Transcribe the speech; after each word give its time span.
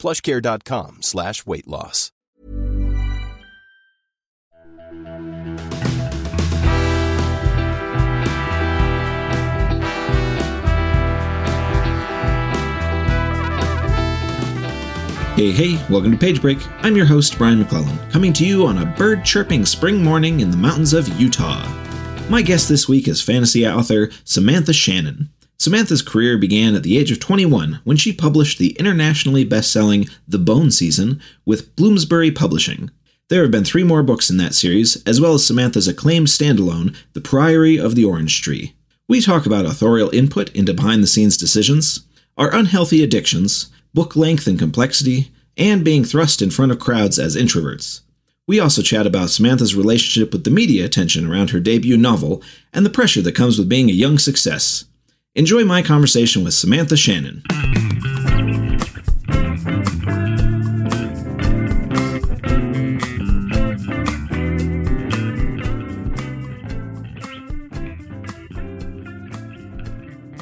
plushcare.com 0.00 1.02
slash 1.02 1.46
weight 1.46 1.68
loss. 1.68 2.10
Hey, 15.40 15.52
hey, 15.52 15.82
welcome 15.88 16.10
to 16.10 16.18
Page 16.18 16.42
Break. 16.42 16.58
I'm 16.84 16.94
your 16.94 17.06
host, 17.06 17.38
Brian 17.38 17.60
McClellan, 17.60 17.96
coming 18.10 18.30
to 18.34 18.44
you 18.44 18.66
on 18.66 18.76
a 18.76 18.84
bird 18.84 19.24
chirping 19.24 19.64
spring 19.64 20.04
morning 20.04 20.40
in 20.40 20.50
the 20.50 20.56
mountains 20.58 20.92
of 20.92 21.08
Utah. 21.18 21.66
My 22.28 22.42
guest 22.42 22.68
this 22.68 22.86
week 22.86 23.08
is 23.08 23.22
fantasy 23.22 23.66
author 23.66 24.10
Samantha 24.24 24.74
Shannon. 24.74 25.30
Samantha's 25.60 26.00
career 26.00 26.38
began 26.38 26.74
at 26.74 26.84
the 26.84 26.96
age 26.96 27.10
of 27.10 27.20
21 27.20 27.80
when 27.84 27.98
she 27.98 28.14
published 28.14 28.56
the 28.56 28.70
internationally 28.78 29.44
best-selling 29.44 30.08
The 30.26 30.38
Bone 30.38 30.70
Season 30.70 31.20
with 31.44 31.76
Bloomsbury 31.76 32.30
Publishing. 32.30 32.90
There 33.28 33.42
have 33.42 33.50
been 33.50 33.66
three 33.66 33.84
more 33.84 34.02
books 34.02 34.30
in 34.30 34.38
that 34.38 34.54
series, 34.54 35.02
as 35.04 35.20
well 35.20 35.34
as 35.34 35.46
Samantha's 35.46 35.86
acclaimed 35.86 36.28
standalone, 36.28 36.96
The 37.12 37.20
Priory 37.20 37.78
of 37.78 37.94
the 37.94 38.06
Orange 38.06 38.40
Tree. 38.40 38.74
We 39.06 39.20
talk 39.20 39.44
about 39.44 39.66
authorial 39.66 40.08
input 40.14 40.48
into 40.56 40.72
behind-the-scenes 40.72 41.36
decisions, 41.36 42.06
our 42.38 42.54
unhealthy 42.54 43.04
addictions, 43.04 43.70
book 43.92 44.16
length 44.16 44.46
and 44.46 44.58
complexity, 44.58 45.30
and 45.58 45.84
being 45.84 46.04
thrust 46.04 46.40
in 46.40 46.48
front 46.48 46.72
of 46.72 46.78
crowds 46.78 47.18
as 47.18 47.36
introverts. 47.36 48.00
We 48.46 48.60
also 48.60 48.80
chat 48.80 49.06
about 49.06 49.28
Samantha's 49.28 49.74
relationship 49.74 50.32
with 50.32 50.44
the 50.44 50.50
media 50.50 50.86
attention 50.86 51.30
around 51.30 51.50
her 51.50 51.60
debut 51.60 51.98
novel 51.98 52.42
and 52.72 52.86
the 52.86 52.88
pressure 52.88 53.20
that 53.20 53.34
comes 53.34 53.58
with 53.58 53.68
being 53.68 53.90
a 53.90 53.92
young 53.92 54.16
success. 54.16 54.86
Enjoy 55.36 55.64
my 55.64 55.80
conversation 55.80 56.42
with 56.42 56.54
Samantha 56.54 56.96
Shannon. 56.96 57.44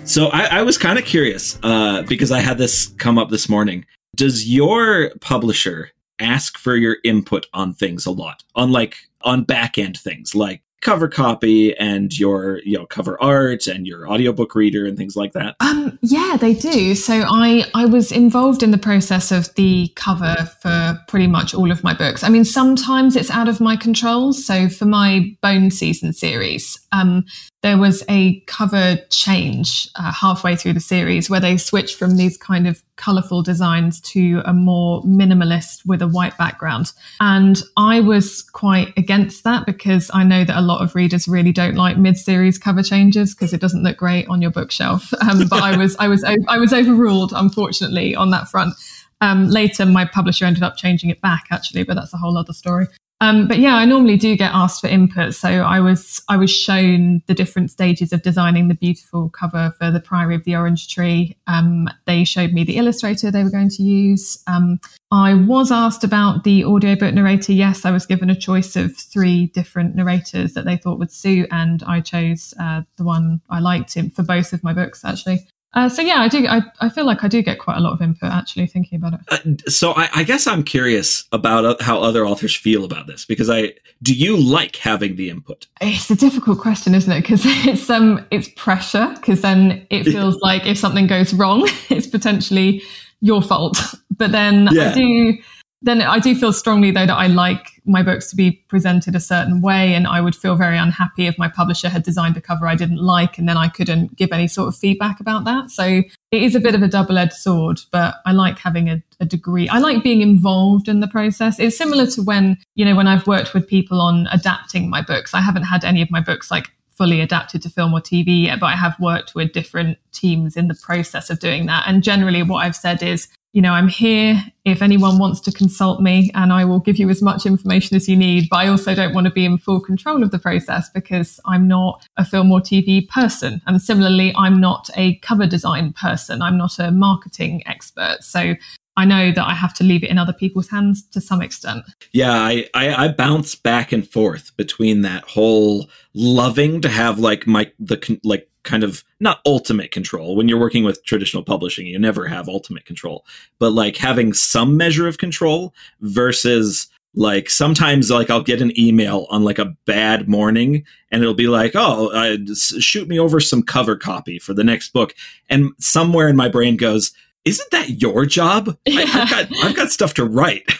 So 0.06 0.28
I, 0.28 0.46
I 0.50 0.62
was 0.62 0.78
kind 0.78 0.98
of 0.98 1.04
curious 1.04 1.58
uh, 1.62 2.02
because 2.08 2.32
I 2.32 2.40
had 2.40 2.56
this 2.56 2.86
come 2.96 3.18
up 3.18 3.28
this 3.28 3.46
morning. 3.46 3.84
Does 4.16 4.48
your 4.48 5.10
publisher 5.20 5.90
ask 6.18 6.56
for 6.56 6.76
your 6.76 6.96
input 7.04 7.44
on 7.52 7.74
things 7.74 8.06
a 8.06 8.10
lot, 8.10 8.42
on 8.54 8.72
like 8.72 8.96
on 9.20 9.44
back 9.44 9.76
end 9.76 9.98
things 9.98 10.34
like 10.34 10.62
cover 10.80 11.08
copy 11.08 11.76
and 11.76 12.16
your 12.18 12.60
you 12.64 12.78
know 12.78 12.86
cover 12.86 13.20
art 13.22 13.66
and 13.66 13.86
your 13.86 14.08
audiobook 14.08 14.54
reader 14.54 14.86
and 14.86 14.96
things 14.96 15.16
like 15.16 15.32
that? 15.32 15.56
Um 15.60 15.98
yeah 16.02 16.36
they 16.40 16.54
do. 16.54 16.94
So 16.94 17.24
i 17.26 17.64
i 17.74 17.84
was 17.84 18.12
involved 18.12 18.62
in 18.62 18.70
the 18.70 18.78
process 18.78 19.32
of 19.32 19.54
the 19.54 19.90
cover 19.96 20.36
for 20.62 20.98
pretty 21.08 21.26
much 21.26 21.54
all 21.54 21.70
of 21.70 21.82
my 21.82 21.94
books. 21.94 22.22
I 22.22 22.28
mean 22.28 22.44
sometimes 22.44 23.16
it's 23.16 23.30
out 23.30 23.48
of 23.48 23.60
my 23.60 23.76
control. 23.76 24.32
So 24.32 24.68
for 24.68 24.84
my 24.84 25.36
bone 25.42 25.70
season 25.70 26.12
series 26.12 26.78
um 26.92 27.24
there 27.62 27.76
was 27.76 28.04
a 28.08 28.38
cover 28.40 28.96
change 29.10 29.88
uh, 29.96 30.12
halfway 30.12 30.54
through 30.54 30.74
the 30.74 30.80
series 30.80 31.28
where 31.28 31.40
they 31.40 31.56
switched 31.56 31.98
from 31.98 32.16
these 32.16 32.36
kind 32.36 32.68
of 32.68 32.82
colorful 32.96 33.42
designs 33.42 34.00
to 34.00 34.42
a 34.44 34.52
more 34.52 35.02
minimalist 35.02 35.84
with 35.84 36.00
a 36.00 36.06
white 36.06 36.36
background. 36.38 36.92
And 37.20 37.60
I 37.76 38.00
was 38.00 38.42
quite 38.42 38.92
against 38.96 39.42
that 39.42 39.66
because 39.66 40.08
I 40.14 40.22
know 40.22 40.44
that 40.44 40.56
a 40.56 40.62
lot 40.62 40.82
of 40.82 40.94
readers 40.94 41.26
really 41.26 41.52
don't 41.52 41.74
like 41.74 41.96
mid-series 41.96 42.58
cover 42.58 42.82
changes 42.82 43.34
because 43.34 43.52
it 43.52 43.60
doesn't 43.60 43.82
look 43.82 43.96
great 43.96 44.28
on 44.28 44.40
your 44.42 44.50
bookshelf. 44.50 45.12
Um, 45.28 45.46
but 45.48 45.62
I 45.62 45.76
was 45.76 45.94
I 45.96 46.08
was 46.08 46.24
I 46.24 46.58
was 46.58 46.72
overruled 46.72 47.32
unfortunately 47.34 48.14
on 48.14 48.30
that 48.30 48.48
front. 48.48 48.72
Um, 49.20 49.48
later, 49.48 49.84
my 49.84 50.06
publisher 50.06 50.46
ended 50.46 50.62
up 50.62 50.76
changing 50.76 51.10
it 51.10 51.20
back 51.20 51.48
actually, 51.50 51.82
but 51.82 51.94
that's 51.94 52.14
a 52.14 52.16
whole 52.16 52.38
other 52.38 52.54
story. 52.54 52.86
Um, 53.20 53.48
but 53.48 53.58
yeah, 53.58 53.74
I 53.74 53.84
normally 53.84 54.16
do 54.16 54.36
get 54.36 54.52
asked 54.54 54.80
for 54.80 54.86
input. 54.86 55.34
So 55.34 55.48
I 55.48 55.80
was 55.80 56.22
I 56.28 56.36
was 56.36 56.50
shown 56.50 57.22
the 57.26 57.34
different 57.34 57.70
stages 57.70 58.12
of 58.12 58.22
designing 58.22 58.68
the 58.68 58.74
beautiful 58.74 59.28
cover 59.30 59.74
for 59.78 59.90
the 59.90 60.00
Priory 60.00 60.36
of 60.36 60.44
the 60.44 60.54
Orange 60.54 60.92
Tree. 60.92 61.36
Um, 61.48 61.88
they 62.06 62.22
showed 62.24 62.52
me 62.52 62.62
the 62.62 62.76
illustrator 62.76 63.30
they 63.30 63.42
were 63.42 63.50
going 63.50 63.70
to 63.70 63.82
use. 63.82 64.42
Um, 64.46 64.78
I 65.10 65.34
was 65.34 65.72
asked 65.72 66.04
about 66.04 66.44
the 66.44 66.64
audiobook 66.64 67.14
narrator. 67.14 67.52
Yes, 67.52 67.84
I 67.84 67.90
was 67.90 68.06
given 68.06 68.30
a 68.30 68.36
choice 68.36 68.76
of 68.76 68.96
three 68.96 69.46
different 69.46 69.96
narrators 69.96 70.54
that 70.54 70.64
they 70.64 70.76
thought 70.76 70.98
would 70.98 71.10
suit, 71.10 71.48
and 71.50 71.82
I 71.84 72.00
chose 72.00 72.54
uh, 72.60 72.82
the 72.96 73.04
one 73.04 73.40
I 73.50 73.58
liked 73.58 73.96
for 74.14 74.22
both 74.22 74.52
of 74.52 74.62
my 74.62 74.72
books 74.72 75.04
actually. 75.04 75.48
Uh, 75.78 75.88
so 75.88 76.02
yeah, 76.02 76.16
I 76.16 76.26
do. 76.26 76.44
I, 76.44 76.60
I 76.80 76.88
feel 76.88 77.06
like 77.06 77.22
I 77.22 77.28
do 77.28 77.40
get 77.40 77.60
quite 77.60 77.76
a 77.76 77.80
lot 77.80 77.92
of 77.92 78.02
input 78.02 78.32
actually 78.32 78.66
thinking 78.66 78.96
about 78.96 79.12
it. 79.14 79.20
Uh, 79.28 79.70
so 79.70 79.92
I, 79.92 80.08
I, 80.12 80.24
guess 80.24 80.48
I'm 80.48 80.64
curious 80.64 81.22
about 81.30 81.80
how 81.80 82.02
other 82.02 82.26
authors 82.26 82.52
feel 82.52 82.84
about 82.84 83.06
this 83.06 83.24
because 83.24 83.48
I 83.48 83.74
do 84.02 84.12
you 84.12 84.36
like 84.36 84.74
having 84.74 85.14
the 85.14 85.30
input? 85.30 85.68
It's 85.80 86.10
a 86.10 86.16
difficult 86.16 86.58
question, 86.58 86.96
isn't 86.96 87.12
it? 87.12 87.20
Because 87.20 87.42
it's 87.46 87.88
um 87.88 88.26
it's 88.32 88.48
pressure 88.56 89.14
because 89.14 89.40
then 89.42 89.86
it 89.88 90.02
feels 90.02 90.34
like 90.40 90.66
if 90.66 90.76
something 90.76 91.06
goes 91.06 91.32
wrong, 91.32 91.68
it's 91.90 92.08
potentially 92.08 92.82
your 93.20 93.40
fault. 93.40 93.78
But 94.16 94.32
then 94.32 94.68
yeah. 94.72 94.90
I 94.90 94.94
do 94.94 95.38
then 95.80 96.02
I 96.02 96.18
do 96.18 96.34
feel 96.34 96.52
strongly 96.52 96.90
though 96.90 97.06
that 97.06 97.16
I 97.16 97.28
like 97.28 97.80
my 97.84 98.02
books 98.02 98.28
to 98.30 98.36
be 98.36 98.52
presented 98.68 99.14
a 99.14 99.20
certain 99.20 99.62
way 99.62 99.94
and 99.94 100.06
I 100.06 100.20
would 100.20 100.34
feel 100.34 100.56
very 100.56 100.76
unhappy 100.76 101.26
if 101.26 101.38
my 101.38 101.48
publisher 101.48 101.88
had 101.88 102.02
designed 102.02 102.36
a 102.36 102.40
cover 102.40 102.66
I 102.66 102.74
didn't 102.74 102.98
like 102.98 103.38
and 103.38 103.48
then 103.48 103.56
I 103.56 103.68
couldn't 103.68 104.16
give 104.16 104.32
any 104.32 104.48
sort 104.48 104.68
of 104.68 104.76
feedback 104.76 105.20
about 105.20 105.44
that. 105.44 105.70
So 105.70 105.84
it 105.84 106.42
is 106.42 106.56
a 106.56 106.60
bit 106.60 106.74
of 106.74 106.82
a 106.82 106.88
double-edged 106.88 107.32
sword, 107.32 107.80
but 107.92 108.16
I 108.26 108.32
like 108.32 108.58
having 108.58 108.88
a, 108.90 109.02
a 109.20 109.24
degree. 109.24 109.68
I 109.68 109.78
like 109.78 110.02
being 110.02 110.20
involved 110.20 110.88
in 110.88 111.00
the 111.00 111.08
process. 111.08 111.60
It's 111.60 111.78
similar 111.78 112.06
to 112.08 112.22
when, 112.22 112.58
you 112.74 112.84
know, 112.84 112.96
when 112.96 113.06
I've 113.06 113.26
worked 113.26 113.54
with 113.54 113.68
people 113.68 114.00
on 114.00 114.26
adapting 114.32 114.90
my 114.90 115.00
books. 115.00 115.32
I 115.32 115.40
haven't 115.40 115.62
had 115.62 115.84
any 115.84 116.02
of 116.02 116.10
my 116.10 116.20
books 116.20 116.50
like 116.50 116.70
fully 116.90 117.20
adapted 117.20 117.62
to 117.62 117.70
film 117.70 117.94
or 117.94 118.00
TV 118.00 118.46
yet, 118.46 118.58
but 118.58 118.66
I 118.66 118.76
have 118.76 118.98
worked 118.98 119.36
with 119.36 119.52
different 119.52 119.98
teams 120.10 120.56
in 120.56 120.66
the 120.66 120.74
process 120.74 121.30
of 121.30 121.38
doing 121.38 121.66
that. 121.66 121.84
And 121.86 122.02
generally 122.02 122.42
what 122.42 122.66
I've 122.66 122.74
said 122.74 123.04
is 123.04 123.28
you 123.58 123.62
know, 123.62 123.72
I'm 123.72 123.88
here 123.88 124.40
if 124.64 124.82
anyone 124.82 125.18
wants 125.18 125.40
to 125.40 125.50
consult 125.50 126.00
me 126.00 126.30
and 126.36 126.52
I 126.52 126.64
will 126.64 126.78
give 126.78 126.96
you 126.96 127.10
as 127.10 127.20
much 127.20 127.44
information 127.44 127.96
as 127.96 128.08
you 128.08 128.16
need. 128.16 128.46
But 128.48 128.58
I 128.58 128.68
also 128.68 128.94
don't 128.94 129.12
want 129.12 129.24
to 129.24 129.32
be 129.32 129.44
in 129.44 129.58
full 129.58 129.80
control 129.80 130.22
of 130.22 130.30
the 130.30 130.38
process 130.38 130.88
because 130.90 131.40
I'm 131.44 131.66
not 131.66 132.06
a 132.16 132.24
film 132.24 132.52
or 132.52 132.60
TV 132.60 133.08
person. 133.08 133.60
And 133.66 133.82
similarly, 133.82 134.32
I'm 134.36 134.60
not 134.60 134.90
a 134.94 135.16
cover 135.16 135.44
design 135.44 135.92
person. 135.92 136.40
I'm 136.40 136.56
not 136.56 136.78
a 136.78 136.92
marketing 136.92 137.64
expert. 137.66 138.18
So 138.20 138.54
I 138.96 139.04
know 139.04 139.32
that 139.32 139.44
I 139.44 139.54
have 139.54 139.74
to 139.74 139.84
leave 139.84 140.04
it 140.04 140.10
in 140.10 140.18
other 140.18 140.32
people's 140.32 140.68
hands 140.68 141.04
to 141.08 141.20
some 141.20 141.42
extent. 141.42 141.84
Yeah, 142.12 142.32
I, 142.32 142.68
I, 142.74 143.06
I 143.06 143.08
bounce 143.08 143.56
back 143.56 143.90
and 143.90 144.08
forth 144.08 144.56
between 144.56 145.02
that 145.02 145.24
whole 145.24 145.88
loving 146.14 146.80
to 146.82 146.88
have 146.88 147.18
like 147.18 147.48
my 147.48 147.72
the 147.80 148.20
like 148.22 148.47
kind 148.62 148.84
of 148.84 149.04
not 149.20 149.40
ultimate 149.46 149.90
control. 149.90 150.36
When 150.36 150.48
you're 150.48 150.60
working 150.60 150.84
with 150.84 151.04
traditional 151.04 151.42
publishing, 151.42 151.86
you 151.86 151.98
never 151.98 152.26
have 152.26 152.48
ultimate 152.48 152.84
control, 152.84 153.24
but 153.58 153.70
like 153.70 153.96
having 153.96 154.32
some 154.32 154.76
measure 154.76 155.08
of 155.08 155.18
control 155.18 155.74
versus 156.00 156.88
like 157.14 157.50
sometimes 157.50 158.10
like 158.10 158.30
I'll 158.30 158.42
get 158.42 158.60
an 158.60 158.78
email 158.78 159.26
on 159.30 159.42
like 159.42 159.58
a 159.58 159.76
bad 159.86 160.28
morning 160.28 160.84
and 161.10 161.22
it'll 161.22 161.34
be 161.34 161.48
like, 161.48 161.72
"Oh, 161.74 162.08
uh, 162.08 162.36
shoot 162.54 163.08
me 163.08 163.18
over 163.18 163.40
some 163.40 163.62
cover 163.62 163.96
copy 163.96 164.38
for 164.38 164.54
the 164.54 164.64
next 164.64 164.92
book." 164.92 165.14
And 165.48 165.70
somewhere 165.78 166.28
in 166.28 166.36
my 166.36 166.48
brain 166.48 166.76
goes, 166.76 167.12
"Isn't 167.44 167.70
that 167.70 168.00
your 168.00 168.26
job? 168.26 168.76
Yeah. 168.86 169.00
I, 169.00 169.22
I've 169.22 169.30
got 169.30 169.64
I've 169.64 169.76
got 169.76 169.90
stuff 169.90 170.14
to 170.14 170.24
write." 170.24 170.70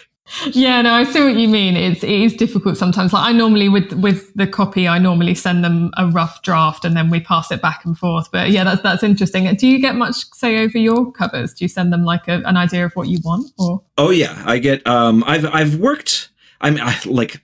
Yeah, 0.51 0.81
no, 0.81 0.93
I 0.93 1.03
see 1.03 1.23
what 1.23 1.35
you 1.35 1.47
mean. 1.47 1.75
It's 1.75 2.03
it 2.03 2.09
is 2.09 2.35
difficult 2.35 2.77
sometimes. 2.77 3.13
Like 3.13 3.29
I 3.29 3.31
normally 3.31 3.69
with 3.69 3.93
with 3.93 4.33
the 4.35 4.47
copy, 4.47 4.87
I 4.87 4.99
normally 4.99 5.35
send 5.35 5.63
them 5.63 5.91
a 5.97 6.07
rough 6.07 6.41
draft 6.41 6.85
and 6.85 6.95
then 6.95 7.09
we 7.09 7.19
pass 7.19 7.51
it 7.51 7.61
back 7.61 7.85
and 7.85 7.97
forth. 7.97 8.31
But 8.31 8.51
yeah, 8.51 8.63
that's 8.63 8.81
that's 8.81 9.03
interesting. 9.03 9.53
Do 9.55 9.67
you 9.67 9.79
get 9.79 9.95
much 9.95 10.31
say 10.33 10.63
over 10.63 10.77
your 10.77 11.11
covers? 11.11 11.53
Do 11.53 11.65
you 11.65 11.69
send 11.69 11.91
them 11.91 12.03
like 12.03 12.27
a, 12.27 12.41
an 12.45 12.57
idea 12.57 12.85
of 12.85 12.95
what 12.95 13.07
you 13.07 13.19
want? 13.23 13.51
Or 13.57 13.81
oh 13.97 14.11
yeah, 14.11 14.41
I 14.45 14.59
get. 14.59 14.85
Um, 14.87 15.23
I've 15.25 15.45
I've 15.45 15.75
worked. 15.75 16.29
I 16.61 16.69
mean, 16.69 16.81
I, 16.81 16.97
like 17.05 17.41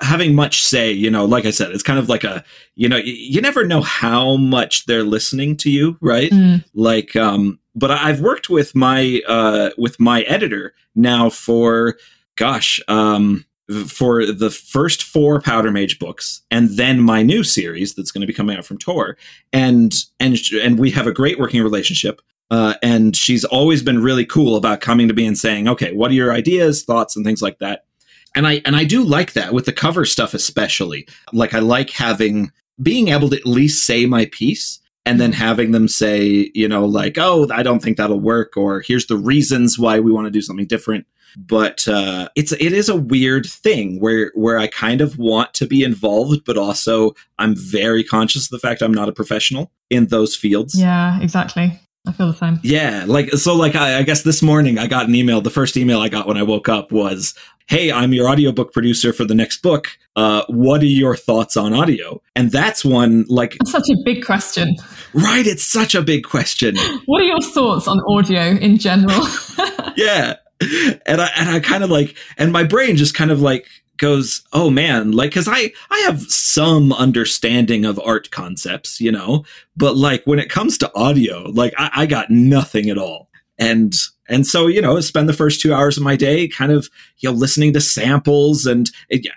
having 0.00 0.34
much 0.34 0.64
say. 0.64 0.90
You 0.90 1.10
know, 1.10 1.24
like 1.24 1.46
I 1.46 1.50
said, 1.50 1.70
it's 1.70 1.82
kind 1.82 1.98
of 1.98 2.08
like 2.08 2.24
a 2.24 2.44
you 2.74 2.88
know 2.88 2.96
you, 2.96 3.12
you 3.12 3.40
never 3.40 3.64
know 3.66 3.80
how 3.80 4.36
much 4.36 4.86
they're 4.86 5.04
listening 5.04 5.56
to 5.58 5.70
you, 5.70 5.96
right? 6.00 6.30
Mm. 6.30 6.64
Like 6.74 7.16
um, 7.16 7.58
but 7.74 7.90
I've 7.90 8.20
worked 8.20 8.50
with 8.50 8.74
my 8.74 9.22
uh 9.26 9.70
with 9.78 9.98
my 10.00 10.22
editor 10.22 10.74
now 10.94 11.30
for 11.30 11.96
gosh, 12.38 12.80
um, 12.88 13.44
for 13.86 14.24
the 14.24 14.48
first 14.48 15.02
four 15.02 15.42
Powder 15.42 15.70
Mage 15.70 15.98
books, 15.98 16.40
and 16.50 16.70
then 16.70 17.00
my 17.00 17.22
new 17.22 17.44
series 17.44 17.94
that's 17.94 18.10
going 18.10 18.22
to 18.22 18.26
be 18.26 18.32
coming 18.32 18.56
out 18.56 18.64
from 18.64 18.78
Tor, 18.78 19.18
and 19.52 19.94
and 20.18 20.38
and 20.62 20.78
we 20.78 20.90
have 20.92 21.06
a 21.06 21.12
great 21.12 21.38
working 21.38 21.62
relationship. 21.62 22.22
Uh, 22.50 22.74
and 22.82 23.14
she's 23.14 23.44
always 23.44 23.82
been 23.82 24.02
really 24.02 24.24
cool 24.24 24.56
about 24.56 24.80
coming 24.80 25.06
to 25.06 25.12
me 25.12 25.26
and 25.26 25.36
saying, 25.36 25.68
"Okay, 25.68 25.92
what 25.92 26.10
are 26.10 26.14
your 26.14 26.32
ideas, 26.32 26.82
thoughts, 26.82 27.14
and 27.14 27.26
things 27.26 27.42
like 27.42 27.58
that." 27.58 27.84
And 28.34 28.46
I 28.46 28.62
and 28.64 28.74
I 28.74 28.84
do 28.84 29.02
like 29.02 29.34
that 29.34 29.52
with 29.52 29.66
the 29.66 29.72
cover 29.72 30.06
stuff, 30.06 30.32
especially. 30.32 31.06
Like 31.34 31.52
I 31.52 31.58
like 31.58 31.90
having 31.90 32.50
being 32.82 33.08
able 33.08 33.28
to 33.30 33.36
at 33.36 33.46
least 33.46 33.84
say 33.84 34.06
my 34.06 34.26
piece 34.26 34.78
and 35.04 35.20
then 35.20 35.32
having 35.32 35.72
them 35.72 35.88
say, 35.88 36.50
you 36.54 36.68
know, 36.68 36.86
like, 36.86 37.18
"Oh, 37.18 37.48
I 37.50 37.62
don't 37.62 37.82
think 37.82 37.98
that'll 37.98 38.20
work," 38.20 38.56
or 38.56 38.80
"Here's 38.80 39.06
the 39.06 39.16
reasons 39.16 39.78
why 39.78 40.00
we 40.00 40.12
want 40.12 40.26
to 40.26 40.30
do 40.30 40.42
something 40.42 40.66
different." 40.66 41.06
But 41.36 41.86
uh, 41.88 42.28
it's 42.34 42.52
it 42.52 42.72
is 42.72 42.88
a 42.88 42.96
weird 42.96 43.46
thing 43.46 44.00
where 44.00 44.32
where 44.34 44.58
I 44.58 44.66
kind 44.66 45.00
of 45.00 45.18
want 45.18 45.54
to 45.54 45.66
be 45.66 45.82
involved, 45.82 46.44
but 46.44 46.56
also 46.56 47.14
I'm 47.38 47.54
very 47.54 48.04
conscious 48.04 48.46
of 48.46 48.50
the 48.50 48.58
fact 48.58 48.82
I'm 48.82 48.94
not 48.94 49.08
a 49.08 49.12
professional 49.12 49.70
in 49.90 50.06
those 50.06 50.34
fields. 50.34 50.78
Yeah, 50.78 51.20
exactly. 51.20 51.78
I 52.08 52.12
feel 52.12 52.28
the 52.28 52.38
same. 52.38 52.58
Yeah, 52.62 53.04
like 53.06 53.30
so. 53.32 53.54
Like 53.54 53.74
I, 53.74 53.98
I 53.98 54.02
guess 54.02 54.22
this 54.22 54.42
morning 54.42 54.78
I 54.78 54.86
got 54.86 55.08
an 55.08 55.14
email. 55.14 55.40
The 55.42 55.50
first 55.50 55.76
email 55.76 56.00
I 56.00 56.08
got 56.08 56.26
when 56.26 56.38
I 56.38 56.42
woke 56.42 56.68
up 56.68 56.90
was, 56.90 57.34
"Hey, 57.66 57.92
I'm 57.92 58.14
your 58.14 58.30
audiobook 58.30 58.72
producer 58.72 59.12
for 59.12 59.24
the 59.24 59.34
next 59.34 59.60
book. 59.60 59.88
Uh, 60.16 60.42
what 60.48 60.80
are 60.80 60.86
your 60.86 61.16
thoughts 61.16 61.54
on 61.56 61.74
audio?" 61.74 62.22
And 62.34 62.50
that's 62.50 62.82
one 62.82 63.26
like 63.28 63.56
that's 63.58 63.72
such 63.72 63.90
a 63.90 63.96
big 64.06 64.24
question. 64.24 64.76
Right, 65.12 65.46
it's 65.46 65.64
such 65.64 65.94
a 65.94 66.00
big 66.00 66.24
question. 66.24 66.76
what 67.04 67.20
are 67.20 67.26
your 67.26 67.42
thoughts 67.42 67.86
on 67.86 67.98
audio 68.08 68.52
in 68.56 68.78
general? 68.78 69.26
yeah, 69.96 70.36
and 70.60 71.20
I 71.20 71.30
and 71.36 71.48
I 71.48 71.60
kind 71.60 71.84
of 71.84 71.90
like, 71.90 72.16
and 72.36 72.52
my 72.52 72.64
brain 72.64 72.96
just 72.96 73.14
kind 73.14 73.30
of 73.30 73.40
like 73.40 73.68
goes, 73.96 74.42
oh 74.52 74.70
man, 74.70 75.12
like 75.12 75.30
because 75.30 75.48
I 75.48 75.72
I 75.90 75.98
have 76.00 76.22
some 76.22 76.92
understanding 76.92 77.84
of 77.84 78.00
art 78.00 78.30
concepts, 78.30 79.00
you 79.00 79.12
know, 79.12 79.44
but 79.76 79.96
like 79.96 80.24
when 80.24 80.38
it 80.38 80.50
comes 80.50 80.78
to 80.78 80.94
audio, 80.94 81.42
like 81.50 81.74
I, 81.76 81.90
I 81.94 82.06
got 82.06 82.30
nothing 82.30 82.90
at 82.90 82.98
all, 82.98 83.28
and 83.58 83.94
and 84.28 84.46
so 84.46 84.66
you 84.66 84.80
know, 84.80 84.98
spend 85.00 85.28
the 85.28 85.32
first 85.34 85.60
two 85.60 85.74
hours 85.74 85.96
of 85.96 86.02
my 86.02 86.16
day 86.16 86.48
kind 86.48 86.72
of 86.72 86.88
you 87.18 87.28
know 87.28 87.36
listening 87.36 87.72
to 87.74 87.80
samples 87.80 88.66
and 88.66 88.90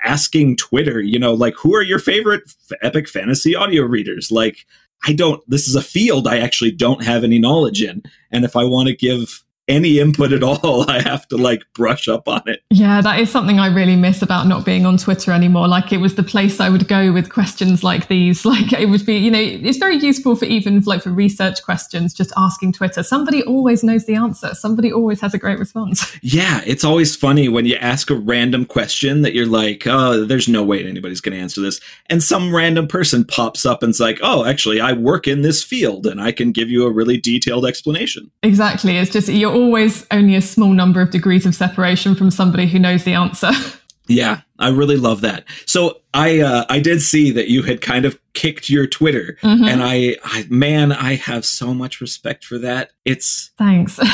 asking 0.03 0.57
Twitter, 0.57 1.01
you 1.01 1.19
know, 1.19 1.33
like 1.33 1.56
who 1.56 1.75
are 1.75 1.83
your 1.83 2.00
favorite 2.00 2.44
epic 2.81 3.07
fantasy 3.09 3.56
audio 3.56 3.83
readers, 3.83 4.31
like. 4.31 4.65
I 5.03 5.13
don't, 5.13 5.41
this 5.50 5.67
is 5.67 5.74
a 5.74 5.81
field 5.81 6.27
I 6.27 6.38
actually 6.38 6.69
don't 6.69 7.03
have 7.03 7.24
any 7.24 7.39
knowledge 7.39 7.81
in. 7.81 8.03
And 8.31 8.45
if 8.45 8.56
I 8.56 8.65
want 8.65 8.88
to 8.88 8.95
give 8.95 9.44
any 9.68 10.00
input 10.00 10.34
at 10.34 10.44
all, 10.44 10.86
I 10.90 11.02
have 11.02 11.28
to 11.30 11.38
like 11.38 11.63
brush 11.74 12.08
up 12.08 12.28
on 12.28 12.42
it. 12.46 12.62
Yeah, 12.69 13.02
that 13.02 13.19
is 13.19 13.31
something 13.31 13.60
I 13.60 13.68
really 13.68 13.96
miss 13.96 14.22
about 14.22 14.48
not 14.48 14.66
being 14.66 14.86
on 14.86 14.98
Twitter 14.98 15.31
anymore. 15.31 15.68
Like 15.68 15.92
it 15.92 15.98
was 15.98 16.16
the 16.16 16.24
place 16.24 16.60
I 16.60 16.69
would 16.69 16.88
go 16.88 17.12
with 17.12 17.31
questions 17.31 17.84
like 17.84 18.08
these. 18.08 18.46
Like 18.52 18.74
it 18.74 18.90
would 18.90 19.06
be, 19.06 19.16
you 19.16 19.31
know, 19.31 19.40
it's 19.40 19.78
very 19.78 19.96
useful 19.96 20.36
for 20.36 20.44
even 20.44 20.81
like 20.81 21.04
for 21.04 21.10
research 21.10 21.63
questions, 21.63 22.13
just 22.13 22.34
asking 22.36 22.74
Twitter. 22.74 23.02
Somebody 23.02 23.44
always 23.44 23.81
knows 23.81 24.06
the 24.06 24.16
answer. 24.16 24.54
Somebody 24.56 24.92
always 24.92 25.22
has 25.22 25.34
a 25.34 25.38
great 25.38 25.58
response. 25.58 26.06
Yeah, 26.24 26.62
it's 26.66 26.84
always 26.84 27.16
funny 27.16 27.50
when 27.50 27.66
you 27.66 27.75
ask 27.78 28.10
a 28.10 28.16
random 28.16 28.66
question 28.66 29.22
that 29.24 29.34
you're 29.34 29.48
like, 29.48 29.88
oh, 29.88 30.24
there's 30.24 30.48
no 30.48 30.63
way 30.63 30.86
anybody's 30.86 31.19
going 31.19 31.36
to 31.36 31.42
answer 31.42 31.62
this. 31.62 31.80
And 32.10 32.22
some 32.22 32.54
random 32.54 32.88
person 32.88 33.25
pops 33.25 33.66
up 33.66 33.84
and's 33.84 34.00
like, 34.00 34.19
oh, 34.22 34.46
actually, 34.46 34.80
I 34.80 34.94
work 34.94 35.28
in 35.28 35.42
this 35.42 35.63
field 35.63 36.06
and 36.06 36.22
I 36.22 36.31
can 36.31 36.52
give 36.52 36.69
you 36.69 36.86
a 36.86 36.92
really 36.92 37.18
detailed 37.18 37.66
explanation. 37.66 38.30
Exactly. 38.44 38.98
It's 38.98 39.12
just, 39.12 39.30
you're 39.30 39.50
always 39.51 40.06
only 40.12 40.36
a 40.36 40.42
small 40.42 40.74
number 40.74 41.01
of 41.01 41.12
degrees 41.12 41.45
of 41.45 41.56
separation 41.56 42.15
from 42.15 42.31
somebody 42.31 42.68
who 42.68 42.80
knows 42.80 43.03
the 43.03 43.13
answer. 43.13 43.51
Yeah, 44.07 44.42
I 44.59 44.69
really 44.69 44.98
love 44.98 45.21
that. 45.21 45.45
So 45.65 46.01
I 46.13 46.39
uh, 46.42 46.65
I 46.69 46.80
did 46.80 47.01
see 47.01 47.31
that 47.31 47.48
you 47.48 47.63
had 47.63 47.81
kind 47.81 48.03
of 48.03 48.19
kicked 48.33 48.69
your 48.69 48.86
Twitter, 48.86 49.38
mm-hmm. 49.42 49.63
and 49.63 49.81
I, 49.81 50.18
I, 50.24 50.45
man, 50.50 50.92
I 50.92 51.15
have 51.15 51.45
so 51.45 51.74
much 51.74 52.01
respect 52.01 52.44
for 52.44 52.57
that. 52.57 52.92
It's 53.06 53.51
thanks. 53.57 54.00
uh, 54.01 54.06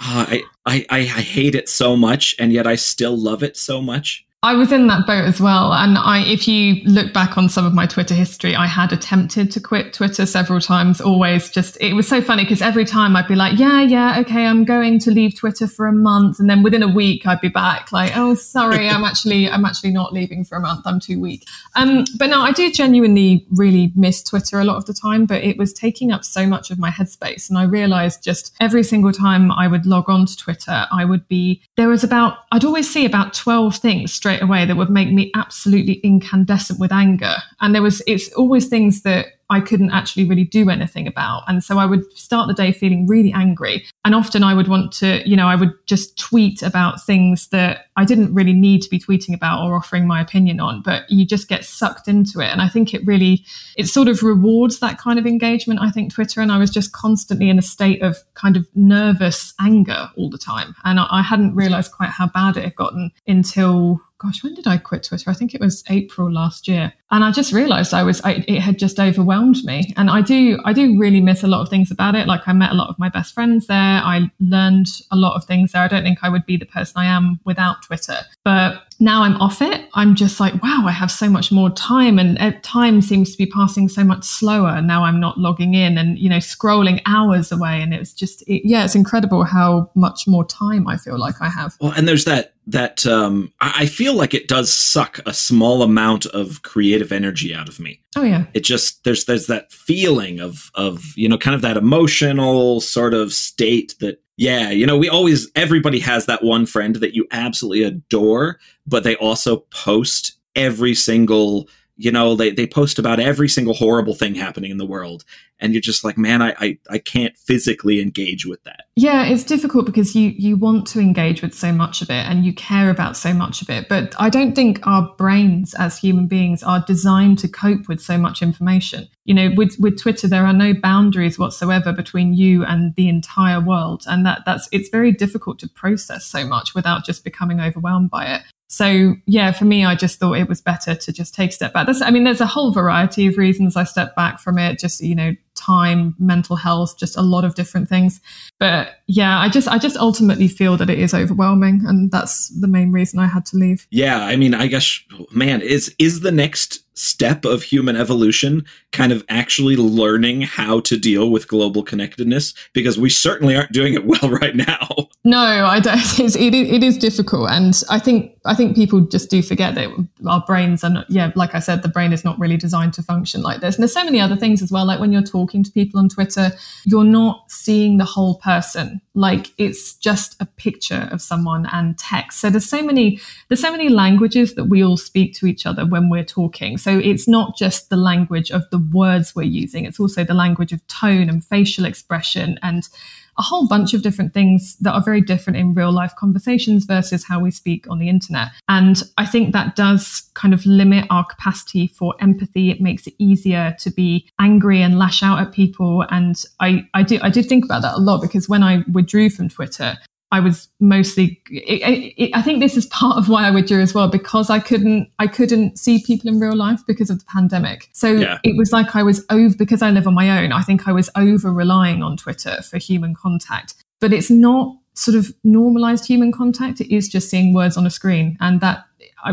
I, 0.00 0.42
I 0.66 0.86
I 0.90 1.00
hate 1.02 1.54
it 1.54 1.68
so 1.68 1.94
much, 1.94 2.34
and 2.38 2.52
yet 2.52 2.66
I 2.66 2.74
still 2.74 3.16
love 3.16 3.42
it 3.42 3.56
so 3.56 3.80
much. 3.80 4.26
I 4.44 4.52
was 4.52 4.72
in 4.72 4.88
that 4.88 5.06
boat 5.06 5.24
as 5.24 5.40
well. 5.40 5.72
And 5.72 5.96
I, 5.96 6.22
if 6.22 6.46
you 6.46 6.82
look 6.84 7.14
back 7.14 7.38
on 7.38 7.48
some 7.48 7.64
of 7.64 7.72
my 7.72 7.86
Twitter 7.86 8.12
history, 8.12 8.54
I 8.54 8.66
had 8.66 8.92
attempted 8.92 9.50
to 9.52 9.60
quit 9.60 9.94
Twitter 9.94 10.26
several 10.26 10.60
times. 10.60 11.00
Always 11.00 11.48
just, 11.48 11.78
it 11.80 11.94
was 11.94 12.06
so 12.06 12.20
funny 12.20 12.44
because 12.44 12.60
every 12.60 12.84
time 12.84 13.16
I'd 13.16 13.26
be 13.26 13.36
like, 13.36 13.58
yeah, 13.58 13.80
yeah, 13.80 14.20
okay, 14.20 14.44
I'm 14.44 14.66
going 14.66 14.98
to 14.98 15.10
leave 15.10 15.34
Twitter 15.34 15.66
for 15.66 15.86
a 15.86 15.94
month. 15.94 16.40
And 16.40 16.50
then 16.50 16.62
within 16.62 16.82
a 16.82 16.88
week, 16.88 17.26
I'd 17.26 17.40
be 17.40 17.48
back 17.48 17.90
like, 17.90 18.14
oh, 18.16 18.34
sorry, 18.34 18.86
I'm 18.86 19.02
actually, 19.04 19.48
I'm 19.48 19.64
actually 19.64 19.92
not 19.92 20.12
leaving 20.12 20.44
for 20.44 20.58
a 20.58 20.60
month. 20.60 20.86
I'm 20.86 21.00
too 21.00 21.18
weak. 21.18 21.46
Um, 21.74 22.04
but 22.18 22.26
no, 22.26 22.42
I 22.42 22.52
do 22.52 22.70
genuinely 22.70 23.46
really 23.52 23.94
miss 23.96 24.22
Twitter 24.22 24.60
a 24.60 24.64
lot 24.64 24.76
of 24.76 24.84
the 24.84 24.92
time, 24.92 25.24
but 25.24 25.42
it 25.42 25.56
was 25.56 25.72
taking 25.72 26.12
up 26.12 26.22
so 26.22 26.46
much 26.46 26.70
of 26.70 26.78
my 26.78 26.90
headspace. 26.90 27.48
And 27.48 27.56
I 27.56 27.62
realized 27.64 28.22
just 28.22 28.54
every 28.60 28.82
single 28.82 29.12
time 29.12 29.50
I 29.50 29.68
would 29.68 29.86
log 29.86 30.10
on 30.10 30.26
to 30.26 30.36
Twitter, 30.36 30.84
I 30.92 31.06
would 31.06 31.26
be, 31.28 31.62
there 31.78 31.88
was 31.88 32.04
about, 32.04 32.40
I'd 32.52 32.66
always 32.66 32.92
see 32.92 33.06
about 33.06 33.32
12 33.32 33.76
things 33.76 34.12
straight 34.12 34.33
straight 34.34 34.46
away 34.46 34.66
that 34.66 34.76
would 34.76 34.90
make 34.90 35.10
me 35.12 35.30
absolutely 35.34 35.94
incandescent 35.94 36.80
with 36.80 36.92
anger. 36.92 37.36
And 37.60 37.74
there 37.74 37.82
was, 37.82 38.02
it's 38.06 38.32
always 38.34 38.66
things 38.66 39.02
that 39.02 39.26
I 39.50 39.60
couldn't 39.60 39.90
actually 39.90 40.24
really 40.24 40.44
do 40.44 40.70
anything 40.70 41.06
about. 41.06 41.42
And 41.46 41.62
so 41.62 41.78
I 41.78 41.86
would 41.86 42.10
start 42.16 42.48
the 42.48 42.54
day 42.54 42.72
feeling 42.72 43.06
really 43.06 43.32
angry. 43.32 43.84
And 44.04 44.14
often 44.14 44.42
I 44.42 44.54
would 44.54 44.68
want 44.68 44.92
to, 44.94 45.28
you 45.28 45.36
know, 45.36 45.46
I 45.46 45.54
would 45.54 45.72
just 45.86 46.18
tweet 46.18 46.62
about 46.62 47.04
things 47.04 47.48
that 47.48 47.86
I 47.96 48.04
didn't 48.04 48.34
really 48.34 48.52
need 48.52 48.82
to 48.82 48.90
be 48.90 48.98
tweeting 48.98 49.34
about 49.34 49.64
or 49.64 49.76
offering 49.76 50.06
my 50.06 50.20
opinion 50.20 50.60
on, 50.60 50.82
but 50.82 51.08
you 51.10 51.26
just 51.26 51.48
get 51.48 51.64
sucked 51.64 52.08
into 52.08 52.40
it. 52.40 52.46
And 52.46 52.60
I 52.60 52.68
think 52.68 52.94
it 52.94 53.06
really, 53.06 53.44
it 53.76 53.86
sort 53.86 54.08
of 54.08 54.22
rewards 54.22 54.80
that 54.80 54.98
kind 54.98 55.18
of 55.18 55.26
engagement, 55.26 55.80
I 55.80 55.90
think, 55.90 56.12
Twitter. 56.12 56.40
And 56.40 56.50
I 56.50 56.58
was 56.58 56.70
just 56.70 56.92
constantly 56.92 57.48
in 57.48 57.58
a 57.58 57.62
state 57.62 58.02
of 58.02 58.16
kind 58.34 58.56
of 58.56 58.66
nervous 58.74 59.54
anger 59.60 60.10
all 60.16 60.30
the 60.30 60.38
time. 60.38 60.74
And 60.84 60.98
I, 60.98 61.06
I 61.10 61.22
hadn't 61.22 61.54
realized 61.54 61.92
quite 61.92 62.10
how 62.10 62.28
bad 62.28 62.56
it 62.56 62.64
had 62.64 62.76
gotten 62.76 63.12
until 63.26 64.00
gosh, 64.24 64.42
when 64.42 64.54
did 64.54 64.66
I 64.66 64.78
quit 64.78 65.02
Twitter? 65.02 65.28
I 65.28 65.34
think 65.34 65.54
it 65.54 65.60
was 65.60 65.84
April 65.90 66.32
last 66.32 66.66
year. 66.66 66.92
And 67.10 67.22
I 67.22 67.30
just 67.30 67.52
realized 67.52 67.92
I 67.92 68.02
was, 68.04 68.22
I, 68.22 68.44
it 68.48 68.60
had 68.60 68.78
just 68.78 68.98
overwhelmed 68.98 69.33
me. 69.64 69.92
And 69.96 70.10
I 70.10 70.20
do, 70.20 70.58
I 70.64 70.72
do 70.72 70.98
really 70.98 71.20
miss 71.20 71.42
a 71.42 71.46
lot 71.46 71.60
of 71.62 71.68
things 71.68 71.90
about 71.90 72.14
it. 72.14 72.26
Like 72.26 72.46
I 72.46 72.52
met 72.52 72.72
a 72.72 72.74
lot 72.74 72.88
of 72.88 72.98
my 72.98 73.08
best 73.08 73.34
friends 73.34 73.66
there. 73.66 73.76
I 73.76 74.30
learned 74.40 74.86
a 75.10 75.16
lot 75.16 75.36
of 75.36 75.44
things 75.44 75.72
there. 75.72 75.82
I 75.82 75.88
don't 75.88 76.02
think 76.02 76.18
I 76.22 76.28
would 76.28 76.46
be 76.46 76.56
the 76.56 76.66
person 76.66 76.94
I 76.96 77.06
am 77.06 77.40
without 77.44 77.82
Twitter. 77.82 78.18
But 78.44 78.82
now 79.00 79.22
I'm 79.22 79.36
off 79.36 79.60
it, 79.60 79.88
I'm 79.94 80.14
just 80.14 80.40
like, 80.40 80.62
wow, 80.62 80.84
I 80.86 80.92
have 80.92 81.10
so 81.10 81.28
much 81.28 81.50
more 81.50 81.70
time, 81.70 82.18
and 82.18 82.38
uh, 82.38 82.52
time 82.62 83.02
seems 83.02 83.32
to 83.32 83.38
be 83.38 83.46
passing 83.46 83.88
so 83.88 84.04
much 84.04 84.24
slower. 84.24 84.80
Now 84.80 85.04
I'm 85.04 85.20
not 85.20 85.38
logging 85.38 85.74
in 85.74 85.98
and 85.98 86.18
you 86.18 86.28
know 86.28 86.36
scrolling 86.38 87.00
hours 87.06 87.50
away, 87.50 87.82
and 87.82 87.92
it's 87.92 88.12
just 88.12 88.42
it, 88.42 88.66
yeah, 88.66 88.84
it's 88.84 88.94
incredible 88.94 89.44
how 89.44 89.90
much 89.94 90.26
more 90.26 90.44
time 90.44 90.86
I 90.86 90.96
feel 90.96 91.18
like 91.18 91.34
I 91.40 91.48
have. 91.48 91.76
Well, 91.80 91.92
and 91.92 92.06
there's 92.06 92.24
that 92.24 92.53
that 92.66 93.06
um, 93.06 93.52
I 93.60 93.86
feel 93.86 94.14
like 94.14 94.32
it 94.32 94.48
does 94.48 94.72
suck 94.72 95.20
a 95.26 95.34
small 95.34 95.82
amount 95.82 96.26
of 96.26 96.62
creative 96.62 97.12
energy 97.12 97.54
out 97.54 97.68
of 97.68 97.78
me. 97.78 98.00
Oh 98.16 98.22
yeah, 98.22 98.44
it 98.54 98.60
just 98.64 99.04
there's 99.04 99.26
there's 99.26 99.46
that 99.46 99.72
feeling 99.72 100.40
of 100.40 100.70
of 100.74 101.02
you 101.16 101.28
know 101.28 101.38
kind 101.38 101.54
of 101.54 101.62
that 101.62 101.76
emotional 101.76 102.80
sort 102.80 103.14
of 103.14 103.32
state 103.32 103.94
that 104.00 104.20
yeah, 104.36 104.70
you 104.70 104.86
know, 104.86 104.98
we 104.98 105.08
always, 105.08 105.50
everybody 105.54 106.00
has 106.00 106.26
that 106.26 106.42
one 106.42 106.66
friend 106.66 106.96
that 106.96 107.14
you 107.14 107.26
absolutely 107.30 107.84
adore, 107.84 108.58
but 108.86 109.04
they 109.04 109.14
also 109.16 109.58
post 109.70 110.34
every 110.56 110.94
single, 110.94 111.68
you 111.96 112.10
know, 112.10 112.34
they, 112.34 112.50
they 112.50 112.66
post 112.66 112.98
about 112.98 113.20
every 113.20 113.48
single 113.48 113.74
horrible 113.74 114.14
thing 114.14 114.34
happening 114.34 114.70
in 114.70 114.78
the 114.78 114.86
world. 114.86 115.24
And 115.60 115.72
you're 115.72 115.80
just 115.80 116.02
like 116.02 116.18
man 116.18 116.42
I, 116.42 116.54
I 116.58 116.78
i 116.90 116.98
can't 116.98 117.34
physically 117.38 118.00
engage 118.00 118.44
with 118.44 118.62
that. 118.64 118.86
Yeah 118.96 119.24
it's 119.24 119.44
difficult 119.44 119.86
because 119.86 120.14
you 120.14 120.30
you 120.36 120.56
want 120.56 120.86
to 120.88 121.00
engage 121.00 121.42
with 121.42 121.54
so 121.54 121.72
much 121.72 122.02
of 122.02 122.10
it 122.10 122.26
and 122.26 122.44
you 122.44 122.52
care 122.52 122.90
about 122.90 123.16
so 123.16 123.32
much 123.32 123.62
of 123.62 123.70
it. 123.70 123.88
But 123.88 124.14
i 124.18 124.28
don't 124.28 124.54
think 124.54 124.84
our 124.84 125.14
brains 125.16 125.72
as 125.74 125.96
human 125.96 126.26
beings 126.26 126.62
are 126.64 126.84
designed 126.86 127.38
to 127.38 127.48
cope 127.48 127.88
with 127.88 128.02
so 128.02 128.18
much 128.18 128.42
information. 128.42 129.08
You 129.24 129.34
know 129.34 129.52
with 129.56 129.76
with 129.78 129.98
twitter 129.98 130.26
there 130.26 130.44
are 130.44 130.52
no 130.52 130.74
boundaries 130.74 131.38
whatsoever 131.38 131.92
between 131.92 132.34
you 132.34 132.64
and 132.64 132.94
the 132.96 133.08
entire 133.08 133.60
world. 133.60 134.02
And 134.06 134.26
that 134.26 134.42
that's 134.44 134.68
it's 134.72 134.88
very 134.88 135.12
difficult 135.12 135.60
to 135.60 135.68
process 135.68 136.26
so 136.26 136.44
much 136.44 136.74
without 136.74 137.06
just 137.06 137.22
becoming 137.22 137.60
overwhelmed 137.60 138.10
by 138.10 138.26
it 138.26 138.42
so 138.74 139.14
yeah, 139.26 139.52
for 139.52 139.66
me, 139.66 139.84
I 139.84 139.94
just 139.94 140.18
thought 140.18 140.32
it 140.32 140.48
was 140.48 140.60
better 140.60 140.96
to 140.96 141.12
just 141.12 141.32
take 141.32 141.50
a 141.50 141.52
step 141.52 141.72
back. 141.72 141.86
That's, 141.86 142.02
I 142.02 142.10
mean, 142.10 142.24
there's 142.24 142.40
a 142.40 142.46
whole 142.46 142.72
variety 142.72 143.28
of 143.28 143.38
reasons 143.38 143.76
I 143.76 143.84
stepped 143.84 144.16
back 144.16 144.40
from 144.40 144.58
it. 144.58 144.80
Just 144.80 145.00
you 145.00 145.14
know, 145.14 145.36
time, 145.64 146.14
mental 146.18 146.56
health, 146.56 146.98
just 146.98 147.16
a 147.16 147.22
lot 147.22 147.44
of 147.44 147.54
different 147.54 147.88
things. 147.88 148.20
But 148.58 148.96
yeah, 149.06 149.38
I 149.38 149.48
just 149.48 149.68
I 149.68 149.78
just 149.78 149.96
ultimately 149.96 150.48
feel 150.48 150.76
that 150.76 150.90
it 150.90 150.98
is 150.98 151.14
overwhelming, 151.14 151.82
and 151.86 152.10
that's 152.10 152.48
the 152.60 152.68
main 152.68 152.92
reason 152.92 153.18
I 153.18 153.26
had 153.26 153.46
to 153.46 153.56
leave. 153.56 153.86
Yeah, 153.90 154.24
I 154.24 154.36
mean, 154.36 154.54
I 154.54 154.66
guess, 154.66 155.00
man, 155.30 155.60
is 155.60 155.94
is 155.98 156.20
the 156.20 156.32
next 156.32 156.84
step 156.94 157.44
of 157.44 157.62
human 157.62 157.96
evolution 157.96 158.64
kind 158.92 159.12
of 159.12 159.24
actually 159.28 159.76
learning 159.76 160.42
how 160.42 160.80
to 160.80 160.96
deal 160.96 161.30
with 161.30 161.48
global 161.48 161.82
connectedness 161.82 162.54
because 162.72 162.96
we 162.96 163.10
certainly 163.10 163.56
aren't 163.56 163.72
doing 163.72 163.94
it 163.94 164.06
well 164.06 164.30
right 164.40 164.54
now 164.54 164.88
no 165.24 165.38
i 165.38 165.80
don't 165.80 165.98
it's, 166.18 166.36
it, 166.36 166.54
it 166.54 166.82
is 166.82 166.96
difficult 166.96 167.50
and 167.50 167.82
i 167.90 167.98
think 167.98 168.32
i 168.44 168.54
think 168.54 168.76
people 168.76 169.00
just 169.00 169.28
do 169.28 169.42
forget 169.42 169.74
that 169.74 169.88
our 170.26 170.42
brains 170.46 170.84
are 170.84 170.90
not, 170.90 171.10
yeah 171.10 171.32
like 171.34 171.54
i 171.54 171.58
said 171.58 171.82
the 171.82 171.88
brain 171.88 172.12
is 172.12 172.24
not 172.24 172.38
really 172.38 172.56
designed 172.56 172.94
to 172.94 173.02
function 173.02 173.42
like 173.42 173.60
this 173.60 173.74
and 173.74 173.82
there's 173.82 173.92
so 173.92 174.04
many 174.04 174.20
other 174.20 174.36
things 174.36 174.62
as 174.62 174.70
well 174.70 174.86
like 174.86 175.00
when 175.00 175.12
you're 175.12 175.22
talking 175.22 175.53
to 175.62 175.70
people 175.70 176.00
on 176.00 176.08
twitter 176.08 176.50
you're 176.84 177.04
not 177.04 177.50
seeing 177.50 177.98
the 177.98 178.04
whole 178.04 178.36
person. 178.36 179.00
Like 179.14 179.48
it's 179.58 179.94
just 179.94 180.40
a 180.40 180.46
picture 180.46 181.08
of 181.10 181.22
someone 181.22 181.66
and 181.72 181.96
text. 181.98 182.40
So 182.40 182.50
there's 182.50 182.68
so 182.68 182.82
many 182.82 183.20
there's 183.48 183.60
so 183.60 183.70
many 183.70 183.88
languages 183.88 184.54
that 184.54 184.64
we 184.64 184.84
all 184.84 184.96
speak 184.96 185.34
to 185.34 185.46
each 185.46 185.66
other 185.66 185.86
when 185.86 186.10
we're 186.10 186.24
talking. 186.24 186.76
So 186.78 186.98
it's 186.98 187.28
not 187.28 187.56
just 187.56 187.90
the 187.90 187.96
language 187.96 188.50
of 188.50 188.62
the 188.70 188.78
words 188.78 189.34
we're 189.34 189.42
using, 189.42 189.84
it's 189.84 190.00
also 190.00 190.24
the 190.24 190.34
language 190.34 190.72
of 190.72 190.86
tone 190.88 191.28
and 191.28 191.44
facial 191.44 191.84
expression 191.84 192.58
and 192.62 192.88
a 193.38 193.42
whole 193.42 193.66
bunch 193.66 193.94
of 193.94 194.02
different 194.02 194.32
things 194.34 194.76
that 194.80 194.92
are 194.92 195.02
very 195.02 195.20
different 195.20 195.56
in 195.56 195.74
real 195.74 195.92
life 195.92 196.14
conversations 196.16 196.84
versus 196.84 197.24
how 197.24 197.40
we 197.40 197.50
speak 197.50 197.86
on 197.90 197.98
the 197.98 198.08
internet. 198.08 198.48
And 198.68 199.02
I 199.18 199.26
think 199.26 199.52
that 199.52 199.76
does 199.76 200.30
kind 200.34 200.54
of 200.54 200.64
limit 200.66 201.06
our 201.10 201.24
capacity 201.24 201.86
for 201.86 202.14
empathy. 202.20 202.70
It 202.70 202.80
makes 202.80 203.06
it 203.06 203.14
easier 203.18 203.76
to 203.80 203.90
be 203.90 204.28
angry 204.40 204.82
and 204.82 204.98
lash 204.98 205.22
out 205.22 205.40
at 205.40 205.52
people. 205.52 206.04
And 206.10 206.42
I, 206.60 206.86
I 206.94 207.02
do 207.02 207.18
I 207.22 207.30
did 207.30 207.46
think 207.46 207.64
about 207.64 207.82
that 207.82 207.94
a 207.94 208.00
lot 208.00 208.20
because 208.20 208.48
when 208.48 208.62
I 208.62 208.84
withdrew 208.92 209.30
from 209.30 209.48
Twitter, 209.48 209.96
I 210.32 210.40
was 210.40 210.68
mostly. 210.80 211.40
It, 211.50 212.14
it, 212.16 212.30
I 212.34 212.42
think 212.42 212.60
this 212.60 212.76
is 212.76 212.86
part 212.86 213.16
of 213.16 213.28
why 213.28 213.46
I 213.46 213.50
withdrew 213.50 213.80
as 213.80 213.94
well 213.94 214.08
because 214.08 214.50
I 214.50 214.58
couldn't. 214.58 215.08
I 215.18 215.26
couldn't 215.26 215.78
see 215.78 216.02
people 216.04 216.28
in 216.28 216.40
real 216.40 216.56
life 216.56 216.80
because 216.86 217.10
of 217.10 217.20
the 217.20 217.24
pandemic. 217.26 217.88
So 217.92 218.12
yeah. 218.12 218.38
it 218.42 218.56
was 218.56 218.72
like 218.72 218.96
I 218.96 219.02
was 219.02 219.24
over 219.30 219.54
because 219.56 219.82
I 219.82 219.90
live 219.90 220.06
on 220.06 220.14
my 220.14 220.42
own. 220.42 220.52
I 220.52 220.62
think 220.62 220.88
I 220.88 220.92
was 220.92 221.08
over 221.16 221.52
relying 221.52 222.02
on 222.02 222.16
Twitter 222.16 222.62
for 222.62 222.78
human 222.78 223.14
contact. 223.14 223.74
But 224.00 224.12
it's 224.12 224.30
not 224.30 224.76
sort 224.94 225.16
of 225.16 225.32
normalized 225.42 226.06
human 226.06 226.32
contact. 226.32 226.80
It 226.80 226.94
is 226.94 227.08
just 227.08 227.28
seeing 227.28 227.52
words 227.52 227.76
on 227.76 227.86
a 227.86 227.90
screen, 227.90 228.36
and 228.40 228.60
that 228.60 228.84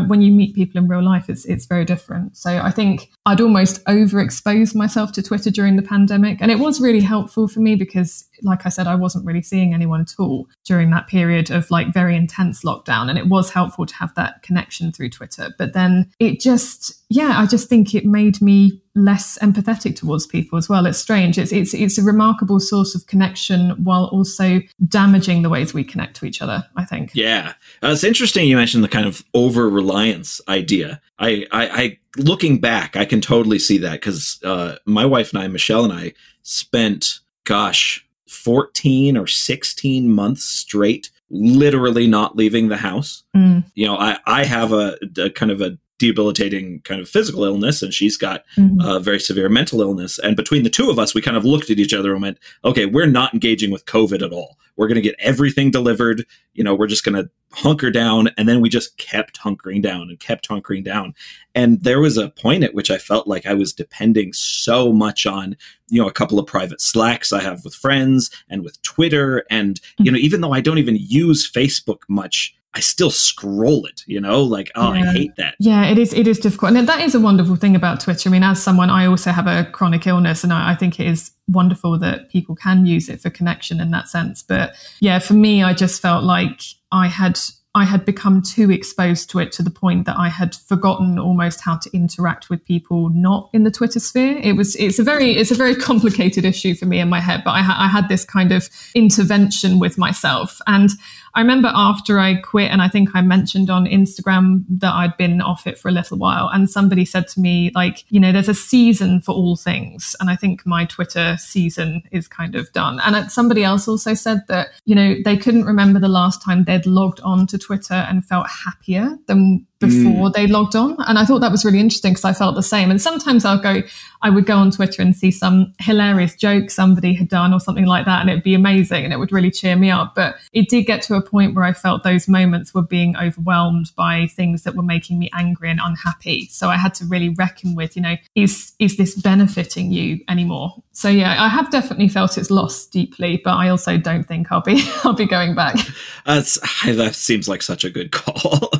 when 0.06 0.22
you 0.22 0.32
meet 0.32 0.54
people 0.54 0.80
in 0.80 0.88
real 0.88 1.02
life, 1.02 1.28
it's 1.28 1.44
it's 1.44 1.66
very 1.66 1.84
different. 1.84 2.36
So 2.36 2.58
I 2.58 2.70
think 2.70 3.10
I'd 3.26 3.40
almost 3.40 3.84
overexpose 3.84 4.74
myself 4.74 5.12
to 5.12 5.22
Twitter 5.22 5.50
during 5.50 5.76
the 5.76 5.82
pandemic, 5.82 6.38
and 6.40 6.50
it 6.50 6.58
was 6.58 6.80
really 6.80 7.00
helpful 7.00 7.48
for 7.48 7.60
me 7.60 7.74
because, 7.74 8.24
like 8.42 8.66
I 8.66 8.68
said, 8.68 8.86
I 8.86 8.94
wasn't 8.94 9.24
really 9.24 9.42
seeing 9.42 9.74
anyone 9.74 10.00
at 10.00 10.14
all 10.18 10.48
during 10.64 10.90
that 10.90 11.06
period 11.06 11.50
of 11.50 11.70
like 11.70 11.92
very 11.92 12.16
intense 12.16 12.62
lockdown, 12.62 13.08
and 13.08 13.18
it 13.18 13.28
was 13.28 13.50
helpful 13.50 13.86
to 13.86 13.94
have 13.94 14.14
that 14.14 14.42
connection 14.42 14.92
through 14.92 15.10
Twitter. 15.10 15.54
But 15.58 15.72
then 15.72 16.10
it 16.18 16.40
just, 16.40 17.02
yeah, 17.08 17.38
I 17.38 17.46
just 17.46 17.68
think 17.68 17.94
it 17.94 18.04
made 18.04 18.40
me 18.40 18.80
less 18.94 19.38
empathetic 19.38 19.96
towards 19.96 20.26
people 20.26 20.58
as 20.58 20.68
well. 20.68 20.84
It's 20.86 20.98
strange. 20.98 21.38
It's 21.38 21.52
it's 21.52 21.72
it's 21.72 21.98
a 21.98 22.02
remarkable 22.02 22.60
source 22.60 22.94
of 22.94 23.06
connection 23.06 23.70
while 23.82 24.04
also 24.06 24.60
damaging 24.86 25.42
the 25.42 25.48
ways 25.48 25.72
we 25.72 25.84
connect 25.84 26.16
to 26.16 26.26
each 26.26 26.42
other. 26.42 26.64
I 26.76 26.84
think. 26.84 27.12
Yeah, 27.14 27.54
uh, 27.82 27.88
it's 27.88 28.04
interesting. 28.04 28.48
You 28.48 28.56
mentioned 28.56 28.84
the 28.84 28.88
kind 28.88 29.06
of 29.06 29.24
over 29.34 29.68
reliance 29.68 30.40
idea. 30.48 31.00
I, 31.18 31.46
I, 31.52 31.68
I, 31.68 31.98
looking 32.18 32.58
back, 32.58 32.96
I 32.96 33.04
can 33.04 33.20
totally 33.20 33.60
see 33.60 33.78
that 33.78 33.92
because 33.92 34.40
uh, 34.44 34.76
my 34.84 35.06
wife 35.06 35.32
and 35.32 35.42
I, 35.42 35.46
Michelle 35.46 35.84
and 35.84 35.92
I, 35.92 36.12
spent 36.42 37.20
gosh, 37.44 38.06
fourteen 38.32 39.16
or 39.16 39.26
sixteen 39.26 40.10
months 40.10 40.44
straight 40.44 41.10
literally 41.32 42.06
not 42.06 42.36
leaving 42.36 42.68
the 42.68 42.76
house. 42.76 43.24
Mm. 43.34 43.64
You 43.74 43.86
know, 43.86 43.96
I, 43.96 44.18
I 44.26 44.44
have 44.44 44.72
a, 44.72 44.98
a, 45.16 45.30
kind 45.30 45.50
of 45.50 45.60
a 45.62 45.78
debilitating 46.02 46.80
kind 46.80 47.00
of 47.00 47.08
physical 47.08 47.44
illness 47.44 47.80
and 47.80 47.94
she's 47.94 48.16
got 48.16 48.44
mm-hmm. 48.56 48.80
a 48.80 48.98
very 48.98 49.20
severe 49.20 49.48
mental 49.48 49.80
illness. 49.80 50.18
And 50.18 50.36
between 50.36 50.64
the 50.64 50.70
two 50.70 50.90
of 50.90 50.98
us 50.98 51.14
we 51.14 51.22
kind 51.22 51.36
of 51.36 51.44
looked 51.44 51.70
at 51.70 51.78
each 51.78 51.94
other 51.94 52.12
and 52.12 52.22
went 52.22 52.38
okay 52.64 52.86
we're 52.86 53.06
not 53.06 53.32
engaging 53.32 53.70
with 53.70 53.86
covid 53.86 54.20
at 54.20 54.32
all. 54.32 54.58
We're 54.76 54.88
going 54.88 54.96
to 54.96 55.08
get 55.08 55.14
everything 55.20 55.70
delivered. 55.70 56.26
You 56.54 56.64
know 56.64 56.74
we're 56.74 56.88
just 56.88 57.04
going 57.04 57.22
to 57.22 57.30
hunker 57.52 57.90
down. 57.90 58.30
And 58.36 58.48
then 58.48 58.60
we 58.60 58.68
just 58.68 58.96
kept 58.98 59.38
hunkering 59.38 59.80
down 59.80 60.08
and 60.08 60.18
kept 60.18 60.48
hunkering 60.48 60.82
down. 60.82 61.14
And 61.54 61.84
there 61.84 62.00
was 62.00 62.16
a 62.16 62.30
point 62.30 62.64
at 62.64 62.74
which 62.74 62.90
i 62.90 62.98
felt 62.98 63.28
like 63.28 63.46
i 63.46 63.54
was 63.54 63.72
depending 63.72 64.32
so 64.32 64.92
much 64.92 65.24
on 65.24 65.56
you 65.88 66.02
know 66.02 66.08
a 66.08 66.12
couple 66.12 66.38
of 66.38 66.46
private 66.46 66.80
slacks 66.80 67.32
i 67.32 67.40
have 67.40 67.62
with 67.64 67.74
friends 67.74 68.30
and 68.48 68.64
with 68.64 68.82
twitter. 68.82 69.44
And 69.50 69.80
you 69.98 70.06
mm-hmm. 70.06 70.14
know 70.14 70.18
even 70.18 70.40
though 70.40 70.52
i 70.52 70.60
don't 70.60 70.78
even 70.78 70.96
use 70.98 71.48
facebook 71.48 72.00
much 72.08 72.56
I 72.74 72.80
still 72.80 73.10
scroll 73.10 73.84
it, 73.84 74.02
you 74.06 74.18
know, 74.18 74.42
like, 74.42 74.70
oh, 74.74 74.94
yeah. 74.94 75.10
I 75.10 75.12
hate 75.12 75.36
that. 75.36 75.56
Yeah, 75.58 75.84
it 75.84 75.98
is, 75.98 76.14
it 76.14 76.26
is 76.26 76.38
difficult. 76.38 76.74
And 76.74 76.88
that 76.88 77.00
is 77.00 77.14
a 77.14 77.20
wonderful 77.20 77.56
thing 77.56 77.76
about 77.76 78.00
Twitter. 78.00 78.30
I 78.30 78.32
mean, 78.32 78.42
as 78.42 78.62
someone, 78.62 78.88
I 78.88 79.06
also 79.06 79.30
have 79.30 79.46
a 79.46 79.70
chronic 79.70 80.06
illness 80.06 80.42
and 80.42 80.52
I, 80.52 80.70
I 80.70 80.74
think 80.74 80.98
it 80.98 81.06
is 81.06 81.32
wonderful 81.48 81.98
that 81.98 82.30
people 82.30 82.54
can 82.54 82.86
use 82.86 83.10
it 83.10 83.20
for 83.20 83.28
connection 83.28 83.78
in 83.78 83.90
that 83.90 84.08
sense. 84.08 84.42
But 84.42 84.74
yeah, 85.00 85.18
for 85.18 85.34
me, 85.34 85.62
I 85.62 85.74
just 85.74 86.00
felt 86.00 86.24
like 86.24 86.62
I 86.90 87.08
had 87.08 87.38
I 87.74 87.86
had 87.86 88.04
become 88.04 88.42
too 88.42 88.70
exposed 88.70 89.30
to 89.30 89.38
it 89.38 89.50
to 89.52 89.62
the 89.62 89.70
point 89.70 90.04
that 90.04 90.18
I 90.18 90.28
had 90.28 90.54
forgotten 90.54 91.18
almost 91.18 91.62
how 91.62 91.78
to 91.78 91.90
interact 91.96 92.50
with 92.50 92.62
people 92.66 93.08
not 93.08 93.48
in 93.54 93.64
the 93.64 93.70
Twitter 93.70 93.98
sphere. 93.98 94.38
It 94.42 94.56
was 94.56 94.76
it's 94.76 94.98
a 94.98 95.02
very 95.02 95.32
it's 95.32 95.50
a 95.50 95.54
very 95.54 95.74
complicated 95.88 96.44
issue 96.44 96.74
for 96.74 96.84
me 96.84 97.00
in 97.00 97.08
my 97.08 97.20
head, 97.20 97.42
but 97.44 97.52
I, 97.52 97.62
ha- 97.62 97.78
I 97.78 97.88
had 97.88 98.10
this 98.10 98.26
kind 98.26 98.52
of 98.52 98.68
intervention 98.94 99.78
with 99.78 99.96
myself, 99.96 100.60
and 100.66 100.90
I 101.34 101.40
remember 101.40 101.70
after 101.74 102.18
I 102.18 102.34
quit, 102.34 102.70
and 102.70 102.82
I 102.82 102.88
think 102.88 103.10
I 103.14 103.22
mentioned 103.22 103.70
on 103.70 103.86
Instagram 103.86 104.64
that 104.68 104.92
I'd 104.92 105.16
been 105.16 105.40
off 105.40 105.66
it 105.66 105.78
for 105.78 105.88
a 105.88 105.92
little 105.92 106.18
while, 106.18 106.50
and 106.52 106.68
somebody 106.68 107.04
said 107.04 107.26
to 107.28 107.40
me, 107.40 107.70
like, 107.74 108.04
you 108.10 108.20
know, 108.20 108.32
there's 108.32 108.48
a 108.48 108.54
season 108.54 109.20
for 109.20 109.32
all 109.32 109.56
things. 109.56 110.14
And 110.20 110.28
I 110.28 110.36
think 110.36 110.66
my 110.66 110.84
Twitter 110.84 111.36
season 111.38 112.02
is 112.10 112.28
kind 112.28 112.54
of 112.54 112.70
done. 112.72 113.00
And 113.04 113.30
somebody 113.30 113.64
else 113.64 113.88
also 113.88 114.14
said 114.14 114.42
that, 114.48 114.68
you 114.84 114.94
know, 114.94 115.14
they 115.24 115.36
couldn't 115.36 115.64
remember 115.64 115.98
the 115.98 116.08
last 116.08 116.42
time 116.42 116.64
they'd 116.64 116.86
logged 116.86 117.20
on 117.20 117.46
to 117.48 117.58
Twitter 117.58 117.94
and 117.94 118.24
felt 118.24 118.46
happier 118.48 119.16
than 119.26 119.66
before 119.82 120.28
mm. 120.28 120.32
they 120.32 120.46
logged 120.46 120.74
on. 120.74 120.96
And 121.06 121.18
I 121.18 121.24
thought 121.24 121.40
that 121.40 121.50
was 121.50 121.64
really 121.64 121.80
interesting 121.80 122.12
because 122.12 122.24
I 122.24 122.32
felt 122.32 122.54
the 122.54 122.62
same. 122.62 122.90
And 122.90 123.00
sometimes 123.00 123.44
I'll 123.44 123.60
go, 123.60 123.82
I 124.22 124.30
would 124.30 124.46
go 124.46 124.56
on 124.56 124.70
Twitter 124.70 125.02
and 125.02 125.14
see 125.14 125.30
some 125.30 125.74
hilarious 125.80 126.34
joke 126.34 126.70
somebody 126.70 127.12
had 127.12 127.28
done 127.28 127.52
or 127.52 127.60
something 127.60 127.86
like 127.86 128.06
that, 128.06 128.20
and 128.20 128.30
it'd 128.30 128.44
be 128.44 128.54
amazing 128.54 129.04
and 129.04 129.12
it 129.12 129.18
would 129.18 129.32
really 129.32 129.50
cheer 129.50 129.76
me 129.76 129.90
up. 129.90 130.14
But 130.14 130.36
it 130.52 130.68
did 130.68 130.84
get 130.84 131.02
to 131.02 131.14
a 131.14 131.22
point 131.22 131.54
where 131.54 131.64
I 131.64 131.72
felt 131.72 132.04
those 132.04 132.28
moments 132.28 132.72
were 132.72 132.82
being 132.82 133.16
overwhelmed 133.16 133.90
by 133.96 134.28
things 134.28 134.62
that 134.62 134.76
were 134.76 134.82
making 134.82 135.18
me 135.18 135.28
angry 135.34 135.70
and 135.70 135.80
unhappy. 135.82 136.46
So 136.46 136.68
I 136.68 136.76
had 136.76 136.94
to 136.94 137.04
really 137.04 137.30
reckon 137.30 137.74
with, 137.74 137.96
you 137.96 138.02
know, 138.02 138.16
is 138.34 138.72
is 138.78 138.96
this 138.96 139.14
benefiting 139.14 139.90
you 139.90 140.20
anymore? 140.28 140.74
So 140.92 141.08
yeah, 141.08 141.42
I 141.42 141.48
have 141.48 141.70
definitely 141.70 142.08
felt 142.08 142.38
it's 142.38 142.50
lost 142.50 142.92
deeply, 142.92 143.40
but 143.42 143.54
I 143.54 143.68
also 143.68 143.98
don't 143.98 144.24
think 144.24 144.52
I'll 144.52 144.60
be 144.60 144.82
I'll 145.04 145.14
be 145.14 145.26
going 145.26 145.54
back. 145.54 145.76
That's, 146.24 146.58
that 146.84 147.14
seems 147.14 147.48
like 147.48 147.62
such 147.62 147.84
a 147.84 147.90
good 147.90 148.12
call. 148.12 148.70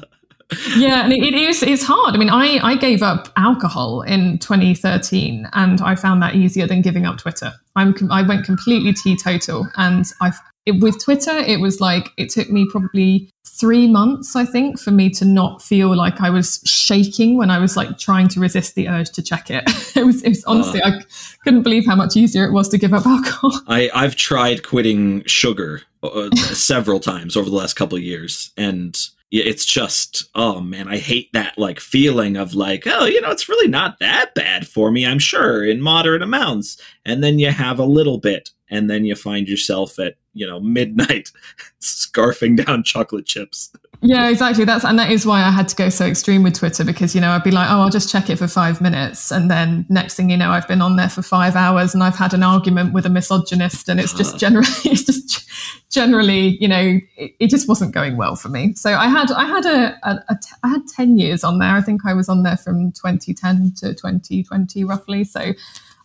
Yeah, 0.77 1.05
and 1.05 1.13
it 1.13 1.35
is 1.35 1.63
it's 1.63 1.85
hard. 1.85 2.15
I 2.15 2.19
mean, 2.19 2.31
I 2.31 2.59
I 2.63 2.77
gave 2.77 3.03
up 3.03 3.29
alcohol 3.37 4.03
in 4.03 4.39
2013, 4.39 5.49
and 5.53 5.81
I 5.81 5.95
found 5.95 6.23
that 6.23 6.35
easier 6.35 6.67
than 6.67 6.83
giving 6.83 7.07
up 7.07 7.19
Twitter. 7.19 7.53
I'm 7.77 7.95
I 8.11 8.23
went 8.23 8.45
completely 8.45 8.93
teetotal, 8.93 9.67
and 9.77 10.05
I 10.21 10.33
with 10.67 11.03
Twitter 11.03 11.37
it 11.39 11.61
was 11.61 11.81
like 11.81 12.11
it 12.17 12.31
took 12.31 12.51
me 12.51 12.67
probably 12.71 13.31
three 13.45 13.87
months, 13.87 14.35
I 14.35 14.45
think, 14.45 14.79
for 14.79 14.91
me 14.91 15.11
to 15.11 15.25
not 15.25 15.63
feel 15.63 15.95
like 15.95 16.21
I 16.21 16.31
was 16.31 16.61
shaking 16.65 17.37
when 17.37 17.51
I 17.51 17.59
was 17.59 17.77
like 17.77 17.99
trying 17.99 18.29
to 18.29 18.41
resist 18.41 18.75
the 18.75 18.89
urge 18.89 19.11
to 19.11 19.23
check 19.23 19.51
it. 19.51 19.65
it 19.97 20.05
was 20.05 20.23
it 20.23 20.31
was 20.31 20.45
honestly 20.45 20.81
uh, 20.83 20.91
I 20.91 21.03
couldn't 21.45 21.63
believe 21.63 21.87
how 21.87 21.97
much 21.97 22.17
easier 22.17 22.45
it 22.45 22.53
was 22.53 22.69
to 22.71 22.79
give 22.79 22.93
up 22.93 23.07
alcohol. 23.07 23.53
I 23.69 23.91
I've 23.95 24.17
tried 24.17 24.63
quitting 24.63 25.25
sugar 25.25 25.83
uh, 26.03 26.35
several 26.37 27.01
times 27.01 27.37
over 27.37 27.49
the 27.49 27.57
last 27.57 27.75
couple 27.75 27.97
of 27.97 28.03
years, 28.03 28.53
and 28.57 28.99
it's 29.33 29.65
just 29.65 30.25
oh 30.35 30.61
man 30.61 30.89
i 30.89 30.99
hate 30.99 31.33
that 31.33 31.57
like 31.57 31.81
feeling 31.81 32.37
of 32.37 32.55
like 32.55 32.85
oh 32.87 33.07
you 33.07 33.21
know 33.21 33.31
it's 33.31 33.49
really 33.49 33.69
not 33.69 33.99
that 33.99 34.35
bad 34.35 34.69
for 34.69 34.91
me 34.91 35.07
i'm 35.07 35.19
sure 35.19 35.65
in 35.65 35.81
moderate 35.81 36.23
amounts. 36.23 36.81
And 37.05 37.23
then 37.23 37.39
you 37.39 37.51
have 37.51 37.79
a 37.79 37.85
little 37.85 38.19
bit 38.19 38.51
and 38.73 38.91
then 38.91 39.05
you 39.05 39.15
find 39.15 39.49
yourself 39.49 39.99
at 40.01 40.15
you 40.33 40.47
know 40.47 40.59
midnight 40.59 41.31
scarfing 41.81 42.65
down 42.65 42.83
chocolate 42.83 43.27
chips 43.27 43.71
yeah, 44.05 44.29
exactly. 44.29 44.65
That's 44.65 44.85
and 44.85 44.99
that 44.99 45.13
is 45.13 45.25
why 45.25 45.45
I 45.45 45.51
had 45.51 45.69
to 45.69 45.77
go 45.77 45.89
so 45.89 46.05
extreme 46.05 46.43
with 46.43 46.55
Twitter 46.55 46.83
because 46.83 47.15
you 47.15 47.21
know 47.21 47.31
I'd 47.31 47.45
be 47.45 47.53
like, 47.53 47.71
oh, 47.71 47.81
I'll 47.81 47.91
just 47.91 48.11
check 48.11 48.29
it 48.31 48.37
for 48.37 48.49
five 48.49 48.81
minutes, 48.81 49.31
and 49.31 49.49
then 49.49 49.87
next 49.89 50.17
thing 50.17 50.29
you 50.29 50.37
know, 50.37 50.51
I've 50.51 50.67
been 50.67 50.83
on 50.83 50.97
there 50.97 51.09
for 51.09 51.23
five 51.23 51.55
hours, 51.55 51.95
and 51.95 52.03
I've 52.03 52.17
had 52.17 52.35
an 52.35 52.43
argument 52.43 52.93
with 52.93 53.07
a 53.07 53.09
misogynist, 53.09 53.89
and 53.89 54.01
it's 54.01 54.13
just 54.13 54.39
generally, 54.41 54.67
it's 54.85 55.05
just 55.05 55.49
generally, 55.89 56.59
you 56.61 56.67
know, 56.67 56.99
it, 57.17 57.33
it 57.39 57.47
just 57.49 57.69
wasn't 57.69 57.95
going 57.95 58.17
well 58.17 58.35
for 58.35 58.49
me. 58.49 58.75
So 58.75 58.93
I 58.93 59.07
had 59.07 59.31
I 59.31 59.45
had 59.47 59.67
a, 59.67 59.97
a, 60.03 60.25
a 60.31 60.35
t- 60.35 60.57
I 60.65 60.69
had 60.69 60.83
ten 60.97 61.17
years 61.17 61.45
on 61.45 61.61
there. 61.61 61.71
I 61.71 61.81
think 61.81 62.05
I 62.05 62.13
was 62.13 62.29
on 62.29 62.43
there 62.43 62.57
from 62.57 62.91
2010 62.91 63.75
to 63.77 63.95
2020 63.95 64.83
roughly. 64.83 65.23
So 65.23 65.53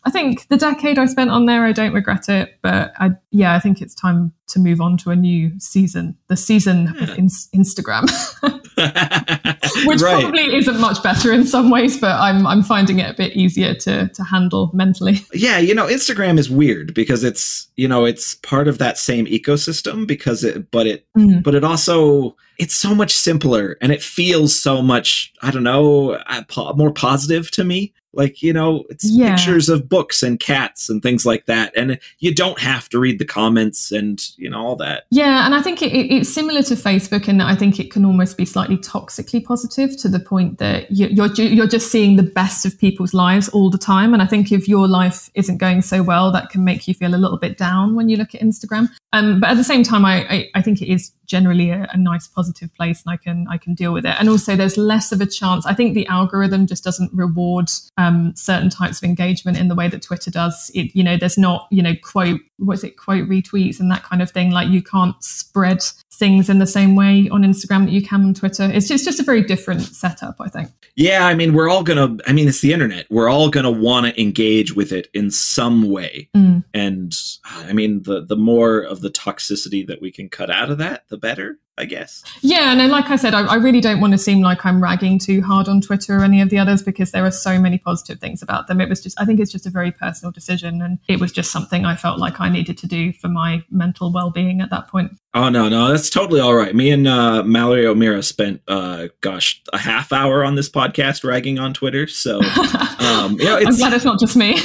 I 0.07 0.09
think 0.09 0.47
the 0.47 0.55
decade 0.55 0.97
I 0.97 1.05
spent 1.05 1.31
on 1.31 1.47
there, 1.47 1.65
I 1.65 1.73
don't 1.73 1.91
regret 1.93 2.29
it. 2.29 2.57
But 2.61 2.93
I, 2.97 3.11
yeah, 3.31 3.53
I 3.55 3.59
think 3.59 3.81
it's 3.81 3.93
time 3.93 4.31
to 4.47 4.59
move 4.59 4.79
on 4.79 4.95
to 4.99 5.09
a 5.09 5.17
new 5.17 5.51
season, 5.59 6.17
the 6.29 6.37
season 6.37 6.93
yeah. 6.95 7.03
of 7.03 7.17
in- 7.17 7.27
Instagram. 7.27 8.07
which 9.85 10.01
Right. 10.01 10.21
probably 10.21 10.55
isn't 10.55 10.79
much 10.79 11.01
better 11.03 11.33
in 11.33 11.45
some 11.45 11.69
ways, 11.69 11.99
but 11.99 12.15
I'm 12.19 12.47
I'm 12.47 12.63
finding 12.63 12.99
it 12.99 13.09
a 13.09 13.13
bit 13.13 13.35
easier 13.35 13.73
to 13.75 14.07
to 14.07 14.23
handle 14.23 14.71
mentally. 14.73 15.19
Yeah, 15.33 15.57
you 15.59 15.75
know, 15.75 15.87
Instagram 15.87 16.39
is 16.39 16.49
weird 16.49 16.93
because 16.93 17.23
it's, 17.23 17.67
you 17.75 17.87
know, 17.87 18.05
it's 18.05 18.35
part 18.35 18.67
of 18.67 18.77
that 18.77 18.97
same 18.97 19.25
ecosystem 19.25 20.07
because 20.07 20.43
it 20.43 20.71
but 20.71 20.87
it 20.87 21.05
Mm. 21.17 21.43
but 21.43 21.53
it 21.53 21.63
also 21.65 22.35
it's 22.59 22.75
so 22.75 22.95
much 22.95 23.11
simpler 23.11 23.77
and 23.81 23.91
it 23.91 24.01
feels 24.01 24.57
so 24.57 24.81
much, 24.81 25.33
I 25.41 25.51
don't 25.51 25.63
know, 25.63 26.11
uh, 26.13 26.73
more 26.75 26.91
positive 26.91 27.51
to 27.51 27.63
me. 27.63 27.93
Like, 28.17 28.41
you 28.41 28.51
know, 28.51 28.83
it's 28.89 29.05
Yeah. 29.05 29.35
pictures 29.35 29.69
of 29.69 29.87
books 29.87 30.23
and 30.23 30.39
cats 30.39 30.89
and 30.89 31.01
things 31.01 31.25
like 31.25 31.45
that 31.45 31.71
and 31.77 31.99
you 32.19 32.33
don't 32.33 32.59
have 32.59 32.89
to 32.89 32.99
read 32.99 33.19
the 33.19 33.25
comments 33.25 33.91
and, 33.91 34.21
you 34.37 34.49
know, 34.49 34.59
all 34.59 34.75
that. 34.77 35.03
Yeah, 35.11 35.45
and 35.45 35.53
I 35.55 35.61
think 35.61 35.81
it, 35.81 35.93
it, 35.93 36.11
it's 36.11 36.29
similar 36.33 36.61
to 36.63 36.73
Facebook, 36.75 37.27
and 37.27 37.41
I 37.41 37.55
think 37.55 37.79
it 37.79 37.91
can 37.91 38.03
almost 38.03 38.37
be 38.37 38.45
slightly 38.45 38.77
toxically 38.77 39.43
positive 39.43 39.95
to 39.97 40.09
the 40.09 40.19
point 40.19 40.57
that 40.57 40.89
you, 40.91 41.07
you're 41.07 41.31
you're 41.35 41.67
just 41.67 41.91
seeing 41.91 42.15
the 42.15 42.23
best 42.23 42.65
of 42.65 42.77
people's 42.77 43.13
lives 43.13 43.47
all 43.49 43.69
the 43.69 43.77
time. 43.77 44.13
And 44.13 44.21
I 44.21 44.25
think 44.25 44.51
if 44.51 44.67
your 44.67 44.87
life 44.87 45.29
isn't 45.35 45.57
going 45.57 45.81
so 45.81 46.03
well, 46.03 46.31
that 46.31 46.49
can 46.49 46.63
make 46.63 46.87
you 46.87 46.93
feel 46.93 47.13
a 47.13 47.21
little 47.23 47.37
bit 47.37 47.57
down 47.57 47.95
when 47.95 48.09
you 48.09 48.17
look 48.17 48.33
at 48.35 48.41
Instagram. 48.41 48.89
Um, 49.13 49.39
but 49.39 49.49
at 49.51 49.57
the 49.57 49.63
same 49.63 49.83
time, 49.83 50.03
I, 50.05 50.15
I, 50.29 50.49
I 50.55 50.61
think 50.61 50.81
it 50.81 50.91
is 50.91 51.11
generally 51.25 51.69
a, 51.69 51.87
a 51.91 51.97
nice 51.97 52.27
positive 52.27 52.73
place, 52.75 53.03
and 53.05 53.13
I 53.13 53.17
can 53.17 53.47
I 53.49 53.57
can 53.57 53.73
deal 53.73 53.93
with 53.93 54.05
it. 54.05 54.15
And 54.19 54.29
also, 54.29 54.55
there's 54.55 54.77
less 54.77 55.11
of 55.11 55.21
a 55.21 55.25
chance. 55.25 55.65
I 55.65 55.73
think 55.73 55.93
the 55.93 56.07
algorithm 56.07 56.67
just 56.67 56.83
doesn't 56.83 57.11
reward 57.13 57.69
um, 57.97 58.06
certain 58.35 58.69
types 58.69 58.97
of 58.97 59.03
engagement 59.03 59.57
in 59.57 59.67
the 59.67 59.75
way 59.75 59.87
that 59.87 60.01
Twitter 60.01 60.31
does. 60.31 60.71
It 60.73 60.95
you 60.95 61.03
know, 61.03 61.17
there's 61.17 61.37
not 61.37 61.67
you 61.71 61.81
know 61.81 61.93
quote 62.01 62.41
what's 62.57 62.83
it 62.83 62.97
quote 62.97 63.27
retweets 63.27 63.79
and 63.79 63.91
that 63.91 64.03
kind 64.03 64.21
of 64.21 64.31
thing. 64.31 64.51
Like 64.51 64.69
you 64.69 64.81
can't 64.81 65.15
spread 65.23 65.83
things 66.17 66.49
in 66.49 66.59
the 66.59 66.67
same 66.67 66.95
way 66.95 67.29
on 67.31 67.43
Instagram 67.43 67.85
that 67.85 67.91
you 67.91 68.01
can 68.01 68.23
on 68.23 68.33
Twitter. 68.33 68.63
It's 68.63 68.87
just, 68.87 69.05
just 69.05 69.19
a 69.19 69.23
very 69.23 69.43
different 69.43 69.81
setup, 69.81 70.37
I 70.39 70.49
think. 70.49 70.69
Yeah, 70.95 71.27
I 71.27 71.35
mean, 71.35 71.53
we're 71.53 71.69
all 71.69 71.83
going 71.83 72.17
to 72.17 72.23
I 72.29 72.33
mean, 72.33 72.47
it's 72.47 72.61
the 72.61 72.73
internet. 72.73 73.05
We're 73.09 73.29
all 73.29 73.49
going 73.49 73.65
to 73.65 73.71
want 73.71 74.07
to 74.07 74.19
engage 74.19 74.75
with 74.75 74.91
it 74.91 75.07
in 75.13 75.31
some 75.31 75.89
way. 75.89 76.29
Mm. 76.35 76.63
And 76.73 77.13
I 77.45 77.73
mean, 77.73 78.03
the 78.03 78.25
the 78.25 78.35
more 78.35 78.81
of 78.81 79.01
the 79.01 79.09
toxicity 79.09 79.85
that 79.87 80.01
we 80.01 80.11
can 80.11 80.29
cut 80.29 80.49
out 80.49 80.71
of 80.71 80.79
that, 80.79 81.03
the 81.09 81.17
better, 81.17 81.59
I 81.77 81.85
guess. 81.85 82.23
Yeah, 82.41 82.71
and 82.71 82.91
like 82.91 83.09
I 83.09 83.15
said, 83.15 83.35
I, 83.35 83.45
I 83.45 83.55
really 83.55 83.81
don't 83.81 84.01
want 84.01 84.13
to 84.13 84.17
seem 84.17 84.41
like 84.41 84.65
I'm 84.65 84.81
ragging 84.81 85.19
too 85.19 85.41
hard 85.43 85.67
on 85.67 85.79
Twitter 85.79 86.17
or 86.17 86.23
any 86.23 86.41
of 86.41 86.49
the 86.49 86.57
others 86.57 86.81
because 86.81 87.11
there 87.11 87.23
are 87.23 87.31
so 87.31 87.59
many 87.59 87.77
positive 87.77 88.19
things 88.19 88.41
about 88.41 88.67
them. 88.67 88.81
It 88.81 88.89
was 88.89 89.01
just, 89.01 89.19
I 89.21 89.25
think 89.25 89.39
it's 89.39 89.51
just 89.51 89.67
a 89.67 89.69
very 89.69 89.91
personal 89.91 90.31
decision, 90.31 90.81
and 90.81 90.97
it 91.07 91.19
was 91.19 91.31
just 91.31 91.51
something 91.51 91.85
I 91.85 91.95
felt 91.95 92.19
like 92.19 92.41
I 92.41 92.49
needed 92.49 92.77
to 92.79 92.87
do 92.87 93.13
for 93.13 93.27
my 93.27 93.63
mental 93.69 94.11
well 94.11 94.31
being 94.31 94.59
at 94.59 94.71
that 94.71 94.87
point. 94.87 95.11
Oh 95.37 95.49
no, 95.49 95.69
no, 95.69 95.89
that's 95.89 96.09
totally 96.09 96.39
all 96.39 96.55
right. 96.55 96.73
Me 96.73 96.89
and 96.89 97.07
uh, 97.07 97.43
Mallory 97.43 97.85
O'Meara 97.85 98.23
spent, 98.23 98.59
uh, 98.67 99.09
gosh, 99.21 99.61
a 99.71 99.77
half 99.77 100.11
hour 100.11 100.43
on 100.43 100.55
this 100.55 100.67
podcast 100.67 101.23
ragging 101.23 101.59
on 101.59 101.75
Twitter. 101.75 102.07
So, 102.07 102.37
um, 102.99 103.33
you 103.33 103.45
know, 103.45 103.57
I'm 103.57 103.67
it's 103.67 103.77
glad 103.77 103.93
it's 103.93 104.03
not 104.03 104.19
just 104.19 104.35
me. 104.35 104.53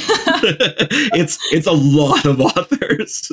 it's 1.13 1.37
it's 1.51 1.67
a 1.67 1.71
lot 1.71 2.25
of 2.25 2.41
authors. 2.41 3.31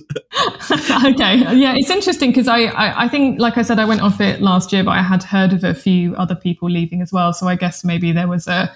okay, 1.06 1.56
yeah, 1.56 1.72
it's 1.74 1.88
interesting 1.88 2.28
because 2.28 2.46
I, 2.46 2.64
I, 2.64 3.04
I 3.04 3.08
think, 3.08 3.40
like 3.40 3.56
I 3.56 3.62
said, 3.62 3.78
I 3.78 3.86
went 3.86 4.02
off 4.02 4.20
it 4.20 4.42
last 4.42 4.70
year, 4.70 4.84
but 4.84 4.90
I 4.90 5.02
had 5.02 5.22
heard 5.22 5.54
of 5.54 5.64
a 5.64 5.72
few 5.72 6.14
other 6.16 6.34
people 6.34 6.68
leaving 6.68 7.00
as 7.00 7.10
well. 7.10 7.32
So 7.32 7.48
I 7.48 7.56
guess 7.56 7.84
maybe 7.84 8.12
there 8.12 8.28
was 8.28 8.48
a. 8.48 8.70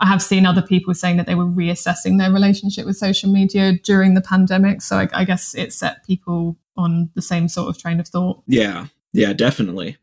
I 0.00 0.06
have 0.06 0.22
seen 0.22 0.46
other 0.46 0.62
people 0.62 0.94
saying 0.94 1.18
that 1.18 1.26
they 1.26 1.34
were 1.34 1.44
reassessing 1.44 2.18
their 2.18 2.32
relationship 2.32 2.86
with 2.86 2.96
social 2.96 3.30
media 3.30 3.74
during 3.84 4.14
the 4.14 4.22
pandemic. 4.22 4.80
So 4.80 4.96
I, 4.96 5.08
I 5.12 5.24
guess 5.24 5.54
it 5.54 5.72
set 5.72 6.04
people 6.06 6.56
on 6.76 7.10
the 7.14 7.22
same 7.22 7.48
sort 7.48 7.68
of 7.68 7.80
train 7.80 8.00
of 8.00 8.08
thought. 8.08 8.42
Yeah, 8.46 8.86
yeah, 9.12 9.32
definitely. 9.32 9.98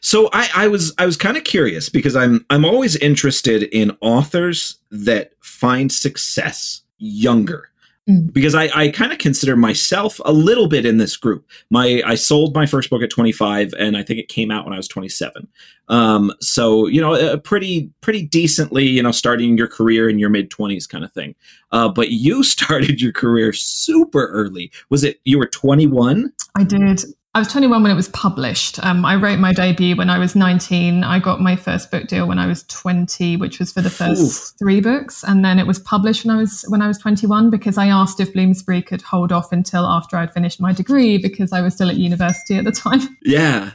So 0.00 0.28
I, 0.32 0.48
I 0.54 0.68
was 0.68 0.92
I 0.98 1.06
was 1.06 1.16
kind 1.16 1.36
of 1.36 1.44
curious 1.44 1.88
because 1.88 2.14
I'm 2.14 2.44
I'm 2.50 2.64
always 2.64 2.94
interested 2.96 3.64
in 3.64 3.96
authors 4.00 4.78
that 4.90 5.32
find 5.40 5.90
success 5.90 6.82
younger. 6.98 7.70
Mm. 8.08 8.32
Because 8.32 8.54
I, 8.54 8.70
I 8.74 8.88
kind 8.88 9.12
of 9.12 9.18
consider 9.18 9.54
myself 9.56 10.20
a 10.24 10.32
little 10.32 10.66
bit 10.66 10.86
in 10.86 10.96
this 10.96 11.16
group. 11.16 11.46
My 11.70 12.02
I 12.06 12.14
sold 12.14 12.54
my 12.54 12.64
first 12.64 12.88
book 12.88 13.02
at 13.02 13.10
25, 13.10 13.74
and 13.78 13.96
I 13.96 14.02
think 14.02 14.18
it 14.18 14.28
came 14.28 14.50
out 14.50 14.64
when 14.64 14.72
I 14.72 14.78
was 14.78 14.88
27. 14.88 15.46
Um, 15.88 16.32
so 16.40 16.86
you 16.86 17.00
know, 17.00 17.14
a 17.14 17.36
pretty 17.36 17.90
pretty 18.00 18.22
decently, 18.22 18.86
you 18.86 19.02
know, 19.02 19.12
starting 19.12 19.58
your 19.58 19.68
career 19.68 20.08
in 20.08 20.18
your 20.18 20.30
mid 20.30 20.50
20s 20.50 20.88
kind 20.88 21.04
of 21.04 21.12
thing. 21.12 21.34
Uh, 21.72 21.88
but 21.88 22.10
you 22.10 22.42
started 22.44 23.00
your 23.00 23.12
career 23.12 23.52
super 23.52 24.28
early. 24.28 24.70
Was 24.88 25.04
it 25.04 25.20
you 25.24 25.38
were 25.38 25.46
21? 25.46 26.32
I 26.56 26.64
did. 26.64 27.04
I 27.34 27.40
was 27.40 27.48
21 27.48 27.82
when 27.82 27.92
it 27.92 27.94
was 27.94 28.08
published. 28.08 28.82
Um, 28.84 29.04
I 29.04 29.14
wrote 29.14 29.38
my 29.38 29.52
debut 29.52 29.94
when 29.94 30.08
I 30.08 30.18
was 30.18 30.34
19. 30.34 31.04
I 31.04 31.18
got 31.18 31.40
my 31.40 31.56
first 31.56 31.90
book 31.90 32.08
deal 32.08 32.26
when 32.26 32.38
I 32.38 32.46
was 32.46 32.62
20, 32.64 33.36
which 33.36 33.58
was 33.58 33.70
for 33.70 33.82
the 33.82 33.90
first 33.90 34.20
Oof. 34.22 34.58
three 34.58 34.80
books, 34.80 35.22
and 35.24 35.44
then 35.44 35.58
it 35.58 35.66
was 35.66 35.78
published 35.78 36.24
when 36.24 36.34
I 36.34 36.40
was 36.40 36.64
when 36.68 36.80
I 36.80 36.88
was 36.88 36.96
21 36.98 37.50
because 37.50 37.76
I 37.76 37.88
asked 37.88 38.18
if 38.18 38.32
Bloomsbury 38.32 38.80
could 38.80 39.02
hold 39.02 39.30
off 39.30 39.52
until 39.52 39.84
after 39.84 40.16
I'd 40.16 40.32
finished 40.32 40.60
my 40.60 40.72
degree 40.72 41.18
because 41.18 41.52
I 41.52 41.60
was 41.60 41.74
still 41.74 41.90
at 41.90 41.96
university 41.96 42.56
at 42.56 42.64
the 42.64 42.72
time. 42.72 43.00
Yeah. 43.22 43.72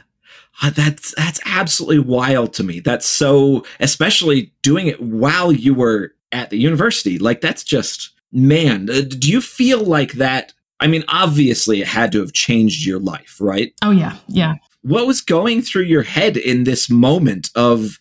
Uh, 0.62 0.70
That's 0.70 1.14
that's 1.16 1.40
absolutely 1.46 1.98
wild 1.98 2.54
to 2.54 2.64
me. 2.64 2.80
That's 2.80 3.06
so 3.06 3.64
especially 3.80 4.52
doing 4.62 4.86
it 4.86 5.00
while 5.00 5.50
you 5.52 5.74
were 5.74 6.12
at 6.32 6.50
the 6.50 6.58
university. 6.58 7.18
Like 7.18 7.40
that's 7.40 7.64
just 7.64 8.10
man, 8.32 8.88
uh, 8.90 9.02
do 9.02 9.30
you 9.30 9.40
feel 9.40 9.80
like 9.80 10.12
that 10.14 10.52
I 10.80 10.86
mean 10.86 11.04
obviously 11.08 11.80
it 11.80 11.88
had 11.88 12.12
to 12.12 12.20
have 12.20 12.32
changed 12.32 12.86
your 12.86 12.98
life, 13.00 13.36
right? 13.40 13.72
Oh 13.82 13.90
yeah, 13.90 14.16
yeah. 14.28 14.54
What 14.82 15.06
was 15.06 15.20
going 15.20 15.62
through 15.62 15.84
your 15.84 16.02
head 16.02 16.36
in 16.36 16.64
this 16.64 16.90
moment 16.90 17.50
of 17.54 17.98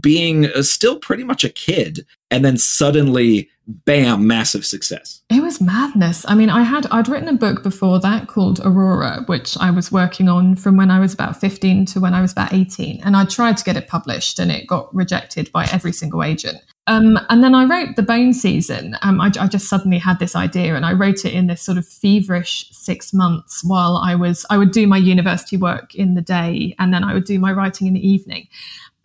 being 0.00 0.46
uh, 0.46 0.62
still 0.62 0.98
pretty 0.98 1.24
much 1.24 1.44
a 1.44 1.48
kid 1.48 2.04
and 2.30 2.44
then 2.44 2.56
suddenly 2.56 3.48
bam 3.66 4.26
massive 4.26 4.64
success? 4.64 5.22
It 5.30 5.42
was 5.42 5.60
madness. 5.60 6.24
I 6.28 6.34
mean, 6.34 6.50
I 6.50 6.62
had 6.62 6.86
I'd 6.90 7.08
written 7.08 7.28
a 7.28 7.34
book 7.34 7.62
before 7.62 8.00
that 8.00 8.28
called 8.28 8.60
Aurora, 8.64 9.24
which 9.26 9.56
I 9.58 9.70
was 9.70 9.90
working 9.90 10.28
on 10.28 10.56
from 10.56 10.76
when 10.76 10.90
I 10.90 11.00
was 11.00 11.12
about 11.12 11.40
15 11.40 11.86
to 11.86 12.00
when 12.00 12.14
I 12.14 12.20
was 12.20 12.32
about 12.32 12.52
18, 12.52 13.02
and 13.04 13.16
I 13.16 13.24
tried 13.24 13.56
to 13.56 13.64
get 13.64 13.76
it 13.76 13.88
published, 13.88 14.38
and 14.38 14.50
it 14.50 14.66
got 14.66 14.94
rejected 14.94 15.50
by 15.52 15.66
every 15.72 15.92
single 15.92 16.22
agent. 16.22 16.58
Um, 16.88 17.18
and 17.30 17.42
then 17.42 17.54
I 17.54 17.64
wrote 17.64 17.96
the 17.96 18.02
Bone 18.02 18.32
Season. 18.32 18.96
Um, 19.02 19.20
I, 19.20 19.32
I 19.40 19.48
just 19.48 19.68
suddenly 19.68 19.98
had 19.98 20.20
this 20.20 20.36
idea, 20.36 20.76
and 20.76 20.86
I 20.86 20.92
wrote 20.92 21.24
it 21.24 21.34
in 21.34 21.48
this 21.48 21.62
sort 21.62 21.78
of 21.78 21.86
feverish 21.86 22.68
six 22.70 23.12
months 23.12 23.64
while 23.64 23.96
I 23.96 24.14
was 24.14 24.46
I 24.50 24.58
would 24.58 24.70
do 24.70 24.86
my 24.86 24.96
university 24.96 25.56
work 25.56 25.94
in 25.94 26.14
the 26.14 26.22
day, 26.22 26.76
and 26.78 26.94
then 26.94 27.02
I 27.02 27.14
would 27.14 27.24
do 27.24 27.40
my 27.40 27.52
writing 27.52 27.88
in 27.88 27.94
the 27.94 28.08
evening. 28.08 28.46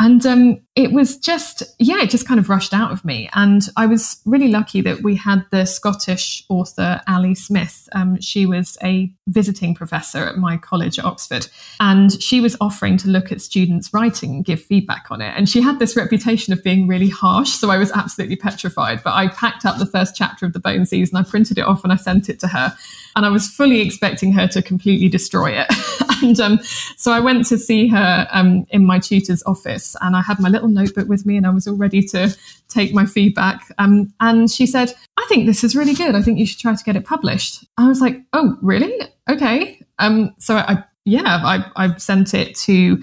And 0.01 0.25
um, 0.25 0.57
it 0.75 0.91
was 0.91 1.15
just, 1.15 1.61
yeah, 1.77 2.01
it 2.01 2.09
just 2.09 2.27
kind 2.27 2.39
of 2.39 2.49
rushed 2.49 2.73
out 2.73 2.91
of 2.91 3.05
me. 3.05 3.29
And 3.35 3.61
I 3.77 3.85
was 3.85 4.19
really 4.25 4.47
lucky 4.47 4.81
that 4.81 5.03
we 5.03 5.15
had 5.15 5.45
the 5.51 5.65
Scottish 5.65 6.43
author 6.49 7.01
Ali 7.07 7.35
Smith. 7.35 7.87
Um, 7.91 8.19
she 8.19 8.47
was 8.47 8.79
a 8.83 9.13
visiting 9.27 9.75
professor 9.75 10.25
at 10.25 10.37
my 10.37 10.57
college 10.57 10.97
at 10.97 11.05
Oxford. 11.05 11.47
And 11.79 12.19
she 12.19 12.41
was 12.41 12.57
offering 12.59 12.97
to 12.97 13.09
look 13.09 13.31
at 13.31 13.41
students' 13.41 13.93
writing 13.93 14.37
and 14.37 14.45
give 14.45 14.59
feedback 14.59 15.11
on 15.11 15.21
it. 15.21 15.35
And 15.37 15.47
she 15.47 15.61
had 15.61 15.77
this 15.77 15.95
reputation 15.95 16.51
of 16.51 16.63
being 16.63 16.87
really 16.87 17.09
harsh. 17.09 17.49
So 17.49 17.69
I 17.69 17.77
was 17.77 17.91
absolutely 17.91 18.37
petrified. 18.37 19.03
But 19.03 19.13
I 19.13 19.27
packed 19.27 19.65
up 19.65 19.77
the 19.77 19.85
first 19.85 20.15
chapter 20.15 20.47
of 20.47 20.53
the 20.53 20.59
Bone 20.59 20.87
Season, 20.87 21.15
I 21.15 21.21
printed 21.21 21.59
it 21.59 21.65
off, 21.67 21.83
and 21.83 21.93
I 21.93 21.97
sent 21.97 22.27
it 22.27 22.39
to 22.39 22.47
her. 22.47 22.75
And 23.15 23.23
I 23.23 23.29
was 23.29 23.47
fully 23.47 23.81
expecting 23.81 24.31
her 24.31 24.47
to 24.47 24.63
completely 24.63 25.09
destroy 25.09 25.51
it. 25.51 25.67
and 26.23 26.39
um, 26.39 26.59
so 26.97 27.11
I 27.11 27.19
went 27.19 27.45
to 27.47 27.57
see 27.57 27.87
her 27.87 28.27
um, 28.31 28.65
in 28.69 28.85
my 28.85 28.99
tutor's 28.99 29.43
office, 29.43 29.90
and 30.01 30.15
I 30.15 30.21
had 30.21 30.39
my 30.39 30.49
little 30.49 30.67
notebook 30.67 31.07
with 31.07 31.25
me, 31.25 31.37
and 31.37 31.45
I 31.45 31.49
was 31.49 31.67
all 31.67 31.75
ready 31.75 32.01
to 32.07 32.35
take 32.69 32.93
my 32.93 33.05
feedback. 33.05 33.61
Um, 33.77 34.13
and 34.19 34.49
she 34.49 34.65
said, 34.65 34.93
"I 35.17 35.25
think 35.29 35.45
this 35.45 35.63
is 35.63 35.75
really 35.75 35.93
good. 35.93 36.15
I 36.15 36.21
think 36.21 36.39
you 36.39 36.45
should 36.45 36.59
try 36.59 36.75
to 36.75 36.83
get 36.83 36.95
it 36.95 37.05
published." 37.05 37.65
I 37.77 37.87
was 37.87 38.01
like, 38.01 38.21
"Oh, 38.33 38.57
really? 38.61 38.93
Okay." 39.29 39.81
Um, 39.99 40.33
so 40.39 40.57
I, 40.57 40.83
yeah, 41.05 41.41
I, 41.43 41.65
I 41.75 41.95
sent 41.97 42.33
it 42.33 42.55
to. 42.57 43.01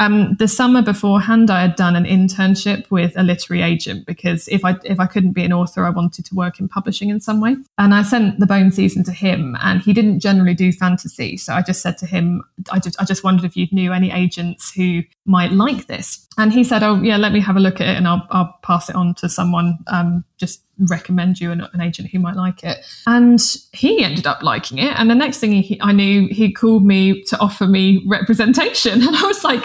Um, 0.00 0.36
the 0.36 0.46
summer 0.46 0.80
beforehand, 0.80 1.50
I 1.50 1.62
had 1.62 1.76
done 1.76 1.96
an 1.96 2.04
internship 2.04 2.90
with 2.90 3.12
a 3.16 3.22
literary 3.22 3.62
agent 3.62 4.06
because 4.06 4.46
if 4.48 4.64
I 4.64 4.76
if 4.84 5.00
I 5.00 5.06
couldn't 5.06 5.32
be 5.32 5.44
an 5.44 5.52
author, 5.52 5.84
I 5.84 5.90
wanted 5.90 6.24
to 6.26 6.34
work 6.34 6.60
in 6.60 6.68
publishing 6.68 7.10
in 7.10 7.20
some 7.20 7.40
way. 7.40 7.56
And 7.78 7.94
I 7.94 8.02
sent 8.02 8.38
the 8.38 8.46
Bone 8.46 8.70
Season 8.70 9.02
to 9.04 9.12
him, 9.12 9.56
and 9.60 9.80
he 9.80 9.92
didn't 9.92 10.20
generally 10.20 10.54
do 10.54 10.72
fantasy, 10.72 11.36
so 11.36 11.52
I 11.52 11.62
just 11.62 11.82
said 11.82 11.98
to 11.98 12.06
him, 12.06 12.42
I 12.70 12.78
just 12.78 13.00
I 13.00 13.04
just 13.04 13.24
wondered 13.24 13.44
if 13.44 13.56
you 13.56 13.66
knew 13.72 13.92
any 13.92 14.10
agents 14.12 14.72
who 14.72 15.02
might 15.26 15.52
like 15.52 15.86
this. 15.86 16.26
And 16.36 16.52
he 16.52 16.62
said, 16.62 16.84
Oh 16.84 17.02
yeah, 17.02 17.16
let 17.16 17.32
me 17.32 17.40
have 17.40 17.56
a 17.56 17.60
look 17.60 17.80
at 17.80 17.88
it, 17.88 17.96
and 17.96 18.06
I'll 18.06 18.26
I'll 18.30 18.56
pass 18.62 18.88
it 18.88 18.94
on 18.94 19.14
to 19.16 19.28
someone. 19.28 19.78
Um, 19.88 20.24
just 20.36 20.62
recommend 20.78 21.40
you 21.40 21.50
an, 21.50 21.66
an 21.72 21.80
agent 21.80 22.08
who 22.10 22.18
might 22.18 22.36
like 22.36 22.62
it. 22.62 22.78
And 23.06 23.40
he 23.72 24.04
ended 24.04 24.26
up 24.26 24.42
liking 24.42 24.78
it. 24.78 24.94
And 24.96 25.10
the 25.10 25.14
next 25.14 25.38
thing 25.38 25.52
he, 25.52 25.80
I 25.80 25.92
knew, 25.92 26.28
he 26.28 26.52
called 26.52 26.84
me 26.84 27.22
to 27.24 27.38
offer 27.40 27.66
me 27.66 28.04
representation. 28.06 29.02
And 29.08 29.16
I 29.16 29.22
was 29.22 29.42
like, 29.42 29.64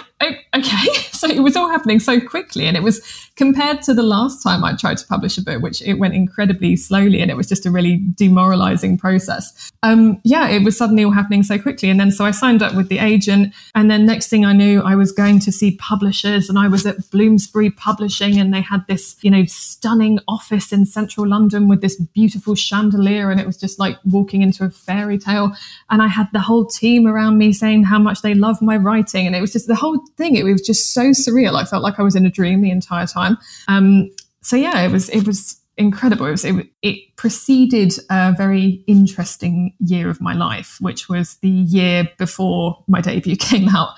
okay. 0.56 0.88
So 1.14 1.30
it 1.30 1.40
was 1.40 1.56
all 1.56 1.70
happening 1.70 2.02
so 2.02 2.20
quickly. 2.20 2.66
And 2.66 2.76
it 2.76 2.84
was 2.84 3.02
compared 3.38 3.82
to 3.84 3.94
the 3.94 4.04
last 4.04 4.44
time 4.44 4.64
I 4.66 4.76
tried 4.76 4.98
to 4.98 5.08
publish 5.08 5.38
a 5.38 5.42
book, 5.42 5.62
which 5.62 5.82
it 5.82 5.94
went 5.94 6.14
incredibly 6.14 6.76
slowly 6.76 7.22
and 7.22 7.32
it 7.32 7.38
was 7.38 7.48
just 7.48 7.66
a 7.66 7.72
really 7.72 8.02
demoralizing 8.16 8.98
process. 8.98 9.72
Um, 9.84 10.20
yeah, 10.26 10.50
it 10.50 10.64
was 10.64 10.78
suddenly 10.78 11.06
all 11.06 11.12
happening 11.12 11.42
so 11.42 11.58
quickly. 11.58 11.90
And 11.90 11.98
then 11.98 12.12
so 12.12 12.26
I 12.26 12.32
signed 12.32 12.62
up 12.62 12.76
with 12.76 12.90
the 12.90 13.00
agent. 13.00 13.54
And 13.74 13.90
then 13.90 14.06
next 14.06 14.28
thing 14.28 14.44
I 14.44 14.52
knew, 14.52 14.82
I 14.82 14.96
was 14.96 15.14
going 15.14 15.40
to 15.40 15.52
see 15.52 15.78
publishers 15.78 16.50
and 16.50 16.60
I 16.60 16.68
was 16.68 16.86
at 16.86 17.10
Bloomsbury 17.10 17.70
Publishing 17.72 18.38
and 18.38 18.54
they 18.54 18.62
had 18.62 18.86
this, 18.88 19.16
you 19.22 19.32
know, 19.32 19.46
stunning 19.46 20.20
office 20.28 20.74
in 20.74 20.86
central 20.86 21.28
London 21.28 21.70
with 21.70 21.82
this 21.82 21.96
beautiful 21.96 22.54
chandelier. 22.54 23.32
And 23.32 23.40
it 23.40 23.48
was 23.48 23.58
just 23.58 23.80
like 23.80 23.98
walking 24.04 24.42
into 24.42 24.66
a 24.66 24.70
fairy 24.70 25.18
tale. 25.18 25.56
And 25.90 26.02
I 26.02 26.08
had 26.08 26.28
the 26.34 26.42
whole 26.42 26.66
team 26.66 27.08
around 27.08 27.38
me 27.38 27.54
saying 27.54 27.86
how 27.86 28.00
much 28.00 28.22
they 28.22 28.34
love 28.34 28.62
my 28.62 28.76
writing. 28.76 29.26
And 29.26 29.36
it 29.36 29.42
was 29.42 29.54
just 29.54 29.68
the 29.68 29.76
whole 29.76 30.04
thing. 30.18 30.36
It 30.36 30.44
was 30.44 30.62
just 30.62 30.94
so 30.94 31.12
surreal. 31.12 31.56
I 31.56 31.66
felt 31.66 31.84
like 31.84 32.00
I 32.00 32.04
was 32.04 32.16
in 32.16 32.26
a 32.26 32.30
dream 32.30 32.62
the 32.62 32.72
entire 32.72 33.08
time. 33.08 33.38
Um, 33.68 34.10
so 34.42 34.56
yeah, 34.56 34.82
it 34.82 34.92
was 34.92 35.10
it 35.10 35.26
was 35.26 35.60
incredible. 35.78 36.26
It, 36.28 36.32
was, 36.32 36.46
it, 36.46 36.68
it 36.82 37.16
preceded 37.16 37.94
a 38.10 38.34
very 38.38 38.84
interesting 38.88 39.74
year 39.80 40.10
of 40.10 40.22
my 40.22 40.34
life, 40.34 40.78
which 40.80 41.10
was 41.10 41.38
the 41.38 41.50
year 41.50 42.08
before 42.18 42.84
my 42.88 43.02
debut 43.02 43.36
came 43.40 43.70
out. 43.70 43.96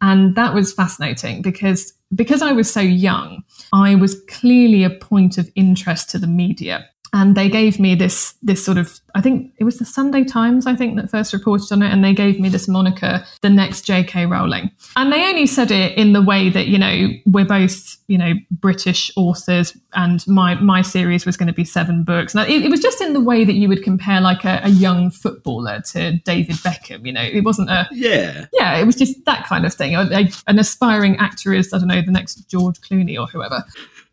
And 0.00 0.34
that 0.34 0.52
was 0.52 0.72
fascinating 0.72 1.40
because 1.40 1.94
because 2.14 2.42
I 2.42 2.52
was 2.52 2.72
so 2.72 2.80
young, 2.80 3.42
I 3.72 3.94
was 3.94 4.20
clearly 4.28 4.84
a 4.84 4.90
point 4.90 5.38
of 5.38 5.50
interest 5.56 6.10
to 6.10 6.18
the 6.18 6.26
media 6.26 6.88
and 7.14 7.36
they 7.36 7.48
gave 7.48 7.78
me 7.78 7.94
this 7.94 8.34
this 8.42 8.62
sort 8.62 8.76
of 8.76 9.00
I 9.14 9.20
think 9.20 9.52
it 9.58 9.64
was 9.64 9.78
the 9.78 9.84
Sunday 9.84 10.24
Times 10.24 10.66
I 10.66 10.74
think 10.74 10.96
that 10.96 11.08
first 11.08 11.32
reported 11.32 11.70
on 11.72 11.80
it 11.80 11.92
and 11.92 12.02
they 12.02 12.12
gave 12.12 12.40
me 12.40 12.48
this 12.48 12.66
moniker 12.66 13.24
the 13.40 13.50
next 13.50 13.86
JK 13.86 14.28
Rowling. 14.28 14.72
And 14.96 15.12
they 15.12 15.22
only 15.24 15.46
said 15.46 15.70
it 15.70 15.96
in 15.96 16.12
the 16.12 16.20
way 16.20 16.50
that 16.50 16.66
you 16.66 16.76
know 16.76 17.10
we're 17.24 17.44
both 17.44 17.96
you 18.08 18.18
know 18.18 18.32
British 18.50 19.12
authors 19.16 19.76
and 19.92 20.26
my 20.26 20.56
my 20.56 20.82
series 20.82 21.24
was 21.24 21.36
going 21.36 21.46
to 21.46 21.52
be 21.52 21.64
seven 21.64 22.02
books. 22.02 22.34
And 22.34 22.50
it, 22.50 22.64
it 22.64 22.70
was 22.70 22.80
just 22.80 23.00
in 23.00 23.12
the 23.12 23.20
way 23.20 23.44
that 23.44 23.54
you 23.54 23.68
would 23.68 23.84
compare 23.84 24.20
like 24.20 24.44
a, 24.44 24.60
a, 24.64 24.70
young 24.70 25.08
footballer 25.08 25.80
to 25.92 26.18
David 26.24 26.56
Beckham 26.56 27.06
you 27.06 27.12
know? 27.12 27.22
It 27.22 27.44
wasn't 27.44 27.70
a 27.70 27.86
yeah. 27.92 28.46
Yeah 28.52 28.76
it 28.78 28.86
was 28.86 28.96
just 28.96 29.24
that 29.24 29.46
kind 29.46 29.64
of 29.64 29.72
thing. 29.72 29.94
An 29.94 30.58
aspiring 30.58 31.16
actor 31.18 31.54
is 31.54 31.72
I 31.72 31.78
don't 31.78 31.86
know 31.86 32.02
the 32.02 32.10
next 32.10 32.48
George 32.48 32.80
Clooney 32.80 33.16
or 33.16 33.28
whoever 33.28 33.64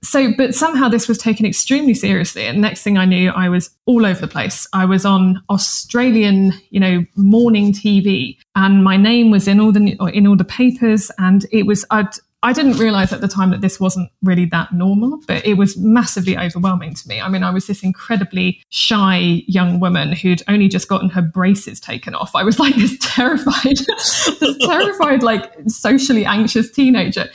so, 0.03 0.33
but 0.35 0.55
somehow 0.55 0.89
this 0.89 1.07
was 1.07 1.17
taken 1.19 1.45
extremely 1.45 1.93
seriously. 1.93 2.45
And 2.45 2.59
next 2.59 2.81
thing 2.81 2.97
I 2.97 3.05
knew, 3.05 3.29
I 3.29 3.49
was 3.49 3.69
all 3.85 4.05
over 4.05 4.19
the 4.19 4.27
place. 4.27 4.67
I 4.73 4.85
was 4.85 5.05
on 5.05 5.41
Australian, 5.49 6.53
you 6.71 6.79
know, 6.79 7.05
morning 7.15 7.71
TV, 7.71 8.37
and 8.55 8.83
my 8.83 8.97
name 8.97 9.29
was 9.29 9.47
in 9.47 9.59
all 9.59 9.71
the 9.71 9.97
in 10.13 10.25
all 10.25 10.35
the 10.35 10.43
papers. 10.43 11.11
And 11.19 11.45
it 11.51 11.67
was 11.67 11.85
I'd 11.91 12.09
I 12.43 12.53
didn't 12.53 12.79
realize 12.79 13.13
at 13.13 13.21
the 13.21 13.27
time 13.27 13.51
that 13.51 13.61
this 13.61 13.79
wasn't 13.79 14.09
really 14.23 14.45
that 14.45 14.73
normal, 14.73 15.19
but 15.27 15.45
it 15.45 15.53
was 15.55 15.77
massively 15.77 16.35
overwhelming 16.35 16.95
to 16.95 17.07
me. 17.07 17.21
I 17.21 17.29
mean, 17.29 17.43
I 17.43 17.51
was 17.51 17.67
this 17.67 17.83
incredibly 17.83 18.63
shy 18.69 19.43
young 19.45 19.79
woman 19.79 20.13
who'd 20.13 20.41
only 20.47 20.67
just 20.67 20.87
gotten 20.87 21.09
her 21.09 21.21
braces 21.21 21.79
taken 21.79 22.15
off. 22.15 22.35
I 22.35 22.43
was 22.43 22.59
like 22.59 22.73
this 22.77 22.97
terrified, 22.99 23.77
this 24.39 24.57
terrified, 24.57 25.21
like 25.21 25.53
socially 25.67 26.25
anxious 26.25 26.71
teenager 26.71 27.29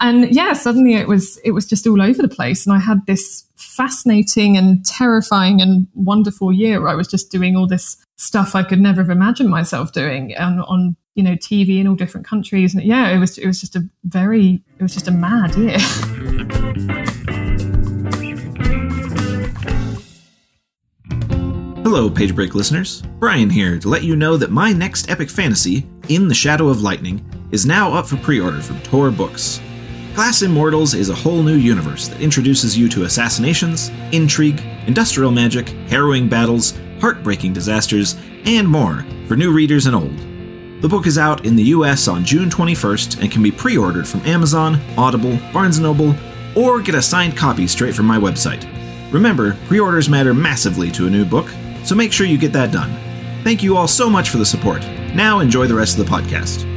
and 0.00 0.34
yeah 0.34 0.52
suddenly 0.52 0.94
it 0.94 1.06
was 1.06 1.38
it 1.44 1.52
was 1.52 1.66
just 1.66 1.86
all 1.86 2.02
over 2.02 2.22
the 2.22 2.28
place 2.28 2.66
and 2.66 2.74
i 2.74 2.78
had 2.78 3.04
this 3.06 3.44
fascinating 3.56 4.56
and 4.56 4.84
terrifying 4.84 5.60
and 5.60 5.86
wonderful 5.94 6.52
year 6.52 6.80
where 6.80 6.88
i 6.90 6.94
was 6.94 7.06
just 7.08 7.30
doing 7.30 7.56
all 7.56 7.66
this 7.66 7.96
stuff 8.16 8.54
i 8.54 8.62
could 8.62 8.80
never 8.80 9.02
have 9.02 9.10
imagined 9.10 9.48
myself 9.48 9.92
doing 9.92 10.34
on, 10.36 10.60
on 10.60 10.96
you 11.14 11.22
know 11.22 11.34
tv 11.36 11.78
in 11.80 11.86
all 11.86 11.94
different 11.94 12.26
countries 12.26 12.74
and 12.74 12.82
yeah 12.82 13.08
it 13.08 13.18
was 13.18 13.38
it 13.38 13.46
was 13.46 13.60
just 13.60 13.76
a 13.76 13.82
very 14.04 14.62
it 14.78 14.82
was 14.82 14.94
just 14.94 15.08
a 15.08 15.12
mad 15.12 15.54
year 15.56 15.78
Hello, 21.82 22.08
Page 22.08 22.36
Break 22.36 22.54
listeners. 22.54 23.02
Brian 23.18 23.50
here 23.50 23.76
to 23.76 23.88
let 23.88 24.04
you 24.04 24.14
know 24.14 24.36
that 24.36 24.52
my 24.52 24.72
next 24.72 25.10
epic 25.10 25.28
fantasy, 25.28 25.88
In 26.08 26.28
the 26.28 26.34
Shadow 26.34 26.68
of 26.68 26.82
Lightning, 26.82 27.20
is 27.50 27.66
now 27.66 27.92
up 27.92 28.06
for 28.06 28.16
pre 28.18 28.38
order 28.38 28.60
from 28.60 28.80
Tor 28.82 29.10
Books. 29.10 29.60
Glass 30.14 30.42
Immortals 30.42 30.94
is 30.94 31.08
a 31.08 31.14
whole 31.14 31.42
new 31.42 31.56
universe 31.56 32.08
that 32.08 32.20
introduces 32.20 32.76
you 32.76 32.88
to 32.88 33.04
assassinations, 33.04 33.90
intrigue, 34.10 34.60
industrial 34.86 35.30
magic, 35.30 35.68
harrowing 35.88 36.28
battles, 36.28 36.76
heartbreaking 37.00 37.52
disasters, 37.52 38.16
and 38.44 38.68
more 38.68 39.06
for 39.28 39.36
new 39.36 39.52
readers 39.52 39.86
and 39.86 39.94
old. 39.94 40.16
The 40.82 40.88
book 40.88 41.06
is 41.06 41.16
out 41.16 41.46
in 41.46 41.54
the 41.54 41.62
US 41.64 42.08
on 42.08 42.24
June 42.24 42.50
21st 42.50 43.22
and 43.22 43.30
can 43.30 43.42
be 43.42 43.52
pre 43.52 43.76
ordered 43.78 44.06
from 44.06 44.20
Amazon, 44.26 44.80
Audible, 44.98 45.38
Barnes 45.52 45.78
& 45.78 45.80
Noble, 45.80 46.14
or 46.56 46.80
get 46.80 46.96
a 46.96 47.02
signed 47.02 47.36
copy 47.36 47.68
straight 47.68 47.94
from 47.94 48.06
my 48.06 48.18
website. 48.18 48.66
Remember, 49.12 49.56
pre 49.66 49.78
orders 49.78 50.08
matter 50.08 50.34
massively 50.34 50.90
to 50.90 51.06
a 51.06 51.10
new 51.10 51.24
book, 51.24 51.48
so 51.84 51.94
make 51.94 52.12
sure 52.12 52.26
you 52.26 52.36
get 52.36 52.52
that 52.52 52.72
done. 52.72 52.90
Thank 53.44 53.62
you 53.62 53.76
all 53.76 53.88
so 53.88 54.10
much 54.10 54.28
for 54.30 54.38
the 54.38 54.46
support. 54.46 54.82
Now 55.14 55.38
enjoy 55.38 55.66
the 55.66 55.74
rest 55.74 55.98
of 55.98 56.04
the 56.04 56.10
podcast. 56.10 56.69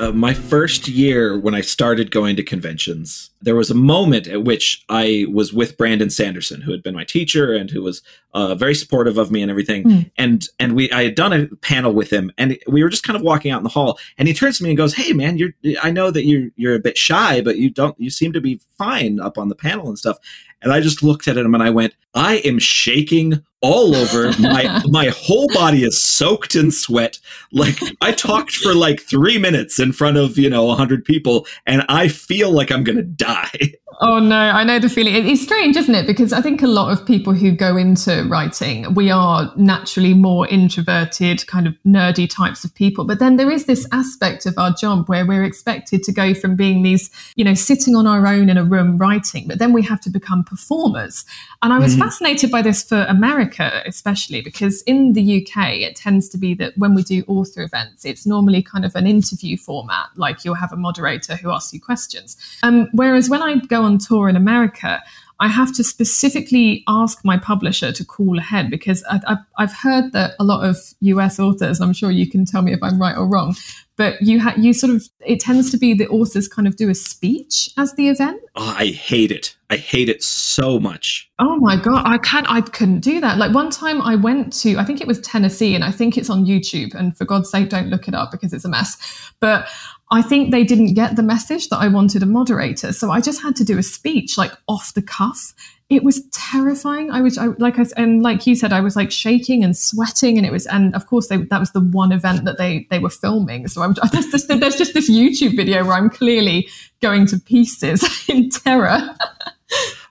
Uh, 0.00 0.12
my 0.12 0.34
first 0.34 0.88
year 0.88 1.38
when 1.38 1.54
I 1.54 1.60
started 1.60 2.10
going 2.10 2.36
to 2.36 2.42
conventions, 2.42 3.30
there 3.40 3.54
was 3.54 3.70
a 3.70 3.74
moment 3.74 4.26
at 4.26 4.44
which 4.44 4.84
I 4.88 5.26
was 5.30 5.52
with 5.52 5.76
Brandon 5.76 6.10
Sanderson, 6.10 6.60
who 6.60 6.72
had 6.72 6.82
been 6.82 6.94
my 6.94 7.04
teacher 7.04 7.54
and 7.54 7.70
who 7.70 7.82
was 7.82 8.02
uh, 8.34 8.54
very 8.54 8.74
supportive 8.74 9.18
of 9.18 9.30
me 9.30 9.42
and 9.42 9.50
everything. 9.50 9.84
Mm. 9.84 10.10
And 10.18 10.48
and 10.58 10.74
we 10.74 10.90
I 10.92 11.04
had 11.04 11.14
done 11.14 11.32
a 11.32 11.46
panel 11.56 11.92
with 11.92 12.12
him, 12.12 12.32
and 12.38 12.58
we 12.66 12.82
were 12.82 12.88
just 12.88 13.04
kind 13.04 13.16
of 13.16 13.22
walking 13.22 13.50
out 13.50 13.58
in 13.58 13.64
the 13.64 13.70
hall, 13.70 13.98
and 14.18 14.28
he 14.28 14.34
turns 14.34 14.58
to 14.58 14.64
me 14.64 14.70
and 14.70 14.76
goes, 14.76 14.94
"Hey, 14.94 15.12
man, 15.12 15.38
you're 15.38 15.52
I 15.82 15.90
know 15.90 16.10
that 16.10 16.24
you're 16.24 16.50
you're 16.56 16.74
a 16.74 16.80
bit 16.80 16.98
shy, 16.98 17.40
but 17.40 17.56
you 17.56 17.70
don't 17.70 17.98
you 17.98 18.10
seem 18.10 18.32
to 18.32 18.40
be 18.40 18.60
fine 18.78 19.20
up 19.20 19.38
on 19.38 19.48
the 19.48 19.54
panel 19.54 19.88
and 19.88 19.98
stuff." 19.98 20.18
And 20.62 20.72
I 20.72 20.80
just 20.80 21.02
looked 21.02 21.28
at 21.28 21.36
him 21.36 21.54
and 21.54 21.62
I 21.62 21.70
went, 21.70 21.94
I 22.14 22.36
am 22.38 22.58
shaking 22.58 23.44
all 23.66 23.94
over. 23.94 24.32
My 24.38 24.82
my 24.86 25.08
whole 25.08 25.48
body 25.52 25.84
is 25.84 26.00
soaked 26.00 26.54
in 26.54 26.70
sweat. 26.70 27.18
Like 27.52 27.78
I 28.00 28.12
talked 28.12 28.56
for 28.56 28.74
like 28.74 29.00
three 29.00 29.38
minutes 29.38 29.78
in 29.78 29.92
front 29.92 30.16
of, 30.16 30.38
you 30.38 30.48
know, 30.48 30.72
hundred 30.74 31.04
people, 31.04 31.46
and 31.66 31.84
I 31.88 32.08
feel 32.08 32.50
like 32.50 32.70
I'm 32.70 32.84
gonna 32.84 33.02
die. 33.02 33.74
Oh 34.00 34.18
no, 34.18 34.36
I 34.36 34.62
know 34.62 34.78
the 34.78 34.90
feeling. 34.90 35.14
It's 35.14 35.40
strange, 35.40 35.74
isn't 35.74 35.94
it? 35.94 36.06
Because 36.06 36.32
I 36.32 36.42
think 36.42 36.60
a 36.60 36.66
lot 36.66 36.92
of 36.92 37.06
people 37.06 37.32
who 37.32 37.50
go 37.50 37.78
into 37.78 38.26
writing, 38.28 38.92
we 38.92 39.10
are 39.10 39.50
naturally 39.56 40.12
more 40.12 40.46
introverted, 40.48 41.46
kind 41.46 41.66
of 41.66 41.78
nerdy 41.86 42.28
types 42.28 42.62
of 42.62 42.74
people. 42.74 43.06
But 43.06 43.20
then 43.20 43.36
there 43.36 43.50
is 43.50 43.64
this 43.64 43.88
aspect 43.92 44.44
of 44.44 44.58
our 44.58 44.74
job 44.74 45.08
where 45.08 45.24
we're 45.24 45.44
expected 45.44 46.02
to 46.02 46.12
go 46.12 46.34
from 46.34 46.56
being 46.56 46.82
these, 46.82 47.10
you 47.36 47.44
know, 47.44 47.54
sitting 47.54 47.96
on 47.96 48.06
our 48.06 48.26
own 48.26 48.50
in 48.50 48.58
a 48.58 48.64
room 48.64 48.98
writing, 48.98 49.48
but 49.48 49.58
then 49.58 49.72
we 49.72 49.82
have 49.82 50.00
to 50.02 50.10
become 50.10 50.44
performers. 50.44 51.24
And 51.62 51.72
I 51.72 51.78
was 51.78 51.92
mm-hmm. 51.92 52.02
fascinated 52.02 52.50
by 52.50 52.60
this 52.60 52.82
for 52.82 53.06
America, 53.08 53.55
especially 53.60 54.40
because 54.40 54.82
in 54.82 55.12
the 55.12 55.42
UK, 55.42 55.74
it 55.74 55.96
tends 55.96 56.28
to 56.30 56.38
be 56.38 56.54
that 56.54 56.76
when 56.76 56.94
we 56.94 57.02
do 57.02 57.24
author 57.26 57.62
events, 57.62 58.04
it's 58.04 58.26
normally 58.26 58.62
kind 58.62 58.84
of 58.84 58.94
an 58.94 59.06
interview 59.06 59.56
format, 59.56 60.06
like 60.16 60.44
you'll 60.44 60.54
have 60.54 60.72
a 60.72 60.76
moderator 60.76 61.36
who 61.36 61.50
asks 61.50 61.72
you 61.72 61.80
questions. 61.80 62.36
Um, 62.62 62.88
whereas 62.92 63.28
when 63.28 63.42
I 63.42 63.56
go 63.56 63.82
on 63.82 63.98
tour 63.98 64.28
in 64.28 64.36
America, 64.36 65.02
I 65.38 65.48
have 65.48 65.74
to 65.74 65.84
specifically 65.84 66.82
ask 66.88 67.22
my 67.22 67.36
publisher 67.36 67.92
to 67.92 68.04
call 68.04 68.38
ahead 68.38 68.70
because 68.70 69.04
I, 69.10 69.36
have 69.58 69.72
heard 69.72 70.12
that 70.12 70.34
a 70.40 70.44
lot 70.44 70.64
of 70.64 70.78
US 71.00 71.38
authors, 71.38 71.78
and 71.78 71.86
I'm 71.86 71.92
sure 71.92 72.10
you 72.10 72.28
can 72.28 72.46
tell 72.46 72.62
me 72.62 72.72
if 72.72 72.82
I'm 72.82 72.98
right 72.98 73.16
or 73.16 73.26
wrong, 73.26 73.54
but 73.96 74.20
you 74.20 74.40
ha- 74.40 74.54
you 74.56 74.72
sort 74.72 74.94
of 74.94 75.08
it 75.24 75.40
tends 75.40 75.70
to 75.70 75.78
be 75.78 75.94
the 75.94 76.08
authors 76.08 76.48
kind 76.48 76.68
of 76.68 76.76
do 76.76 76.88
a 76.90 76.94
speech 76.94 77.70
as 77.76 77.94
the 77.94 78.08
event. 78.08 78.40
Oh, 78.54 78.74
I 78.76 78.86
hate 78.86 79.32
it. 79.32 79.56
I 79.68 79.76
hate 79.76 80.08
it 80.08 80.22
so 80.22 80.78
much. 80.78 81.30
Oh 81.38 81.56
my 81.56 81.76
god, 81.76 82.02
I 82.06 82.18
can't. 82.18 82.46
I 82.48 82.60
couldn't 82.60 83.00
do 83.00 83.20
that. 83.20 83.38
Like 83.38 83.54
one 83.54 83.70
time, 83.70 84.00
I 84.02 84.14
went 84.14 84.52
to 84.60 84.76
I 84.76 84.84
think 84.84 85.00
it 85.00 85.06
was 85.06 85.20
Tennessee, 85.20 85.74
and 85.74 85.82
I 85.82 85.90
think 85.90 86.16
it's 86.16 86.30
on 86.30 86.44
YouTube. 86.44 86.94
And 86.94 87.16
for 87.16 87.24
God's 87.24 87.50
sake, 87.50 87.68
don't 87.68 87.88
look 87.88 88.06
it 88.06 88.14
up 88.14 88.30
because 88.30 88.52
it's 88.52 88.64
a 88.64 88.68
mess. 88.68 89.32
But 89.40 89.68
I 90.10 90.22
think 90.22 90.52
they 90.52 90.62
didn't 90.62 90.94
get 90.94 91.16
the 91.16 91.22
message 91.22 91.68
that 91.70 91.78
I 91.78 91.88
wanted 91.88 92.22
a 92.22 92.26
moderator. 92.26 92.92
So 92.92 93.10
I 93.10 93.20
just 93.20 93.42
had 93.42 93.56
to 93.56 93.64
do 93.64 93.78
a 93.78 93.82
speech 93.82 94.38
like 94.38 94.52
off 94.68 94.94
the 94.94 95.02
cuff. 95.02 95.52
It 95.88 96.02
was 96.02 96.26
terrifying. 96.32 97.12
I 97.12 97.20
was 97.20 97.38
I, 97.38 97.46
like 97.58 97.78
I 97.78 97.84
and 97.96 98.20
like 98.20 98.44
you 98.44 98.56
said, 98.56 98.72
I 98.72 98.80
was 98.80 98.96
like 98.96 99.12
shaking 99.12 99.62
and 99.62 99.76
sweating, 99.76 100.36
and 100.36 100.44
it 100.44 100.50
was 100.50 100.66
and 100.66 100.94
of 100.96 101.06
course 101.06 101.28
they, 101.28 101.36
that 101.36 101.60
was 101.60 101.70
the 101.70 101.80
one 101.80 102.10
event 102.10 102.44
that 102.44 102.58
they 102.58 102.88
they 102.90 102.98
were 102.98 103.10
filming. 103.10 103.68
So 103.68 103.82
I'm 103.82 103.94
there's 104.12 104.26
just, 104.26 104.48
there's 104.48 104.76
just 104.76 104.94
this 104.94 105.08
YouTube 105.08 105.54
video 105.54 105.84
where 105.84 105.94
I'm 105.94 106.10
clearly 106.10 106.68
going 107.00 107.26
to 107.28 107.38
pieces 107.38 108.04
in 108.28 108.50
terror. 108.50 109.14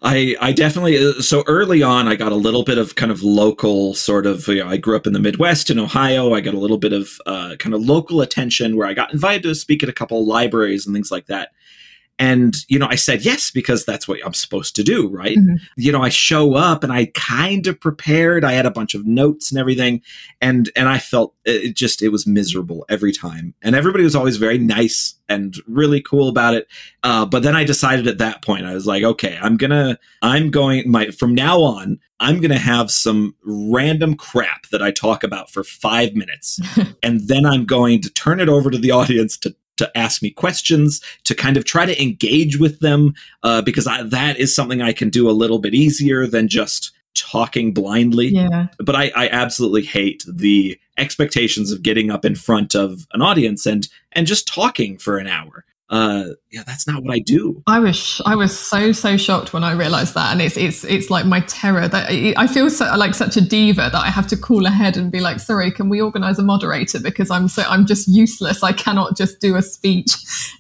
I 0.01 0.35
I 0.39 0.53
definitely 0.53 0.97
uh, 0.97 1.21
so 1.21 1.43
early 1.47 1.83
on 1.83 2.07
I 2.07 2.15
got 2.15 2.31
a 2.31 2.35
little 2.35 2.63
bit 2.63 2.77
of 2.77 2.95
kind 2.95 3.11
of 3.11 3.23
local 3.23 3.93
sort 3.93 4.25
of 4.25 4.47
you 4.47 4.63
know, 4.63 4.69
I 4.69 4.77
grew 4.77 4.95
up 4.95 5.07
in 5.07 5.13
the 5.13 5.19
Midwest 5.19 5.69
in 5.69 5.79
Ohio 5.79 6.33
I 6.33 6.41
got 6.41 6.53
a 6.53 6.59
little 6.59 6.77
bit 6.77 6.93
of 6.93 7.19
uh, 7.25 7.55
kind 7.57 7.73
of 7.73 7.81
local 7.81 8.21
attention 8.21 8.75
where 8.75 8.87
I 8.87 8.93
got 8.93 9.13
invited 9.13 9.43
to 9.43 9.55
speak 9.55 9.81
at 9.81 9.89
a 9.89 9.93
couple 9.93 10.25
libraries 10.25 10.85
and 10.85 10.95
things 10.95 11.11
like 11.11 11.27
that 11.27 11.51
and 12.19 12.57
you 12.67 12.79
know 12.79 12.87
i 12.89 12.95
said 12.95 13.23
yes 13.23 13.51
because 13.51 13.85
that's 13.85 14.07
what 14.07 14.19
i'm 14.25 14.33
supposed 14.33 14.75
to 14.75 14.83
do 14.83 15.07
right? 15.09 15.37
Mm-hmm. 15.37 15.55
you 15.75 15.91
know 15.91 16.01
i 16.01 16.09
show 16.09 16.55
up 16.55 16.83
and 16.83 16.93
i 16.93 17.05
kind 17.13 17.67
of 17.67 17.79
prepared. 17.79 18.43
I 18.43 18.53
had 18.53 18.65
a 18.65 18.71
bunch 18.71 18.95
of 18.95 19.05
notes 19.05 19.51
and 19.51 19.59
everything. 19.59 20.01
And 20.41 20.71
and 20.75 20.87
i 20.87 20.97
felt 20.97 21.33
it 21.45 21.75
just 21.75 22.01
it 22.01 22.09
was 22.09 22.25
miserable 22.25 22.85
every 22.89 23.11
time. 23.11 23.53
And 23.61 23.75
everybody 23.75 24.03
was 24.03 24.15
always 24.15 24.37
very 24.37 24.57
nice 24.57 25.15
and 25.29 25.55
really 25.67 26.01
cool 26.01 26.29
about 26.29 26.53
it. 26.53 26.67
Uh, 27.03 27.25
but 27.25 27.43
then 27.43 27.55
i 27.55 27.63
decided 27.63 28.07
at 28.07 28.17
that 28.17 28.41
point 28.41 28.65
i 28.65 28.73
was 28.73 28.87
like 28.87 29.03
okay 29.03 29.37
i'm 29.41 29.57
gonna 29.57 29.97
i'm 30.21 30.49
going 30.49 30.89
my 30.89 31.09
from 31.11 31.35
now 31.35 31.61
on 31.61 31.99
i'm 32.19 32.41
gonna 32.41 32.57
have 32.57 32.89
some 32.89 33.35
random 33.43 34.15
crap 34.15 34.67
that 34.71 34.81
i 34.81 34.91
talk 34.91 35.23
about 35.23 35.49
for 35.49 35.63
five 35.63 36.13
minutes. 36.15 36.59
And 37.03 37.27
then 37.27 37.45
i'm 37.45 37.65
going 37.65 38.01
to 38.01 38.09
turn 38.09 38.39
it 38.39 38.49
over 38.49 38.71
to 38.71 38.77
the 38.77 38.91
audience 38.91 39.37
to 39.39 39.55
to 39.77 39.97
ask 39.97 40.21
me 40.21 40.31
questions, 40.31 41.01
to 41.23 41.35
kind 41.35 41.57
of 41.57 41.65
try 41.65 41.85
to 41.85 42.01
engage 42.01 42.57
with 42.57 42.79
them, 42.79 43.13
uh, 43.43 43.61
because 43.61 43.87
I, 43.87 44.03
that 44.03 44.37
is 44.37 44.55
something 44.55 44.81
I 44.81 44.93
can 44.93 45.09
do 45.09 45.29
a 45.29 45.31
little 45.31 45.59
bit 45.59 45.73
easier 45.73 46.27
than 46.27 46.47
just 46.47 46.91
talking 47.15 47.73
blindly. 47.73 48.27
Yeah. 48.27 48.67
But 48.79 48.95
I, 48.95 49.11
I 49.15 49.29
absolutely 49.29 49.83
hate 49.83 50.23
the 50.27 50.79
expectations 50.97 51.71
of 51.71 51.83
getting 51.83 52.11
up 52.11 52.25
in 52.25 52.35
front 52.35 52.75
of 52.75 53.07
an 53.13 53.21
audience 53.21 53.65
and 53.65 53.87
and 54.11 54.27
just 54.27 54.47
talking 54.47 54.97
for 54.97 55.17
an 55.17 55.27
hour 55.27 55.65
uh 55.89 56.25
yeah 56.51 56.63
that's 56.65 56.87
not 56.87 57.03
what 57.03 57.13
i 57.13 57.19
do. 57.19 57.61
I 57.67 57.79
was 57.79 58.21
i 58.25 58.35
was 58.35 58.57
so 58.57 58.91
so 58.91 59.17
shocked 59.17 59.53
when 59.53 59.63
i 59.63 59.73
realized 59.73 60.15
that. 60.15 60.31
And 60.31 60.41
it's 60.41 60.57
it's 60.57 60.83
it's 60.83 61.09
like 61.09 61.25
my 61.25 61.41
terror 61.41 61.87
that 61.87 62.09
i 62.37 62.47
feel 62.47 62.69
so 62.69 62.85
like 62.97 63.13
such 63.13 63.37
a 63.37 63.41
diva 63.41 63.89
that 63.91 64.03
i 64.03 64.09
have 64.09 64.27
to 64.27 64.37
call 64.37 64.65
ahead 64.65 64.97
and 64.97 65.11
be 65.11 65.19
like 65.19 65.39
sorry 65.39 65.69
can 65.71 65.89
we 65.89 66.01
organize 66.01 66.39
a 66.39 66.43
moderator? 66.43 66.99
Because 66.99 67.29
i'm 67.29 67.47
so 67.47 67.63
i'm 67.63 67.85
just 67.85 68.07
useless. 68.07 68.63
I 68.63 68.71
cannot 68.71 69.15
just 69.15 69.39
do 69.39 69.55
a 69.55 69.61
speech 69.61 70.13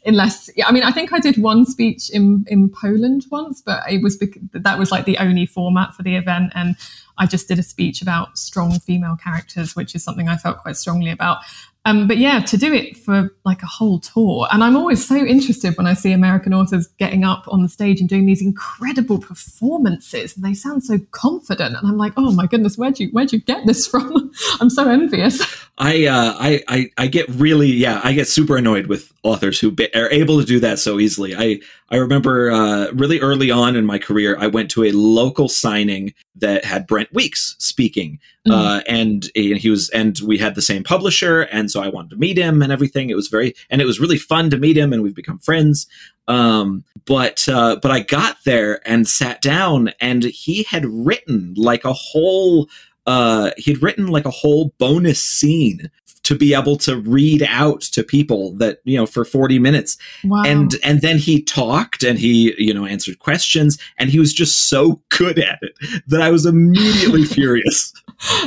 unless 0.05 0.49
i 0.65 0.71
mean 0.71 0.83
i 0.83 0.91
think 0.91 1.11
i 1.11 1.19
did 1.19 1.37
one 1.37 1.65
speech 1.65 2.09
in 2.11 2.45
in 2.47 2.69
poland 2.69 3.25
once 3.31 3.61
but 3.61 3.81
it 3.91 4.03
was 4.03 4.17
because 4.17 4.41
that 4.53 4.77
was 4.77 4.91
like 4.91 5.05
the 5.05 5.17
only 5.17 5.45
format 5.45 5.93
for 5.93 6.03
the 6.03 6.15
event. 6.15 6.51
And 6.55 6.75
I 7.17 7.25
just 7.25 7.47
did 7.47 7.59
a 7.59 7.63
speech 7.63 8.01
about 8.01 8.37
strong 8.37 8.79
female 8.79 9.15
characters, 9.15 9.75
which 9.75 9.95
is 9.95 10.03
something 10.03 10.27
I 10.27 10.37
felt 10.37 10.59
quite 10.59 10.77
strongly 10.77 11.11
about. 11.11 11.39
Um, 11.85 12.07
but 12.07 12.17
yeah, 12.17 12.39
to 12.39 12.57
do 12.57 12.73
it 12.73 12.97
for 12.97 13.31
like 13.45 13.61
a 13.61 13.67
whole 13.67 13.99
tour. 13.99 14.47
And 14.51 14.63
I'm 14.63 14.75
always 14.75 15.07
so 15.07 15.15
interested 15.15 15.77
when 15.77 15.85
I 15.85 15.93
see 15.93 16.11
American 16.11 16.51
authors 16.51 16.87
getting 16.97 17.23
up 17.23 17.45
on 17.47 17.61
the 17.61 17.69
stage 17.69 17.99
and 17.99 18.09
doing 18.09 18.25
these 18.25 18.41
incredible 18.41 19.19
performances. 19.19 20.35
And 20.35 20.43
they 20.43 20.55
sound 20.55 20.83
so 20.83 20.97
confident. 21.11 21.75
And 21.75 21.87
I'm 21.87 21.97
like, 21.97 22.13
oh 22.17 22.31
my 22.31 22.47
goodness, 22.47 22.75
where'd 22.75 22.99
you 22.99 23.09
where'd 23.09 23.31
you 23.31 23.39
get 23.39 23.67
this 23.67 23.85
from? 23.85 24.31
I'm 24.59 24.71
so 24.71 24.89
envious. 24.89 25.41
I, 25.77 26.05
uh, 26.05 26.35
I, 26.39 26.63
I 26.67 26.89
I 26.97 27.07
get 27.07 27.29
really 27.29 27.69
yeah 27.69 28.01
I 28.03 28.13
get 28.13 28.27
super 28.27 28.57
annoyed 28.57 28.87
with 28.87 29.11
authors 29.23 29.59
who 29.59 29.71
be, 29.71 29.93
are 29.93 30.09
able 30.09 30.39
to 30.39 30.45
do 30.45 30.59
that 30.61 30.79
so 30.79 30.99
easily. 30.99 31.35
I 31.35 31.59
I 31.89 31.97
remember 31.97 32.49
uh, 32.49 32.91
really 32.93 33.19
early 33.19 33.51
on 33.51 33.75
in 33.75 33.85
my 33.85 33.99
career 33.99 34.35
I 34.39 34.47
went 34.47 34.71
to 34.71 34.83
a 34.83 34.91
local 34.91 35.47
signing 35.47 36.13
that 36.35 36.65
had 36.65 36.87
Brent 36.87 37.13
Weeks 37.13 37.55
speaking, 37.59 38.19
mm-hmm. 38.47 38.51
uh, 38.51 38.81
and, 38.87 39.29
and 39.35 39.57
he 39.57 39.69
was 39.69 39.89
and 39.91 40.19
we 40.25 40.37
had 40.37 40.55
the 40.55 40.61
same 40.61 40.83
publisher, 40.83 41.41
and 41.43 41.69
so 41.69 41.83
I 41.83 41.89
wanted 41.89 42.11
to 42.11 42.15
meet 42.17 42.37
him 42.37 42.61
and 42.61 42.71
everything. 42.71 43.09
It 43.09 43.15
was 43.15 43.27
very 43.27 43.53
and 43.69 43.81
it 43.81 43.85
was 43.85 43.99
really 43.99 44.17
fun 44.17 44.49
to 44.49 44.57
meet 44.57 44.77
him, 44.77 44.93
and 44.93 45.03
we've 45.03 45.15
become 45.15 45.39
friends. 45.39 45.85
Um, 46.27 46.83
but 47.05 47.47
uh, 47.47 47.77
but 47.81 47.91
I 47.91 47.99
got 47.99 48.37
there 48.45 48.81
and 48.87 49.07
sat 49.07 49.41
down, 49.41 49.91
and 49.99 50.23
he 50.23 50.63
had 50.63 50.85
written 50.85 51.53
like 51.55 51.85
a 51.85 51.93
whole 51.93 52.67
uh, 53.05 53.51
he'd 53.57 53.83
written 53.83 54.07
like 54.07 54.25
a 54.25 54.31
whole 54.31 54.73
bonus 54.79 55.21
scene 55.21 55.91
to 56.25 56.35
be 56.35 56.53
able 56.55 56.75
to 56.75 56.97
read 56.97 57.43
out 57.43 57.81
to 57.81 58.03
people 58.03 58.51
that 58.53 58.79
you 58.83 58.97
know 58.97 59.05
for 59.05 59.23
40 59.23 59.59
minutes. 59.59 59.97
Wow. 60.23 60.43
and 60.45 60.75
and 60.83 61.01
then 61.01 61.17
he 61.17 61.41
talked 61.41 62.03
and 62.03 62.19
he 62.19 62.53
you 62.57 62.73
know 62.73 62.85
answered 62.85 63.19
questions 63.19 63.77
and 63.97 64.09
he 64.09 64.19
was 64.19 64.33
just 64.33 64.67
so 64.69 65.01
good 65.09 65.39
at 65.39 65.59
it 65.61 66.03
that 66.07 66.21
i 66.21 66.29
was 66.31 66.45
immediately 66.45 67.25
furious. 67.37 67.93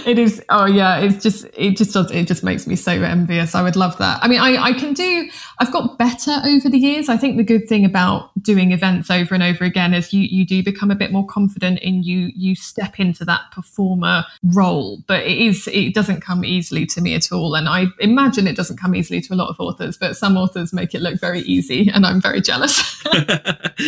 It 0.07 0.19
is 0.19 0.43
oh 0.49 0.67
yeah 0.67 0.99
it's 0.99 1.23
just 1.23 1.47
it 1.55 1.77
just 1.77 1.93
does 1.93 2.11
it 2.11 2.27
just 2.27 2.43
makes 2.43 2.67
me 2.67 2.75
so 2.75 2.93
envious. 2.93 3.55
I 3.55 3.63
would 3.63 3.77
love 3.77 3.97
that. 3.99 4.19
I 4.23 4.29
mean 4.29 4.41
i 4.41 4.57
i 4.57 4.73
can 4.73 4.93
do 4.93 5.29
i've 5.59 5.73
got 5.73 5.99
better 5.99 6.41
over 6.45 6.69
the 6.69 6.79
years. 6.79 7.09
I 7.09 7.17
think 7.17 7.37
the 7.37 7.45
good 7.45 7.69
thing 7.69 7.85
about 7.85 8.31
doing 8.43 8.73
events 8.73 9.11
over 9.11 9.35
and 9.35 9.43
over 9.43 9.65
again 9.65 9.95
is 9.95 10.13
you 10.13 10.23
you 10.23 10.45
do 10.45 10.63
become 10.63 10.91
a 10.91 10.97
bit 10.97 11.13
more 11.13 11.27
confident 11.27 11.79
in 11.81 12.03
you 12.03 12.31
you 12.35 12.55
step 12.55 12.99
into 12.99 13.25
that 13.27 13.43
performer 13.53 14.25
role. 14.43 15.03
But 15.07 15.25
it 15.25 15.39
is 15.39 15.69
it 15.69 15.95
doesn't 15.95 16.23
come 16.23 16.45
easily 16.45 16.87
to 16.87 17.01
me 17.01 17.15
at 17.15 17.31
all. 17.31 17.55
And 17.55 17.68
i 17.69 17.87
imagine 18.01 18.47
it 18.47 18.57
doesn't 18.57 18.79
come 18.79 18.95
easily 18.95 19.21
to 19.21 19.33
a 19.33 19.37
lot 19.37 19.49
of 19.49 19.57
authors 19.61 19.97
but 19.97 20.17
some 20.17 20.37
authors 20.37 20.73
make 20.73 20.95
it 20.95 21.03
look 21.03 21.21
very 21.21 21.41
easy 21.41 21.91
and 21.93 22.07
i'm 22.07 22.21
very 22.21 22.41
jealous. 22.41 23.05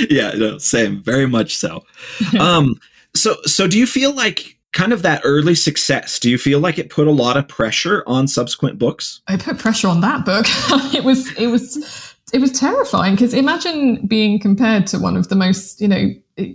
Yeah 0.09 0.31
no 0.37 0.59
same 0.59 1.03
very 1.03 1.27
much 1.27 1.57
so. 1.57 1.85
Um 2.39 2.77
so 3.15 3.37
so 3.45 3.67
do 3.67 3.79
you 3.79 3.87
feel 3.87 4.15
like 4.15 4.57
kind 4.73 4.93
of 4.93 5.03
that 5.03 5.21
early 5.25 5.57
success 5.57 6.21
do 6.21 6.31
you 6.31 6.39
feel 6.39 6.61
like 6.61 6.79
it 6.79 6.91
put 6.91 7.09
a 7.09 7.11
lot 7.11 7.37
of 7.37 7.49
pressure 7.49 8.05
on 8.07 8.29
subsequent 8.29 8.79
books? 8.79 9.21
I 9.27 9.37
put 9.37 9.59
pressure 9.59 9.89
on 9.89 10.01
that 10.03 10.25
book. 10.25 10.47
It 10.95 11.05
was 11.05 11.33
it 11.37 11.49
was 11.49 12.15
it 12.33 12.41
was 12.41 12.53
terrifying 12.53 13.15
because 13.15 13.35
imagine 13.35 14.07
being 14.07 14.39
compared 14.39 14.87
to 14.89 14.99
one 14.99 15.17
of 15.17 15.29
the 15.29 15.37
most 15.37 15.81
you 15.81 15.89
know 15.89 16.11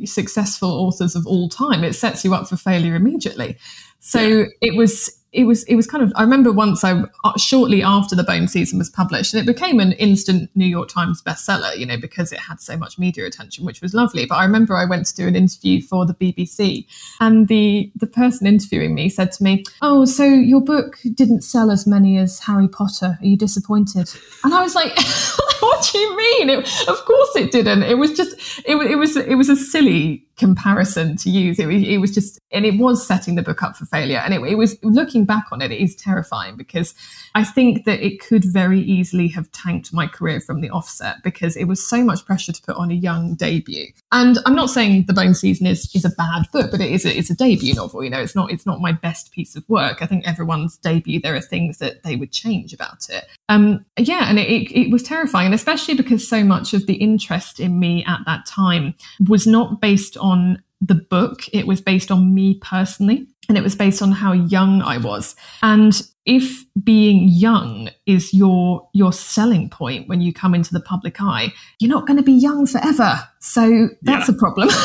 successful 0.06 0.70
authors 0.70 1.16
of 1.16 1.28
all 1.28 1.50
time. 1.50 1.84
It 1.84 1.94
sets 1.94 2.24
you 2.24 2.34
up 2.34 2.48
for 2.48 2.58
failure 2.58 2.96
immediately. 2.96 3.58
So 4.00 4.22
yeah. 4.22 4.46
it 4.62 4.76
was 4.76 5.10
it 5.36 5.44
was 5.44 5.64
it 5.66 5.76
was 5.76 5.86
kind 5.86 6.04
of 6.04 6.12
I 6.16 6.24
remember 6.24 6.52
once 6.52 6.84
I 6.84 7.04
uh, 7.24 7.38
shortly 7.38 7.84
after 7.84 8.16
the 8.16 8.24
Bone 8.24 8.48
season 8.48 8.80
was 8.80 8.90
published 8.90 9.34
and 9.34 9.44
it 9.44 9.46
became 9.46 9.80
an 9.80 9.92
instant 9.94 10.50
New 10.56 10.66
York 10.66 10.90
Times 10.90 11.22
bestseller 11.22 11.78
you 11.78 11.86
know 11.86 11.98
because 11.98 12.32
it 12.32 12.40
had 12.40 12.62
so 12.62 12.78
much 12.78 12.98
media 12.98 13.26
attention 13.26 13.66
which 13.66 13.82
was 13.82 13.94
lovely. 13.94 14.26
But 14.26 14.36
I 14.36 14.46
remember 14.46 14.76
I 14.76 14.86
went 14.86 15.06
to 15.08 15.16
do 15.16 15.28
an 15.28 15.36
interview 15.36 15.82
for 15.82 16.06
the 16.06 16.14
BBC 16.14 16.86
and 17.20 17.48
the 17.48 17.92
the 17.96 18.08
person 18.08 18.48
interviewing 18.48 18.96
me 18.96 19.10
said 19.10 19.32
to 19.34 19.44
me 19.44 19.64
oh 19.82 20.06
so 20.06 20.24
your 20.24 20.62
book 20.62 21.00
didn't 21.14 21.42
sell 21.42 21.70
as 21.70 21.86
many 21.86 22.18
as 22.18 22.40
Harry 22.40 22.68
Potter. 22.68 23.18
Are 23.20 23.26
you 23.26 23.38
disappointed? 23.38 24.10
And 24.44 24.54
I 24.54 24.62
was 24.62 24.74
like 24.74 24.98
what 25.60 25.90
do 25.92 25.98
you 25.98 26.18
mean? 26.18 26.50
It, 26.50 26.60
of 26.88 26.98
course 27.06 27.36
it 27.36 27.52
didn't. 27.52 27.84
It 27.84 27.98
was 27.98 28.14
just 28.14 28.38
it, 28.66 28.76
it 28.78 28.96
was 28.96 29.18
it 29.18 29.36
was 29.36 29.50
a 29.50 29.56
silly 29.56 30.25
comparison 30.38 31.16
to 31.18 31.30
use. 31.30 31.60
It, 31.60 31.70
it, 31.70 31.98
was 32.00 32.14
just, 32.14 32.40
and 32.52 32.66
it 32.66 32.78
was 32.78 33.06
setting 33.06 33.36
the 33.36 33.42
book 33.42 33.64
up 33.64 33.76
for 33.76 33.86
failure. 33.86 34.18
And 34.18 34.34
it, 34.34 34.42
it, 34.42 34.56
was 34.56 34.78
looking 34.84 35.26
back 35.26 35.46
on 35.52 35.62
it, 35.62 35.72
it 35.72 35.82
is 35.82 35.96
terrifying 35.96 36.58
because 36.58 36.94
I 37.36 37.44
think 37.44 37.86
that 37.86 38.06
it 38.06 38.20
could 38.20 38.44
very 38.44 38.82
easily 38.82 39.28
have 39.30 39.52
tanked 39.52 39.94
my 39.94 40.08
career 40.08 40.42
from 40.42 40.62
the 40.62 40.70
offset 40.70 41.24
because 41.24 41.56
it 41.56 41.66
was 41.66 41.88
so 41.88 42.04
much 42.04 42.26
pressure 42.26 42.52
to 42.52 42.62
put 42.62 42.76
on 42.76 42.92
a 42.92 42.96
young 42.96 43.36
debut. 43.36 43.88
And 44.12 44.38
I'm 44.46 44.56
not 44.56 44.70
saying 44.70 45.06
The 45.08 45.14
Bone 45.14 45.34
Season 45.34 45.68
is 45.68 45.90
is 45.96 46.06
a 46.06 46.10
bad 46.10 46.46
book, 46.52 46.72
but 46.72 46.82
it 46.82 46.92
is 46.92 47.06
a, 47.06 47.18
it's 47.18 47.30
a 47.30 47.36
debut 47.36 47.74
novel. 47.74 48.04
You 48.04 48.10
know, 48.10 48.22
it's 48.22 48.36
not 48.36 48.52
it's 48.52 48.66
not 48.66 48.82
my 48.82 48.92
best 48.92 49.32
piece 49.32 49.56
of 49.56 49.64
work. 49.70 50.02
I 50.02 50.06
think 50.06 50.28
everyone's 50.28 50.78
debut 50.78 51.22
there 51.22 51.36
are 51.36 51.42
things 51.42 51.78
that 51.78 52.04
they 52.04 52.16
would 52.16 52.32
change 52.32 52.74
about 52.74 53.10
it. 53.10 53.26
Um, 53.48 53.86
yeah, 53.98 54.30
and 54.30 54.40
it, 54.40 54.72
it 54.72 54.92
was 54.92 55.04
terrifying, 55.04 55.54
especially 55.54 55.94
because 55.94 56.28
so 56.28 56.44
much 56.44 56.74
of 56.74 56.88
the 56.88 56.96
interest 56.96 57.60
in 57.60 57.80
me 57.80 58.04
at 58.06 58.20
that 58.26 58.46
time 58.46 58.96
was 59.28 59.46
not 59.46 59.82
based 59.82 60.18
on 60.18 60.25
the 60.82 60.96
book. 60.96 61.42
It 61.54 61.68
was 61.68 61.82
based 61.82 62.12
on 62.12 62.34
me 62.34 62.60
personally 62.62 63.28
and 63.48 63.58
it 63.58 63.64
was 63.64 63.76
based 63.76 64.02
on 64.02 64.12
how 64.12 64.34
young 64.34 64.82
I 64.82 64.98
was. 64.98 65.36
And 65.62 66.02
if 66.26 66.66
being 66.84 67.28
young 67.28 67.90
is 68.06 68.34
your 68.34 68.90
your 68.94 69.14
selling 69.14 69.70
point 69.70 70.10
when 70.10 70.22
you 70.22 70.34
come 70.34 70.56
into 70.56 70.74
the 70.74 70.80
public 70.80 71.22
eye, 71.22 71.54
you're 71.80 71.92
not 71.92 72.08
going 72.08 72.18
to 72.18 72.24
be 72.24 72.34
young 72.34 72.66
forever. 72.66 73.20
So 73.40 73.90
that's 74.02 74.28
yeah. 74.28 74.36
a 74.36 74.38
problem. 74.38 74.70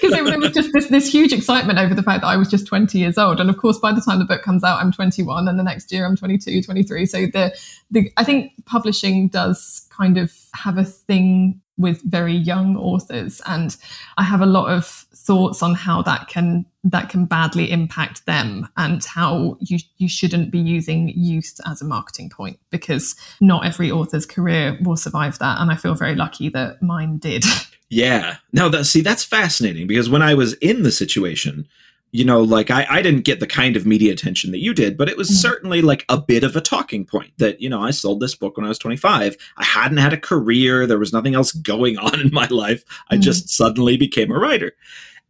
Because 0.00 0.18
it, 0.18 0.26
it, 0.26 0.38
was 0.38 0.52
just 0.52 0.70
this 0.72 0.88
this 0.88 1.12
huge 1.12 1.32
excitement 1.32 1.78
over 1.78 1.94
the 1.94 2.02
fact 2.02 2.22
that 2.22 2.28
I 2.28 2.36
was 2.36 2.48
just 2.48 2.66
20 2.66 2.98
years 2.98 3.18
old. 3.18 3.40
And 3.40 3.50
of 3.50 3.56
course, 3.56 3.78
by 3.78 3.92
the 3.92 4.00
time 4.00 4.18
the 4.18 4.24
book 4.24 4.42
comes 4.42 4.62
out, 4.62 4.80
I'm 4.80 4.92
21, 4.92 5.48
and 5.48 5.58
the 5.58 5.62
next 5.62 5.90
year 5.92 6.06
I'm 6.06 6.16
22, 6.16 6.62
23. 6.62 7.06
So 7.06 7.26
the 7.26 7.56
the 7.90 8.12
I 8.16 8.24
think 8.24 8.52
publishing 8.64 9.28
does 9.28 9.88
kind 9.90 10.18
of 10.18 10.32
have 10.54 10.78
a 10.78 10.84
thing 10.84 11.61
with 11.78 12.02
very 12.02 12.34
young 12.34 12.76
authors 12.76 13.40
and 13.46 13.76
i 14.18 14.22
have 14.22 14.40
a 14.40 14.46
lot 14.46 14.66
of 14.70 14.86
thoughts 14.86 15.62
on 15.62 15.74
how 15.74 16.02
that 16.02 16.28
can 16.28 16.64
that 16.84 17.08
can 17.08 17.24
badly 17.24 17.70
impact 17.70 18.26
them 18.26 18.68
and 18.76 19.04
how 19.04 19.56
you 19.60 19.78
you 19.98 20.08
shouldn't 20.08 20.50
be 20.50 20.58
using 20.58 21.08
youth 21.10 21.60
as 21.66 21.80
a 21.80 21.84
marketing 21.84 22.28
point 22.28 22.58
because 22.70 23.14
not 23.40 23.64
every 23.64 23.90
author's 23.90 24.26
career 24.26 24.78
will 24.82 24.96
survive 24.96 25.38
that 25.38 25.60
and 25.60 25.70
i 25.70 25.76
feel 25.76 25.94
very 25.94 26.14
lucky 26.14 26.48
that 26.48 26.82
mine 26.82 27.18
did. 27.18 27.44
Yeah. 27.94 28.36
No 28.54 28.70
that 28.70 28.86
see 28.86 29.02
that's 29.02 29.22
fascinating 29.22 29.86
because 29.86 30.08
when 30.08 30.22
i 30.22 30.32
was 30.32 30.54
in 30.54 30.82
the 30.82 30.90
situation 30.90 31.68
you 32.12 32.26
know, 32.26 32.42
like 32.42 32.70
I, 32.70 32.86
I 32.88 33.02
didn't 33.02 33.24
get 33.24 33.40
the 33.40 33.46
kind 33.46 33.74
of 33.74 33.86
media 33.86 34.12
attention 34.12 34.52
that 34.52 34.58
you 34.60 34.74
did, 34.74 34.98
but 34.98 35.08
it 35.08 35.16
was 35.16 35.30
mm. 35.30 35.34
certainly 35.34 35.80
like 35.80 36.04
a 36.10 36.20
bit 36.20 36.44
of 36.44 36.54
a 36.54 36.60
talking 36.60 37.06
point 37.06 37.32
that, 37.38 37.60
you 37.60 37.70
know, 37.70 37.80
I 37.80 37.90
sold 37.90 38.20
this 38.20 38.34
book 38.34 38.58
when 38.58 38.66
I 38.66 38.68
was 38.68 38.78
25. 38.78 39.34
I 39.56 39.64
hadn't 39.64 39.96
had 39.96 40.12
a 40.12 40.18
career. 40.18 40.86
There 40.86 40.98
was 40.98 41.12
nothing 41.12 41.34
else 41.34 41.52
going 41.52 41.96
on 41.98 42.20
in 42.20 42.30
my 42.32 42.46
life. 42.48 42.84
I 43.08 43.16
mm. 43.16 43.22
just 43.22 43.48
suddenly 43.48 43.96
became 43.96 44.30
a 44.30 44.38
writer. 44.38 44.72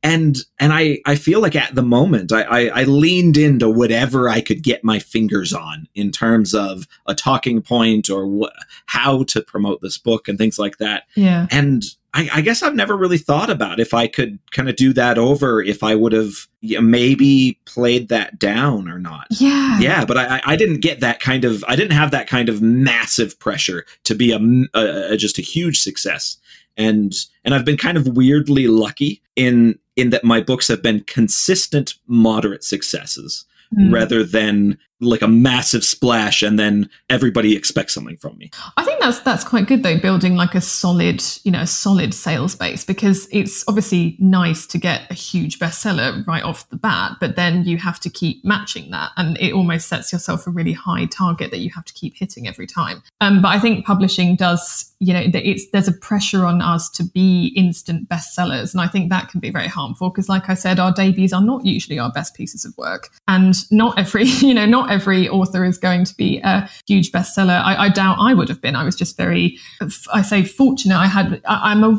And 0.03 0.37
and 0.59 0.73
I 0.73 1.01
I 1.07 1.15
feel 1.15 1.41
like 1.41 1.57
at 1.57 1.75
the 1.75 1.83
moment 1.83 2.33
I, 2.33 2.43
I, 2.43 2.81
I 2.81 2.85
leaned 2.85 3.37
into 3.37 3.69
whatever 3.71 4.29
I 4.29 4.41
could 4.41 4.62
get 4.62 4.85
my 4.85 4.99
fingers 4.99 5.53
on 5.53 5.88
in 5.95 6.11
terms 6.11 6.55
of 6.55 6.87
a 7.07 7.15
talking 7.15 7.62
point 7.62 8.11
or 8.11 8.27
wh- 8.27 8.62
how 8.87 9.25
to 9.25 9.43
promote 9.43 9.81
this 9.81 9.99
book 9.99 10.29
and 10.29 10.38
things 10.38 10.59
like 10.59 10.79
that. 10.79 11.05
Yeah, 11.15 11.47
and 11.51 11.85
I, 12.15 12.29
I, 12.35 12.41
guess 12.43 12.62
I've 12.62 12.75
never 12.75 12.97
really 12.97 13.17
thought 13.17 13.49
about 13.49 13.81
if 13.81 13.95
I 13.95 14.07
could 14.07 14.38
kind 14.51 14.69
of 14.69 14.77
do 14.77 14.93
that 14.93 15.17
over, 15.17 15.62
if 15.62 15.83
I 15.83 15.95
would 15.95 16.12
have 16.12 16.47
maybe 16.61 17.59
played 17.65 18.09
that 18.09 18.38
down 18.38 18.88
or 18.88 18.99
not. 18.99 19.27
Yeah. 19.31 19.81
Yeah. 19.81 20.05
But 20.05 20.19
I, 20.19 20.43
I 20.45 20.57
didn't 20.57 20.81
get 20.81 21.01
that 21.01 21.21
kind 21.21 21.45
of, 21.45 21.65
I 21.67 21.75
didn't 21.75 21.93
have 21.97 22.11
that 22.11 22.27
kind 22.27 22.51
of 22.51 22.61
massive 22.61 23.38
pressure 23.38 23.87
to 24.05 24.15
be 24.15 24.31
a, 24.33 24.38
a, 24.79 25.12
a 25.12 25.17
just 25.17 25.38
a 25.38 25.43
huge 25.43 25.81
success. 25.81 26.37
And, 26.76 27.14
and 27.44 27.54
I've 27.54 27.64
been 27.64 27.76
kind 27.76 27.96
of 27.96 28.08
weirdly 28.08 28.66
lucky 28.66 29.22
in, 29.37 29.78
in 29.96 30.11
that 30.11 30.24
my 30.24 30.40
books 30.40 30.68
have 30.68 30.82
been 30.82 31.00
consistent, 31.04 31.94
moderate 32.06 32.64
successes. 32.64 33.44
Mm. 33.74 33.90
rather 33.90 34.22
than 34.22 34.76
like 35.03 35.23
a 35.23 35.29
massive 35.29 35.85
splash 35.85 36.43
and 36.43 36.59
then 36.59 36.88
everybody 37.11 37.57
expects 37.57 37.95
something 37.95 38.17
from 38.17 38.38
me. 38.38 38.51
I 38.77 38.85
think 38.85 39.01
that's 39.01 39.19
that's 39.21 39.45
quite 39.45 39.67
good 39.67 39.83
though 39.83 39.99
building 39.99 40.37
like 40.37 40.55
a 40.55 40.61
solid, 40.61 41.23
you 41.43 41.51
know, 41.51 41.62
a 41.62 41.67
solid 41.67 42.15
sales 42.15 42.55
base 42.55 42.85
because 42.85 43.29
it's 43.33 43.65
obviously 43.69 44.17
nice 44.19 44.67
to 44.69 44.79
get 44.79 45.11
a 45.11 45.15
huge 45.15 45.59
bestseller 45.59 46.25
right 46.27 46.43
off 46.43 46.69
the 46.71 46.77
bat, 46.77 47.17
but 47.21 47.37
then 47.37 47.65
you 47.65 47.77
have 47.79 47.99
to 48.01 48.11
keep 48.11 48.45
matching 48.45 48.91
that 48.91 49.11
and 49.17 49.37
it 49.38 49.53
almost 49.53 49.88
sets 49.88 50.12
yourself 50.12 50.47
a 50.47 50.51
really 50.51 50.73
high 50.73 51.07
target 51.07 51.51
that 51.51 51.59
you 51.59 51.71
have 51.71 51.85
to 51.85 51.93
keep 51.95 52.17
hitting 52.17 52.47
every 52.47 52.67
time. 52.67 53.03
Um, 53.21 53.43
but 53.43 53.49
I 53.49 53.59
think 53.59 53.85
publishing 53.85 54.37
does, 54.37 54.93
you 55.01 55.12
know, 55.12 55.23
it's 55.35 55.69
there's 55.71 55.88
a 55.88 55.93
pressure 55.93 56.45
on 56.45 56.62
us 56.62 56.88
to 56.91 57.05
be 57.05 57.53
instant 57.57 58.09
bestsellers 58.09 58.73
and 58.73 58.81
I 58.81 58.87
think 58.87 59.11
that 59.11 59.29
can 59.29 59.41
be 59.41 59.51
very 59.51 59.69
harmful 59.69 60.11
because 60.11 60.29
like 60.29 60.49
I 60.49 60.55
said 60.55 60.79
our 60.79 60.93
debuts 60.93 61.33
are 61.33 61.43
not 61.43 61.65
usually 61.65 61.99
our 61.99 62.12
best 62.12 62.35
pieces 62.35 62.65
of 62.65 62.77
work 62.79 63.09
and 63.27 63.55
not 63.73 63.99
every, 63.99 64.25
you 64.27 64.55
know, 64.55 64.67
not 64.67 64.91
every 64.92 65.28
author 65.28 65.64
is 65.64 65.78
going 65.78 66.05
to 66.05 66.14
be 66.14 66.40
a 66.44 66.68
huge 66.87 67.11
bestseller. 67.12 67.61
I, 67.62 67.87
I 67.87 67.88
doubt 67.88 68.16
I 68.20 68.35
would 68.35 68.48
have 68.48 68.61
been. 68.61 68.76
I 68.76 68.85
was 68.85 68.94
just 68.94 69.16
very, 69.16 69.59
I 70.12 70.22
say, 70.22 70.44
fortunate. 70.44 70.96
I 70.96 71.07
had, 71.07 71.40
I, 71.46 71.72
am 71.72 71.83
a, 71.83 71.96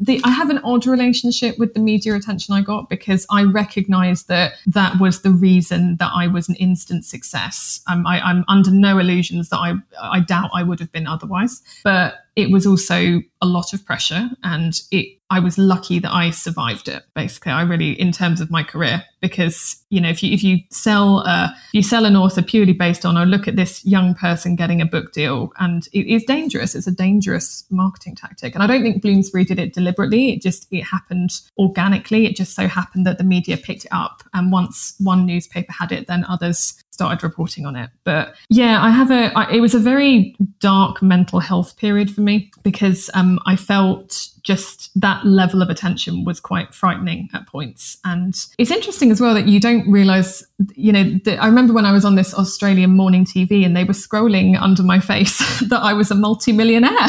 the, 0.00 0.20
I 0.24 0.30
have 0.30 0.50
an 0.50 0.58
odd 0.64 0.86
relationship 0.86 1.58
with 1.58 1.74
the 1.74 1.80
media 1.80 2.14
attention 2.14 2.54
I 2.54 2.62
got 2.62 2.88
because 2.88 3.26
I 3.30 3.44
recognized 3.44 4.28
that 4.28 4.54
that 4.66 4.98
was 4.98 5.22
the 5.22 5.30
reason 5.30 5.96
that 5.96 6.10
I 6.14 6.26
was 6.26 6.48
an 6.48 6.56
instant 6.56 7.04
success. 7.04 7.80
Um, 7.86 8.06
I, 8.06 8.20
I'm 8.20 8.44
under 8.48 8.70
no 8.70 8.98
illusions 8.98 9.50
that 9.50 9.58
I, 9.58 9.74
I 10.00 10.20
doubt 10.20 10.50
I 10.54 10.62
would 10.62 10.80
have 10.80 10.92
been 10.92 11.06
otherwise. 11.06 11.62
But 11.84 12.14
it 12.36 12.50
was 12.50 12.66
also 12.66 13.20
a 13.42 13.46
lot 13.46 13.72
of 13.72 13.84
pressure 13.84 14.28
and 14.42 14.80
it 14.90 15.16
I 15.32 15.38
was 15.38 15.56
lucky 15.58 16.00
that 16.00 16.12
I 16.12 16.30
survived 16.30 16.88
it 16.88 17.04
basically. 17.14 17.52
I 17.52 17.62
really 17.62 17.92
in 17.92 18.10
terms 18.10 18.40
of 18.40 18.50
my 18.50 18.64
career 18.64 19.04
because 19.20 19.76
you 19.88 20.00
know 20.00 20.08
if 20.08 20.22
you 20.22 20.32
if 20.32 20.42
you 20.42 20.58
sell 20.70 21.22
if 21.24 21.52
you 21.72 21.82
sell 21.82 22.04
an 22.04 22.16
author 22.16 22.42
purely 22.42 22.72
based 22.72 23.06
on 23.06 23.16
oh, 23.16 23.22
look 23.22 23.46
at 23.46 23.54
this 23.54 23.84
young 23.86 24.14
person 24.14 24.56
getting 24.56 24.80
a 24.80 24.86
book 24.86 25.12
deal 25.12 25.52
and 25.58 25.86
it 25.92 26.06
is 26.06 26.24
dangerous. 26.24 26.74
It's 26.74 26.88
a 26.88 26.92
dangerous 26.92 27.64
marketing 27.70 28.16
tactic. 28.16 28.54
And 28.54 28.62
I 28.62 28.66
don't 28.66 28.82
think 28.82 29.02
Bloomsbury 29.02 29.44
did 29.44 29.60
it 29.60 29.72
deliberately. 29.72 30.32
It 30.32 30.42
just 30.42 30.66
it 30.72 30.82
happened 30.82 31.30
organically. 31.58 32.26
It 32.26 32.34
just 32.34 32.54
so 32.54 32.66
happened 32.66 33.06
that 33.06 33.18
the 33.18 33.24
media 33.24 33.56
picked 33.56 33.84
it 33.84 33.92
up. 33.92 34.24
And 34.34 34.50
once 34.50 34.94
one 34.98 35.26
newspaper 35.26 35.72
had 35.72 35.92
it 35.92 36.08
then 36.08 36.24
others 36.28 36.82
started 37.00 37.22
reporting 37.22 37.64
on 37.64 37.76
it. 37.76 37.88
But 38.04 38.34
yeah, 38.50 38.82
I 38.82 38.90
have 38.90 39.10
a. 39.10 39.32
I, 39.34 39.50
it 39.52 39.60
was 39.60 39.74
a 39.74 39.78
very 39.78 40.36
dark 40.58 41.00
mental 41.00 41.40
health 41.40 41.78
period 41.78 42.10
for 42.14 42.19
me 42.24 42.50
because 42.62 43.10
um, 43.14 43.38
I 43.46 43.56
felt 43.56 44.28
just 44.42 44.90
that 45.00 45.24
level 45.24 45.62
of 45.62 45.68
attention 45.68 46.24
was 46.24 46.40
quite 46.40 46.74
frightening 46.74 47.28
at 47.32 47.46
points. 47.46 47.98
And 48.04 48.34
it's 48.58 48.70
interesting 48.70 49.10
as 49.10 49.20
well 49.20 49.34
that 49.34 49.46
you 49.46 49.60
don't 49.60 49.90
realize, 49.90 50.44
you 50.74 50.92
know, 50.92 51.18
I 51.38 51.46
remember 51.46 51.72
when 51.72 51.86
I 51.86 51.92
was 51.92 52.04
on 52.04 52.14
this 52.14 52.34
Australian 52.34 52.90
morning 52.90 53.24
TV 53.24 53.64
and 53.64 53.76
they 53.76 53.84
were 53.84 53.92
scrolling 53.92 54.60
under 54.60 54.82
my 54.82 55.00
face 55.00 55.38
that 55.68 55.80
I 55.82 55.92
was 55.92 56.10
a 56.10 56.14
multimillionaire. 56.14 56.90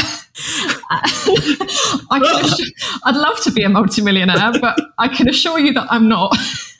I 0.93 2.19
assure, 2.19 2.67
I'd 3.05 3.15
love 3.15 3.39
to 3.41 3.51
be 3.51 3.63
a 3.63 3.69
multimillionaire, 3.69 4.59
but 4.59 4.79
I 4.97 5.07
can 5.07 5.29
assure 5.29 5.59
you 5.59 5.73
that 5.73 5.87
I'm 5.89 6.09
not. 6.09 6.35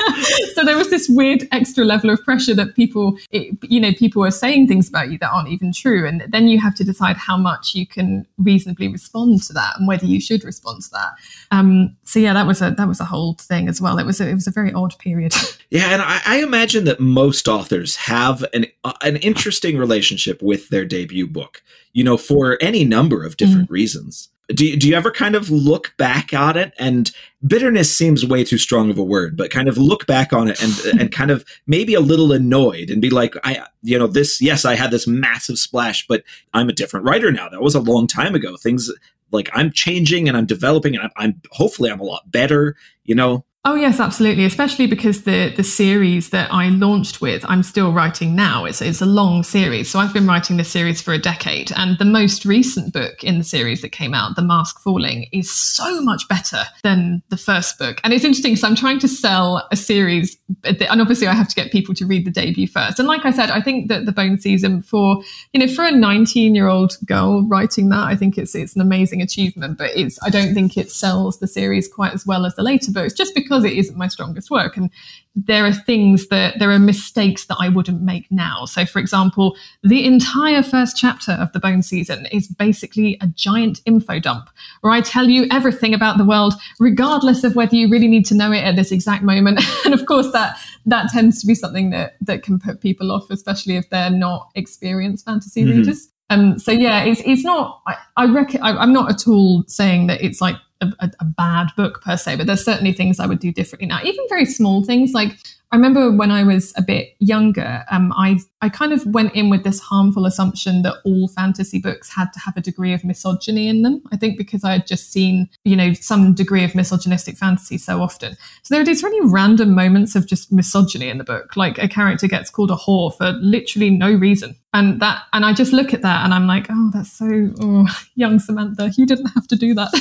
so 0.54 0.64
there 0.64 0.78
was 0.78 0.90
this 0.90 1.08
weird 1.10 1.48
extra 1.52 1.86
level 1.86 2.10
of 2.10 2.22
pressure 2.24 2.54
that 2.56 2.76
people, 2.76 3.18
it, 3.32 3.56
you 3.64 3.80
know, 3.80 3.92
people 3.94 4.22
were 4.22 4.32
saying 4.32 4.68
things 4.68 4.90
about 4.90 5.12
you 5.12 5.18
that 5.20 5.30
aren't 5.32 5.50
even 5.50 5.72
true. 5.72 6.08
And 6.08 6.24
then 6.30 6.48
you 6.48 6.60
have 6.60 6.76
to 6.76 6.84
decide 6.84 7.18
how 7.18 7.38
much 7.38 7.74
you 7.76 7.86
can 7.86 8.26
reasonably 8.38 8.88
respond 8.88 9.44
to 9.44 9.54
that 9.54 9.78
and 9.78 9.88
whether 9.88 10.06
you 10.06 10.20
should 10.20 10.41
respond 10.48 10.84
to 10.84 10.90
that. 10.92 11.14
Um, 11.52 11.96
so 12.04 12.20
yeah, 12.20 12.34
that 12.34 12.48
was 12.48 12.62
a 12.62 12.72
that 12.72 12.88
was 12.88 13.00
a 13.00 13.06
whole 13.06 13.36
thing 13.36 13.68
as 13.68 13.82
well. 13.82 13.98
It 13.98 14.06
was 14.06 14.22
a, 14.22 14.30
it 14.30 14.34
was 14.34 14.48
a 14.48 14.52
very 14.52 14.74
odd 14.74 14.98
period. 15.00 15.34
yeah, 15.70 15.90
and 15.90 16.02
I, 16.02 16.22
I 16.26 16.44
imagine 16.44 16.86
that 16.86 17.00
most 17.00 17.48
authors 17.48 17.96
have 17.96 18.46
an 18.54 18.66
uh, 18.84 18.94
an 19.02 19.18
interesting 19.18 19.78
relationship 19.78 20.42
with 20.42 20.70
their 20.70 20.86
debut 20.86 21.28
book. 21.28 21.62
You 21.94 22.04
know, 22.04 22.18
for 22.18 22.58
any 22.62 22.86
number 22.86 23.24
of 23.26 23.38
different 23.38 23.70
mm. 23.70 23.74
reasons. 23.74 24.30
Do 24.54 24.66
you, 24.66 24.76
do 24.76 24.88
you 24.88 24.96
ever 24.96 25.12
kind 25.12 25.36
of 25.36 25.50
look 25.50 25.94
back 25.98 26.34
on 26.34 26.58
it 26.58 26.74
and 26.78 27.12
bitterness 27.46 27.96
seems 27.96 28.26
way 28.26 28.44
too 28.44 28.58
strong 28.58 28.90
of 28.90 28.98
a 28.98 29.04
word, 29.04 29.38
but 29.38 29.52
kind 29.52 29.68
of 29.68 29.78
look 29.78 30.06
back 30.08 30.34
on 30.34 30.48
it 30.48 30.62
and 30.62 31.00
and 31.00 31.12
kind 31.12 31.32
of 31.32 31.46
maybe 31.68 31.94
a 31.94 32.00
little 32.00 32.32
annoyed 32.32 32.90
and 32.90 33.02
be 33.02 33.10
like, 33.10 33.36
I 33.44 33.66
you 33.82 33.98
know 33.98 34.08
this 34.08 34.42
yes 34.42 34.66
I 34.66 34.76
had 34.76 34.92
this 34.92 35.08
massive 35.08 35.58
splash, 35.58 36.06
but 36.08 36.24
I'm 36.54 36.70
a 36.70 36.74
different 36.74 37.06
writer 37.06 37.32
now. 37.32 37.50
That 37.50 37.62
was 37.62 37.76
a 37.76 37.80
long 37.80 38.08
time 38.08 38.36
ago. 38.36 38.58
Things 38.58 38.92
like 39.32 39.50
I'm 39.54 39.72
changing 39.72 40.28
and 40.28 40.38
I'm 40.38 40.46
developing 40.46 40.96
and 40.96 41.04
I'm, 41.04 41.12
I'm 41.18 41.42
hopefully 41.52 41.90
I'm 41.90 42.00
a 42.00 42.04
lot 42.04 42.30
better, 42.32 42.76
you 43.04 43.16
know. 43.16 43.46
Oh 43.64 43.76
yes, 43.76 44.00
absolutely. 44.00 44.44
Especially 44.46 44.88
because 44.88 45.22
the 45.22 45.54
the 45.56 45.64
series 45.64 46.32
that 46.32 46.52
I 46.52 46.70
launched 46.70 47.22
with, 47.22 47.46
I'm 47.48 47.62
still 47.62 47.94
writing 47.94 48.36
now. 48.36 48.66
It's 48.66 48.82
it's 48.82 49.02
a 49.02 49.06
long 49.06 49.44
series, 49.44 49.88
so 49.88 50.00
I've 50.00 50.14
been 50.14 50.26
writing 50.26 50.58
this 50.58 50.72
series 50.72 51.00
for 51.00 51.14
a 51.14 51.20
decade. 51.20 51.72
And 51.76 51.96
the 52.00 52.06
most 52.06 52.44
recent 52.44 52.92
book 52.92 53.24
in 53.24 53.38
the 53.38 53.44
series 53.44 53.84
that 53.84 53.92
came 53.92 54.16
out, 54.16 54.36
The 54.36 54.42
Mask 54.42 54.82
Falling, 54.82 55.28
is 55.32 55.52
so 55.52 56.02
much 56.02 56.28
better 56.28 56.64
than 56.82 57.22
the 57.30 57.38
first 57.38 57.78
book. 57.78 58.02
And 58.04 58.14
it's 58.14 58.24
interesting 58.24 58.54
because 58.54 58.64
I'm 58.64 58.76
trying 58.76 58.98
to 58.98 59.08
sell 59.08 59.68
a 59.72 59.76
series, 59.76 60.40
and 60.64 61.00
obviously 61.00 61.28
I 61.28 61.34
have 61.34 61.50
to 61.50 61.56
get 61.56 61.72
people 61.72 61.94
to 61.96 62.06
read 62.08 62.26
the 62.26 62.32
debut 62.32 62.68
first. 62.68 62.98
And 62.98 63.08
like 63.08 63.26
I 63.26 63.32
said, 63.32 63.52
I 63.52 63.62
think 63.62 63.90
that 63.90 64.08
the 64.08 64.12
Bone 64.12 64.40
Season 64.40 64.82
for 64.82 65.22
you 65.54 65.60
know 65.60 65.72
for 65.72 65.86
a 65.86 65.92
19 65.92 66.56
year 66.56 66.68
old 66.68 66.98
girl 67.06 67.48
writing 67.48 67.90
that, 67.90 68.08
I 68.08 68.16
think 68.16 68.40
it's 68.40 68.56
it's 68.56 68.74
an 68.74 68.82
amazing 68.82 69.22
achievement. 69.22 69.78
But 69.78 69.92
it's 69.96 70.18
I 70.24 70.32
don't 70.32 70.56
think 70.56 70.78
it 70.78 70.90
sells 70.90 71.38
the 71.38 71.48
series 71.48 71.88
quite 71.88 72.14
as 72.14 72.26
well 72.26 72.48
as 72.48 72.56
the 72.56 72.64
later 72.64 72.92
books, 72.92 73.14
just 73.14 73.36
because 73.36 73.51
because 73.52 73.66
it 73.66 73.74
isn't 73.74 73.98
my 73.98 74.08
strongest 74.08 74.50
work. 74.50 74.78
And 74.78 74.90
there 75.36 75.66
are 75.66 75.74
things 75.74 76.30
that 76.30 76.58
there 76.58 76.72
are 76.72 76.80
mistakes 76.80 77.46
that 77.48 77.58
I 77.60 77.68
wouldn't 77.68 78.02
make 78.02 78.32
now. 78.32 78.64
So, 78.64 78.86
for 78.86 79.00
example, 79.00 79.58
the 79.84 80.06
entire 80.06 80.64
first 80.64 80.96
chapter 80.96 81.34
of 81.34 81.52
the 81.52 81.60
Bone 81.60 81.82
season 81.82 82.28
is 82.28 82.48
basically 82.48 83.18
a 83.20 83.28
giant 83.28 83.82
info 83.86 84.20
dump 84.20 84.50
where 84.80 84.94
I 84.94 85.02
tell 85.02 85.28
you 85.28 85.48
everything 85.52 85.94
about 85.94 86.18
the 86.18 86.24
world, 86.24 86.54
regardless 86.80 87.44
of 87.44 87.56
whether 87.56 87.76
you 87.76 87.90
really 87.90 88.08
need 88.08 88.26
to 88.28 88.36
know 88.36 88.54
it 88.54 88.64
at 88.64 88.78
this 88.78 88.92
exact 88.92 89.24
moment. 89.24 89.60
and 89.86 89.94
of 89.94 90.06
course, 90.06 90.32
that 90.32 90.58
that 90.86 91.10
tends 91.10 91.42
to 91.42 91.48
be 91.48 91.56
something 91.56 91.90
that 91.90 92.16
that 92.22 92.44
can 92.44 92.58
put 92.58 92.80
people 92.80 93.12
off, 93.12 93.30
especially 93.30 93.76
if 93.76 93.90
they're 93.90 94.10
not 94.10 94.50
experienced 94.56 95.26
fantasy 95.26 95.64
mm-hmm. 95.64 95.80
readers. 95.80 96.08
Um, 96.30 96.58
so 96.58 96.72
yeah, 96.72 97.04
it's 97.04 97.22
it's 97.26 97.44
not. 97.44 97.82
I, 97.86 97.98
I 98.16 98.26
reckon 98.28 98.62
I, 98.62 98.78
I'm 98.78 98.94
not 98.94 99.10
at 99.12 99.28
all 99.28 99.66
saying 99.68 100.08
that 100.08 100.22
it's 100.22 100.40
like 100.40 100.56
a, 100.82 101.12
a, 101.20 101.26
bad 101.26 101.68
book 101.78 102.02
per 102.02 102.18
se, 102.18 102.36
but 102.36 102.48
there's 102.48 102.64
certainly 102.64 102.94
things 102.94 103.20
I 103.20 103.26
would 103.26 103.40
do 103.40 103.52
differently 103.52 103.88
now. 103.88 104.00
Even 104.04 104.26
very 104.30 104.46
small 104.46 104.84
things 104.84 105.14
like 105.14 105.38
I 105.72 105.78
remember 105.78 106.12
when 106.12 106.32
I 106.32 106.44
was 106.44 106.74
a 106.76 106.82
bit 106.82 107.16
younger, 107.20 107.86
um, 107.90 108.12
I 108.14 108.40
I 108.62 108.70
kind 108.70 108.94
of 108.94 109.06
went 109.08 109.34
in 109.34 109.50
with 109.50 109.64
this 109.64 109.80
harmful 109.80 110.26
assumption 110.26 110.84
that 110.84 110.96
all 111.04 111.28
fantasy 111.28 111.80
books 111.80 112.14
had 112.14 112.32
to 112.34 112.40
have 112.40 112.56
a 112.56 112.62
degree 112.62 112.94
of 112.94 113.04
misogyny 113.04 113.68
in 113.68 113.82
them. 113.82 114.04
I 114.12 114.18
think 114.18 114.38
because 114.38 114.64
I 114.64 114.74
had 114.74 114.88
just 114.88 115.12
seen, 115.12 115.50
you 115.64 115.76
know, 115.76 115.94
some 115.94 116.34
degree 116.36 116.64
of 116.64 116.76
misogynistic 116.76 117.38
fantasy 117.38 117.78
so 117.78 118.02
often. 118.02 118.38
So 118.62 118.76
there 118.76 118.82
are 118.82 118.86
these 118.86 119.02
really 119.04 119.32
random 119.32 119.74
moments 119.74 120.16
of 120.16 120.28
just 120.28 120.52
misogyny 120.52 121.10
in 121.10 121.18
the 121.18 121.24
book. 121.24 121.58
Like 121.58 121.80
a 121.80 121.88
character 121.88 122.28
gets 122.28 122.52
called 122.52 122.70
a 122.70 122.76
whore 122.76 123.16
for 123.16 123.32
literally 123.42 123.90
no 123.90 124.14
reason. 124.14 124.56
And 124.74 125.02
that 125.02 125.24
and 125.34 125.44
I 125.44 125.54
just 125.54 125.74
look 125.74 125.94
at 125.94 126.02
that 126.04 126.24
and 126.24 126.34
I'm 126.34 126.48
like, 126.48 126.68
oh, 126.70 126.92
that's 126.94 127.12
so 127.12 127.52
oh, 127.60 127.88
young 128.16 128.40
Samantha. 128.40 128.92
You 128.96 129.06
didn't 129.06 129.28
have 129.28 129.48
to 129.48 129.56
do 129.56 129.74
that. 129.74 129.92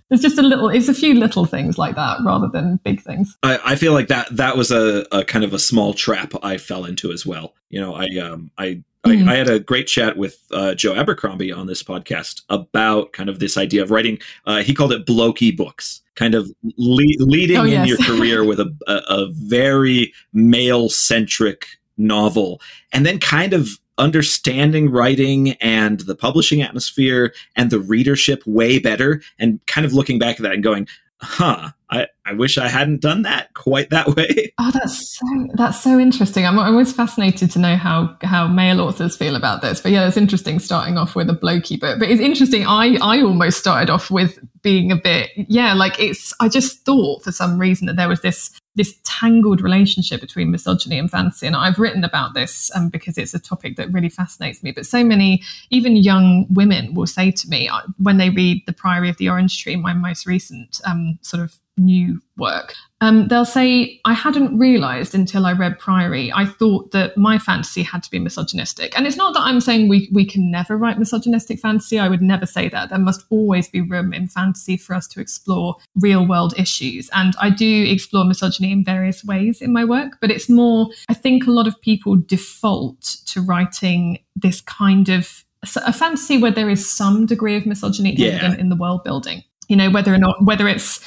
it's 0.10 0.22
just 0.22 0.38
a 0.38 0.42
little 0.42 0.68
it's 0.68 0.88
a 0.88 0.94
few 0.94 1.14
little 1.14 1.46
things 1.46 1.78
like 1.78 1.94
that 1.94 2.18
rather 2.24 2.48
than 2.48 2.80
big 2.84 3.00
things. 3.00 3.38
I, 3.42 3.58
I 3.64 3.76
feel 3.76 3.92
like 3.92 4.08
that 4.08 4.28
that 4.36 4.56
was 4.56 4.70
a, 4.70 5.06
a 5.12 5.24
kind 5.24 5.44
of 5.44 5.54
a 5.54 5.58
small 5.58 5.94
trap 5.94 6.32
I 6.42 6.58
fell 6.58 6.84
into 6.84 7.12
as 7.12 7.24
well. 7.24 7.54
You 7.70 7.80
know, 7.80 7.94
I 7.94 8.06
um 8.18 8.50
I 8.58 8.82
Mm-hmm. 9.04 9.28
I, 9.28 9.32
I, 9.32 9.36
had 9.36 9.48
a 9.48 9.58
great 9.58 9.86
chat 9.86 10.18
with 10.18 10.38
uh, 10.50 10.74
Joe 10.74 10.94
Abercrombie 10.94 11.52
on 11.52 11.66
this 11.66 11.82
podcast 11.82 12.42
about 12.50 13.14
kind 13.14 13.30
of 13.30 13.38
this 13.38 13.56
idea 13.56 13.82
of 13.82 13.90
writing. 13.90 14.18
Uh, 14.44 14.62
he 14.62 14.74
called 14.74 14.92
it 14.92 15.06
blokey 15.06 15.56
books, 15.56 16.02
kind 16.16 16.34
of 16.34 16.52
le- 16.76 17.24
leading 17.24 17.56
oh, 17.56 17.64
yes. 17.64 17.80
in 17.80 17.88
your 17.88 17.96
career 18.06 18.44
with 18.44 18.60
a, 18.60 18.76
a, 18.86 18.92
a 19.08 19.28
very 19.32 20.12
male 20.34 20.90
centric 20.90 21.66
novel, 21.96 22.60
and 22.92 23.06
then 23.06 23.18
kind 23.18 23.54
of 23.54 23.80
understanding 23.96 24.90
writing 24.90 25.52
and 25.62 26.00
the 26.00 26.14
publishing 26.14 26.60
atmosphere 26.60 27.32
and 27.56 27.70
the 27.70 27.80
readership 27.80 28.42
way 28.46 28.78
better, 28.78 29.22
and 29.38 29.64
kind 29.66 29.86
of 29.86 29.94
looking 29.94 30.18
back 30.18 30.36
at 30.36 30.42
that 30.42 30.52
and 30.52 30.62
going, 30.62 30.86
huh, 31.20 31.70
I, 31.90 32.06
I 32.24 32.32
wish 32.34 32.56
I 32.58 32.68
hadn't 32.68 33.00
done 33.00 33.22
that 33.22 33.52
quite 33.54 33.90
that 33.90 34.16
way. 34.16 34.52
Oh, 34.62 34.70
that's 34.72 35.18
so 35.18 35.26
that's 35.54 35.80
so 35.80 35.98
interesting. 35.98 36.44
I'm, 36.44 36.58
always 36.58 36.92
fascinated 36.92 37.50
to 37.52 37.58
know 37.58 37.76
how 37.76 38.14
how 38.22 38.46
male 38.46 38.82
authors 38.82 39.16
feel 39.16 39.34
about 39.34 39.62
this. 39.62 39.80
But 39.80 39.90
yeah, 39.92 40.06
it's 40.06 40.18
interesting 40.18 40.58
starting 40.58 40.98
off 40.98 41.16
with 41.16 41.30
a 41.30 41.32
blokey 41.32 41.80
book. 41.80 41.98
But 41.98 42.10
it's 42.10 42.20
interesting. 42.20 42.66
I 42.66 42.98
I 43.00 43.22
almost 43.22 43.58
started 43.58 43.88
off 43.88 44.10
with 44.10 44.38
being 44.60 44.92
a 44.92 44.96
bit 44.96 45.30
yeah, 45.34 45.72
like 45.72 45.98
it's. 45.98 46.34
I 46.40 46.48
just 46.50 46.84
thought 46.84 47.24
for 47.24 47.32
some 47.32 47.58
reason 47.58 47.86
that 47.86 47.96
there 47.96 48.08
was 48.08 48.20
this 48.20 48.50
this 48.76 48.94
tangled 49.04 49.60
relationship 49.60 50.20
between 50.20 50.50
misogyny 50.50 50.98
and 50.98 51.10
fantasy. 51.10 51.46
And 51.46 51.56
I've 51.56 51.78
written 51.78 52.04
about 52.04 52.34
this 52.34 52.70
um, 52.74 52.88
because 52.88 53.18
it's 53.18 53.34
a 53.34 53.38
topic 53.38 53.76
that 53.76 53.92
really 53.92 54.08
fascinates 54.08 54.62
me. 54.62 54.70
But 54.72 54.86
so 54.86 55.04
many, 55.04 55.42
even 55.70 55.96
young 55.96 56.46
women, 56.50 56.94
will 56.94 57.06
say 57.06 57.30
to 57.30 57.48
me 57.48 57.68
uh, 57.68 57.80
when 57.98 58.18
they 58.18 58.30
read 58.30 58.62
The 58.66 58.72
Priory 58.72 59.10
of 59.10 59.16
the 59.16 59.28
Orange 59.28 59.62
Tree, 59.62 59.76
my 59.76 59.92
most 59.92 60.26
recent 60.26 60.80
um, 60.84 61.18
sort 61.22 61.42
of 61.42 61.58
new 61.80 62.20
work, 62.36 62.74
um, 63.00 63.28
they'll 63.28 63.44
say, 63.44 64.00
I 64.04 64.12
hadn't 64.12 64.58
realized 64.58 65.14
until 65.14 65.46
I 65.46 65.52
read 65.52 65.78
Priory, 65.78 66.30
I 66.34 66.44
thought 66.44 66.90
that 66.92 67.16
my 67.16 67.38
fantasy 67.38 67.82
had 67.82 68.02
to 68.02 68.10
be 68.10 68.18
misogynistic. 68.18 68.96
And 68.96 69.06
it's 69.06 69.16
not 69.16 69.32
that 69.34 69.40
I'm 69.40 69.60
saying 69.60 69.88
we, 69.88 70.08
we 70.12 70.24
can 70.24 70.50
never 70.50 70.76
write 70.76 70.98
misogynistic 70.98 71.58
fantasy. 71.60 71.98
I 71.98 72.08
would 72.08 72.22
never 72.22 72.46
say 72.46 72.68
that. 72.68 72.90
There 72.90 72.98
must 72.98 73.24
always 73.30 73.68
be 73.68 73.80
room 73.80 74.12
in 74.12 74.28
fantasy 74.28 74.76
for 74.76 74.94
us 74.94 75.06
to 75.08 75.20
explore 75.20 75.76
real 75.96 76.26
world 76.26 76.54
issues. 76.58 77.08
And 77.12 77.34
I 77.40 77.50
do 77.50 77.84
explore 77.84 78.24
misogyny 78.24 78.72
in 78.72 78.84
various 78.84 79.24
ways 79.24 79.62
in 79.62 79.72
my 79.72 79.84
work, 79.84 80.18
but 80.20 80.30
it's 80.30 80.48
more, 80.48 80.88
I 81.08 81.14
think 81.14 81.46
a 81.46 81.50
lot 81.50 81.66
of 81.66 81.80
people 81.80 82.16
default 82.16 83.02
to 83.26 83.40
writing 83.40 84.18
this 84.36 84.60
kind 84.60 85.08
of 85.08 85.44
a 85.76 85.92
fantasy 85.92 86.38
where 86.38 86.50
there 86.50 86.70
is 86.70 86.90
some 86.90 87.26
degree 87.26 87.54
of 87.56 87.66
misogyny 87.66 88.14
Yeah. 88.16 88.54
in 88.56 88.70
the 88.70 88.76
world 88.76 89.04
building. 89.04 89.44
You 89.68 89.76
know, 89.76 89.90
whether 89.90 90.12
or 90.12 90.18
not, 90.18 90.36
whether 90.44 90.66
it's 90.66 91.00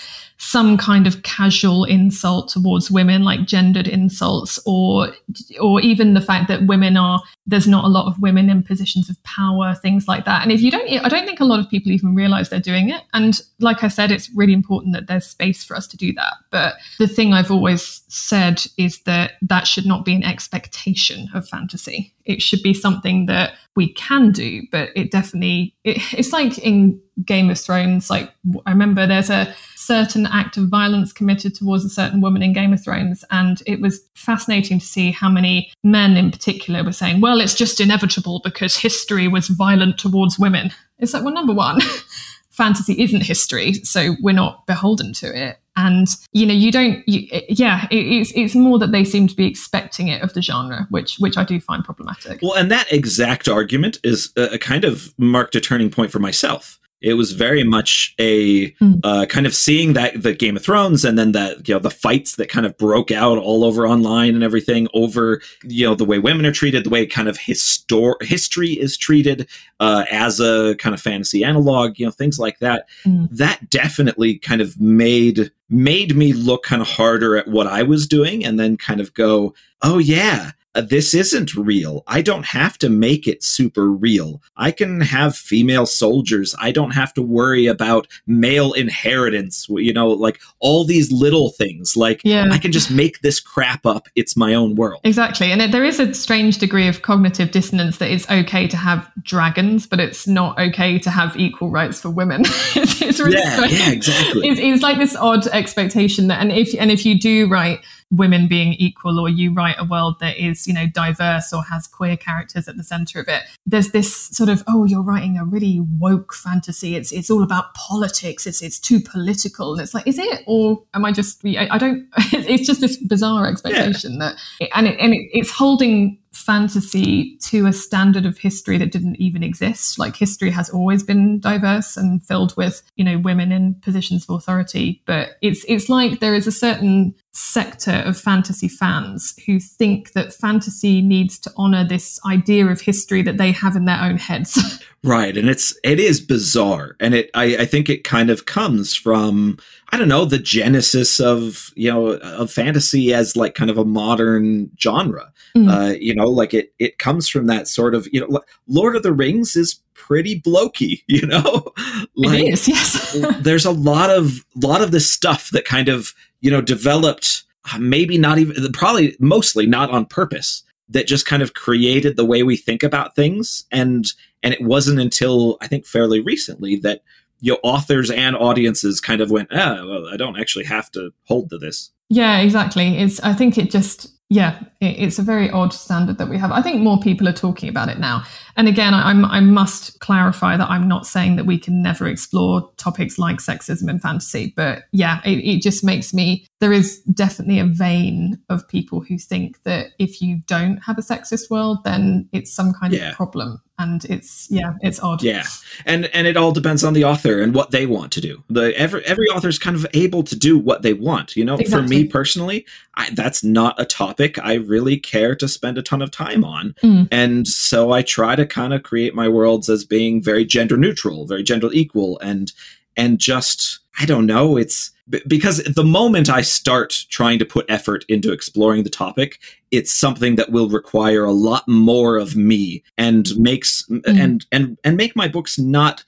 some 0.43 0.77
kind 0.77 1.07
of 1.07 1.23
casual 1.23 1.85
insult 1.85 2.49
towards 2.49 2.91
women 2.91 3.23
like 3.23 3.45
gendered 3.45 3.87
insults 3.87 4.59
or 4.65 5.13
or 5.61 5.79
even 5.79 6.13
the 6.13 6.21
fact 6.21 6.49
that 6.49 6.67
women 6.67 6.97
are 6.97 7.21
there's 7.47 7.67
not 7.67 7.85
a 7.85 7.87
lot 7.87 8.07
of 8.07 8.21
women 8.21 8.49
in 8.49 8.61
positions 8.61 9.09
of 9.09 9.21
power 9.23 9.73
things 9.73 10.05
like 10.05 10.25
that. 10.25 10.43
And 10.43 10.51
if 10.51 10.61
you 10.61 10.69
don't 10.69 10.89
i 11.05 11.07
don't 11.07 11.25
think 11.25 11.39
a 11.39 11.45
lot 11.45 11.61
of 11.61 11.69
people 11.69 11.93
even 11.93 12.13
realize 12.13 12.49
they're 12.49 12.59
doing 12.59 12.89
it. 12.89 13.01
And 13.13 13.39
like 13.59 13.83
i 13.83 13.87
said 13.87 14.11
it's 14.11 14.29
really 14.35 14.51
important 14.51 14.93
that 14.93 15.07
there's 15.07 15.25
space 15.25 15.63
for 15.63 15.77
us 15.77 15.87
to 15.87 15.97
do 15.97 16.11
that. 16.13 16.33
But 16.51 16.75
the 16.99 17.07
thing 17.07 17.31
i've 17.31 17.51
always 17.51 18.01
said 18.09 18.61
is 18.77 19.01
that 19.03 19.33
that 19.43 19.65
should 19.65 19.85
not 19.85 20.03
be 20.03 20.13
an 20.13 20.23
expectation 20.23 21.29
of 21.33 21.47
fantasy. 21.47 22.13
It 22.25 22.41
should 22.41 22.63
be 22.63 22.73
something 22.73 23.27
that 23.27 23.53
we 23.75 23.93
can 23.93 24.31
do 24.31 24.61
but 24.71 24.89
it 24.95 25.09
definitely 25.09 25.73
it, 25.83 25.97
it's 26.13 26.31
like 26.31 26.57
in 26.59 27.01
game 27.25 27.49
of 27.49 27.59
thrones 27.59 28.09
like 28.09 28.31
i 28.65 28.71
remember 28.71 29.07
there's 29.07 29.29
a 29.29 29.53
certain 29.83 30.25
act 30.27 30.57
of 30.57 30.69
violence 30.69 31.11
committed 31.11 31.53
towards 31.55 31.85
a 31.85 31.89
certain 31.89 32.21
woman 32.21 32.41
in 32.41 32.53
Game 32.53 32.73
of 32.73 32.83
Thrones. 32.83 33.23
And 33.31 33.61
it 33.65 33.81
was 33.81 34.01
fascinating 34.15 34.79
to 34.79 34.85
see 34.85 35.11
how 35.11 35.29
many 35.29 35.71
men 35.83 36.17
in 36.17 36.31
particular 36.31 36.83
were 36.83 36.91
saying, 36.91 37.21
well, 37.21 37.41
it's 37.41 37.53
just 37.53 37.79
inevitable 37.79 38.41
because 38.43 38.75
history 38.75 39.27
was 39.27 39.47
violent 39.47 39.97
towards 39.97 40.39
women. 40.39 40.71
It's 40.99 41.13
like, 41.13 41.23
well, 41.23 41.33
number 41.33 41.53
one, 41.53 41.79
fantasy 42.53 43.01
isn't 43.01 43.21
history, 43.21 43.73
so 43.73 44.15
we're 44.21 44.31
not 44.31 44.65
beholden 44.67 45.11
to 45.13 45.27
it. 45.27 45.59
And 45.75 46.07
you 46.33 46.45
know, 46.45 46.53
you 46.53 46.71
don't. 46.71 47.03
You, 47.09 47.27
yeah, 47.49 47.87
it, 47.89 47.95
it's 47.95 48.31
it's 48.35 48.53
more 48.53 48.77
that 48.77 48.91
they 48.91 49.03
seem 49.03 49.27
to 49.27 49.35
be 49.35 49.47
expecting 49.47 50.07
it 50.07 50.21
of 50.21 50.31
the 50.33 50.41
genre, 50.41 50.85
which 50.91 51.17
which 51.17 51.35
I 51.35 51.43
do 51.43 51.59
find 51.59 51.83
problematic. 51.83 52.41
Well, 52.43 52.53
and 52.53 52.69
that 52.69 52.93
exact 52.93 53.47
argument 53.47 53.97
is 54.03 54.31
a, 54.37 54.53
a 54.53 54.57
kind 54.59 54.85
of 54.85 55.15
marked 55.17 55.55
a 55.55 55.59
turning 55.59 55.89
point 55.89 56.11
for 56.11 56.19
myself. 56.19 56.79
It 57.03 57.13
was 57.15 57.33
very 57.33 57.63
much 57.63 58.15
a 58.19 58.71
Mm. 58.81 58.99
uh, 59.03 59.25
kind 59.27 59.45
of 59.45 59.53
seeing 59.53 59.93
that 59.93 60.23
the 60.23 60.33
Game 60.33 60.55
of 60.57 60.63
Thrones 60.63 61.03
and 61.05 61.19
then 61.19 61.33
that 61.33 61.67
you 61.67 61.75
know 61.75 61.79
the 61.79 61.91
fights 61.91 62.37
that 62.37 62.49
kind 62.49 62.65
of 62.65 62.77
broke 62.77 63.11
out 63.11 63.37
all 63.37 63.63
over 63.63 63.85
online 63.87 64.33
and 64.35 64.43
everything 64.43 64.87
over 64.93 65.41
you 65.63 65.85
know 65.85 65.93
the 65.95 66.05
way 66.05 66.17
women 66.17 66.45
are 66.45 66.51
treated, 66.51 66.85
the 66.85 66.89
way 66.89 67.05
kind 67.05 67.27
of 67.27 67.37
histor- 67.37 68.21
history 68.23 68.71
is 68.71 68.97
treated 68.97 69.47
uh, 69.79 70.05
as 70.09 70.39
a 70.39 70.75
kind 70.79 70.95
of 70.95 71.01
fantasy 71.01 71.43
analog, 71.43 71.99
you 71.99 72.05
know 72.05 72.11
things 72.11 72.39
like 72.39 72.59
that. 72.59 72.87
Mm. 73.05 73.27
That 73.31 73.69
definitely 73.69 74.37
kind 74.39 74.61
of 74.61 74.79
made 74.79 75.51
made 75.69 76.15
me 76.15 76.33
look 76.33 76.63
kind 76.63 76.81
of 76.81 76.87
harder 76.87 77.35
at 77.35 77.47
what 77.47 77.67
I 77.67 77.83
was 77.83 78.07
doing 78.07 78.45
and 78.45 78.59
then 78.59 78.77
kind 78.77 79.01
of 79.01 79.13
go, 79.13 79.53
oh 79.81 79.97
yeah, 79.97 80.51
Uh, 80.75 80.81
this 80.81 81.13
isn't 81.13 81.55
real. 81.55 82.03
I 82.07 82.21
don't 82.21 82.45
have 82.45 82.77
to 82.79 82.89
make 82.89 83.27
it 83.27 83.43
super 83.43 83.91
real. 83.91 84.41
I 84.57 84.71
can 84.71 85.01
have 85.01 85.35
female 85.35 85.85
soldiers. 85.85 86.55
I 86.59 86.71
don't 86.71 86.91
have 86.91 87.13
to 87.13 87.21
worry 87.21 87.67
about 87.67 88.07
male 88.25 88.73
inheritance, 88.73 89.67
you 89.69 89.93
know, 89.93 90.07
like 90.09 90.39
all 90.59 90.85
these 90.85 91.11
little 91.11 91.49
things. 91.51 91.95
Like 91.95 92.21
Yeah. 92.23 92.47
I 92.51 92.57
can 92.57 92.71
just 92.71 92.89
make 92.89 93.21
this 93.21 93.39
crap 93.39 93.85
up. 93.85 94.07
It's 94.15 94.35
my 94.35 94.53
own 94.53 94.75
world. 94.75 95.01
Exactly. 95.03 95.51
And 95.51 95.61
it, 95.61 95.71
there 95.71 95.83
is 95.83 95.99
a 95.99 96.13
strange 96.13 96.57
degree 96.57 96.87
of 96.87 97.01
cognitive 97.01 97.51
dissonance 97.51 97.97
that 97.97 98.09
it's 98.11 98.29
okay 98.29 98.67
to 98.67 98.77
have 98.77 99.09
dragons, 99.21 99.85
but 99.85 99.99
it's 99.99 100.27
not 100.27 100.59
okay 100.59 100.97
to 100.99 101.09
have 101.09 101.35
equal 101.37 101.69
rights 101.69 102.01
for 102.01 102.09
women. 102.09 102.41
it's, 102.75 103.01
it's 103.01 103.19
really 103.19 103.37
Yeah, 103.37 103.55
strange. 103.57 103.73
yeah, 103.79 103.91
exactly. 103.91 104.47
It's, 104.47 104.59
it's 104.59 104.81
like 104.83 104.97
this 104.97 105.15
odd 105.15 105.45
expectation 105.47 106.27
that, 106.27 106.41
and 106.41 106.51
if 106.51 106.73
and 106.79 106.89
if 106.91 107.05
you 107.05 107.19
do 107.19 107.47
write 107.47 107.79
women 108.15 108.47
being 108.47 108.73
equal, 108.73 109.19
or 109.19 109.29
you 109.29 109.53
write 109.53 109.75
a 109.79 109.85
world 109.85 110.19
that 110.19 110.37
is 110.37 110.67
you 110.67 110.73
know 110.73 110.87
diverse 110.87 111.51
or 111.51 111.63
has 111.63 111.87
queer 111.87 112.15
characters 112.17 112.67
at 112.67 112.77
the 112.77 112.83
center 112.83 113.19
of 113.19 113.27
it, 113.27 113.43
there's 113.65 113.91
this 113.91 114.13
sort 114.13 114.49
of 114.49 114.63
oh 114.67 114.85
you're 114.85 115.03
writing 115.03 115.37
a 115.37 115.45
really 115.45 115.79
woke 115.99 116.33
fantasy. 116.33 116.95
It's 116.95 117.11
it's 117.11 117.29
all 117.29 117.43
about 117.43 117.73
politics. 117.73 118.45
It's 118.45 118.61
it's 118.61 118.79
too 118.79 118.99
political, 118.99 119.73
and 119.73 119.81
it's 119.81 119.93
like 119.93 120.07
is 120.07 120.19
it 120.19 120.41
or 120.47 120.83
am 120.93 121.05
I 121.05 121.11
just 121.11 121.43
I, 121.45 121.67
I 121.71 121.77
don't? 121.77 122.07
It's 122.53 122.67
just 122.67 122.81
this 122.81 122.97
bizarre 122.97 123.47
expectation 123.47 124.19
that 124.19 124.35
and 124.73 124.87
it, 124.87 124.97
and 124.99 125.13
it, 125.13 125.29
it's 125.31 125.49
holding 125.49 126.17
fantasy 126.33 127.37
to 127.37 127.67
a 127.67 127.73
standard 127.73 128.25
of 128.25 128.37
history 128.37 128.77
that 128.77 128.91
didn't 128.91 129.17
even 129.17 129.43
exist. 129.43 129.99
Like 129.99 130.15
history 130.15 130.49
has 130.49 130.69
always 130.69 131.03
been 131.03 131.39
diverse 131.39 131.95
and 131.95 132.23
filled 132.25 132.55
with 132.57 132.81
you 132.95 133.05
know 133.05 133.19
women 133.19 133.51
in 133.51 133.75
positions 133.75 134.25
of 134.27 134.35
authority. 134.35 135.01
But 135.05 135.37
it's 135.41 135.63
it's 135.67 135.89
like 135.89 136.19
there 136.19 136.35
is 136.35 136.47
a 136.47 136.51
certain 136.51 137.15
sector 137.31 138.03
of 138.05 138.17
fantasy 138.17 138.67
fans 138.67 139.33
who 139.45 139.59
think 139.59 140.13
that 140.13 140.33
fantasy 140.33 141.01
needs 141.01 141.39
to 141.39 141.51
honor 141.57 141.87
this 141.87 142.19
idea 142.25 142.67
of 142.67 142.81
history 142.81 143.21
that 143.23 143.37
they 143.37 143.51
have 143.51 143.75
in 143.75 143.85
their 143.85 144.01
own 144.01 144.17
heads. 144.17 144.83
Right, 145.05 145.35
and 145.35 145.49
it's 145.49 145.77
it 145.83 145.99
is 145.99 146.21
bizarre, 146.21 146.95
and 147.01 147.13
it 147.13 147.29
I, 147.33 147.57
I 147.57 147.65
think 147.65 147.89
it 147.89 148.05
kind 148.05 148.29
of 148.29 148.45
comes 148.45 148.95
from 148.95 149.57
I 149.93 149.97
don't 149.97 150.07
know 150.07 150.25
the 150.25 150.39
genesis 150.39 151.19
of 151.19 151.71
you 151.75 151.91
know 151.91 152.13
of 152.13 152.51
fantasy 152.51 153.13
as 153.13 153.35
like 153.35 153.53
kind 153.53 153.69
of 153.69 153.77
a 153.77 153.85
modern 153.85 154.71
genre. 154.81 155.31
Mm. 155.55 155.69
Uh, 155.71 155.95
you 155.99 156.15
know, 156.15 156.25
like 156.25 156.55
it 156.55 156.73
it 156.79 156.97
comes 156.97 157.29
from 157.29 157.45
that 157.45 157.67
sort 157.67 157.93
of 157.93 158.07
you 158.11 158.19
know 158.19 158.41
Lord 158.67 158.95
of 158.95 159.03
the 159.03 159.13
Rings 159.13 159.55
is 159.55 159.79
pretty 159.93 160.41
blokey. 160.41 161.03
You 161.07 161.27
know, 161.27 161.71
like 162.15 162.39
it 162.39 162.53
is 162.53 162.67
yes 162.67 163.15
there's 163.41 163.65
a 163.65 163.71
lot 163.71 164.09
of 164.09 164.43
lot 164.55 164.81
of 164.81 164.89
this 164.89 165.11
stuff 165.11 165.51
that 165.51 165.63
kind 165.63 165.89
of 165.89 166.15
you 166.41 166.49
know 166.49 166.59
developed 166.59 167.43
uh, 167.71 167.77
maybe 167.77 168.17
not 168.17 168.39
even 168.39 168.71
probably 168.71 169.15
mostly 169.19 169.67
not 169.67 169.91
on 169.91 170.07
purpose 170.07 170.63
that 170.89 171.05
just 171.05 171.27
kind 171.27 171.43
of 171.43 171.53
created 171.53 172.17
the 172.17 172.25
way 172.25 172.41
we 172.41 172.57
think 172.57 172.81
about 172.81 173.15
things 173.15 173.65
and 173.71 174.13
and 174.41 174.53
it 174.53 174.61
wasn't 174.61 174.99
until 174.99 175.57
i 175.61 175.67
think 175.67 175.85
fairly 175.85 176.19
recently 176.19 176.75
that 176.77 177.01
you 177.43 177.51
know 177.51 177.59
authors 177.61 178.09
and 178.09 178.35
audiences 178.35 178.99
kind 178.99 179.21
of 179.21 179.29
went 179.29 179.49
ah 179.51 179.85
well 179.87 180.07
i 180.07 180.17
don't 180.17 180.39
actually 180.39 180.65
have 180.65 180.89
to 180.91 181.11
hold 181.25 181.49
to 181.49 181.57
this 181.57 181.91
Yeah, 182.09 182.39
exactly. 182.39 182.99
It's 182.99 183.19
I 183.21 183.33
think 183.33 183.57
it 183.57 183.71
just 183.71 184.07
yeah, 184.29 184.59
it, 184.81 184.97
it's 184.99 185.19
a 185.19 185.23
very 185.23 185.49
odd 185.49 185.73
standard 185.73 186.17
that 186.17 186.29
we 186.29 186.37
have. 186.37 186.51
I 186.51 186.61
think 186.61 186.81
more 186.81 186.99
people 186.99 187.27
are 187.27 187.33
talking 187.33 187.69
about 187.69 187.89
it 187.89 187.99
now. 187.99 188.23
And 188.55 188.67
again, 188.67 188.93
I, 188.93 189.09
I'm 189.09 189.25
I 189.25 189.39
must 189.39 189.99
clarify 189.99 190.57
that 190.57 190.69
I'm 190.69 190.87
not 190.87 191.07
saying 191.07 191.37
that 191.37 191.45
we 191.45 191.57
can 191.57 191.81
never 191.81 192.07
explore 192.07 192.69
topics 192.77 193.17
like 193.17 193.37
sexism 193.37 193.89
in 193.89 193.99
fantasy, 193.99 194.53
but 194.55 194.83
yeah, 194.91 195.21
it, 195.25 195.39
it 195.39 195.61
just 195.61 195.83
makes 195.83 196.13
me 196.13 196.45
there 196.63 196.71
is 196.71 196.99
definitely 197.13 197.59
a 197.59 197.65
vein 197.65 198.39
of 198.47 198.65
people 198.69 199.01
who 199.01 199.17
think 199.17 199.61
that 199.63 199.87
if 199.99 200.21
you 200.21 200.37
don't 200.47 200.77
have 200.77 200.97
a 200.97 201.01
sexist 201.01 201.49
world, 201.49 201.79
then 201.83 202.25
it's 202.31 202.53
some 202.53 202.71
kind 202.71 202.93
Yeah. 202.93 203.09
of 203.09 203.17
problem. 203.17 203.61
And 203.77 204.05
it's 204.05 204.47
yeah, 204.49 204.75
it's 204.81 205.01
odd. 205.01 205.21
Yeah, 205.23 205.43
and 205.85 206.05
and 206.13 206.25
it 206.25 206.37
all 206.37 206.53
depends 206.53 206.85
on 206.85 206.93
the 206.93 207.03
author 207.03 207.41
and 207.41 207.53
what 207.53 207.71
they 207.71 207.85
want 207.85 208.13
to 208.13 208.21
do. 208.21 208.41
The 208.49 208.73
every 208.77 209.03
every 209.03 209.27
author 209.27 209.49
is 209.49 209.59
kind 209.59 209.75
of 209.75 209.85
able 209.93 210.23
to 210.23 210.37
do 210.37 210.57
what 210.57 210.83
they 210.83 210.93
want. 210.93 211.35
You 211.35 211.43
know, 211.43 211.57
for 211.57 211.81
me 211.81 212.05
personally, 212.05 212.65
I, 212.95 213.09
that's 213.09 213.43
not 213.43 213.77
a 213.81 213.83
topic 213.83 214.39
I 214.41 214.53
really 214.53 214.95
care 214.97 215.35
to 215.35 215.49
spend 215.49 215.77
a 215.77 215.81
ton 215.81 216.01
of 216.01 216.11
time 216.11 216.45
on, 216.45 216.75
Mm. 216.81 217.09
and 217.11 217.45
so 217.45 217.91
I 217.91 218.03
try 218.03 218.37
to 218.37 218.45
kind 218.45 218.73
of 218.73 218.83
create 218.83 219.13
my 219.15 219.27
worlds 219.27 219.67
as 219.69 219.83
being 219.83 220.23
very 220.23 220.45
gender 220.45 220.77
neutral, 220.77 221.25
very 221.25 221.43
gender 221.43 221.67
equal, 221.73 222.17
and 222.21 222.53
and 222.95 223.19
just 223.19 223.79
I 223.99 224.05
don't 224.05 224.27
know. 224.27 224.55
It's 224.55 224.91
b- 225.09 225.21
because 225.27 225.63
the 225.63 225.83
moment 225.83 226.29
I 226.29 226.41
start 226.41 227.05
trying 227.09 227.39
to 227.39 227.45
put 227.45 227.65
effort 227.69 228.05
into 228.07 228.31
exploring 228.31 228.83
the 228.83 228.89
topic, 228.89 229.39
it's 229.71 229.93
something 229.93 230.35
that 230.35 230.51
will 230.51 230.69
require 230.69 231.23
a 231.23 231.31
lot 231.31 231.67
more 231.67 232.17
of 232.17 232.35
me 232.35 232.83
and 232.97 233.27
makes 233.37 233.83
mm-hmm. 233.87 234.17
and 234.17 234.45
and 234.51 234.77
and 234.83 234.97
make 234.97 235.15
my 235.15 235.27
books 235.27 235.57
not 235.57 236.03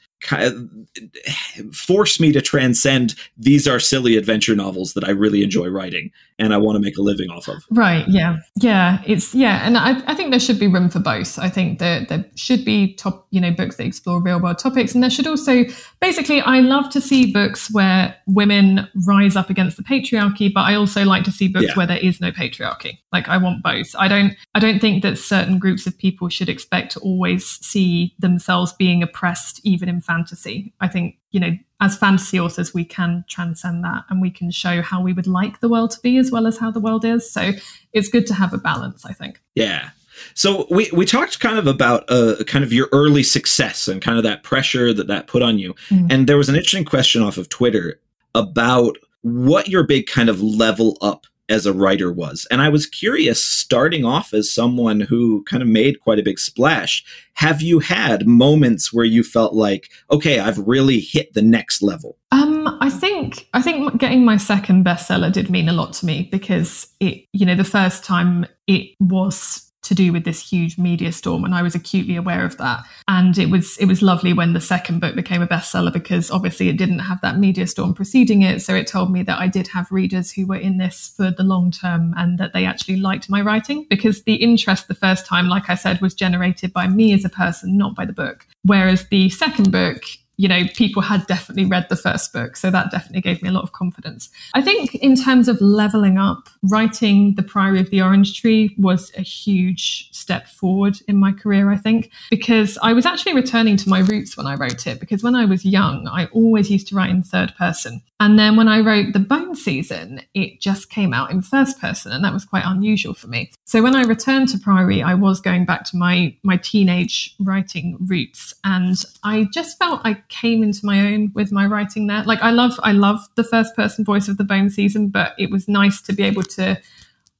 force 1.72 2.20
me 2.20 2.32
to 2.32 2.42
transcend 2.42 3.16
these 3.38 3.68
are 3.68 3.80
silly 3.80 4.18
adventure 4.18 4.56
novels 4.56 4.94
that 4.94 5.04
I 5.04 5.12
really 5.12 5.44
enjoy 5.44 5.68
writing 5.68 6.12
and 6.38 6.54
I 6.54 6.58
want 6.58 6.76
to 6.76 6.80
make 6.80 6.98
a 6.98 7.02
living 7.02 7.30
off 7.30 7.48
of. 7.48 7.64
Right. 7.72 8.06
Yeah. 8.08 8.40
Yeah. 8.56 9.02
It's 9.06 9.34
yeah, 9.34 9.66
and 9.66 9.78
I, 9.78 10.02
I 10.06 10.16
think 10.16 10.32
there 10.32 10.40
should 10.40 10.60
be 10.60 10.68
room 10.68 10.90
for 10.90 11.00
both. 11.00 11.40
I 11.40 11.50
think 11.50 11.80
that 11.80 12.10
there 12.10 12.26
should 12.36 12.66
be 12.66 12.94
top, 12.96 13.28
you 13.32 13.40
know, 13.40 13.52
books 13.52 13.78
that 13.78 13.86
explore 13.86 14.22
real 14.22 14.42
world 14.42 14.60
topics, 14.60 14.94
and 14.94 15.02
there 15.02 15.10
should 15.10 15.28
also 15.28 15.64
basically 16.02 16.42
I 16.42 16.60
love 16.60 16.90
to 16.92 17.02
see 17.02 17.32
books 17.32 17.72
where 17.72 18.16
women 18.28 18.88
rise 19.08 19.36
up 19.36 19.50
against 19.50 19.78
the 19.78 19.84
patriarchy, 19.84 20.54
but 20.54 20.62
I 20.62 20.76
also 20.76 21.06
like 21.06 21.24
to 21.26 21.32
see 21.32 21.48
books 21.48 21.68
yeah. 21.68 21.76
where 21.76 21.88
there 21.88 21.98
is 21.98 22.20
no 22.20 22.32
patriarchy. 22.32 23.00
Like 23.14 23.30
I 23.30 23.38
want 23.38 23.64
both. 23.64 23.96
I 23.98 24.08
don't 24.08 24.36
I 24.54 24.60
don't 24.60 24.80
think 24.80 25.04
that 25.04 25.18
certain 25.18 25.58
groups 25.58 25.88
of 25.88 25.98
people 25.98 26.28
should 26.28 26.50
expect 26.50 26.92
to 26.94 27.00
always 27.00 27.46
see 27.46 28.14
themselves 28.20 28.74
being 28.74 29.02
oppressed 29.02 29.62
even 29.64 29.88
in 29.88 30.02
fantasy. 30.16 30.74
I 30.80 30.88
think, 30.88 31.18
you 31.32 31.40
know, 31.40 31.52
as 31.82 31.98
fantasy 31.98 32.40
authors, 32.40 32.74
we 32.74 32.86
can 32.86 33.26
transcend 33.28 33.84
that 33.84 34.06
and 34.10 34.22
we 34.22 34.32
can 34.32 34.52
show 34.52 34.82
how 34.82 35.02
we 35.02 35.14
would 35.14 35.28
like 35.28 35.60
the 35.60 35.70
world 35.70 35.92
to 35.92 36.00
be 36.02 36.18
as 36.18 36.32
well 36.32 36.48
as 36.48 36.58
how 36.58 36.72
the 36.72 36.80
world 36.80 37.04
is. 37.04 37.30
So 37.30 37.52
it's 37.94 38.08
good 38.08 38.26
to 38.28 38.34
have 38.34 38.54
a 38.54 38.58
balance, 38.58 39.06
I 39.06 39.14
think. 39.14 39.42
Yeah. 39.56 39.90
So 40.34 40.66
we, 40.72 40.90
we 40.94 41.06
talked 41.06 41.40
kind 41.42 41.60
of 41.60 41.68
about 41.68 42.06
uh, 42.10 42.44
kind 42.48 42.64
of 42.64 42.72
your 42.72 42.88
early 42.94 43.24
success 43.24 43.88
and 43.88 44.02
kind 44.02 44.18
of 44.18 44.24
that 44.24 44.44
pressure 44.44 44.94
that 44.94 45.08
that 45.08 45.28
put 45.28 45.42
on 45.42 45.60
you. 45.60 45.74
Mm. 45.90 46.12
And 46.12 46.28
there 46.28 46.38
was 46.38 46.48
an 46.48 46.56
interesting 46.56 46.86
question 46.86 47.22
off 47.22 47.38
of 47.38 47.50
Twitter 47.50 48.00
about 48.34 48.98
what 49.22 49.68
your 49.68 49.84
big 49.84 50.08
kind 50.08 50.30
of 50.30 50.42
level 50.42 50.98
up 51.02 51.26
as 51.50 51.66
a 51.66 51.74
writer 51.74 52.12
was. 52.12 52.48
And 52.50 52.62
I 52.62 52.70
was 52.70 52.86
curious, 52.86 53.44
starting 53.44 54.06
off 54.06 54.34
as 54.34 54.52
someone 54.52 55.02
who 55.02 55.44
kind 55.44 55.62
of 55.62 55.70
made 55.70 56.00
quite 56.00 56.20
a 56.20 56.24
big 56.24 56.40
splash, 56.40 57.04
have 57.34 57.62
you 57.62 57.80
had 57.80 58.26
moments 58.26 58.92
where 58.94 59.06
you 59.06 59.24
felt 59.24 59.54
like, 59.54 59.90
okay, 60.10 60.40
I've 60.40 60.58
really 60.60 61.00
hit 61.00 61.34
the 61.34 61.42
next 61.42 61.82
level? 61.82 62.18
Um, 62.32 62.78
I 62.82 62.90
think 62.90 63.48
I 63.54 63.62
think 63.62 64.00
getting 64.00 64.26
my 64.26 64.38
second 64.38 64.86
bestseller 64.86 65.32
did 65.32 65.50
mean 65.50 65.70
a 65.70 65.74
lot 65.74 65.94
to 65.94 66.06
me 66.06 66.28
because 66.32 66.88
it, 67.00 67.26
you 67.34 67.46
know, 67.46 67.56
the 67.56 67.64
first 67.64 68.04
time 68.04 68.46
it 68.68 68.96
was 69.00 69.65
to 69.86 69.96
do 69.96 70.12
with 70.12 70.26
this 70.26 70.48
huge 70.48 70.78
media 70.78 71.12
storm 71.12 71.44
and 71.44 71.56
I 71.56 71.62
was 71.62 71.76
acutely 71.76 72.16
aware 72.16 72.46
of 72.46 72.58
that. 72.58 72.84
And 73.08 73.38
it 73.38 73.50
was 73.50 73.78
it 73.78 73.86
was 73.86 74.02
lovely 74.02 74.34
when 74.34 74.54
the 74.54 74.62
second 74.62 75.00
book 75.00 75.16
became 75.16 75.42
a 75.42 75.48
bestseller 75.48 75.94
because 75.94 76.30
obviously 76.32 76.70
it 76.70 76.78
didn't 76.78 77.00
have 77.00 77.22
that 77.22 77.38
media 77.38 77.68
storm 77.68 77.94
preceding 77.94 78.42
it. 78.42 78.62
So 78.62 78.76
it 78.76 78.88
told 78.88 79.12
me 79.12 79.24
that 79.24 79.40
I 79.40 79.48
did 79.48 79.68
have 79.70 79.92
readers 79.92 80.32
who 80.32 80.46
were 80.46 80.56
in 80.56 80.78
this 80.78 81.14
for 81.16 81.32
the 81.32 81.44
long 81.44 81.72
term 81.72 82.14
and 82.18 82.38
that 82.38 82.54
they 82.54 82.66
actually 82.66 82.98
liked 82.98 83.30
my 83.30 83.42
writing 83.42 83.86
because 83.90 84.24
the 84.24 84.36
interest 84.36 84.88
the 84.88 84.96
first 84.96 85.26
time 85.26 85.48
like 85.48 85.70
I 85.70 85.76
said 85.76 86.02
was 86.02 86.14
generated 86.14 86.74
by 86.74 86.88
me 86.88 87.14
as 87.14 87.26
a 87.26 87.30
person 87.30 87.78
not 87.78 87.96
by 87.96 88.06
the 88.06 88.14
book. 88.14 88.46
Whereas 88.64 89.08
the 89.08 89.30
second 89.30 89.72
book 89.72 90.04
you 90.38 90.48
know, 90.48 90.64
people 90.74 91.02
had 91.02 91.26
definitely 91.28 91.66
read 91.66 91.88
the 91.90 91.96
first 91.96 92.34
book. 92.34 92.58
So 92.58 92.70
that 92.72 92.92
definitely 92.92 93.22
gave 93.22 93.42
me 93.42 93.50
a 93.50 93.52
lot 93.52 93.64
of 93.64 93.72
confidence. 93.72 94.30
I 94.54 94.62
think 94.62 94.96
in 94.96 95.16
terms 95.16 95.48
of 95.48 95.60
leveling 95.62 96.18
up, 96.18 96.50
writing 96.64 97.36
The 97.36 97.44
Priory 97.44 97.80
of 97.80 97.90
the 97.90 98.02
Orange 98.02 98.40
Tree 98.40 98.76
was 98.78 99.12
a 99.16 99.22
huge 99.22 100.10
step 100.12 100.48
forward 100.48 100.98
in 101.08 101.18
my 101.18 101.32
career, 101.32 101.72
I 101.72 101.78
think, 101.78 102.12
because 102.30 102.78
I 102.82 102.94
was 102.94 103.06
actually 103.06 103.34
returning 103.34 103.78
to 103.78 103.90
my 103.90 104.00
roots 104.00 104.36
when 104.36 104.48
I 104.48 104.56
wrote 104.56 104.88
it. 104.88 105.00
Because 105.00 105.24
when 105.24 105.36
I 105.36 105.46
was 105.46 105.66
young, 105.66 106.08
I 106.08 106.26
always 106.28 106.70
used 106.70 106.88
to 106.88 106.96
write 106.96 107.10
in 107.10 107.24
third 107.24 107.54
person. 107.58 108.02
And 108.20 108.40
then 108.40 108.56
when 108.56 108.68
I 108.68 108.80
wrote 108.80 109.14
The 109.14 109.20
Bone 109.20 109.56
Season, 109.56 110.22
it 110.34 110.62
just 110.62 110.90
came 110.90 111.14
out 111.14 111.32
in 111.32 111.42
first 111.42 111.80
person. 111.80 112.12
And 112.12 112.24
that 112.24 112.34
was 112.34 112.46
quite 112.46 112.64
unusual 112.66 113.14
for 113.14 113.28
me. 113.28 113.52
So 113.66 113.84
when 113.84 113.96
I 113.96 114.04
returned 114.04 114.50
to 114.50 114.58
Priory, 114.58 115.04
I 115.04 115.14
was 115.16 115.42
going 115.42 115.66
back 115.66 115.84
to 115.86 115.98
my, 115.98 116.36
my 116.44 116.58
teenage 116.58 117.36
writing 117.40 117.98
roots. 118.00 118.54
And 118.64 118.96
I 119.24 119.48
just 119.52 119.78
felt 119.78 120.02
I 120.06 120.14
came 120.30 120.64
into 120.64 120.86
my 120.86 121.00
own 121.14 121.32
with 121.34 121.52
my 121.52 121.66
writing 121.66 122.08
there. 122.08 122.24
Like 122.24 122.42
I 122.42 122.52
love 122.52 122.80
I 122.84 122.92
love 122.92 123.20
the 123.36 123.44
first 123.44 123.76
person 123.76 124.06
voice 124.06 124.28
of 124.28 124.38
the 124.38 124.44
Bone 124.44 124.70
season, 124.70 125.10
but 125.10 125.34
it 125.38 125.52
was 125.52 125.68
nice 125.68 126.02
to 126.04 126.14
be 126.14 126.24
able 126.24 126.44
to 126.44 126.80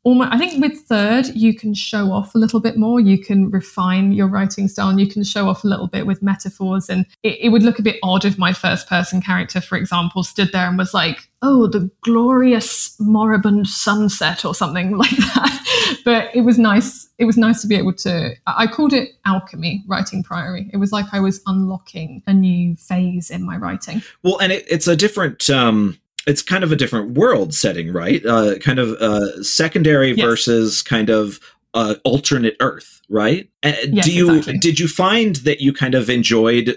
almost 0.06 0.32
I 0.32 0.38
think 0.38 0.62
with 0.62 0.80
third 0.82 1.28
you 1.36 1.54
can 1.54 1.74
show 1.74 2.12
off 2.12 2.34
a 2.36 2.38
little 2.38 2.62
bit 2.62 2.78
more. 2.78 3.00
You 3.00 3.18
can 3.18 3.50
refine 3.50 4.14
your 4.14 4.28
writing 4.28 4.68
style 4.68 4.90
and 4.90 5.00
you 5.00 5.08
can 5.08 5.24
show 5.24 5.50
off 5.50 5.64
a 5.64 5.68
little 5.68 5.88
bit 5.88 6.06
with 6.06 6.22
metaphors. 6.22 6.90
And 6.90 7.06
it, 7.24 7.38
it 7.42 7.50
would 7.50 7.64
look 7.64 7.80
a 7.80 7.82
bit 7.82 7.98
odd 8.04 8.24
if 8.24 8.38
my 8.38 8.54
first 8.54 8.88
person 8.88 9.20
character, 9.20 9.60
for 9.60 9.78
example, 9.78 10.24
stood 10.24 10.52
there 10.54 10.68
and 10.68 10.78
was 10.78 10.94
like, 10.94 11.28
oh, 11.42 11.68
the 11.68 11.90
glorious 12.02 12.96
moribund 13.00 13.68
sunset 13.68 14.46
or 14.46 14.56
something 14.56 14.92
like 14.98 15.10
that. 15.18 16.00
but 16.06 16.34
it 16.36 16.42
was 16.42 16.60
nice. 16.60 17.10
It 17.18 17.26
was 17.26 17.38
nice 17.38 17.62
to 17.62 17.68
be 17.68 17.76
able 17.76 17.94
to 17.94 18.36
I 18.46 18.68
called 18.68 18.94
it 18.94 19.10
alchemy, 19.26 19.84
writing 19.88 20.24
priory. 20.24 20.70
It 20.72 20.78
was 20.78 20.92
like 20.92 21.08
I 21.14 21.20
was 21.20 21.42
unlocking 21.48 22.22
a 22.28 22.34
new 22.34 22.76
phase 22.76 23.32
in 23.32 23.44
my 23.44 23.58
writing. 23.58 24.04
Well, 24.22 24.38
and 24.38 24.52
it, 24.52 24.66
it's 24.70 24.88
a 24.88 24.96
different 24.96 25.50
um 25.50 25.98
it's 26.28 26.42
kind 26.42 26.64
of 26.64 26.72
a 26.72 26.76
different 26.76 27.12
world 27.12 27.54
setting, 27.54 27.92
right? 27.92 28.26
Uh, 28.26 28.58
kind 28.60 28.80
of 28.80 28.92
uh, 28.94 29.44
secondary 29.44 30.14
yes. 30.14 30.26
versus 30.26 30.82
kind 30.82 31.10
of 31.10 31.40
uh, 31.76 31.96
alternate 32.04 32.56
Earth, 32.62 33.02
right? 33.10 33.50
Uh, 33.64 33.74
yes, 33.90 34.06
do 34.06 34.14
you 34.14 34.30
exactly. 34.30 34.58
did 34.60 34.80
you 34.80 34.88
find 34.88 35.36
that 35.38 35.62
you 35.62 35.74
kind 35.74 35.94
of 35.94 36.10
enjoyed 36.10 36.76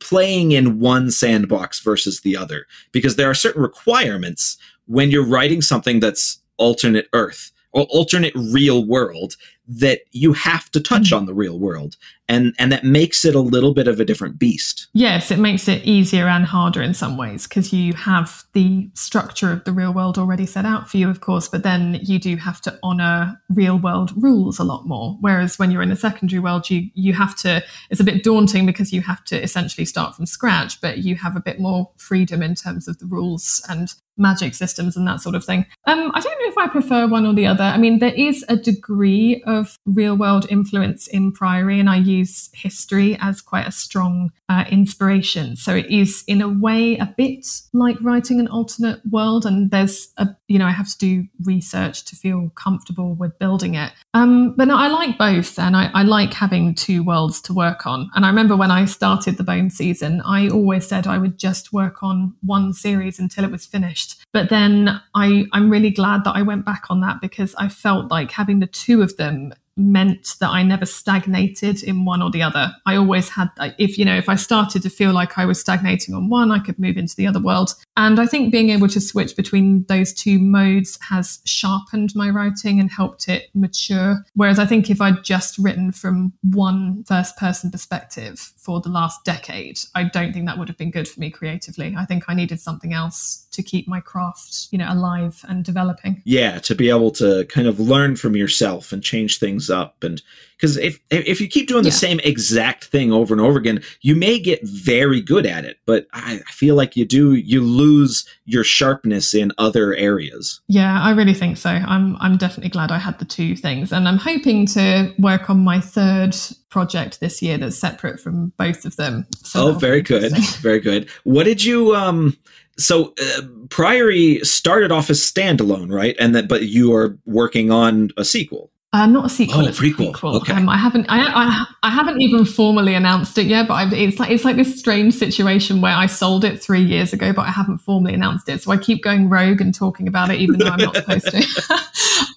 playing 0.00 0.52
in 0.52 0.80
one 0.80 1.10
sandbox 1.10 1.80
versus 1.80 2.20
the 2.20 2.36
other? 2.36 2.66
Because 2.92 3.16
there 3.16 3.30
are 3.30 3.34
certain 3.34 3.62
requirements 3.62 4.58
when 4.86 5.10
you're 5.10 5.26
writing 5.26 5.62
something 5.62 6.00
that's 6.00 6.40
alternate 6.58 7.08
Earth 7.12 7.52
or 7.72 7.84
alternate 7.84 8.34
real 8.34 8.84
world 8.84 9.36
that 9.66 10.00
you 10.10 10.32
have 10.32 10.70
to 10.70 10.80
touch 10.80 11.04
mm-hmm. 11.04 11.16
on 11.16 11.26
the 11.26 11.34
real 11.34 11.58
world 11.58 11.96
and 12.30 12.54
and 12.58 12.70
that 12.70 12.84
makes 12.84 13.24
it 13.24 13.34
a 13.34 13.40
little 13.40 13.74
bit 13.74 13.88
of 13.88 13.98
a 13.98 14.04
different 14.04 14.38
beast. 14.38 14.88
Yes 14.94 15.30
it 15.30 15.38
makes 15.38 15.68
it 15.68 15.84
easier 15.84 16.28
and 16.28 16.44
harder 16.44 16.80
in 16.80 16.94
some 16.94 17.16
ways 17.16 17.46
because 17.46 17.72
you 17.72 17.92
have 17.94 18.44
the 18.52 18.88
structure 18.94 19.52
of 19.52 19.64
the 19.64 19.72
real 19.72 19.92
world 19.92 20.16
already 20.16 20.46
set 20.46 20.64
out 20.64 20.88
for 20.88 20.96
you 20.96 21.10
of 21.10 21.20
course 21.20 21.48
but 21.48 21.62
then 21.62 21.98
you 22.02 22.18
do 22.18 22.36
have 22.36 22.60
to 22.62 22.78
honor 22.82 23.40
real 23.50 23.78
world 23.78 24.12
rules 24.16 24.58
a 24.58 24.64
lot 24.64 24.86
more. 24.86 25.18
Whereas 25.20 25.58
when 25.58 25.70
you're 25.70 25.82
in 25.82 25.92
a 25.92 25.96
secondary 25.96 26.40
world 26.40 26.70
you 26.70 26.88
you 26.94 27.12
have 27.12 27.36
to 27.38 27.62
it's 27.90 28.00
a 28.00 28.04
bit 28.04 28.22
daunting 28.22 28.64
because 28.64 28.92
you 28.92 29.02
have 29.02 29.24
to 29.24 29.42
essentially 29.42 29.84
start 29.84 30.14
from 30.14 30.26
scratch 30.26 30.80
but 30.80 30.98
you 30.98 31.16
have 31.16 31.36
a 31.36 31.40
bit 31.40 31.58
more 31.60 31.90
freedom 31.96 32.42
in 32.42 32.54
terms 32.54 32.88
of 32.88 32.98
the 32.98 33.06
rules 33.06 33.62
and 33.68 33.94
magic 34.16 34.54
systems 34.54 34.96
and 34.96 35.06
that 35.06 35.20
sort 35.20 35.34
of 35.34 35.44
thing. 35.44 35.64
Um, 35.86 36.12
i 36.14 36.20
don't 36.20 36.38
know 36.40 36.48
if 36.48 36.58
i 36.58 36.68
prefer 36.68 37.08
one 37.08 37.26
or 37.26 37.34
the 37.34 37.46
other. 37.46 37.64
I 37.64 37.78
mean 37.78 37.98
there 37.98 38.14
is 38.14 38.44
a 38.48 38.56
degree 38.56 39.42
of 39.46 39.59
of 39.60 39.76
real 39.86 40.16
world 40.16 40.46
influence 40.48 41.06
in 41.06 41.32
Priory, 41.32 41.78
and 41.80 41.88
I 41.88 41.96
use 41.96 42.50
history 42.54 43.16
as 43.20 43.40
quite 43.40 43.66
a 43.66 43.72
strong 43.72 44.32
uh, 44.48 44.64
inspiration. 44.70 45.56
So 45.56 45.74
it 45.74 45.86
is, 45.86 46.24
in 46.26 46.40
a 46.42 46.48
way, 46.48 46.96
a 46.96 47.14
bit 47.16 47.46
like 47.72 47.96
writing 48.00 48.40
an 48.40 48.48
alternate 48.48 49.00
world. 49.10 49.46
And 49.46 49.70
there's 49.70 50.08
a, 50.16 50.28
you 50.48 50.58
know, 50.58 50.66
I 50.66 50.72
have 50.72 50.88
to 50.88 50.98
do 50.98 51.26
research 51.44 52.04
to 52.06 52.16
feel 52.16 52.50
comfortable 52.54 53.14
with 53.14 53.38
building 53.38 53.74
it. 53.74 53.92
Um, 54.12 54.54
but 54.56 54.66
no, 54.66 54.76
I 54.76 54.88
like 54.88 55.18
both, 55.18 55.56
and 55.56 55.76
I, 55.76 55.88
I 55.94 56.02
like 56.02 56.34
having 56.34 56.74
two 56.74 57.04
worlds 57.04 57.40
to 57.42 57.52
work 57.52 57.86
on. 57.86 58.10
And 58.14 58.24
I 58.24 58.28
remember 58.28 58.56
when 58.56 58.72
I 58.72 58.84
started 58.86 59.36
the 59.36 59.44
Bone 59.44 59.70
season, 59.70 60.20
I 60.22 60.48
always 60.48 60.86
said 60.86 61.06
I 61.06 61.18
would 61.18 61.38
just 61.38 61.72
work 61.72 62.02
on 62.02 62.34
one 62.42 62.72
series 62.72 63.20
until 63.20 63.44
it 63.44 63.52
was 63.52 63.66
finished. 63.66 64.16
But 64.32 64.48
then 64.48 65.00
I, 65.14 65.44
I'm 65.52 65.70
really 65.70 65.90
glad 65.90 66.24
that 66.24 66.34
I 66.34 66.42
went 66.42 66.64
back 66.64 66.84
on 66.90 67.00
that 67.02 67.20
because 67.20 67.54
I 67.54 67.68
felt 67.68 68.10
like 68.10 68.32
having 68.32 68.58
the 68.58 68.66
two 68.66 69.00
of 69.00 69.16
them 69.16 69.54
meant 69.76 70.36
that 70.40 70.50
I 70.50 70.62
never 70.62 70.86
stagnated 70.86 71.82
in 71.82 72.04
one 72.04 72.22
or 72.22 72.30
the 72.30 72.42
other. 72.42 72.72
I 72.86 72.96
always 72.96 73.28
had, 73.28 73.48
if 73.78 73.98
you 73.98 74.04
know, 74.04 74.16
if 74.16 74.28
I 74.28 74.36
started 74.36 74.82
to 74.82 74.90
feel 74.90 75.12
like 75.12 75.38
I 75.38 75.44
was 75.44 75.60
stagnating 75.60 76.14
on 76.14 76.28
one, 76.28 76.50
I 76.50 76.58
could 76.58 76.78
move 76.78 76.96
into 76.96 77.16
the 77.16 77.26
other 77.26 77.40
world. 77.40 77.74
And 77.96 78.20
I 78.20 78.26
think 78.26 78.52
being 78.52 78.70
able 78.70 78.88
to 78.88 79.00
switch 79.00 79.36
between 79.36 79.84
those 79.88 80.12
two 80.12 80.38
modes 80.38 80.98
has 81.08 81.40
sharpened 81.44 82.14
my 82.14 82.30
writing 82.30 82.80
and 82.80 82.90
helped 82.90 83.28
it 83.28 83.50
mature. 83.54 84.24
Whereas 84.34 84.58
I 84.58 84.66
think 84.66 84.90
if 84.90 85.00
I'd 85.00 85.24
just 85.24 85.58
written 85.58 85.92
from 85.92 86.32
one 86.42 87.04
first 87.04 87.36
person 87.36 87.70
perspective 87.70 88.38
for 88.56 88.80
the 88.80 88.88
last 88.88 89.24
decade, 89.24 89.78
I 89.94 90.04
don't 90.04 90.32
think 90.32 90.46
that 90.46 90.58
would 90.58 90.68
have 90.68 90.78
been 90.78 90.90
good 90.90 91.08
for 91.08 91.20
me 91.20 91.30
creatively. 91.30 91.94
I 91.96 92.04
think 92.04 92.24
I 92.28 92.34
needed 92.34 92.60
something 92.60 92.92
else 92.92 93.46
to 93.52 93.62
keep 93.62 93.88
my 93.88 94.00
craft, 94.00 94.68
you 94.70 94.78
know, 94.78 94.86
alive 94.88 95.44
and 95.48 95.64
developing. 95.64 96.22
Yeah, 96.24 96.58
to 96.60 96.74
be 96.74 96.88
able 96.88 97.10
to 97.12 97.44
kind 97.46 97.66
of 97.66 97.80
learn 97.80 98.16
from 98.16 98.36
yourself 98.36 98.92
and 98.92 99.02
change 99.02 99.38
things 99.38 99.59
up. 99.68 100.02
And 100.02 100.22
because 100.60 100.76
if 100.76 101.00
if 101.10 101.40
you 101.40 101.48
keep 101.48 101.68
doing 101.68 101.84
the 101.84 101.90
same 101.90 102.20
exact 102.20 102.84
thing 102.84 103.12
over 103.12 103.32
and 103.32 103.40
over 103.40 103.58
again 103.58 103.82
you 104.02 104.14
may 104.14 104.38
get 104.38 104.60
very 104.62 105.20
good 105.20 105.46
at 105.46 105.64
it 105.64 105.78
but 105.86 106.06
I, 106.12 106.40
I 106.46 106.52
feel 106.52 106.74
like 106.74 106.96
you 106.96 107.04
do 107.04 107.34
you 107.34 107.62
lose 107.62 108.26
your 108.44 108.64
sharpness 108.64 109.34
in 109.34 109.52
other 109.58 109.94
areas. 109.94 110.60
Yeah 110.68 111.00
i 111.00 111.10
really 111.12 111.34
think 111.34 111.56
so. 111.56 111.70
I'm 111.70 112.16
i'm 112.20 112.36
definitely 112.36 112.70
glad 112.70 112.90
i 112.90 112.98
had 112.98 113.18
the 113.18 113.24
two 113.24 113.56
things 113.56 113.92
and 113.92 114.06
i'm 114.06 114.18
hoping 114.18 114.66
to 114.66 115.12
work 115.18 115.48
on 115.50 115.60
my 115.60 115.80
third 115.80 116.36
project 116.68 117.20
this 117.20 117.42
year 117.42 117.58
that's 117.58 117.76
separate 117.76 118.20
from 118.20 118.52
both 118.56 118.84
of 118.84 118.96
them. 118.96 119.26
So 119.42 119.68
oh 119.68 119.72
very 119.72 120.02
good. 120.02 120.36
very 120.60 120.80
good. 120.80 121.08
What 121.24 121.44
did 121.44 121.64
you 121.64 121.94
um 121.94 122.36
so 122.78 123.12
uh, 123.20 123.42
Priory 123.68 124.40
started 124.42 124.90
off 124.90 125.10
as 125.10 125.20
standalone, 125.20 125.92
right? 125.92 126.16
And 126.18 126.34
that, 126.34 126.48
but 126.48 126.62
you 126.62 126.94
are 126.94 127.18
working 127.26 127.70
on 127.70 128.08
a 128.16 128.24
sequel. 128.24 128.70
Uh, 128.92 129.06
not 129.06 129.24
a 129.24 129.28
sequel. 129.28 129.60
Oh, 129.60 129.66
it's 129.68 129.78
prequel. 129.78 130.08
A 130.08 130.12
prequel. 130.12 130.34
Okay. 130.40 130.52
Um, 130.52 130.68
I 130.68 130.76
haven't. 130.76 131.06
I, 131.08 131.20
I, 131.20 131.64
I 131.84 131.90
haven't 131.90 132.20
even 132.20 132.44
formally 132.44 132.94
announced 132.94 133.38
it 133.38 133.46
yet. 133.46 133.68
But 133.68 133.74
I, 133.74 133.94
it's 133.94 134.18
like 134.18 134.30
it's 134.30 134.44
like 134.44 134.56
this 134.56 134.80
strange 134.80 135.14
situation 135.14 135.80
where 135.80 135.94
I 135.94 136.06
sold 136.06 136.44
it 136.44 136.60
three 136.60 136.82
years 136.82 137.12
ago, 137.12 137.32
but 137.32 137.42
I 137.42 137.52
haven't 137.52 137.78
formally 137.78 138.14
announced 138.14 138.48
it. 138.48 138.60
So 138.62 138.72
I 138.72 138.76
keep 138.76 139.04
going 139.04 139.28
rogue 139.28 139.60
and 139.60 139.72
talking 139.72 140.08
about 140.08 140.30
it, 140.30 140.40
even 140.40 140.58
though 140.58 140.66
I'm 140.66 140.80
not 140.80 140.96
supposed 140.96 141.26
to. 141.26 141.78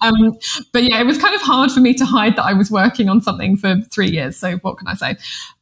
um, 0.02 0.38
but 0.72 0.84
yeah, 0.84 1.00
it 1.00 1.06
was 1.06 1.18
kind 1.18 1.34
of 1.34 1.40
hard 1.40 1.72
for 1.72 1.80
me 1.80 1.92
to 1.94 2.04
hide 2.04 2.36
that 2.36 2.44
I 2.44 2.52
was 2.52 2.70
working 2.70 3.08
on 3.08 3.20
something 3.20 3.56
for 3.56 3.80
three 3.90 4.10
years. 4.10 4.36
So 4.36 4.56
what 4.58 4.78
can 4.78 4.86
I 4.86 4.94
say? 4.94 5.16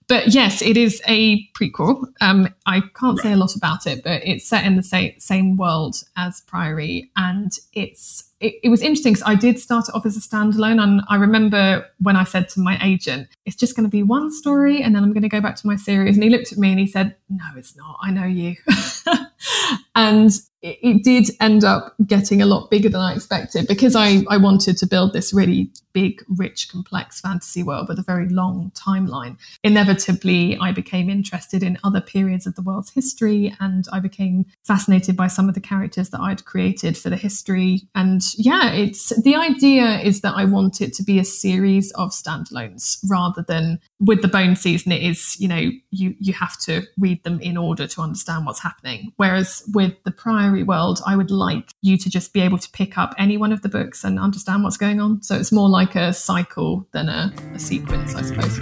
But 0.09 0.35
yes, 0.35 0.61
it 0.61 0.77
is 0.77 1.01
a 1.09 1.49
prequel. 1.53 2.05
Um, 2.21 2.55
I 2.67 2.83
can't 2.95 3.19
say 3.19 3.33
a 3.33 3.37
lot 3.37 3.57
about 3.57 3.87
it, 3.87 4.05
but 4.05 4.21
it's 4.27 4.47
set 4.47 4.67
in 4.67 4.77
the 4.77 4.83
same 4.83 5.15
same 5.19 5.57
world 5.57 5.97
as 6.17 6.43
Priory, 6.43 7.11
and 7.17 7.51
it's 7.73 8.25
it, 8.43 8.57
it 8.65 8.69
was 8.69 8.83
interesting 8.83 9.13
because 9.13 9.27
I 9.27 9.35
did 9.37 9.59
start 9.59 9.89
it 9.89 9.95
off 9.95 10.05
as 10.05 10.17
a 10.17 10.21
standalone, 10.21 10.83
and 10.83 11.01
I 11.09 11.17
remember 11.17 11.87
when 12.01 12.17
I 12.17 12.25
said 12.25 12.49
to 12.51 12.61
my 12.61 12.79
agent, 12.83 13.29
"It's 13.47 13.57
just 13.57 13.77
going 13.77 13.87
to 13.87 13.91
be 13.91 14.03
one 14.03 14.31
story, 14.33 14.83
and 14.83 14.95
then 14.95 15.03
I'm 15.03 15.13
going 15.13 15.23
to 15.23 15.29
go 15.29 15.41
back 15.41 15.57
to 15.57 15.67
my 15.67 15.77
series." 15.77 16.17
And 16.17 16.25
he 16.25 16.31
looked 16.31 16.53
at 16.53 16.59
me 16.59 16.71
and 16.71 16.81
he 16.81 16.87
said, 16.87 17.15
"No, 17.31 17.45
it's 17.57 17.77
not. 17.77 17.99
I 18.03 18.11
know 18.11 18.27
you." 18.27 18.57
and 19.95 20.31
it, 20.63 20.79
it 20.83 21.05
did 21.05 21.29
end 21.41 21.65
up 21.65 21.95
getting 22.07 22.41
a 22.41 22.47
lot 22.47 22.71
bigger 22.71 22.89
than 22.89 23.01
I 23.01 23.15
expected 23.15 23.67
because 23.67 23.95
I, 23.97 24.25
I 24.31 24.37
wanted 24.37 24.77
to 24.79 24.87
build 24.87 25.13
this 25.13 25.33
really 25.33 25.71
big, 25.93 26.25
rich, 26.29 26.71
complex 26.71 27.21
fantasy 27.21 27.63
world 27.63 27.89
with 27.89 27.99
a 27.99 28.03
very 28.03 28.29
long 28.29 28.73
timeline. 28.75 29.37
Inevitably, 29.63 30.57
I 30.59 30.73
became 30.73 31.11
interested 31.11 31.63
in 31.63 31.79
other 31.85 32.01
periods 32.01 32.47
of 32.47 32.55
the 32.55 32.63
world's 32.63 32.91
history 32.91 33.55
and 33.61 33.85
I 33.93 34.01
became 34.01 34.47
fascinated 34.65 35.17
by 35.17 35.27
some 35.27 35.49
of 35.49 35.55
the 35.55 35.61
characters 35.61 36.11
that 36.11 36.21
I'd 36.21 36.45
created 36.45 36.97
for 36.97 37.11
the 37.11 37.17
history. 37.17 37.83
And 37.95 38.23
yeah, 38.37 38.73
it's 38.73 39.13
the 39.23 39.37
idea 39.37 40.01
is 40.01 40.23
that 40.23 40.35
I 40.35 40.45
want 40.45 40.81
it 40.81 40.95
to 40.95 41.03
be 41.03 41.19
a 41.19 41.25
series 41.25 41.93
of 41.93 42.11
standalones 42.11 42.99
rather 43.11 43.45
than 43.47 43.81
with 44.01 44.23
the 44.23 44.29
bone 44.29 44.57
season, 44.57 44.93
it 44.93 45.03
is, 45.03 45.37
you 45.39 45.49
know, 45.49 45.71
you, 45.91 46.15
you 46.19 46.33
have 46.33 46.59
to 46.61 46.83
read 46.99 47.23
them 47.25 47.41
in 47.41 47.57
order 47.57 47.87
to 47.87 48.01
understand 48.01 48.47
what's 48.47 48.63
happening. 48.63 49.13
Whereas 49.17 49.63
with 49.75 49.82
the 50.05 50.11
Priory 50.11 50.63
world, 50.63 51.01
I 51.07 51.17
would 51.17 51.31
like 51.31 51.71
you 51.81 51.97
to 51.99 52.11
just 52.11 52.33
be 52.33 52.41
able 52.41 52.59
to 52.59 52.71
pick 52.71 52.99
up 52.99 53.15
any 53.19 53.37
one 53.37 53.53
of 53.53 53.63
the 53.63 53.69
books 53.69 54.05
and 54.05 54.19
understand 54.19 54.63
what's 54.63 54.77
going 54.77 55.01
on. 55.01 55.23
So 55.23 55.37
it's 55.37 55.53
more 55.53 55.69
like 55.69 55.95
a 55.95 56.13
cycle 56.13 56.87
than 56.93 57.09
a, 57.09 57.33
a 57.55 57.59
sequence, 57.59 58.15
I 58.15 58.23
suppose. 58.23 58.59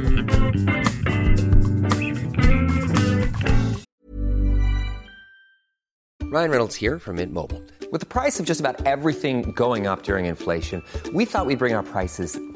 Ryan 6.31 6.51
Reynolds 6.53 6.77
here 6.77 7.01
from 7.01 7.17
Mint 7.17 7.33
Mobile. 7.33 7.61
With 7.91 8.01
the 8.01 8.07
price 8.07 8.39
of 8.39 8.47
just 8.47 8.61
about 8.61 8.87
everything 8.87 9.51
going 9.51 9.89
up 9.89 10.05
during 10.05 10.27
inflation, 10.27 10.81
we 11.13 11.25
thought 11.25 11.47
we'd 11.47 11.59
bring 11.59 11.75
our 11.75 11.83
prices 11.83 12.39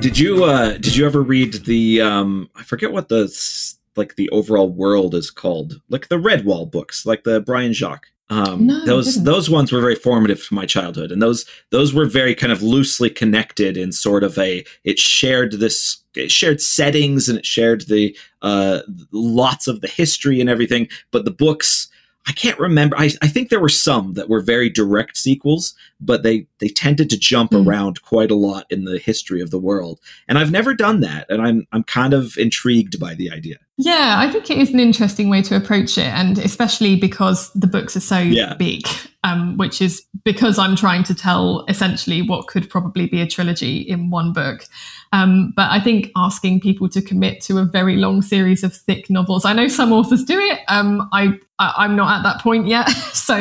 Did 0.00 0.16
you 0.16 0.44
uh 0.44 0.74
did 0.74 0.94
you 0.94 1.04
ever 1.06 1.22
read 1.22 1.54
the 1.64 2.00
um 2.00 2.48
I 2.54 2.62
forget 2.62 2.92
what 2.92 3.08
the 3.08 3.28
like 3.96 4.14
the 4.14 4.30
overall 4.30 4.68
world 4.70 5.12
is 5.12 5.28
called 5.28 5.80
like 5.88 6.06
the 6.06 6.14
Redwall 6.16 6.70
books 6.70 7.04
like 7.04 7.24
the 7.24 7.40
Brian 7.40 7.72
Jacques 7.72 8.06
um 8.30 8.66
No, 8.66 8.84
those 8.84 9.24
those 9.24 9.50
ones 9.50 9.72
were 9.72 9.80
very 9.80 9.96
formative 9.96 10.46
to 10.46 10.54
my 10.54 10.66
childhood 10.66 11.10
and 11.10 11.20
those 11.20 11.46
those 11.70 11.92
were 11.92 12.06
very 12.06 12.36
kind 12.36 12.52
of 12.52 12.62
loosely 12.62 13.10
connected 13.10 13.76
in 13.76 13.90
sort 13.90 14.22
of 14.22 14.38
a 14.38 14.64
it 14.84 15.00
shared 15.00 15.54
this 15.54 15.98
it 16.14 16.30
shared 16.30 16.60
settings 16.60 17.28
and 17.28 17.36
it 17.36 17.46
shared 17.46 17.88
the 17.88 18.16
uh 18.42 18.82
lots 19.10 19.66
of 19.66 19.80
the 19.80 19.88
history 19.88 20.40
and 20.40 20.48
everything 20.48 20.86
but 21.10 21.24
the 21.24 21.32
books 21.32 21.88
I 22.28 22.32
can't 22.32 22.58
remember. 22.58 22.94
I, 22.98 23.10
I 23.22 23.28
think 23.28 23.48
there 23.48 23.58
were 23.58 23.70
some 23.70 24.12
that 24.12 24.28
were 24.28 24.42
very 24.42 24.68
direct 24.68 25.16
sequels, 25.16 25.74
but 26.00 26.22
they 26.22 26.46
they 26.60 26.68
tended 26.68 27.10
to 27.10 27.18
jump 27.18 27.52
Mm. 27.52 27.66
around 27.66 28.02
quite 28.02 28.30
a 28.30 28.34
lot 28.34 28.66
in 28.70 28.84
the 28.84 28.98
history 28.98 29.40
of 29.40 29.50
the 29.50 29.58
world. 29.58 29.98
And 30.28 30.38
I've 30.38 30.50
never 30.52 30.74
done 30.74 31.00
that, 31.00 31.26
and 31.28 31.40
I'm 31.42 31.66
I'm 31.72 31.82
kind 31.84 32.14
of 32.14 32.36
intrigued 32.38 32.98
by 33.00 33.14
the 33.14 33.30
idea. 33.30 33.56
Yeah, 33.80 34.16
I 34.18 34.30
think 34.30 34.50
it 34.50 34.58
is 34.58 34.70
an 34.70 34.80
interesting 34.80 35.30
way 35.30 35.40
to 35.42 35.54
approach 35.56 35.98
it, 35.98 36.06
and 36.06 36.36
especially 36.38 36.96
because 36.96 37.50
the 37.52 37.68
books 37.68 37.96
are 37.96 38.00
so 38.00 38.18
Yeah. 38.18 38.54
big, 38.54 38.82
um, 39.22 39.56
which 39.56 39.80
is 39.80 40.02
because 40.24 40.58
I'm 40.58 40.74
trying 40.74 41.04
to 41.04 41.14
tell 41.14 41.64
essentially 41.68 42.22
what 42.22 42.48
could 42.48 42.68
probably 42.68 43.06
be 43.06 43.20
a 43.20 43.26
trilogy 43.26 43.78
in 43.78 44.10
one 44.10 44.32
book. 44.32 44.66
Um, 45.12 45.52
but 45.56 45.70
I 45.70 45.80
think 45.80 46.10
asking 46.16 46.60
people 46.60 46.88
to 46.90 47.00
commit 47.00 47.40
to 47.42 47.58
a 47.58 47.64
very 47.64 47.96
long 47.96 48.20
series 48.20 48.62
of 48.64 48.74
thick 48.74 49.08
novels, 49.08 49.44
I 49.44 49.52
know 49.52 49.68
some 49.68 49.92
authors 49.92 50.24
do 50.24 50.38
it. 50.38 50.58
Um, 50.68 51.08
I, 51.12 51.32
I 51.60 51.74
I'm 51.78 51.94
not 51.96 52.18
at 52.18 52.22
that 52.24 52.42
point 52.42 52.66
yet, 52.66 52.88
so 53.14 53.34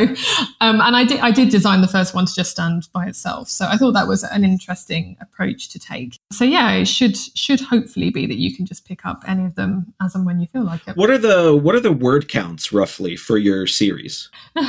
um, 0.62 0.80
and 0.82 0.96
I 0.96 1.04
did 1.04 1.20
I 1.20 1.32
did 1.32 1.50
design 1.50 1.82
the 1.82 1.88
first 1.88 2.14
one 2.14 2.26
to 2.28 2.34
just 2.34 2.47
stand 2.48 2.88
by 2.94 3.06
itself, 3.06 3.50
so 3.50 3.68
I 3.68 3.78
thought 3.78 3.94
that 3.94 4.08
was 4.08 4.24
an 4.24 4.44
interesting 4.44 5.18
approach 5.22 5.70
to 5.70 5.80
take. 5.80 6.18
So 6.32 6.46
yeah, 6.46 6.74
it 6.74 6.88
should 6.88 7.18
should 7.18 7.62
hopefully 7.62 8.10
be 8.10 8.26
that 8.26 8.38
you 8.38 8.56
can 8.56 8.66
just 8.66 8.86
pick 8.86 9.06
up 9.06 9.24
any 9.28 9.46
of 9.46 9.56
them 9.56 9.94
as 10.02 10.16
and 10.16 10.26
when 10.26 10.40
you 10.40 10.48
feel 10.48 10.64
like 10.64 10.88
it. 10.88 10.96
What 10.96 11.10
are 11.10 11.18
the 11.18 11.56
what 11.56 11.76
are 11.76 11.80
the 11.80 11.92
word 11.92 12.28
counts 12.28 12.72
roughly 12.72 13.16
for 13.16 13.38
your 13.38 13.68
series? 13.68 14.30
um, 14.56 14.64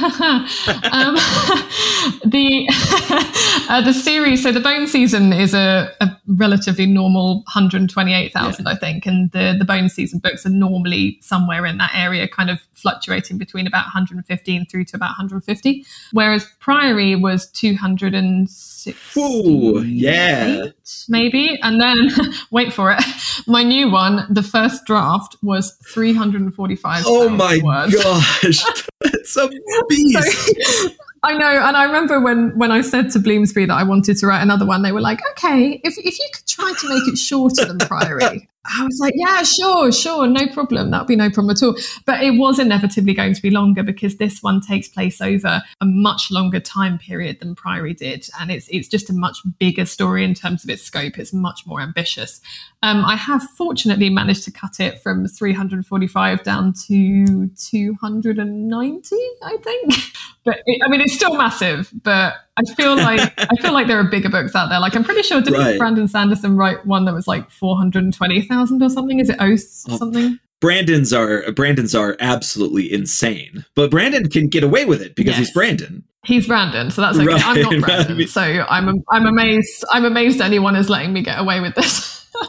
the 2.25 2.67
uh, 3.69 3.83
the 3.83 3.93
series, 3.93 4.43
so 4.43 4.53
the 4.53 4.61
Bone 4.61 4.87
season 4.87 5.33
is 5.33 5.55
a, 5.55 5.91
a 6.01 6.09
relatively 6.27 6.87
normal 6.87 7.37
128,000, 7.55 8.67
I 8.67 8.75
think, 8.75 9.07
and 9.07 9.31
the 9.33 9.57
the 9.59 9.65
Bone 9.65 9.89
season 9.89 10.19
books 10.19 10.47
are 10.47 10.51
normally 10.51 11.19
somewhere 11.21 11.67
in 11.67 11.79
that 11.79 11.93
area, 11.95 12.29
kind 12.29 12.51
of 12.51 12.61
fluctuating 12.73 13.39
between 13.39 13.67
about 13.67 13.87
115 13.87 14.67
through 14.67 14.85
to 14.87 14.97
about 14.97 15.11
150, 15.19 15.85
whereas 16.13 16.47
Priory 16.61 17.17
was 17.17 17.51
260. 17.77 18.97
Ooh, 19.21 19.83
yeah. 19.83 20.67
Maybe, 21.09 21.59
and 21.63 21.81
then 21.81 22.11
wait 22.51 22.73
for 22.73 22.93
it. 22.93 23.03
My 23.47 23.63
new 23.63 23.91
one, 23.91 24.27
the 24.31 24.43
first 24.43 24.85
draft 24.87 25.37
was 25.43 25.73
345. 25.93 27.05
Oh 27.07 27.29
my 27.29 27.59
words. 27.63 27.95
gosh, 28.03 28.65
that's 29.01 29.37
a 29.37 29.49
beast. 29.89 30.57
So- 30.67 30.89
I 31.23 31.37
know, 31.37 31.47
and 31.47 31.77
I 31.77 31.85
remember 31.85 32.21
when 32.21 32.57
when 32.57 32.71
I 32.71 32.81
said 32.81 33.11
to 33.13 33.19
Bloomsbury 33.19 33.67
that 33.67 33.75
I 33.75 33.83
wanted 33.83 34.17
to 34.19 34.27
write 34.27 34.43
another 34.43 34.67
one, 34.67 34.83
they 34.83 34.93
were 34.93 35.01
like, 35.01 35.21
"Okay, 35.33 35.81
if 35.83 35.99
if 35.99 36.19
you 36.19 36.29
could 36.33 36.47
try 36.47 36.73
to 36.79 36.89
make 36.89 37.09
it 37.09 37.19
shorter 37.19 37.65
than 37.65 37.79
Priory." 37.79 38.49
I 38.79 38.85
was 38.85 38.99
like, 39.01 39.15
"Yeah, 39.17 39.43
sure, 39.43 39.91
sure, 39.91 40.27
no 40.27 40.47
problem. 40.49 40.91
That'd 40.91 41.09
be 41.09 41.17
no 41.17 41.31
problem 41.31 41.51
at 41.51 41.63
all." 41.63 41.77
But 42.07 42.23
it 42.23 42.39
was 42.39 42.59
inevitably 42.59 43.15
going 43.15 43.35
to 43.35 43.43
be 43.43 43.51
longer 43.51 43.83
because 43.83 44.17
this 44.17 44.43
one 44.43 44.61
takes 44.61 44.89
place 44.89 45.21
over 45.21 45.63
a 45.81 45.85
much 45.85 46.31
longer 46.31 46.61
time 46.61 46.99
period 46.99 47.41
than 47.41 47.55
Priory 47.55 47.95
did, 47.95 48.29
and 48.41 48.51
it's 48.51 48.69
it's 48.69 48.89
just 48.89 49.11
a 49.11 49.15
much 49.15 49.39
bigger 49.59 49.87
story 49.87 50.23
in 50.25 50.35
terms 50.35 50.63
of 50.65 50.71
its 50.71 50.83
scope. 50.83 51.19
It's 51.19 51.33
much 51.33 51.67
more 51.67 51.81
ambitious. 51.81 52.41
Um, 52.83 53.05
I 53.05 53.17
have 53.17 53.43
fortunately 53.57 54.09
managed 54.09 54.45
to 54.45 54.53
cut 54.53 54.79
it 54.79 55.03
from 55.03 55.27
345 55.27 56.45
down 56.45 56.73
to 56.87 57.49
290, 57.49 59.17
I 59.43 59.57
think. 59.57 59.95
But 60.45 60.63
it, 60.65 60.81
I 60.83 60.89
mean, 60.89 61.03
it's 61.09 61.17
still 61.17 61.37
massive. 61.37 61.91
But 62.03 62.35
I 62.57 62.63
feel 62.77 62.97
like 62.97 63.21
I 63.39 63.57
feel 63.61 63.73
like 63.73 63.87
there 63.87 63.99
are 63.99 64.05
bigger 64.11 64.29
books 64.29 64.55
out 64.55 64.69
there. 64.69 64.81
Like 64.81 64.95
I'm 64.95 65.05
pretty 65.05 65.23
sure 65.23 65.41
didn't 65.41 65.59
Right. 65.61 65.79
Brandon 65.79 66.07
Sanderson 66.09 66.57
write 66.57 66.85
one 66.87 67.05
that 67.07 67.15
was 67.15 67.27
like 67.27 67.51
420,000 67.51 68.83
or 68.83 68.89
something? 68.91 69.21
Is 69.21 69.31
it 69.31 69.37
Oath 69.41 69.85
Oh. 69.89 69.97
something? 69.97 70.39
Brandon's 70.61 71.13
are 71.13 71.51
Brandon's 71.53 71.95
are 71.95 72.17
absolutely 72.21 72.93
insane, 72.93 73.65
but 73.75 73.91
Brandon 73.91 74.29
can 74.29 74.49
get 74.49 74.65
away 74.65 74.85
with 74.85 75.01
it 75.01 75.15
because 75.15 75.31
Yes. 75.33 75.39
he's 75.39 75.51
Brandon. 75.53 76.03
He's 76.25 76.47
Brandon, 76.49 76.91
so 76.91 77.01
that's 77.01 77.17
okay. 77.17 77.27
Right, 77.27 77.47
I'm 77.47 77.61
not 77.63 77.81
Brandon, 77.87 78.27
so 78.27 78.43
I'm 78.69 79.03
I'm 79.11 79.25
amazed. 79.27 79.85
I'm 79.93 80.05
amazed 80.05 80.41
anyone 80.41 80.75
is 80.77 80.91
letting 80.91 81.13
me 81.13 81.23
get 81.23 81.39
away 81.39 81.61
with 81.61 81.75
this. 81.77 82.27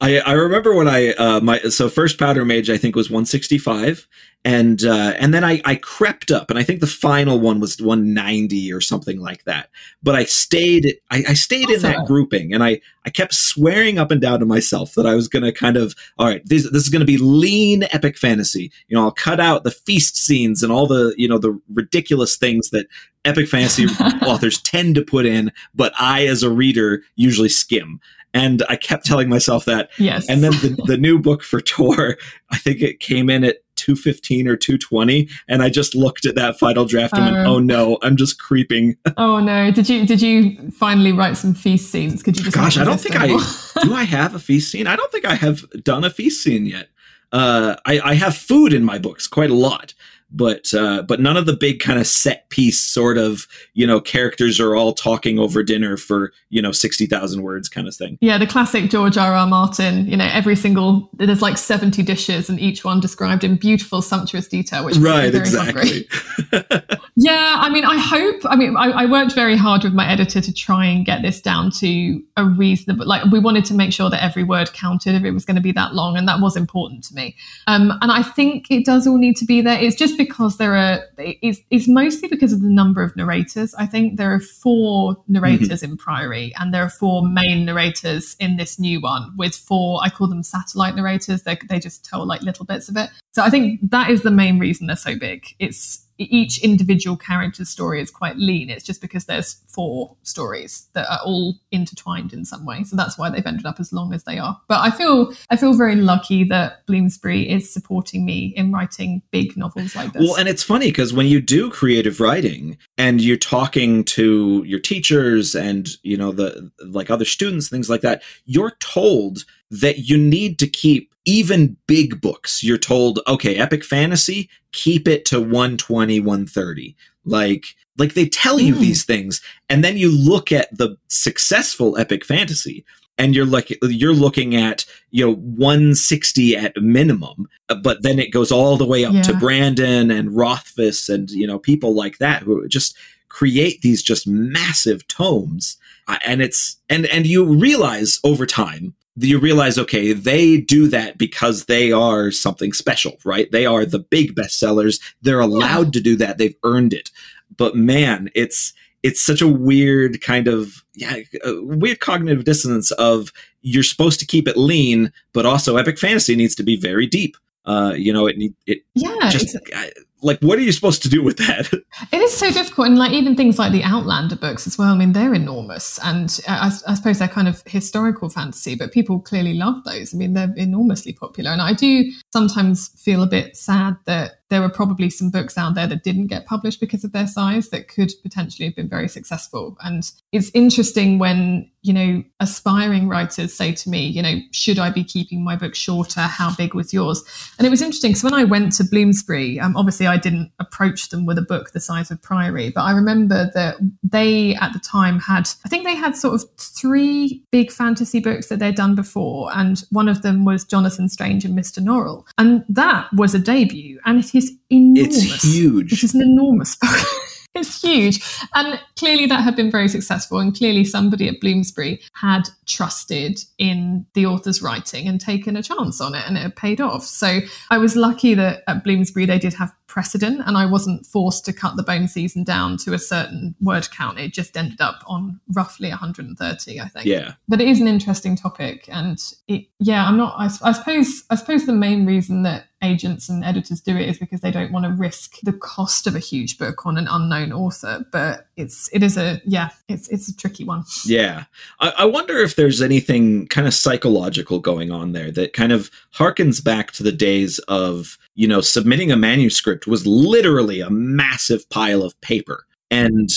I, 0.00 0.18
I 0.18 0.32
remember 0.32 0.74
when 0.74 0.88
I 0.88 1.12
uh, 1.12 1.40
my 1.40 1.58
so 1.60 1.88
first 1.88 2.18
powder 2.18 2.44
mage 2.44 2.68
I 2.68 2.76
think 2.76 2.94
was 2.94 3.08
165 3.08 4.06
and 4.44 4.84
uh, 4.84 5.14
and 5.18 5.32
then 5.32 5.42
I, 5.42 5.62
I 5.64 5.76
crept 5.76 6.30
up 6.30 6.50
and 6.50 6.58
I 6.58 6.62
think 6.62 6.80
the 6.80 6.86
final 6.86 7.40
one 7.40 7.60
was 7.60 7.80
190 7.80 8.72
or 8.72 8.82
something 8.82 9.18
like 9.20 9.44
that. 9.44 9.70
But 10.02 10.14
I 10.14 10.24
stayed 10.24 10.98
I, 11.10 11.24
I 11.30 11.34
stayed 11.34 11.70
in 11.70 11.80
that 11.80 12.04
grouping 12.06 12.52
and 12.52 12.62
I 12.62 12.80
I 13.06 13.10
kept 13.10 13.32
swearing 13.32 13.98
up 13.98 14.10
and 14.10 14.20
down 14.20 14.40
to 14.40 14.46
myself 14.46 14.94
that 14.94 15.06
I 15.06 15.14
was 15.14 15.28
gonna 15.28 15.50
kind 15.50 15.78
of 15.78 15.94
all 16.18 16.26
right 16.26 16.42
this 16.44 16.70
this 16.70 16.82
is 16.82 16.90
gonna 16.90 17.06
be 17.06 17.18
lean 17.18 17.84
epic 17.84 18.18
fantasy. 18.18 18.70
You 18.88 18.96
know 18.96 19.04
I'll 19.04 19.12
cut 19.12 19.40
out 19.40 19.64
the 19.64 19.70
feast 19.70 20.18
scenes 20.18 20.62
and 20.62 20.70
all 20.70 20.86
the 20.86 21.14
you 21.16 21.26
know 21.26 21.38
the 21.38 21.58
ridiculous 21.72 22.36
things 22.36 22.68
that 22.68 22.86
epic 23.24 23.48
fantasy 23.48 23.86
authors 24.22 24.60
tend 24.60 24.94
to 24.94 25.02
put 25.02 25.24
in 25.26 25.50
but 25.74 25.92
I 25.98 26.26
as 26.26 26.42
a 26.42 26.50
reader 26.50 27.02
usually 27.16 27.48
skim 27.48 27.98
and 28.36 28.62
I 28.68 28.76
kept 28.76 29.06
telling 29.06 29.28
myself 29.28 29.64
that 29.64 29.90
yes, 29.98 30.28
and 30.28 30.44
then 30.44 30.52
the, 30.52 30.82
the 30.86 30.96
new 30.98 31.18
book 31.18 31.42
for 31.42 31.60
Tor, 31.60 32.16
I 32.50 32.58
think 32.58 32.82
it 32.82 33.00
came 33.00 33.30
in 33.30 33.44
at 33.44 33.56
215 33.76 34.48
or 34.48 34.56
220. 34.56 35.28
And 35.48 35.62
I 35.62 35.68
just 35.68 35.94
looked 35.94 36.26
at 36.26 36.34
that 36.34 36.58
final 36.58 36.84
draft 36.84 37.14
and 37.14 37.24
went, 37.24 37.46
Oh. 37.46 37.54
oh 37.54 37.58
no, 37.58 37.98
I'm 38.02 38.16
just 38.16 38.40
creeping. 38.40 38.96
oh 39.16 39.40
no, 39.40 39.70
did 39.70 39.88
you 39.88 40.06
did 40.06 40.20
you 40.20 40.70
finally 40.70 41.12
write 41.12 41.36
some 41.36 41.54
feast 41.54 41.90
scenes? 41.90 42.22
Could 42.22 42.36
you 42.36 42.44
just 42.44 42.56
Gosh, 42.56 42.76
I 42.76 42.84
don't 42.84 43.00
think? 43.00 43.16
I 43.16 43.26
do 43.82 43.94
I 43.94 44.04
have 44.04 44.34
a 44.34 44.38
feast 44.38 44.70
scene? 44.70 44.86
I 44.86 44.96
don't 44.96 45.12
think 45.12 45.24
I 45.24 45.34
have 45.34 45.64
done 45.82 46.04
a 46.04 46.10
feast 46.10 46.42
scene 46.42 46.66
yet. 46.66 46.88
Uh, 47.32 47.76
I, 47.84 48.00
I 48.00 48.14
have 48.14 48.36
food 48.36 48.72
in 48.72 48.84
my 48.84 48.98
books 48.98 49.26
quite 49.26 49.50
a 49.50 49.54
lot, 49.54 49.94
but 50.30 50.72
uh, 50.74 51.02
but 51.02 51.20
none 51.20 51.36
of 51.36 51.46
the 51.46 51.56
big 51.56 51.80
kind 51.80 51.98
of 51.98 52.06
set 52.06 52.48
piece 52.50 52.80
sort 52.80 53.18
of 53.18 53.46
you 53.74 53.86
know 53.86 54.00
characters 54.00 54.58
are 54.58 54.74
all 54.74 54.92
talking 54.92 55.38
over 55.38 55.62
dinner 55.62 55.96
for 55.96 56.32
you 56.50 56.60
know 56.60 56.72
sixty 56.72 57.06
thousand 57.06 57.42
words 57.42 57.68
kind 57.68 57.86
of 57.86 57.94
thing. 57.94 58.18
Yeah, 58.20 58.38
the 58.38 58.46
classic 58.46 58.90
George 58.90 59.16
R. 59.16 59.32
R. 59.32 59.46
Martin. 59.46 60.06
You 60.06 60.16
know, 60.16 60.28
every 60.32 60.56
single 60.56 61.10
there's 61.14 61.42
like 61.42 61.58
seventy 61.58 62.02
dishes, 62.02 62.48
and 62.48 62.58
each 62.58 62.84
one 62.84 63.00
described 63.00 63.44
in 63.44 63.56
beautiful, 63.56 64.02
sumptuous 64.02 64.48
detail. 64.48 64.84
Which 64.84 64.96
Right, 64.96 65.30
very 65.30 65.38
exactly. 65.38 66.08
Yeah, 67.18 67.56
I 67.60 67.70
mean, 67.70 67.86
I 67.86 67.96
hope. 67.98 68.42
I 68.44 68.56
mean, 68.56 68.76
I, 68.76 68.90
I 68.90 69.06
worked 69.06 69.32
very 69.32 69.56
hard 69.56 69.84
with 69.84 69.94
my 69.94 70.06
editor 70.06 70.42
to 70.42 70.52
try 70.52 70.84
and 70.84 71.06
get 71.06 71.22
this 71.22 71.40
down 71.40 71.70
to 71.78 72.22
a 72.36 72.44
reasonable. 72.44 73.06
Like, 73.06 73.24
we 73.32 73.38
wanted 73.38 73.64
to 73.66 73.74
make 73.74 73.94
sure 73.94 74.10
that 74.10 74.22
every 74.22 74.44
word 74.44 74.74
counted 74.74 75.14
if 75.14 75.24
it 75.24 75.30
was 75.30 75.46
going 75.46 75.54
to 75.54 75.62
be 75.62 75.72
that 75.72 75.94
long, 75.94 76.18
and 76.18 76.28
that 76.28 76.40
was 76.40 76.58
important 76.58 77.04
to 77.04 77.14
me. 77.14 77.34
Um, 77.68 77.98
and 78.02 78.12
I 78.12 78.22
think 78.22 78.70
it 78.70 78.84
does 78.84 79.06
all 79.06 79.16
need 79.16 79.36
to 79.36 79.46
be 79.46 79.62
there. 79.62 79.80
It's 79.80 79.96
just 79.96 80.18
because 80.18 80.58
there 80.58 80.76
are. 80.76 81.04
It's, 81.16 81.58
it's 81.70 81.88
mostly 81.88 82.28
because 82.28 82.52
of 82.52 82.60
the 82.60 82.68
number 82.68 83.02
of 83.02 83.16
narrators. 83.16 83.74
I 83.76 83.86
think 83.86 84.18
there 84.18 84.34
are 84.34 84.40
four 84.40 85.16
narrators 85.26 85.82
in 85.82 85.96
Priory, 85.96 86.52
and 86.58 86.74
there 86.74 86.82
are 86.82 86.90
four 86.90 87.26
main 87.26 87.64
narrators 87.64 88.36
in 88.38 88.58
this 88.58 88.78
new 88.78 89.00
one, 89.00 89.32
with 89.38 89.56
four. 89.56 90.00
I 90.04 90.10
call 90.10 90.28
them 90.28 90.42
satellite 90.42 90.94
narrators. 90.94 91.44
They 91.44 91.58
they 91.66 91.78
just 91.78 92.04
tell 92.04 92.26
like 92.26 92.42
little 92.42 92.66
bits 92.66 92.90
of 92.90 92.98
it. 92.98 93.08
So 93.32 93.42
I 93.42 93.48
think 93.48 93.80
that 93.90 94.10
is 94.10 94.20
the 94.20 94.30
main 94.30 94.58
reason 94.58 94.86
they're 94.86 94.96
so 94.96 95.18
big. 95.18 95.46
It's 95.58 96.05
each 96.18 96.58
individual 96.58 97.16
character's 97.16 97.68
story 97.68 98.00
is 98.00 98.10
quite 98.10 98.36
lean. 98.36 98.70
It's 98.70 98.84
just 98.84 99.00
because 99.00 99.26
there's 99.26 99.54
four 99.66 100.16
stories 100.22 100.88
that 100.94 101.06
are 101.10 101.20
all 101.24 101.56
intertwined 101.70 102.32
in 102.32 102.44
some 102.44 102.64
way. 102.64 102.84
So 102.84 102.96
that's 102.96 103.18
why 103.18 103.30
they've 103.30 103.46
ended 103.46 103.66
up 103.66 103.80
as 103.80 103.92
long 103.92 104.12
as 104.14 104.24
they 104.24 104.38
are. 104.38 104.60
But 104.68 104.80
I 104.80 104.90
feel 104.90 105.32
I 105.50 105.56
feel 105.56 105.74
very 105.74 105.96
lucky 105.96 106.44
that 106.44 106.86
Bloomsbury 106.86 107.48
is 107.48 107.72
supporting 107.72 108.24
me 108.24 108.54
in 108.56 108.72
writing 108.72 109.22
big 109.30 109.56
novels 109.56 109.94
like 109.94 110.12
this. 110.12 110.22
Well, 110.22 110.36
and 110.36 110.48
it's 110.48 110.62
funny 110.62 110.86
because 110.86 111.12
when 111.12 111.26
you 111.26 111.40
do 111.40 111.70
creative 111.70 112.20
writing 112.20 112.78
and 112.96 113.20
you're 113.20 113.36
talking 113.36 114.04
to 114.04 114.62
your 114.66 114.80
teachers 114.80 115.54
and 115.54 115.88
you 116.02 116.16
know 116.16 116.32
the 116.32 116.70
like 116.84 117.10
other 117.10 117.24
students, 117.24 117.68
things 117.68 117.90
like 117.90 118.00
that, 118.00 118.22
you're 118.44 118.72
told 118.80 119.44
that 119.70 119.98
you 120.08 120.16
need 120.16 120.58
to 120.60 120.66
keep 120.66 121.12
even 121.24 121.76
big 121.86 122.20
books. 122.20 122.62
You're 122.62 122.78
told, 122.78 123.18
okay, 123.26 123.56
epic 123.56 123.84
fantasy, 123.84 124.48
keep 124.72 125.08
it 125.08 125.24
to 125.26 125.40
120, 125.40 126.20
130. 126.20 126.94
Like 127.24 127.66
like 127.98 128.14
they 128.14 128.28
tell 128.28 128.60
you 128.60 128.74
Mm. 128.74 128.80
these 128.80 129.04
things, 129.04 129.40
and 129.68 129.82
then 129.82 129.96
you 129.96 130.10
look 130.10 130.52
at 130.52 130.68
the 130.76 130.96
successful 131.08 131.96
epic 131.98 132.24
fantasy 132.24 132.84
and 133.18 133.34
you're 133.34 133.46
like 133.46 133.76
you're 133.82 134.12
looking 134.14 134.54
at 134.54 134.84
you 135.10 135.24
know 135.26 135.34
160 135.34 136.56
at 136.56 136.76
minimum 136.82 137.48
but 137.82 138.02
then 138.02 138.18
it 138.18 138.30
goes 138.30 138.52
all 138.52 138.76
the 138.76 138.84
way 138.86 139.04
up 139.06 139.14
to 139.22 139.32
brandon 139.38 140.10
and 140.10 140.36
rothfuss 140.36 141.08
and 141.08 141.30
you 141.30 141.46
know 141.46 141.58
people 141.58 141.94
like 141.94 142.18
that 142.18 142.42
who 142.42 142.66
just 142.68 142.94
create 143.28 143.80
these 143.82 144.02
just 144.02 144.26
massive 144.26 145.06
tomes 145.08 145.78
Uh, 146.08 146.18
and 146.26 146.42
it's 146.42 146.76
and 146.90 147.06
and 147.06 147.26
you 147.26 147.44
realize 147.44 148.20
over 148.22 148.44
time 148.46 148.94
you 149.18 149.38
realize 149.38 149.78
okay 149.78 150.12
they 150.12 150.60
do 150.60 150.88
that 150.88 151.16
because 151.18 151.64
they 151.64 151.90
are 151.92 152.30
something 152.30 152.72
special 152.72 153.16
right? 153.24 153.50
They 153.50 153.66
are 153.66 153.84
the 153.84 153.98
big 153.98 154.34
bestsellers. 154.34 155.00
They're 155.22 155.40
allowed 155.40 155.92
to 155.94 156.00
do 156.00 156.16
that. 156.16 156.38
They've 156.38 156.56
earned 156.64 156.92
it. 156.92 157.10
But 157.56 157.74
man 157.76 158.30
it's 158.34 158.72
it's 159.02 159.20
such 159.22 159.40
a 159.40 159.48
weird 159.48 160.20
kind 160.20 160.48
of 160.48 160.84
yeah 160.94 161.16
weird 161.44 162.00
cognitive 162.00 162.44
dissonance 162.44 162.90
of 162.92 163.32
you're 163.62 163.82
supposed 163.82 164.20
to 164.20 164.26
keep 164.26 164.46
it 164.48 164.56
lean 164.56 165.12
but 165.32 165.46
also 165.46 165.76
epic 165.76 165.98
fantasy 165.98 166.36
needs 166.36 166.54
to 166.54 166.62
be 166.62 166.76
very 166.76 167.06
deep. 167.06 167.36
Uh 167.64 167.94
you 167.96 168.12
know 168.12 168.26
it 168.26 168.36
need 168.36 168.54
it 168.66 168.82
yeah, 168.94 169.30
just 169.30 169.56
I- 169.74 169.92
like 170.22 170.38
what 170.40 170.58
are 170.58 170.62
you 170.62 170.72
supposed 170.72 171.02
to 171.02 171.08
do 171.08 171.22
with 171.22 171.36
that 171.38 171.70
It 172.12 172.20
is 172.20 172.36
so 172.36 172.50
difficult, 172.50 172.88
and 172.88 172.98
like 172.98 173.12
even 173.12 173.36
things 173.36 173.58
like 173.58 173.72
the 173.72 173.82
Outlander 173.82 174.36
books 174.36 174.66
as 174.66 174.76
well. 174.76 174.92
I 174.92 174.96
mean, 174.96 175.12
they're 175.12 175.34
enormous, 175.34 175.98
and 176.04 176.40
uh, 176.46 176.70
I, 176.86 176.90
I 176.90 176.94
suppose 176.94 177.18
they're 177.18 177.28
kind 177.28 177.48
of 177.48 177.62
historical 177.66 178.28
fantasy, 178.28 178.74
but 178.74 178.92
people 178.92 179.18
clearly 179.20 179.54
love 179.54 179.82
those. 179.84 180.14
I 180.14 180.18
mean, 180.18 180.34
they're 180.34 180.52
enormously 180.56 181.12
popular, 181.12 181.50
and 181.50 181.62
I 181.62 181.72
do 181.72 182.10
sometimes 182.32 182.88
feel 183.02 183.22
a 183.22 183.26
bit 183.26 183.56
sad 183.56 183.96
that 184.04 184.40
there 184.48 184.60
were 184.60 184.68
probably 184.68 185.10
some 185.10 185.30
books 185.30 185.58
out 185.58 185.74
there 185.74 185.86
that 185.86 186.04
didn't 186.04 186.28
get 186.28 186.46
published 186.46 186.80
because 186.80 187.04
of 187.04 187.12
their 187.12 187.26
size 187.26 187.70
that 187.70 187.88
could 187.88 188.12
potentially 188.22 188.66
have 188.66 188.76
been 188.76 188.88
very 188.88 189.08
successful. 189.08 189.76
And 189.82 190.10
it's 190.32 190.50
interesting 190.54 191.18
when 191.18 191.70
you 191.82 191.92
know 191.92 192.24
aspiring 192.40 193.08
writers 193.08 193.54
say 193.54 193.72
to 193.72 193.88
me, 193.88 194.06
you 194.06 194.22
know, 194.22 194.36
should 194.52 194.78
I 194.78 194.90
be 194.90 195.04
keeping 195.04 195.44
my 195.44 195.56
book 195.56 195.74
shorter? 195.74 196.20
How 196.20 196.54
big 196.54 196.74
was 196.74 196.92
yours? 196.92 197.22
And 197.58 197.66
it 197.66 197.70
was 197.70 197.82
interesting. 197.82 198.14
So 198.14 198.26
when 198.28 198.34
I 198.34 198.44
went 198.44 198.72
to 198.72 198.84
Bloomsbury, 198.84 199.60
um, 199.60 199.76
obviously 199.76 200.06
I 200.06 200.16
didn't 200.16 200.52
approach 200.58 201.08
them 201.08 201.26
with 201.26 201.38
a 201.38 201.42
book 201.42 201.72
the 201.72 201.80
size 201.80 202.10
of 202.10 202.20
Priory, 202.22 202.70
but 202.70 202.82
I 202.82 202.92
remember 202.92 203.50
that 203.54 203.76
they 204.02 204.54
at 204.56 204.72
the 204.72 204.78
time 204.78 205.18
had, 205.20 205.48
I 205.64 205.68
think 205.68 205.84
they 205.84 205.94
had 205.94 206.16
sort 206.16 206.34
of 206.34 206.44
three 206.58 207.42
big 207.50 207.70
fantasy 207.70 208.20
books 208.20 208.48
that 208.48 208.58
they'd 208.58 208.74
done 208.74 208.94
before, 208.94 209.50
and 209.54 209.82
one 209.90 210.08
of 210.08 210.22
them 210.22 210.44
was 210.44 210.64
Jonathan 210.64 211.08
Strange 211.08 211.44
and 211.44 211.56
Mr. 211.56 211.82
Norrell, 211.82 212.24
and 212.38 212.64
that 212.68 213.08
was 213.12 213.34
a 213.34 213.38
debut, 213.38 214.00
and 214.04 214.24
is 214.36 214.52
enormous. 214.70 215.16
it's 215.24 215.42
huge 215.42 215.92
It 215.92 216.04
is 216.04 216.14
an 216.14 216.22
enormous 216.22 216.76
book. 216.80 217.06
it's 217.54 217.80
huge. 217.82 218.22
And 218.54 218.78
clearly 218.98 219.26
that 219.26 219.42
had 219.42 219.56
been 219.56 219.70
very 219.70 219.88
successful. 219.88 220.38
And 220.38 220.54
clearly 220.54 220.84
somebody 220.84 221.26
at 221.28 221.40
Bloomsbury 221.40 222.00
had 222.12 222.48
trusted 222.66 223.40
in 223.58 224.04
the 224.14 224.26
author's 224.26 224.60
writing 224.60 225.08
and 225.08 225.18
taken 225.20 225.56
a 225.56 225.62
chance 225.62 226.00
on 226.00 226.14
it 226.14 226.22
and 226.26 226.36
it 226.36 226.40
had 226.42 226.56
paid 226.56 226.80
off. 226.80 227.04
So 227.04 227.40
I 227.70 227.78
was 227.78 227.96
lucky 227.96 228.34
that 228.34 228.62
at 228.66 228.84
Bloomsbury 228.84 229.24
they 229.24 229.38
did 229.38 229.54
have 229.54 229.72
precedent 229.86 230.42
and 230.44 230.58
I 230.58 230.66
wasn't 230.66 231.06
forced 231.06 231.46
to 231.46 231.52
cut 231.54 231.76
the 231.76 231.82
bone 231.82 232.08
season 232.08 232.44
down 232.44 232.76
to 232.78 232.92
a 232.92 232.98
certain 232.98 233.54
word 233.62 233.88
count. 233.90 234.18
It 234.18 234.34
just 234.34 234.54
ended 234.56 234.80
up 234.82 235.02
on 235.06 235.40
roughly 235.54 235.88
130, 235.88 236.80
I 236.80 236.88
think 236.88 237.06
yeah 237.06 237.34
but 237.48 237.60
it 237.60 237.68
is 237.68 237.80
an 237.80 237.86
interesting 237.88 238.36
topic 238.36 238.88
and 238.92 239.18
it, 239.48 239.66
yeah 239.78 240.06
i'm 240.06 240.16
not 240.16 240.34
I, 240.36 240.46
I 240.68 240.72
suppose 240.72 241.22
i 241.30 241.36
suppose 241.36 241.64
the 241.66 241.72
main 241.72 242.04
reason 242.04 242.42
that 242.42 242.66
agents 242.82 243.28
and 243.28 243.42
editors 243.44 243.80
do 243.80 243.96
it 243.96 244.08
is 244.08 244.18
because 244.18 244.40
they 244.42 244.50
don't 244.50 244.70
want 244.70 244.84
to 244.84 244.92
risk 244.92 245.36
the 245.42 245.52
cost 245.52 246.06
of 246.06 246.14
a 246.14 246.18
huge 246.18 246.58
book 246.58 246.84
on 246.84 246.98
an 246.98 247.08
unknown 247.10 247.50
author 247.52 248.04
but 248.12 248.48
it's 248.56 248.90
it 248.92 249.02
is 249.02 249.16
a 249.16 249.40
yeah 249.46 249.70
it's 249.88 250.08
it's 250.08 250.28
a 250.28 250.36
tricky 250.36 250.62
one 250.62 250.84
Yeah. 251.06 251.44
I, 251.80 251.92
I 252.00 252.04
wonder 252.04 252.36
if 252.38 252.56
there's 252.56 252.82
anything 252.82 253.46
kind 253.48 253.66
of 253.66 253.72
psychological 253.74 254.58
going 254.58 254.90
on 254.92 255.12
there 255.12 255.30
that 255.32 255.54
kind 255.54 255.72
of 255.72 255.90
harkens 256.14 256.62
back 256.62 256.92
to 256.92 257.02
the 257.02 257.12
days 257.12 257.58
of, 257.60 258.18
you 258.34 258.46
know, 258.46 258.60
submitting 258.60 259.10
a 259.10 259.16
manuscript 259.16 259.86
was 259.86 260.06
literally 260.06 260.80
a 260.80 260.90
massive 260.90 261.68
pile 261.70 262.02
of 262.02 262.20
paper. 262.20 262.66
And 262.90 263.30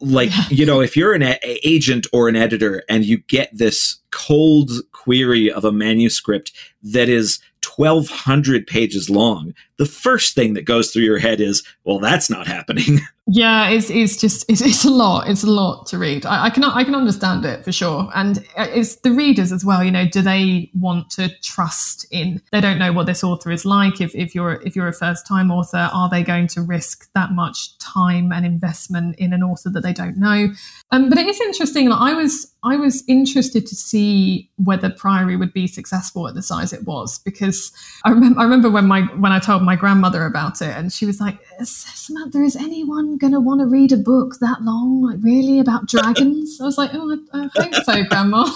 like, 0.00 0.30
Yeah. 0.30 0.44
you 0.50 0.66
know, 0.66 0.80
if 0.80 0.96
you're 0.96 1.12
an 1.14 1.22
a- 1.22 1.38
agent 1.62 2.06
or 2.12 2.28
an 2.28 2.36
editor 2.36 2.82
and 2.88 3.04
you 3.04 3.18
get 3.18 3.50
this 3.56 3.98
cold 4.10 4.70
query 4.92 5.50
of 5.52 5.64
a 5.64 5.72
manuscript 5.72 6.52
that 6.82 7.08
is 7.08 7.38
1200 7.64 8.66
pages 8.66 9.08
long, 9.10 9.54
the 9.78 9.86
first 9.86 10.34
thing 10.34 10.54
that 10.54 10.64
goes 10.64 10.90
through 10.90 11.04
your 11.04 11.18
head 11.18 11.40
is, 11.40 11.62
well, 11.84 12.00
that's 12.00 12.28
not 12.28 12.46
happening. 12.46 13.00
Yeah, 13.30 13.68
it's 13.68 13.90
it's 13.90 14.16
just 14.16 14.46
it's, 14.48 14.62
it's 14.62 14.86
a 14.86 14.90
lot. 14.90 15.28
It's 15.28 15.44
a 15.44 15.50
lot 15.50 15.86
to 15.88 15.98
read. 15.98 16.24
I, 16.24 16.46
I 16.46 16.50
can 16.50 16.64
I 16.64 16.82
can 16.82 16.94
understand 16.94 17.44
it 17.44 17.62
for 17.62 17.72
sure, 17.72 18.08
and 18.14 18.42
it's 18.56 18.96
the 18.96 19.12
readers 19.12 19.52
as 19.52 19.66
well. 19.66 19.84
You 19.84 19.90
know, 19.90 20.08
do 20.08 20.22
they 20.22 20.70
want 20.72 21.10
to 21.10 21.28
trust 21.42 22.06
in? 22.10 22.40
They 22.52 22.62
don't 22.62 22.78
know 22.78 22.90
what 22.90 23.04
this 23.04 23.22
author 23.22 23.50
is 23.50 23.66
like. 23.66 24.00
If 24.00 24.14
if 24.14 24.34
you're 24.34 24.62
if 24.62 24.74
you're 24.74 24.88
a 24.88 24.94
first 24.94 25.26
time 25.26 25.50
author, 25.50 25.90
are 25.92 26.08
they 26.08 26.22
going 26.22 26.46
to 26.48 26.62
risk 26.62 27.12
that 27.12 27.32
much 27.32 27.76
time 27.76 28.32
and 28.32 28.46
investment 28.46 29.16
in 29.18 29.34
an 29.34 29.42
author 29.42 29.68
that 29.68 29.82
they 29.82 29.92
don't 29.92 30.16
know? 30.16 30.48
Um, 30.90 31.10
but 31.10 31.18
it 31.18 31.26
is 31.26 31.38
interesting. 31.38 31.90
Like 31.90 32.00
I 32.00 32.14
was 32.14 32.50
I 32.64 32.76
was 32.76 33.04
interested 33.08 33.66
to 33.66 33.74
see 33.74 34.48
whether 34.56 34.88
Priory 34.88 35.36
would 35.36 35.52
be 35.52 35.66
successful 35.66 36.26
at 36.28 36.34
the 36.34 36.42
size 36.42 36.72
it 36.72 36.86
was 36.86 37.18
because 37.18 37.72
I 38.06 38.10
remember 38.10 38.40
I 38.40 38.44
remember 38.44 38.70
when 38.70 38.86
my 38.86 39.02
when 39.18 39.32
I 39.32 39.38
told 39.38 39.62
my 39.68 39.76
grandmother 39.76 40.24
about 40.24 40.62
it, 40.62 40.74
and 40.74 40.90
she 40.90 41.04
was 41.04 41.20
like, 41.20 41.38
"Samantha, 41.62 42.38
is 42.38 42.56
anyone?" 42.56 43.18
going 43.18 43.32
to 43.32 43.40
want 43.40 43.60
to 43.60 43.66
read 43.66 43.92
a 43.92 43.96
book 43.96 44.36
that 44.40 44.62
long? 44.62 45.02
Like, 45.02 45.18
really? 45.20 45.58
About 45.58 45.86
dragons? 45.94 46.58
I 46.60 46.64
was 46.64 46.78
like, 46.78 46.90
oh, 46.94 47.18
I, 47.34 47.38
I 47.38 47.50
hope 47.54 47.74
so, 47.74 48.04
Grandma. 48.04 48.44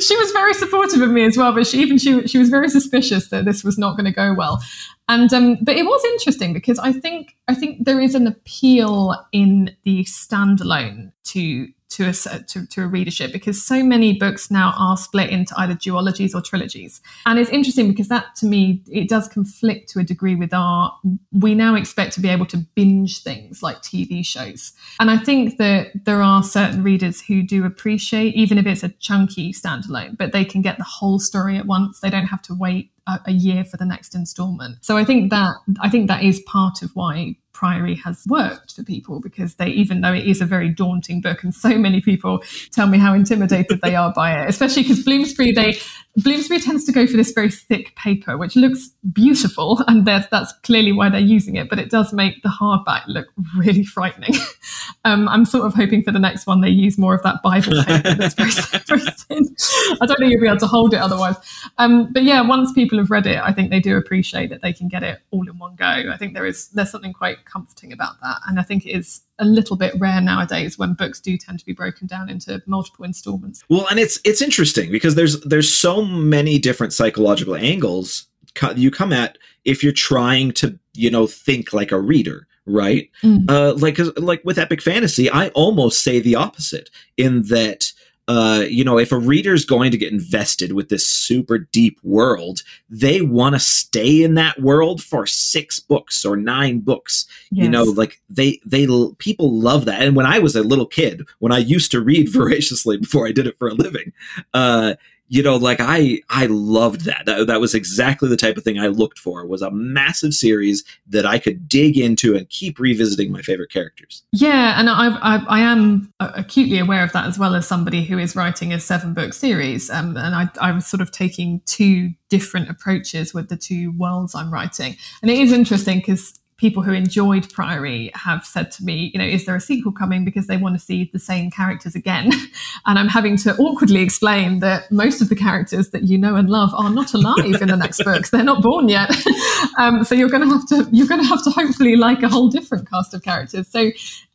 she 0.00 0.16
was 0.16 0.30
very 0.32 0.54
supportive 0.54 1.02
of 1.02 1.10
me 1.10 1.24
as 1.24 1.36
well, 1.36 1.52
but 1.52 1.66
she 1.66 1.80
even 1.80 1.98
she, 1.98 2.26
she 2.26 2.38
was 2.38 2.48
very 2.48 2.70
suspicious 2.70 3.28
that 3.28 3.44
this 3.44 3.62
was 3.62 3.76
not 3.76 3.96
going 3.96 4.06
to 4.06 4.12
go 4.12 4.34
well. 4.34 4.62
And 5.08 5.32
um, 5.34 5.58
but 5.60 5.76
it 5.76 5.84
was 5.84 6.02
interesting 6.12 6.52
because 6.52 6.78
I 6.78 6.92
think 6.92 7.36
I 7.48 7.54
think 7.54 7.84
there 7.84 8.00
is 8.00 8.14
an 8.14 8.26
appeal 8.26 9.14
in 9.32 9.76
the 9.84 10.04
standalone 10.04 11.12
to 11.24 11.68
to 11.90 12.08
a 12.08 12.12
to, 12.12 12.66
to 12.66 12.82
a 12.82 12.86
readership 12.86 13.32
because 13.32 13.62
so 13.62 13.82
many 13.82 14.12
books 14.16 14.50
now 14.50 14.72
are 14.78 14.96
split 14.96 15.30
into 15.30 15.52
either 15.58 15.74
duologies 15.74 16.34
or 16.34 16.40
trilogies. 16.40 17.00
And 17.26 17.38
it's 17.38 17.50
interesting 17.50 17.88
because 17.88 18.08
that 18.08 18.36
to 18.36 18.46
me 18.46 18.82
it 18.86 19.08
does 19.08 19.28
conflict 19.28 19.90
to 19.90 19.98
a 19.98 20.04
degree 20.04 20.34
with 20.36 20.54
our 20.54 20.96
we 21.32 21.54
now 21.54 21.74
expect 21.74 22.12
to 22.14 22.20
be 22.20 22.28
able 22.28 22.46
to 22.46 22.58
binge 22.74 23.22
things 23.22 23.62
like 23.62 23.82
tv 23.82 24.24
shows. 24.24 24.72
And 25.00 25.10
i 25.10 25.18
think 25.18 25.58
that 25.58 25.88
there 26.04 26.22
are 26.22 26.42
certain 26.42 26.82
readers 26.82 27.20
who 27.20 27.42
do 27.42 27.64
appreciate 27.64 28.34
even 28.34 28.56
if 28.56 28.66
it's 28.66 28.84
a 28.84 28.88
chunky 28.88 29.52
standalone 29.52 30.16
but 30.16 30.32
they 30.32 30.44
can 30.44 30.62
get 30.62 30.78
the 30.78 30.84
whole 30.84 31.18
story 31.18 31.56
at 31.56 31.66
once. 31.66 32.00
They 32.00 32.10
don't 32.10 32.26
have 32.26 32.42
to 32.42 32.54
wait 32.54 32.92
a, 33.06 33.18
a 33.26 33.32
year 33.32 33.64
for 33.64 33.76
the 33.76 33.84
next 33.84 34.14
installment. 34.14 34.84
So 34.84 34.96
i 34.96 35.04
think 35.04 35.30
that 35.30 35.54
i 35.80 35.88
think 35.88 36.08
that 36.08 36.22
is 36.22 36.40
part 36.46 36.82
of 36.82 36.90
why 36.94 37.36
Priory 37.52 37.94
has 37.96 38.24
worked 38.28 38.72
for 38.74 38.82
people 38.82 39.20
because 39.20 39.56
they, 39.56 39.68
even 39.68 40.00
though 40.00 40.12
it 40.12 40.26
is 40.26 40.40
a 40.40 40.46
very 40.46 40.68
daunting 40.68 41.20
book, 41.20 41.42
and 41.42 41.54
so 41.54 41.76
many 41.76 42.00
people 42.00 42.42
tell 42.72 42.86
me 42.86 42.98
how 42.98 43.12
intimidated 43.12 43.80
they 43.82 43.94
are 43.94 44.12
by 44.12 44.32
it, 44.40 44.48
especially 44.48 44.82
because 44.82 45.02
Bloomsbury, 45.04 45.52
they 45.52 45.74
Bloomsbury 46.16 46.60
tends 46.60 46.84
to 46.84 46.92
go 46.92 47.06
for 47.06 47.16
this 47.16 47.30
very 47.30 47.50
thick 47.50 47.94
paper, 47.94 48.36
which 48.36 48.56
looks 48.56 48.90
beautiful, 49.12 49.82
and 49.86 50.04
that's 50.04 50.52
clearly 50.64 50.92
why 50.92 51.08
they're 51.08 51.20
using 51.20 51.54
it. 51.54 51.68
But 51.70 51.78
it 51.78 51.88
does 51.88 52.12
make 52.12 52.42
the 52.42 52.48
hardback 52.48 53.02
look 53.06 53.28
really 53.56 53.84
frightening. 53.84 54.34
um, 55.04 55.28
I'm 55.28 55.44
sort 55.44 55.66
of 55.66 55.74
hoping 55.74 56.02
for 56.02 56.10
the 56.10 56.18
next 56.18 56.46
one 56.46 56.60
they 56.60 56.68
use 56.68 56.98
more 56.98 57.14
of 57.14 57.22
that 57.22 57.42
Bible 57.42 57.84
paper 57.84 58.14
that's 58.14 58.34
very, 58.34 58.50
very 58.86 59.00
thin. 59.00 59.54
I 60.00 60.06
don't 60.06 60.18
think 60.18 60.32
you'll 60.32 60.40
be 60.40 60.48
able 60.48 60.58
to 60.58 60.66
hold 60.66 60.94
it 60.94 61.00
otherwise. 61.00 61.36
Um, 61.78 62.12
but 62.12 62.24
yeah, 62.24 62.40
once 62.40 62.72
people 62.72 62.98
have 62.98 63.10
read 63.10 63.26
it, 63.26 63.38
I 63.38 63.52
think 63.52 63.70
they 63.70 63.80
do 63.80 63.96
appreciate 63.96 64.50
that 64.50 64.62
they 64.62 64.72
can 64.72 64.88
get 64.88 65.04
it 65.04 65.20
all 65.30 65.48
in 65.48 65.58
one 65.58 65.76
go. 65.76 65.84
I 65.84 66.16
think 66.16 66.34
there 66.34 66.46
is 66.46 66.68
there's 66.68 66.90
something 66.90 67.12
quite 67.12 67.44
comforting 67.50 67.92
about 67.92 68.20
that. 68.22 68.36
And 68.46 68.58
I 68.58 68.62
think 68.62 68.86
it 68.86 68.90
is 68.90 69.22
a 69.38 69.44
little 69.44 69.76
bit 69.76 69.94
rare 69.98 70.20
nowadays 70.20 70.78
when 70.78 70.94
books 70.94 71.20
do 71.20 71.36
tend 71.36 71.58
to 71.58 71.64
be 71.64 71.72
broken 71.72 72.06
down 72.06 72.28
into 72.28 72.62
multiple 72.66 73.04
installments. 73.04 73.62
Well, 73.68 73.86
and 73.90 73.98
it's 73.98 74.20
it's 74.24 74.42
interesting 74.42 74.90
because 74.90 75.14
there's 75.14 75.40
there's 75.40 75.72
so 75.72 76.04
many 76.04 76.58
different 76.58 76.92
psychological 76.92 77.56
angles 77.56 78.26
you 78.74 78.90
come 78.90 79.12
at 79.12 79.38
if 79.64 79.82
you're 79.82 79.92
trying 79.92 80.52
to, 80.52 80.78
you 80.94 81.10
know, 81.10 81.26
think 81.26 81.72
like 81.72 81.92
a 81.92 82.00
reader 82.00 82.46
right? 82.66 83.10
Mm. 83.22 83.50
Uh, 83.50 83.74
like 83.74 83.98
like 84.16 84.42
with 84.44 84.58
epic 84.58 84.80
fantasy, 84.82 85.30
I 85.30 85.48
almost 85.48 86.04
say 86.04 86.20
the 86.20 86.36
opposite 86.36 86.90
in 87.16 87.42
that 87.44 87.92
uh, 88.30 88.60
you 88.60 88.84
know, 88.84 88.96
if 88.96 89.10
a 89.10 89.18
reader's 89.18 89.64
going 89.64 89.90
to 89.90 89.98
get 89.98 90.12
invested 90.12 90.70
with 90.70 90.88
this 90.88 91.04
super 91.04 91.58
deep 91.58 91.98
world, 92.04 92.62
they 92.88 93.20
want 93.20 93.56
to 93.56 93.58
stay 93.58 94.22
in 94.22 94.34
that 94.34 94.60
world 94.60 95.02
for 95.02 95.26
six 95.26 95.80
books 95.80 96.24
or 96.24 96.36
nine 96.36 96.78
books. 96.78 97.26
Yes. 97.50 97.64
You 97.64 97.70
know, 97.70 97.82
like 97.82 98.20
they 98.30 98.60
they 98.64 98.86
people 99.18 99.58
love 99.58 99.84
that. 99.86 100.02
And 100.02 100.14
when 100.14 100.26
I 100.26 100.38
was 100.38 100.54
a 100.54 100.62
little 100.62 100.86
kid, 100.86 101.26
when 101.40 101.50
I 101.50 101.58
used 101.58 101.90
to 101.90 102.00
read 102.00 102.28
voraciously 102.32 102.98
before 102.98 103.26
I 103.26 103.32
did 103.32 103.48
it 103.48 103.58
for 103.58 103.66
a 103.66 103.74
living, 103.74 104.12
uh, 104.54 104.94
you 105.30 105.42
know 105.42 105.56
like 105.56 105.78
i 105.80 106.20
i 106.28 106.44
loved 106.46 107.06
that. 107.06 107.24
that 107.24 107.46
that 107.46 107.60
was 107.60 107.74
exactly 107.74 108.28
the 108.28 108.36
type 108.36 108.56
of 108.58 108.64
thing 108.64 108.78
i 108.78 108.88
looked 108.88 109.18
for 109.18 109.46
was 109.46 109.62
a 109.62 109.70
massive 109.70 110.34
series 110.34 110.84
that 111.06 111.24
i 111.24 111.38
could 111.38 111.66
dig 111.68 111.96
into 111.96 112.36
and 112.36 112.50
keep 112.50 112.78
revisiting 112.78 113.32
my 113.32 113.40
favorite 113.40 113.70
characters 113.70 114.22
yeah 114.32 114.78
and 114.78 114.90
i 114.90 115.08
i, 115.22 115.42
I 115.48 115.60
am 115.60 116.12
acutely 116.20 116.78
aware 116.78 117.02
of 117.02 117.12
that 117.12 117.26
as 117.26 117.38
well 117.38 117.54
as 117.54 117.66
somebody 117.66 118.04
who 118.04 118.18
is 118.18 118.36
writing 118.36 118.72
a 118.74 118.80
seven 118.80 119.14
book 119.14 119.32
series 119.32 119.88
um, 119.88 120.16
and 120.16 120.34
I, 120.34 120.48
I 120.60 120.72
was 120.72 120.86
sort 120.86 121.00
of 121.00 121.10
taking 121.12 121.62
two 121.64 122.10
different 122.28 122.68
approaches 122.68 123.32
with 123.32 123.48
the 123.48 123.56
two 123.56 123.92
worlds 123.92 124.34
i'm 124.34 124.52
writing 124.52 124.96
and 125.22 125.30
it 125.30 125.38
is 125.38 125.52
interesting 125.52 125.98
because 125.98 126.39
people 126.60 126.82
who 126.82 126.92
enjoyed 126.92 127.50
Priory 127.52 128.10
have 128.14 128.44
said 128.44 128.70
to 128.72 128.84
me, 128.84 129.10
you 129.14 129.18
know, 129.18 129.24
is 129.24 129.46
there 129.46 129.56
a 129.56 129.60
sequel 129.60 129.92
coming 129.92 130.26
because 130.26 130.46
they 130.46 130.58
want 130.58 130.78
to 130.78 130.78
see 130.78 131.08
the 131.10 131.18
same 131.18 131.50
characters 131.50 131.94
again? 131.94 132.30
and 132.86 132.98
I'm 132.98 133.08
having 133.08 133.38
to 133.38 133.56
awkwardly 133.56 134.02
explain 134.02 134.60
that 134.60 134.92
most 134.92 135.22
of 135.22 135.30
the 135.30 135.34
characters 135.34 135.90
that 135.90 136.02
you 136.02 136.18
know 136.18 136.36
and 136.36 136.50
love 136.50 136.74
are 136.74 136.90
not 136.90 137.14
alive 137.14 137.62
in 137.62 137.68
the 137.68 137.76
next 137.76 138.04
books. 138.04 138.30
They're 138.30 138.44
not 138.44 138.62
born 138.62 138.90
yet. 138.90 139.10
um, 139.78 140.04
so 140.04 140.14
you're 140.14 140.28
going 140.28 140.46
to 140.46 140.54
have 140.54 140.68
to 140.68 140.88
you're 140.92 141.08
going 141.08 141.22
to 141.22 141.26
have 141.26 141.42
to 141.44 141.50
hopefully 141.50 141.96
like 141.96 142.22
a 142.22 142.28
whole 142.28 142.48
different 142.48 142.88
cast 142.88 143.14
of 143.14 143.22
characters. 143.22 143.66
So 143.68 143.90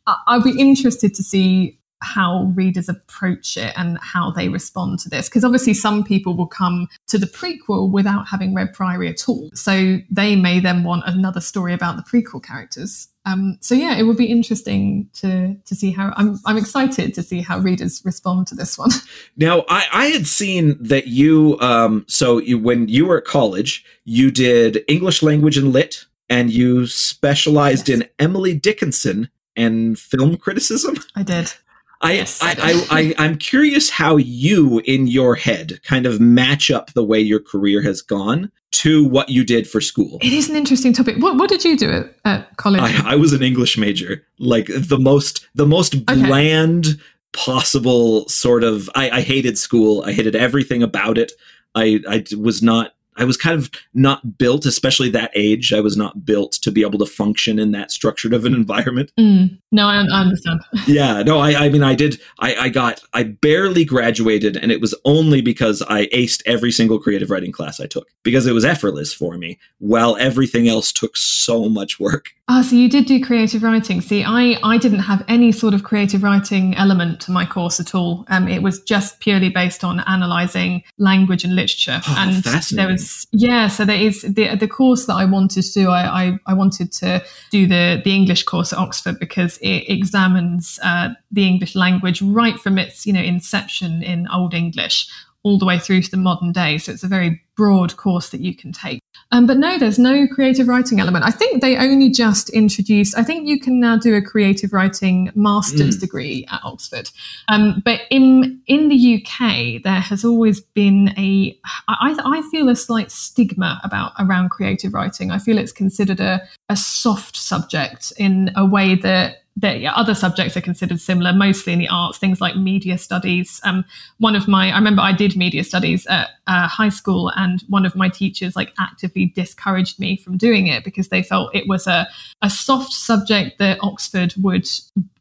I'll 0.06 0.42
be 0.42 0.58
interested 0.60 1.14
to 1.14 1.22
see 1.22 1.78
how 2.06 2.52
readers 2.54 2.88
approach 2.88 3.56
it 3.56 3.72
and 3.76 3.98
how 4.00 4.30
they 4.30 4.48
respond 4.48 4.98
to 5.00 5.08
this. 5.08 5.28
Because 5.28 5.44
obviously, 5.44 5.74
some 5.74 6.04
people 6.04 6.36
will 6.36 6.46
come 6.46 6.88
to 7.08 7.18
the 7.18 7.26
prequel 7.26 7.90
without 7.90 8.28
having 8.28 8.54
read 8.54 8.72
Priory 8.72 9.08
at 9.08 9.28
all. 9.28 9.50
So 9.54 9.98
they 10.10 10.36
may 10.36 10.60
then 10.60 10.84
want 10.84 11.02
another 11.06 11.40
story 11.40 11.74
about 11.74 11.96
the 11.96 12.02
prequel 12.02 12.42
characters. 12.42 13.08
Um, 13.26 13.58
so 13.60 13.74
yeah, 13.74 13.98
it 13.98 14.04
would 14.04 14.16
be 14.16 14.26
interesting 14.26 15.10
to 15.14 15.56
to 15.64 15.74
see 15.74 15.90
how 15.90 16.12
I'm 16.16 16.38
I'm 16.46 16.56
excited 16.56 17.12
to 17.14 17.22
see 17.24 17.40
how 17.40 17.58
readers 17.58 18.00
respond 18.04 18.46
to 18.48 18.54
this 18.54 18.78
one. 18.78 18.90
Now, 19.38 19.64
I, 19.68 19.84
I 19.92 20.06
had 20.06 20.26
seen 20.26 20.76
that 20.80 21.08
you 21.08 21.58
um, 21.60 22.04
so 22.08 22.38
you 22.38 22.58
when 22.58 22.88
you 22.88 23.04
were 23.06 23.18
at 23.18 23.24
college, 23.24 23.84
you 24.04 24.30
did 24.30 24.84
English 24.88 25.22
language 25.22 25.58
and 25.58 25.72
lit, 25.72 26.06
and 26.30 26.50
you 26.50 26.86
specialized 26.86 27.88
yes. 27.88 28.00
in 28.00 28.08
Emily 28.18 28.54
Dickinson 28.54 29.28
and 29.56 29.98
film 29.98 30.36
criticism. 30.36 30.96
I 31.16 31.22
did. 31.22 31.52
I, 32.00 32.12
yes, 32.12 32.40
I, 32.42 32.54
I, 32.90 33.14
I, 33.18 33.24
am 33.24 33.38
curious 33.38 33.88
how 33.88 34.16
you, 34.16 34.80
in 34.84 35.06
your 35.06 35.34
head, 35.34 35.80
kind 35.82 36.04
of 36.04 36.20
match 36.20 36.70
up 36.70 36.92
the 36.92 37.02
way 37.02 37.20
your 37.20 37.40
career 37.40 37.82
has 37.82 38.02
gone 38.02 38.52
to 38.72 39.06
what 39.08 39.30
you 39.30 39.44
did 39.44 39.68
for 39.68 39.80
school. 39.80 40.18
It 40.20 40.32
is 40.32 40.50
an 40.50 40.56
interesting 40.56 40.92
topic. 40.92 41.16
What, 41.18 41.36
what 41.36 41.48
did 41.48 41.64
you 41.64 41.76
do 41.76 41.90
at, 41.90 42.14
at 42.24 42.56
college? 42.58 42.82
I, 42.82 43.12
I, 43.12 43.16
was 43.16 43.32
an 43.32 43.42
English 43.42 43.78
major, 43.78 44.22
like 44.38 44.66
the 44.66 44.98
most, 44.98 45.48
the 45.54 45.66
most 45.66 46.04
bland 46.04 46.86
okay. 46.86 47.00
possible 47.32 48.28
sort 48.28 48.62
of. 48.62 48.90
I, 48.94 49.10
I 49.10 49.20
hated 49.22 49.56
school. 49.56 50.02
I 50.04 50.12
hated 50.12 50.36
everything 50.36 50.82
about 50.82 51.16
it. 51.16 51.32
I, 51.74 52.00
I 52.08 52.24
was 52.36 52.62
not 52.62 52.95
I 53.16 53.24
was 53.24 53.36
kind 53.36 53.58
of 53.58 53.70
not 53.94 54.38
built, 54.38 54.66
especially 54.66 55.08
that 55.10 55.30
age. 55.34 55.72
I 55.72 55.80
was 55.80 55.96
not 55.96 56.24
built 56.24 56.52
to 56.52 56.70
be 56.70 56.82
able 56.82 56.98
to 56.98 57.06
function 57.06 57.58
in 57.58 57.72
that 57.72 57.90
structured 57.90 58.34
of 58.34 58.44
an 58.44 58.54
environment. 58.54 59.12
Mm. 59.18 59.58
No, 59.72 59.88
I, 59.88 59.96
I, 59.96 60.20
understand. 60.20 60.60
yeah, 60.86 61.22
no, 61.22 61.38
I, 61.38 61.66
I 61.66 61.68
mean, 61.68 61.82
I 61.82 61.94
did. 61.94 62.20
I, 62.38 62.54
I 62.56 62.68
got, 62.68 63.02
I 63.14 63.24
barely 63.24 63.84
graduated, 63.84 64.56
and 64.56 64.70
it 64.70 64.80
was 64.80 64.94
only 65.04 65.40
because 65.40 65.82
I 65.82 66.06
aced 66.06 66.42
every 66.46 66.72
single 66.72 66.98
creative 66.98 67.30
writing 67.30 67.52
class 67.52 67.80
I 67.80 67.86
took 67.86 68.08
because 68.22 68.46
it 68.46 68.52
was 68.52 68.64
effortless 68.64 69.12
for 69.12 69.38
me, 69.38 69.58
while 69.78 70.16
everything 70.16 70.68
else 70.68 70.92
took 70.92 71.16
so 71.16 71.68
much 71.68 71.98
work. 71.98 72.35
Ah, 72.48 72.62
so 72.62 72.76
you 72.76 72.88
did 72.88 73.06
do 73.06 73.20
creative 73.20 73.64
writing. 73.64 74.00
See, 74.00 74.22
I, 74.22 74.56
I 74.62 74.78
didn't 74.78 75.00
have 75.00 75.24
any 75.26 75.50
sort 75.50 75.74
of 75.74 75.82
creative 75.82 76.22
writing 76.22 76.76
element 76.76 77.20
to 77.22 77.32
my 77.32 77.44
course 77.44 77.80
at 77.80 77.92
all. 77.92 78.24
Um, 78.28 78.46
it 78.46 78.62
was 78.62 78.80
just 78.82 79.18
purely 79.18 79.48
based 79.48 79.82
on 79.82 80.00
analysing 80.06 80.84
language 80.96 81.42
and 81.42 81.56
literature. 81.56 82.00
Oh, 82.06 82.14
and 82.16 82.44
there 82.70 82.86
was, 82.86 83.26
yeah, 83.32 83.66
so 83.66 83.84
there 83.84 84.00
is 84.00 84.22
the, 84.22 84.54
the 84.54 84.68
course 84.68 85.06
that 85.06 85.14
I 85.14 85.24
wanted 85.24 85.64
to 85.64 85.72
do. 85.72 85.88
I, 85.88 86.26
I, 86.26 86.38
I 86.46 86.54
wanted 86.54 86.92
to 86.92 87.20
do 87.50 87.66
the, 87.66 88.00
the 88.04 88.14
English 88.14 88.44
course 88.44 88.72
at 88.72 88.78
Oxford 88.78 89.18
because 89.18 89.58
it 89.58 89.84
examines 89.88 90.78
uh, 90.84 91.08
the 91.32 91.48
English 91.48 91.74
language 91.74 92.22
right 92.22 92.56
from 92.60 92.78
its, 92.78 93.06
you 93.06 93.12
know, 93.12 93.22
inception 93.22 94.04
in 94.04 94.28
Old 94.32 94.54
English 94.54 95.08
all 95.42 95.58
the 95.58 95.66
way 95.66 95.80
through 95.80 96.02
to 96.02 96.10
the 96.10 96.16
modern 96.16 96.52
day. 96.52 96.78
So 96.78 96.92
it's 96.92 97.04
a 97.04 97.08
very 97.08 97.40
broad 97.56 97.96
course 97.96 98.30
that 98.30 98.40
you 98.40 98.54
can 98.54 98.72
take. 98.72 99.00
Um, 99.32 99.46
but 99.46 99.56
no, 99.56 99.78
there's 99.78 99.98
no 99.98 100.26
creative 100.28 100.68
writing 100.68 101.00
element. 101.00 101.24
I 101.24 101.30
think 101.30 101.60
they 101.60 101.76
only 101.76 102.10
just 102.10 102.48
introduced. 102.50 103.16
I 103.18 103.24
think 103.24 103.48
you 103.48 103.58
can 103.58 103.80
now 103.80 103.96
do 103.96 104.14
a 104.14 104.22
creative 104.22 104.72
writing 104.72 105.30
master's 105.34 105.96
mm. 105.96 106.00
degree 106.00 106.46
at 106.50 106.60
Oxford. 106.62 107.10
Um, 107.48 107.82
but 107.84 108.02
in 108.10 108.60
in 108.66 108.88
the 108.88 109.16
UK, 109.16 109.82
there 109.82 110.00
has 110.00 110.24
always 110.24 110.60
been 110.60 111.08
a. 111.18 111.58
I, 111.88 112.16
I 112.24 112.42
feel 112.50 112.68
a 112.68 112.76
slight 112.76 113.10
stigma 113.10 113.80
about 113.82 114.12
around 114.18 114.50
creative 114.50 114.94
writing. 114.94 115.30
I 115.30 115.38
feel 115.38 115.58
it's 115.58 115.72
considered 115.72 116.20
a 116.20 116.40
a 116.68 116.76
soft 116.76 117.36
subject 117.36 118.12
in 118.18 118.52
a 118.54 118.64
way 118.64 118.94
that 118.94 119.42
that 119.58 119.82
other 119.84 120.14
subjects 120.14 120.56
are 120.56 120.60
considered 120.60 121.00
similar, 121.00 121.32
mostly 121.32 121.72
in 121.72 121.78
the 121.78 121.88
arts, 121.88 122.18
things 122.18 122.40
like 122.40 122.56
media 122.56 122.98
studies. 122.98 123.60
Um, 123.64 123.84
one 124.18 124.36
of 124.36 124.46
my, 124.46 124.70
I 124.70 124.76
remember 124.76 125.00
I 125.00 125.12
did 125.12 125.34
media 125.34 125.64
studies 125.64 126.06
at 126.06 126.28
uh, 126.46 126.68
high 126.68 126.90
school, 126.90 127.32
and 127.36 127.62
one 127.68 127.86
of 127.86 127.96
my 127.96 128.08
teachers 128.08 128.54
like 128.54 128.74
actively 128.78 129.26
discouraged 129.26 129.98
me 129.98 130.16
from 130.18 130.36
doing 130.36 130.66
it 130.66 130.84
because 130.84 131.08
they 131.08 131.22
felt 131.22 131.54
it 131.54 131.66
was 131.66 131.86
a, 131.86 132.06
a 132.42 132.50
soft 132.50 132.92
subject 132.92 133.58
that 133.58 133.78
Oxford 133.82 134.34
would 134.42 134.68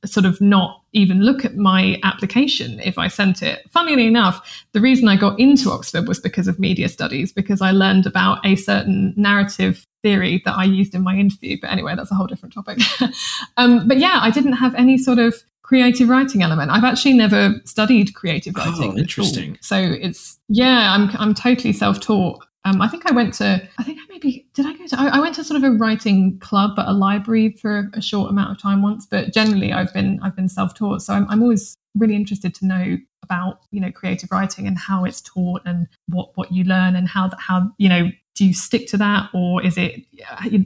sort 0.04 0.26
of 0.26 0.40
not 0.42 0.82
even 0.92 1.22
look 1.22 1.44
at 1.46 1.56
my 1.56 2.00
application 2.04 2.80
if 2.82 2.98
I 2.98 3.08
sent 3.08 3.42
it. 3.42 3.70
Funnily 3.72 4.06
enough, 4.06 4.66
the 4.74 4.82
reason 4.82 5.08
I 5.08 5.16
got 5.16 5.40
into 5.40 5.72
Oxford 5.72 6.08
was 6.08 6.20
because 6.20 6.48
of 6.48 6.60
media 6.60 6.90
studies, 6.90 7.32
because 7.32 7.62
I 7.62 7.72
learned 7.72 8.06
about 8.06 8.46
a 8.46 8.56
certain 8.56 9.14
narrative 9.16 9.86
theory 10.06 10.40
that 10.46 10.56
I 10.56 10.66
used 10.66 10.94
in 10.94 11.02
my 11.02 11.16
interview. 11.16 11.58
But 11.60 11.72
anyway, 11.72 11.96
that's 11.96 12.12
a 12.12 12.16
whole 12.16 12.28
different 12.28 12.54
topic. 12.54 12.78
um, 13.58 13.88
but 13.88 13.98
yeah, 13.98 14.20
I 14.22 14.30
didn't 14.30 14.54
have 14.54 14.76
any 14.76 15.00
sort 15.00 15.18
of 15.18 15.34
creative 15.64 16.10
writing 16.10 16.44
element. 16.44 16.70
I've 16.70 16.84
actually 16.84 17.16
never 17.16 17.56
studied 17.66 18.14
creative 18.14 18.54
oh, 18.56 18.60
writing. 18.60 18.92
Oh, 18.94 18.98
interesting. 18.98 19.58
So 19.62 19.78
it's 19.78 20.40
yeah, 20.48 20.94
I'm 20.94 21.10
I'm 21.18 21.34
totally 21.34 21.74
self-taught. 21.74 22.46
Um, 22.66 22.82
I 22.82 22.88
think 22.88 23.10
I 23.10 23.14
went 23.14 23.34
to 23.36 23.68
I 23.80 23.84
think 23.84 23.98
I 24.00 24.06
maybe 24.10 24.46
did 24.54 24.68
I 24.68 24.74
go 24.74 24.86
to 24.86 25.00
I, 25.00 25.08
I, 25.18 25.20
went 25.20 25.36
to 25.36 25.44
sort 25.44 25.58
of 25.58 25.64
a 25.64 25.72
writing 25.72 26.40
club 26.40 26.80
at 26.80 26.88
a 26.88 26.94
library 26.94 27.52
for 27.62 27.90
a 27.94 28.02
short 28.02 28.30
amount 28.30 28.52
of 28.52 28.62
time 28.62 28.84
once, 28.84 29.08
but 29.08 29.34
generally 29.34 29.74
I've 29.74 29.94
been 29.94 30.20
I've 30.22 30.36
been 30.36 30.50
self-taught. 30.50 31.02
So 31.02 31.14
I'm 31.14 31.28
I'm 31.30 31.42
always 31.42 31.76
really 31.96 32.16
interested 32.16 32.54
to 32.56 32.66
know 32.68 32.98
about 33.24 33.62
you 33.72 33.82
know 33.82 33.92
creative 33.92 34.32
writing 34.32 34.68
and 34.68 34.78
how 34.78 35.04
it's 35.04 35.22
taught 35.22 35.62
and 35.66 35.88
what 36.10 36.30
what 36.36 36.52
you 36.52 36.64
learn 36.64 36.96
and 36.96 37.08
how 37.08 37.28
that 37.28 37.40
how 37.40 37.72
you 37.80 37.90
know 37.90 38.12
do 38.36 38.46
you 38.46 38.54
stick 38.54 38.88
to 38.88 38.98
that 38.98 39.30
or 39.34 39.64
is 39.64 39.78
it 39.78 40.04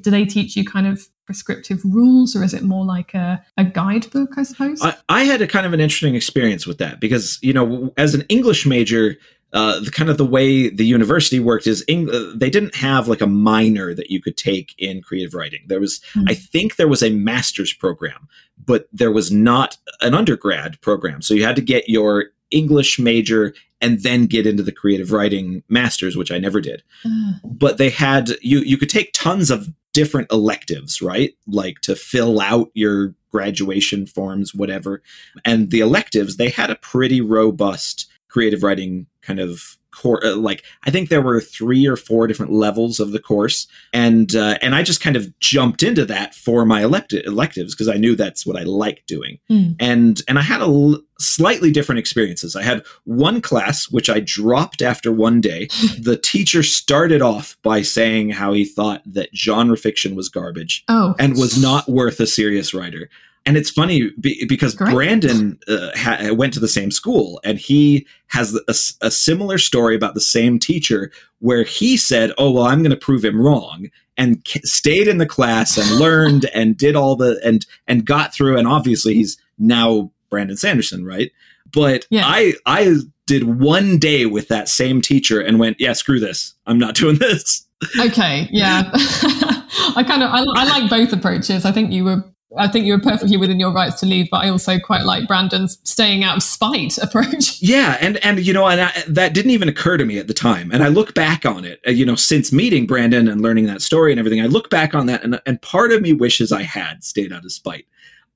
do 0.02 0.12
they 0.12 0.26
teach 0.26 0.56
you 0.56 0.66
kind 0.66 0.88
of 0.88 1.08
prescriptive 1.26 1.80
rules 1.86 2.36
or 2.36 2.44
is 2.44 2.54
it 2.54 2.64
more 2.64 2.84
like 2.84 3.14
a, 3.14 3.42
a 3.58 3.64
guidebook 3.64 4.38
i 4.38 4.44
suppose 4.44 4.82
I, 4.82 4.96
I 5.08 5.24
had 5.24 5.42
a 5.42 5.48
kind 5.48 5.66
of 5.66 5.74
an 5.74 5.80
interesting 5.80 6.16
experience 6.16 6.66
with 6.66 6.80
that 6.80 7.00
because 7.00 7.40
you 7.42 7.54
know 7.54 7.94
as 7.98 8.14
an 8.14 8.26
english 8.30 8.66
major 8.66 9.18
uh, 9.52 9.80
the 9.80 9.90
kind 9.90 10.10
of 10.10 10.18
the 10.18 10.26
way 10.26 10.70
the 10.70 10.86
university 10.86 11.40
worked 11.40 11.66
is 11.66 11.84
Eng- 11.88 12.10
uh, 12.10 12.34
they 12.36 12.52
didn't 12.52 12.76
have 12.76 13.08
like 13.08 13.22
a 13.22 13.28
minor 13.28 13.96
that 13.96 14.12
you 14.12 14.22
could 14.22 14.38
take 14.38 14.76
in 14.78 15.02
creative 15.02 15.34
writing. 15.34 15.62
There 15.66 15.80
was, 15.80 16.00
mm-hmm. 16.14 16.26
I 16.28 16.36
think, 16.36 16.76
there 16.76 16.88
was 16.88 17.02
a 17.02 17.10
master's 17.10 17.74
program, 17.74 18.28
but 18.64 18.88
there 18.94 19.12
was 19.12 19.32
not 19.32 19.78
an 20.02 20.14
undergrad 20.14 20.80
program. 20.82 21.24
So 21.24 21.34
you 21.34 21.46
had 21.46 21.56
to 21.56 21.64
get 21.64 21.90
your 21.90 22.26
English 22.52 23.00
major 23.00 23.56
and 23.82 24.04
then 24.04 24.26
get 24.26 24.46
into 24.46 24.64
the 24.64 24.72
creative 24.72 25.12
writing 25.12 25.64
masters, 25.70 26.16
which 26.18 26.32
I 26.32 26.38
never 26.38 26.62
did. 26.62 26.84
Mm. 27.06 27.40
But 27.44 27.78
they 27.78 27.90
had 27.90 28.32
you 28.42 28.60
you 28.60 28.78
could 28.78 28.90
take 28.90 29.14
tons 29.14 29.50
of 29.50 29.70
different 29.94 30.32
electives, 30.32 31.02
right? 31.02 31.34
Like 31.48 31.80
to 31.82 31.96
fill 31.96 32.40
out 32.40 32.70
your 32.74 33.16
graduation 33.32 34.06
forms, 34.06 34.54
whatever. 34.54 35.02
And 35.46 35.72
the 35.72 35.80
electives, 35.80 36.38
they 36.38 36.50
had 36.50 36.70
a 36.70 36.76
pretty 36.76 37.22
robust 37.22 38.08
creative 38.28 38.64
writing 38.64 39.08
kind 39.22 39.40
of 39.40 39.78
uh, 40.06 40.36
like 40.36 40.64
i 40.84 40.92
think 40.92 41.10
there 41.10 41.22
were 41.22 41.42
three 41.42 41.86
or 41.88 41.96
four 41.96 42.28
different 42.28 42.52
levels 42.52 43.00
of 43.00 43.12
the 43.12 43.20
course 43.20 43.68
and 43.94 44.36
uh, 44.36 44.58
and 44.62 44.76
i 44.76 44.84
just 44.84 45.02
kind 45.02 45.16
of 45.16 45.38
jumped 45.40 45.84
into 45.84 46.06
that 46.06 46.34
for 46.36 46.66
my 46.66 46.82
electi- 46.82 47.26
electives 47.26 47.74
because 47.74 47.90
i 47.90 47.96
knew 47.96 48.16
that's 48.16 48.46
what 48.46 48.58
i 48.58 48.64
liked 48.64 49.08
doing 49.08 49.40
mm. 49.50 49.76
and 49.80 50.22
and 50.28 50.38
i 50.38 50.42
had 50.42 50.62
a 50.62 50.66
l- 50.66 51.02
slightly 51.20 51.72
different 51.72 52.00
experiences 52.00 52.56
i 52.56 52.64
had 52.64 52.84
one 53.04 53.42
class 53.42 53.90
which 53.90 54.10
i 54.10 54.20
dropped 54.20 54.82
after 54.82 55.12
one 55.12 55.42
day 55.42 55.68
the 56.00 56.20
teacher 56.22 56.64
started 56.64 57.22
off 57.22 57.58
by 57.64 57.82
saying 57.82 58.30
how 58.30 58.54
he 58.54 58.64
thought 58.64 59.02
that 59.06 59.30
genre 59.36 59.78
fiction 59.78 60.16
was 60.16 60.30
garbage 60.30 60.84
oh. 60.88 61.16
and 61.20 61.38
was 61.38 61.62
not 61.62 61.90
worth 61.90 62.20
a 62.20 62.28
serious 62.28 62.74
writer 62.74 63.10
and 63.50 63.58
it's 63.58 63.72
funny 63.72 64.12
because 64.20 64.76
Great. 64.76 64.94
Brandon 64.94 65.58
uh, 65.68 65.90
ha- 65.96 66.32
went 66.34 66.54
to 66.54 66.60
the 66.60 66.68
same 66.68 66.92
school 66.92 67.42
and 67.44 67.58
he 67.58 68.06
has 68.28 68.54
a, 68.54 69.06
a, 69.08 69.10
similar 69.10 69.58
story 69.58 69.96
about 69.96 70.14
the 70.14 70.22
same 70.22 70.60
teacher 70.60 71.12
where 71.40 71.64
he 71.64 71.98
said, 71.98 72.32
Oh, 72.38 72.52
well, 72.52 72.66
I'm 72.66 72.84
going 72.84 72.92
to 72.92 72.96
prove 72.96 73.26
him 73.26 73.42
wrong 73.42 73.90
and 74.18 74.46
k- 74.46 74.62
stayed 74.66 75.08
in 75.08 75.18
the 75.18 75.26
class 75.26 75.80
and 75.80 75.90
learned 76.00 76.46
and 76.54 76.78
did 76.78 76.96
all 76.96 77.16
the 77.16 77.42
and 77.44 77.66
and 77.88 78.06
got 78.06 78.36
through. 78.36 78.56
And 78.56 78.68
obviously, 78.68 79.16
he's 79.16 79.42
now 79.58 80.12
Brandon 80.30 80.56
Sanderson, 80.56 81.04
right? 81.04 81.32
But 81.72 82.06
yeah. 82.12 82.28
I, 82.28 82.54
I 82.68 82.98
did 83.26 83.60
one 83.60 83.98
day 83.98 84.28
with 84.28 84.48
that 84.50 84.70
same 84.70 85.02
teacher 85.02 85.42
and 85.42 85.58
went, 85.58 85.78
Yeah, 85.80 85.94
screw 85.94 86.20
this. 86.20 86.54
I'm 86.68 86.78
not 86.78 86.94
doing 87.02 87.18
this. 87.18 87.66
Okay. 88.00 88.48
Yeah. 88.52 88.92
I 88.94 90.04
kind 90.06 90.22
of 90.22 90.30
I, 90.30 90.46
I, 90.56 90.66
like 90.66 90.88
both 90.88 91.12
approaches. 91.14 91.66
I 91.66 91.72
think 91.72 91.92
you 91.92 92.04
were 92.04 92.24
I 92.58 92.68
think 92.68 92.86
you 92.86 92.94
were 92.94 93.00
perfectly 93.00 93.38
within 93.38 93.60
your 93.60 93.72
rights 93.72 94.00
to 94.00 94.08
leave, 94.08 94.28
but 94.32 94.44
I 94.44 94.50
also 94.50 94.80
quite 94.80 95.04
like 95.04 95.28
Brandon's 95.28 95.80
staying 95.84 96.24
out 96.24 96.38
of 96.38 96.44
spite 96.44 96.98
approach. 97.02 97.62
Yeah, 97.62 97.98
and 98.02 98.18
and 98.24 98.40
you 98.40 98.54
know, 98.54 98.66
and 98.68 98.82
I, 98.82 99.04
that 99.08 99.34
didn't 99.34 99.52
even 99.52 99.70
occur 99.70 99.98
to 99.98 100.06
me 100.06 100.18
at 100.18 100.28
the 100.28 100.34
time. 100.34 100.72
And 100.72 100.84
I 100.84 100.88
look 100.88 101.14
back 101.14 101.46
on 101.46 101.64
it, 101.64 101.80
uh, 101.88 101.92
you 101.92 102.06
know, 102.06 102.16
since 102.16 102.52
meeting 102.52 102.88
Brandon 102.88 103.28
and 103.28 103.42
learning 103.42 103.66
that 103.68 103.82
story 103.82 104.12
and 104.12 104.20
everything, 104.20 104.42
I 104.42 104.48
look 104.48 104.70
back 104.70 104.96
on 104.96 105.06
that, 105.08 105.24
and 105.24 105.40
and 105.46 105.62
part 105.62 105.92
of 105.92 106.02
me 106.02 106.14
wishes 106.14 106.52
I 106.52 106.64
had 106.64 107.04
stayed 107.04 107.32
out 107.32 107.46
of 107.46 107.52
spite. 107.52 107.86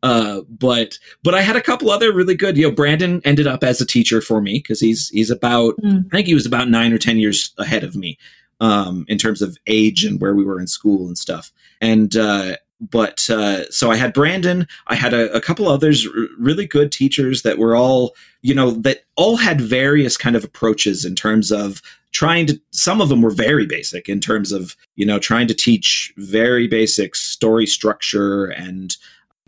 Uh, 0.04 0.42
but 0.48 1.00
but 1.24 1.34
I 1.34 1.42
had 1.42 1.56
a 1.56 1.62
couple 1.62 1.90
other 1.90 2.14
really 2.14 2.36
good. 2.36 2.58
You 2.58 2.70
know, 2.70 2.76
Brandon 2.76 3.22
ended 3.24 3.48
up 3.48 3.64
as 3.64 3.82
a 3.82 3.86
teacher 3.86 4.22
for 4.22 4.42
me 4.42 4.60
because 4.60 4.80
he's 4.80 5.10
he's 5.10 5.32
about 5.32 5.76
mm. 5.78 6.06
I 6.08 6.18
think 6.18 6.28
he 6.28 6.36
was 6.36 6.46
about 6.46 6.70
nine 6.70 6.94
or 6.94 6.98
ten 6.98 7.18
years 7.18 7.54
ahead 7.58 7.84
of 7.84 7.96
me 7.96 8.20
um, 8.60 9.06
in 9.08 9.18
terms 9.18 9.42
of 9.42 9.58
age 9.66 10.04
and 10.04 10.22
where 10.22 10.36
we 10.36 10.44
were 10.44 10.60
in 10.60 10.68
school 10.68 11.08
and 11.08 11.18
stuff. 11.18 11.52
And 11.82 12.16
uh, 12.16 12.58
but 12.90 13.30
uh, 13.30 13.70
so 13.70 13.92
I 13.92 13.96
had 13.96 14.14
Brandon, 14.14 14.68
I 14.88 14.96
had 14.96 15.14
a, 15.14 15.34
a 15.34 15.42
couple 15.42 15.68
others, 15.68 16.06
r- 16.06 16.14
really 16.38 16.66
good 16.66 16.92
teachers 16.92 17.44
that 17.44 17.58
were 17.58 17.76
all, 17.76 18.16
you 18.42 18.54
know, 18.54 18.72
that 18.72 19.04
all 19.16 19.38
had 19.38 19.62
various 19.62 20.18
kind 20.18 20.36
of 20.36 20.44
approaches 20.44 21.06
in 21.06 21.16
terms 21.16 21.52
of 21.52 21.82
trying 22.12 22.46
to. 22.48 22.62
Some 22.72 23.00
of 23.00 23.10
them 23.10 23.22
were 23.22 23.32
very 23.32 23.66
basic 23.66 24.10
in 24.10 24.20
terms 24.20 24.52
of, 24.52 24.76
you 24.96 25.06
know, 25.06 25.18
trying 25.18 25.48
to 25.48 25.54
teach 25.54 26.14
very 26.18 26.68
basic 26.68 27.16
story 27.16 27.66
structure 27.66 28.46
and. 28.46 28.96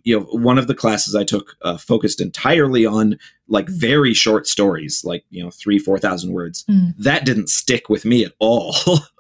You 0.08 0.20
know, 0.20 0.26
one 0.26 0.60
of 0.60 0.68
the 0.68 0.76
classes 0.76 1.16
I 1.16 1.24
took 1.24 1.58
uh, 1.64 1.78
focused 1.78 2.22
entirely 2.22 2.86
on 2.86 3.18
like 3.48 3.68
very 3.68 4.14
short 4.14 4.46
stories, 4.46 5.04
like 5.04 5.26
you 5.32 5.44
know, 5.44 5.50
three, 5.50 5.80
four 5.80 5.98
thousand 5.98 6.32
words. 6.32 6.64
Mm. 6.70 6.94
That 7.00 7.26
didn't 7.26 7.50
stick 7.50 7.90
with 7.90 8.06
me 8.06 8.24
at 8.24 8.34
all. 8.38 8.76